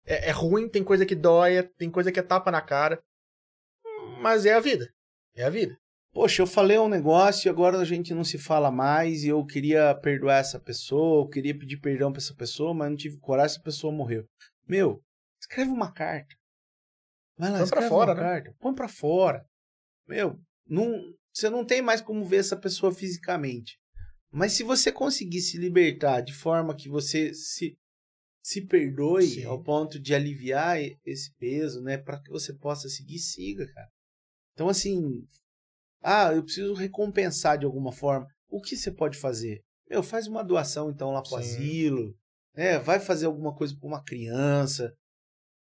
[0.07, 2.99] É, é ruim, tem coisa que dói, tem coisa que é tapa na cara.
[4.23, 4.89] Mas é a vida.
[5.37, 5.77] É a vida.
[6.11, 9.45] Poxa, eu falei um negócio e agora a gente não se fala mais e eu
[9.45, 13.55] queria perdoar essa pessoa, eu queria pedir perdão pra essa pessoa, mas não tive coragem,
[13.57, 14.25] essa pessoa morreu.
[14.67, 15.03] Meu,
[15.39, 16.35] escreve uma carta.
[17.39, 18.29] Vai lá, Põe pra escreve fora, uma né?
[18.29, 18.55] carta.
[18.59, 19.45] Põe pra fora.
[20.09, 20.99] Meu, não,
[21.33, 23.79] você não tem mais como ver essa pessoa fisicamente.
[24.33, 27.77] Mas se você conseguir se libertar de forma que você se,
[28.43, 29.45] se perdoe Sim.
[29.45, 31.99] ao ponto de aliviar esse peso, né?
[31.99, 33.89] Para que você possa seguir, siga, cara.
[34.53, 35.01] Então, assim,
[36.03, 38.27] ah, eu preciso recompensar de alguma forma.
[38.49, 39.63] O que você pode fazer?
[39.89, 41.37] Meu, faz uma doação então lá pro Sim.
[41.37, 42.15] asilo,
[42.55, 42.79] né?
[42.79, 44.93] Vai fazer alguma coisa para uma criança.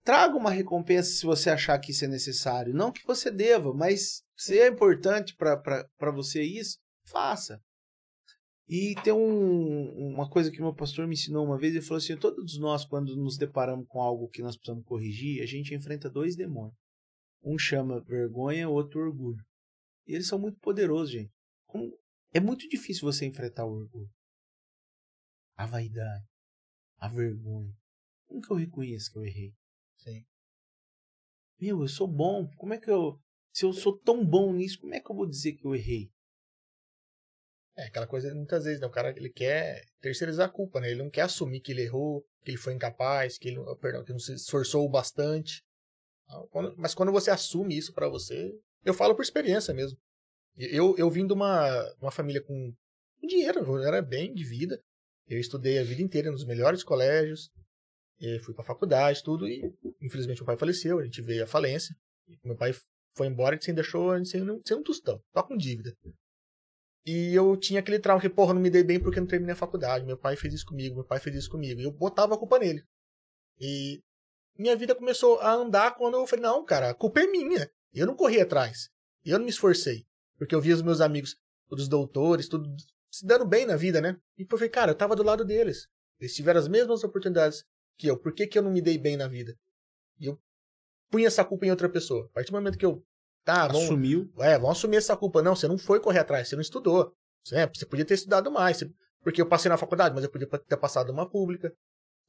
[0.02, 2.74] Traga uma recompensa se você achar que isso é necessário.
[2.74, 7.62] Não que você deva, mas se é importante para você isso, faça.
[8.66, 12.16] E tem um- uma coisa que meu pastor me ensinou uma vez, ele falou assim,
[12.16, 16.36] todos nós quando nos deparamos com algo que nós precisamos corrigir, a gente enfrenta dois
[16.36, 16.76] demônios.
[17.42, 19.44] Um chama vergonha, o outro orgulho.
[20.06, 21.32] E eles são muito poderosos, gente.
[22.32, 24.10] É muito difícil você enfrentar o orgulho.
[25.56, 26.24] A vaidade.
[26.98, 27.74] A vergonha.
[28.26, 29.52] Como que eu reconheço que eu errei?
[30.02, 30.24] Sim.
[31.60, 32.48] Meu, eu sou bom.
[32.56, 33.18] Como é que eu.
[33.52, 36.10] Se eu sou tão bom nisso, como é que eu vou dizer que eu errei?
[37.76, 38.86] É aquela coisa, muitas vezes, né?
[38.86, 40.90] O cara ele quer terceirizar a culpa, né?
[40.90, 44.04] Ele não quer assumir que ele errou, que ele foi incapaz, que ele, oh, perdão,
[44.04, 45.62] que não se esforçou bastante.
[46.50, 48.52] Quando- Mas quando você assume isso pra você,
[48.84, 49.98] eu falo por experiência mesmo.
[50.56, 52.72] Eu, eu vim de uma, uma família com
[53.22, 54.80] dinheiro, era bem de vida.
[55.28, 57.50] Eu estudei a vida inteira nos melhores colégios,
[58.20, 61.94] e fui pra faculdade, tudo, e infelizmente meu pai faleceu, a gente veio à falência.
[62.44, 62.74] Meu pai
[63.16, 65.96] foi embora e sem deixou sem, sem um tostão, só com dívida.
[67.04, 69.56] E eu tinha aquele trauma que, porra, não me dei bem porque não terminei a
[69.56, 70.04] faculdade.
[70.04, 71.80] Meu pai fez isso comigo, meu pai fez isso comigo.
[71.80, 72.84] E eu botava a culpa nele.
[73.58, 74.02] E
[74.58, 77.70] minha vida começou a andar quando eu falei, não, cara, a culpa é minha.
[77.92, 78.90] Eu não corri atrás.
[79.24, 80.04] Eu não me esforcei.
[80.36, 81.36] Porque eu via os meus amigos,
[81.68, 82.68] todos doutores, tudo
[83.10, 84.16] se dando bem na vida, né?
[84.38, 85.88] E eu falei, cara, eu tava do lado deles.
[86.20, 87.64] Eles tiveram as mesmas oportunidades
[88.00, 88.18] que eu.
[88.18, 89.54] Por que, que eu não me dei bem na vida?
[90.18, 90.38] E eu
[91.10, 92.26] punha essa culpa em outra pessoa.
[92.26, 93.02] A partir do momento que eu.
[93.44, 94.30] Tá, vamos, Assumiu.
[94.38, 95.42] é, vamos assumir essa culpa.
[95.42, 97.12] Não, você não foi correr atrás, você não estudou.
[97.44, 98.78] Você, é, você podia ter estudado mais.
[98.78, 98.90] você-
[99.22, 101.72] porque eu passei na faculdade, mas eu podia ter passado numa pública.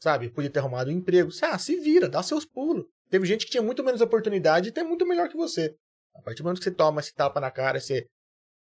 [0.01, 0.25] Sabe?
[0.27, 1.31] Eu podia ter arrumado um emprego.
[1.31, 2.85] Você, ah, se vira, dá seus pulos.
[3.09, 5.75] Teve gente que tinha muito menos oportunidade e tem muito melhor que você.
[6.15, 8.07] A partir do momento que você toma esse tapa na cara, você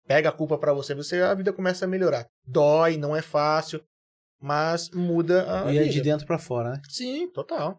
[0.07, 2.27] pega a culpa pra você, você a vida começa a melhorar.
[2.47, 3.85] Dói, não é fácil,
[4.41, 6.81] mas muda a E é de dentro pra fora, né?
[6.89, 7.77] Sim, total.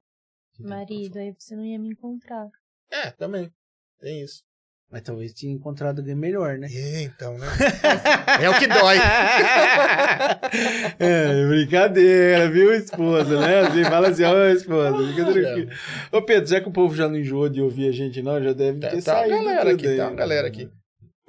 [0.60, 2.48] Marido, aí você não ia me encontrar.
[2.92, 3.52] É, também.
[4.00, 4.42] Tem isso.
[4.90, 6.68] Mas talvez tinha encontrado alguém melhor, né?
[6.72, 7.45] É, então, né?
[8.42, 8.95] É o que dói.
[11.00, 13.60] é, brincadeira, viu, esposa, né?
[13.68, 15.72] Assim, fala assim, ó, esposa, fica tranquilo.
[16.11, 18.53] Ô, Pedro, já que o povo já não enjoou de ouvir a gente, não, já
[18.53, 19.36] deve Tá, ter tá uma saído.
[19.38, 20.16] galera tudo aqui, aí, tá uma né?
[20.16, 20.69] galera aqui.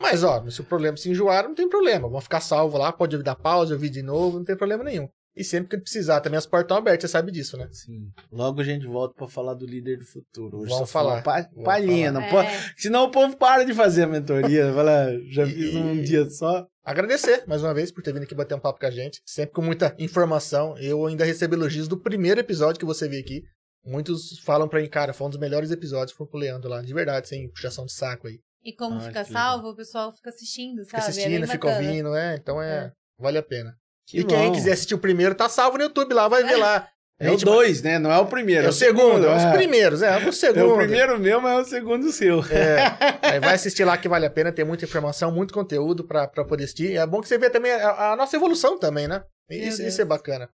[0.01, 2.09] Mas, ó, se o problema se enjoar, não tem problema.
[2.09, 5.09] Vão ficar salvo lá, pode dar pausa, ouvir de novo, não tem problema nenhum.
[5.39, 7.69] E sempre que precisar, também as portas estão abertas, você sabe disso, né?
[7.71, 8.11] Sim.
[8.33, 10.59] Logo a gente volta pra falar do líder do futuro.
[10.59, 12.25] Hoje Vamos falar, pa- vamos palhinha, falar.
[12.25, 12.49] não pode...
[12.49, 14.73] É, Senão o povo para de fazer a mentoria.
[14.75, 16.67] Fala, já E- fiz um dia só.
[16.85, 19.21] Agradecer, mais uma vez, por ter vindo aqui bater um papo com a gente.
[19.27, 20.77] Sempre com muita informação.
[20.79, 23.43] Eu ainda recebo elogios do primeiro episódio que você veio aqui.
[23.85, 26.83] Muitos falam pra mim, cara, foi um dos melhores episódios, foi com o Leandro lá.
[26.83, 28.39] De verdade, sem puxação de saco aí.
[28.65, 29.43] E como Ah, fica que legal.
[29.53, 31.05] salvo, o pessoal fica assistindo, Fica sabe?
[31.07, 31.87] é assistindo, bem fica bacana.
[31.89, 32.35] ouvindo, é.
[32.37, 32.93] Então é, É.
[33.19, 33.75] vale a pena.
[34.09, 34.53] Que e quem bom.
[34.53, 36.89] quiser assistir o primeiro, tá salvo no YouTube lá, vai ver lá.
[37.21, 37.99] É o dois, né?
[37.99, 38.67] Não é o primeiro.
[38.67, 39.53] É o segundo, é os é.
[39.53, 40.73] primeiros, é, o É segundo.
[40.73, 42.41] o primeiro meu, mas é o segundo seu.
[42.45, 42.79] É,
[43.23, 46.45] aí vai assistir lá que vale a pena, tem muita informação, muito conteúdo pra, pra
[46.45, 46.97] poder assistir.
[46.97, 49.25] É bom que você vê também a, a nossa evolução também, né?
[49.51, 50.49] Isso, isso é bacana.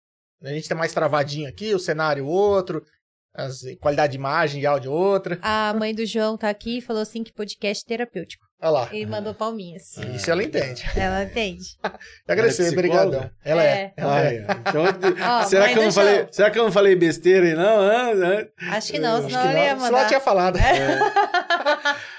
[0.43, 2.83] A gente tá mais travadinho aqui, o cenário outro,
[3.33, 5.39] as, qualidade de imagem e áudio outra.
[5.41, 8.45] A mãe do João tá aqui e falou assim que podcast terapêutico.
[8.63, 8.89] Olha lá.
[8.91, 9.97] E mandou palminhas.
[10.13, 10.83] Isso ela entende.
[10.95, 11.65] Ela entende.
[12.27, 13.27] Agradecer, é obrigadão.
[13.43, 13.67] Ela é.
[13.67, 13.93] É.
[13.97, 14.35] Ela Ah, é.
[14.35, 14.45] é.
[14.69, 14.83] Então,
[15.39, 17.81] Ó, será, que eu não falei, será que eu não falei besteira aí, não?
[17.81, 18.11] Ah,
[18.69, 18.75] ah.
[18.77, 20.07] Acho que não, Acho senão que ela ia não, senão ela mandar.
[20.07, 20.59] tinha falado.
[20.59, 20.99] É.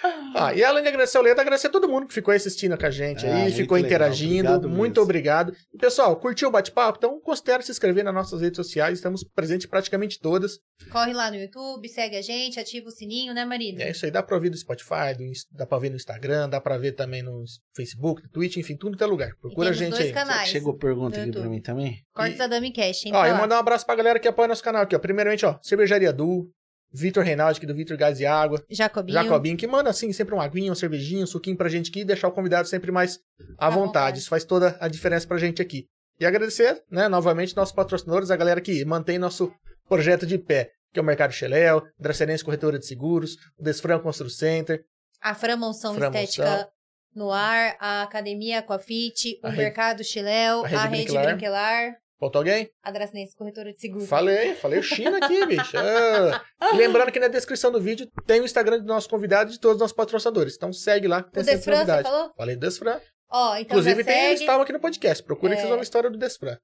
[0.35, 2.87] Ah, e além de agradecer ao Leandro, agradecer a todo mundo que ficou assistindo com
[2.87, 4.49] a gente Ah, aí, ficou legal, interagindo.
[4.49, 5.03] obrigado muito mesmo.
[5.03, 5.53] obrigado.
[5.73, 6.99] E, pessoal, curtiu o bate-papo?
[6.99, 8.99] Então considere se inscrever nas nossas redes sociais.
[8.99, 10.59] Estamos presentes praticamente todas.
[10.91, 13.81] Corre lá no YouTube, segue a gente, ativa o sininho, né, marido?
[13.81, 16.61] É isso aí, dá pra ouvir do Spotify, do, dá pra ver no Instagram, dá
[16.61, 17.45] pra ver também no
[17.77, 19.31] Facebook, no Twitch, enfim, tudo que é lugar.
[19.41, 20.13] Procura a gente dois aí.
[20.13, 20.49] canais.
[20.49, 21.99] Chegou pergunta no aqui pra mim também?
[22.15, 23.13] Cortes da Dami Cash, hein?
[23.15, 24.99] Ó, Tá e mandar um abraço pra galera que apoia nosso canal aqui, ó.
[24.99, 26.51] Primeiramente, ó, Cervejaria Du,
[26.93, 28.63] Vitor Reinaldi, aqui do Vitor Gás e Água.
[28.71, 29.15] Jacobinho.
[29.23, 32.05] Jacobinho, que manda, assim, sempre uma aguinha, um cervejinho, um suquinho pra gente aqui e
[32.05, 33.19] deixar o convidado sempre mais
[33.59, 33.87] à À vontade.
[33.87, 34.19] vontade.
[34.19, 35.87] Isso faz toda a diferença pra gente aqui.
[36.21, 39.51] E agradecer, né, novamente, nossos patrocinadores, a galera que mantém nosso
[39.89, 44.29] projeto de pé, que é o Mercado Cheléu, Dracenense Corretora de Seguros, o Desfran Constru
[44.29, 44.85] Center,
[45.21, 46.23] A Framonção Framonção.
[46.23, 46.69] Estética
[47.15, 51.27] no ar, a Academia Aquafit, o A Rede- Mercado Chiléu, a a Rede Rede, Brinquelar.
[51.27, 51.93] Brinquelar,
[52.23, 52.71] faltou alguém?
[52.83, 54.09] a Dracenense Corretora de Seguros.
[54.09, 55.77] Falei, falei o China aqui, bicho.
[55.77, 56.45] Ah.
[56.77, 59.77] Lembrando que na descrição do vídeo tem o Instagram do nosso convidado e de todos
[59.77, 60.55] os nossos patrocinadores.
[60.55, 62.33] Então segue lá, que tem O Desfran, você falou?
[62.37, 63.01] Falei do Desfran.
[63.29, 65.23] Ó, então Inclusive, tem, eles estavam aqui no podcast.
[65.25, 65.61] Procura que É.
[65.61, 66.57] vocês vão ver a história do Desfran.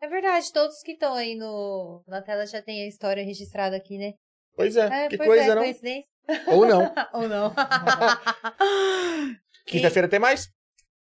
[0.00, 3.98] É verdade, todos que estão aí no, na tela já tem a história registrada aqui,
[3.98, 4.12] né?
[4.54, 5.62] Pois é, É, que pois coisa, é, não?
[5.62, 6.04] coincidência.
[6.48, 6.92] Ou não.
[7.14, 7.52] Ou não.
[9.66, 10.48] Quinta-feira tem mais?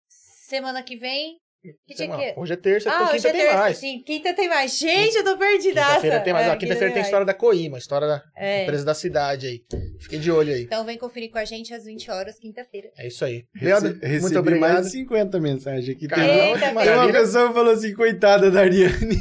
[0.08, 1.38] Semana que vem.
[1.84, 2.34] Que dia que é?
[2.36, 3.76] Hoje é terça, então Ah, quinta hoje é tem terça, mais.
[3.78, 4.02] sim.
[4.06, 4.78] Quinta tem mais.
[4.78, 5.88] Gente, eu tô perdidaça.
[5.96, 6.46] Quinta-feira tem mais.
[6.46, 8.62] É, quinta-feira tem a história da Coima, a história da É.
[8.62, 9.60] empresa da cidade aí.
[10.00, 10.62] Fiquem de olho aí.
[10.62, 12.88] Então vem conferir com a gente às 20 horas, quinta-feira.
[12.96, 13.42] É isso aí.
[13.56, 14.72] Rece- Leandro, Recebi muito obrigado.
[14.72, 16.06] mais de 50 mensagens aqui.
[16.06, 19.20] Tem, Caramba, tem uma pessoa que falou assim, coitada da Ariane.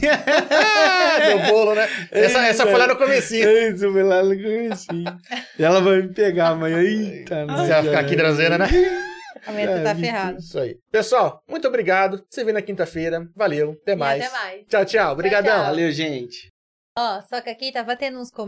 [0.51, 1.87] Ah, deu bolo, né?
[2.11, 3.49] Essa, essa foi lá no comecinho.
[3.49, 5.17] Isso, foi lá no comecinho.
[5.57, 6.81] E ela vai me pegar amanhã.
[6.83, 8.67] Eita, Você vai ficar aqui drazeira, né?
[9.47, 10.39] Amanhã você É, tá ferrado.
[10.39, 10.77] Isso aí.
[10.91, 12.23] Pessoal, muito obrigado.
[12.29, 13.27] Você vê na quinta-feira.
[13.35, 13.77] Valeu.
[13.81, 14.23] Até E mais.
[14.25, 14.65] até mais.
[14.67, 15.13] Tchau, tchau.
[15.13, 15.53] Obrigadão.
[15.55, 15.65] tchau.
[15.65, 16.51] Valeu, gente.
[16.97, 18.47] Ó, só que aqui tava tendo uns comentários.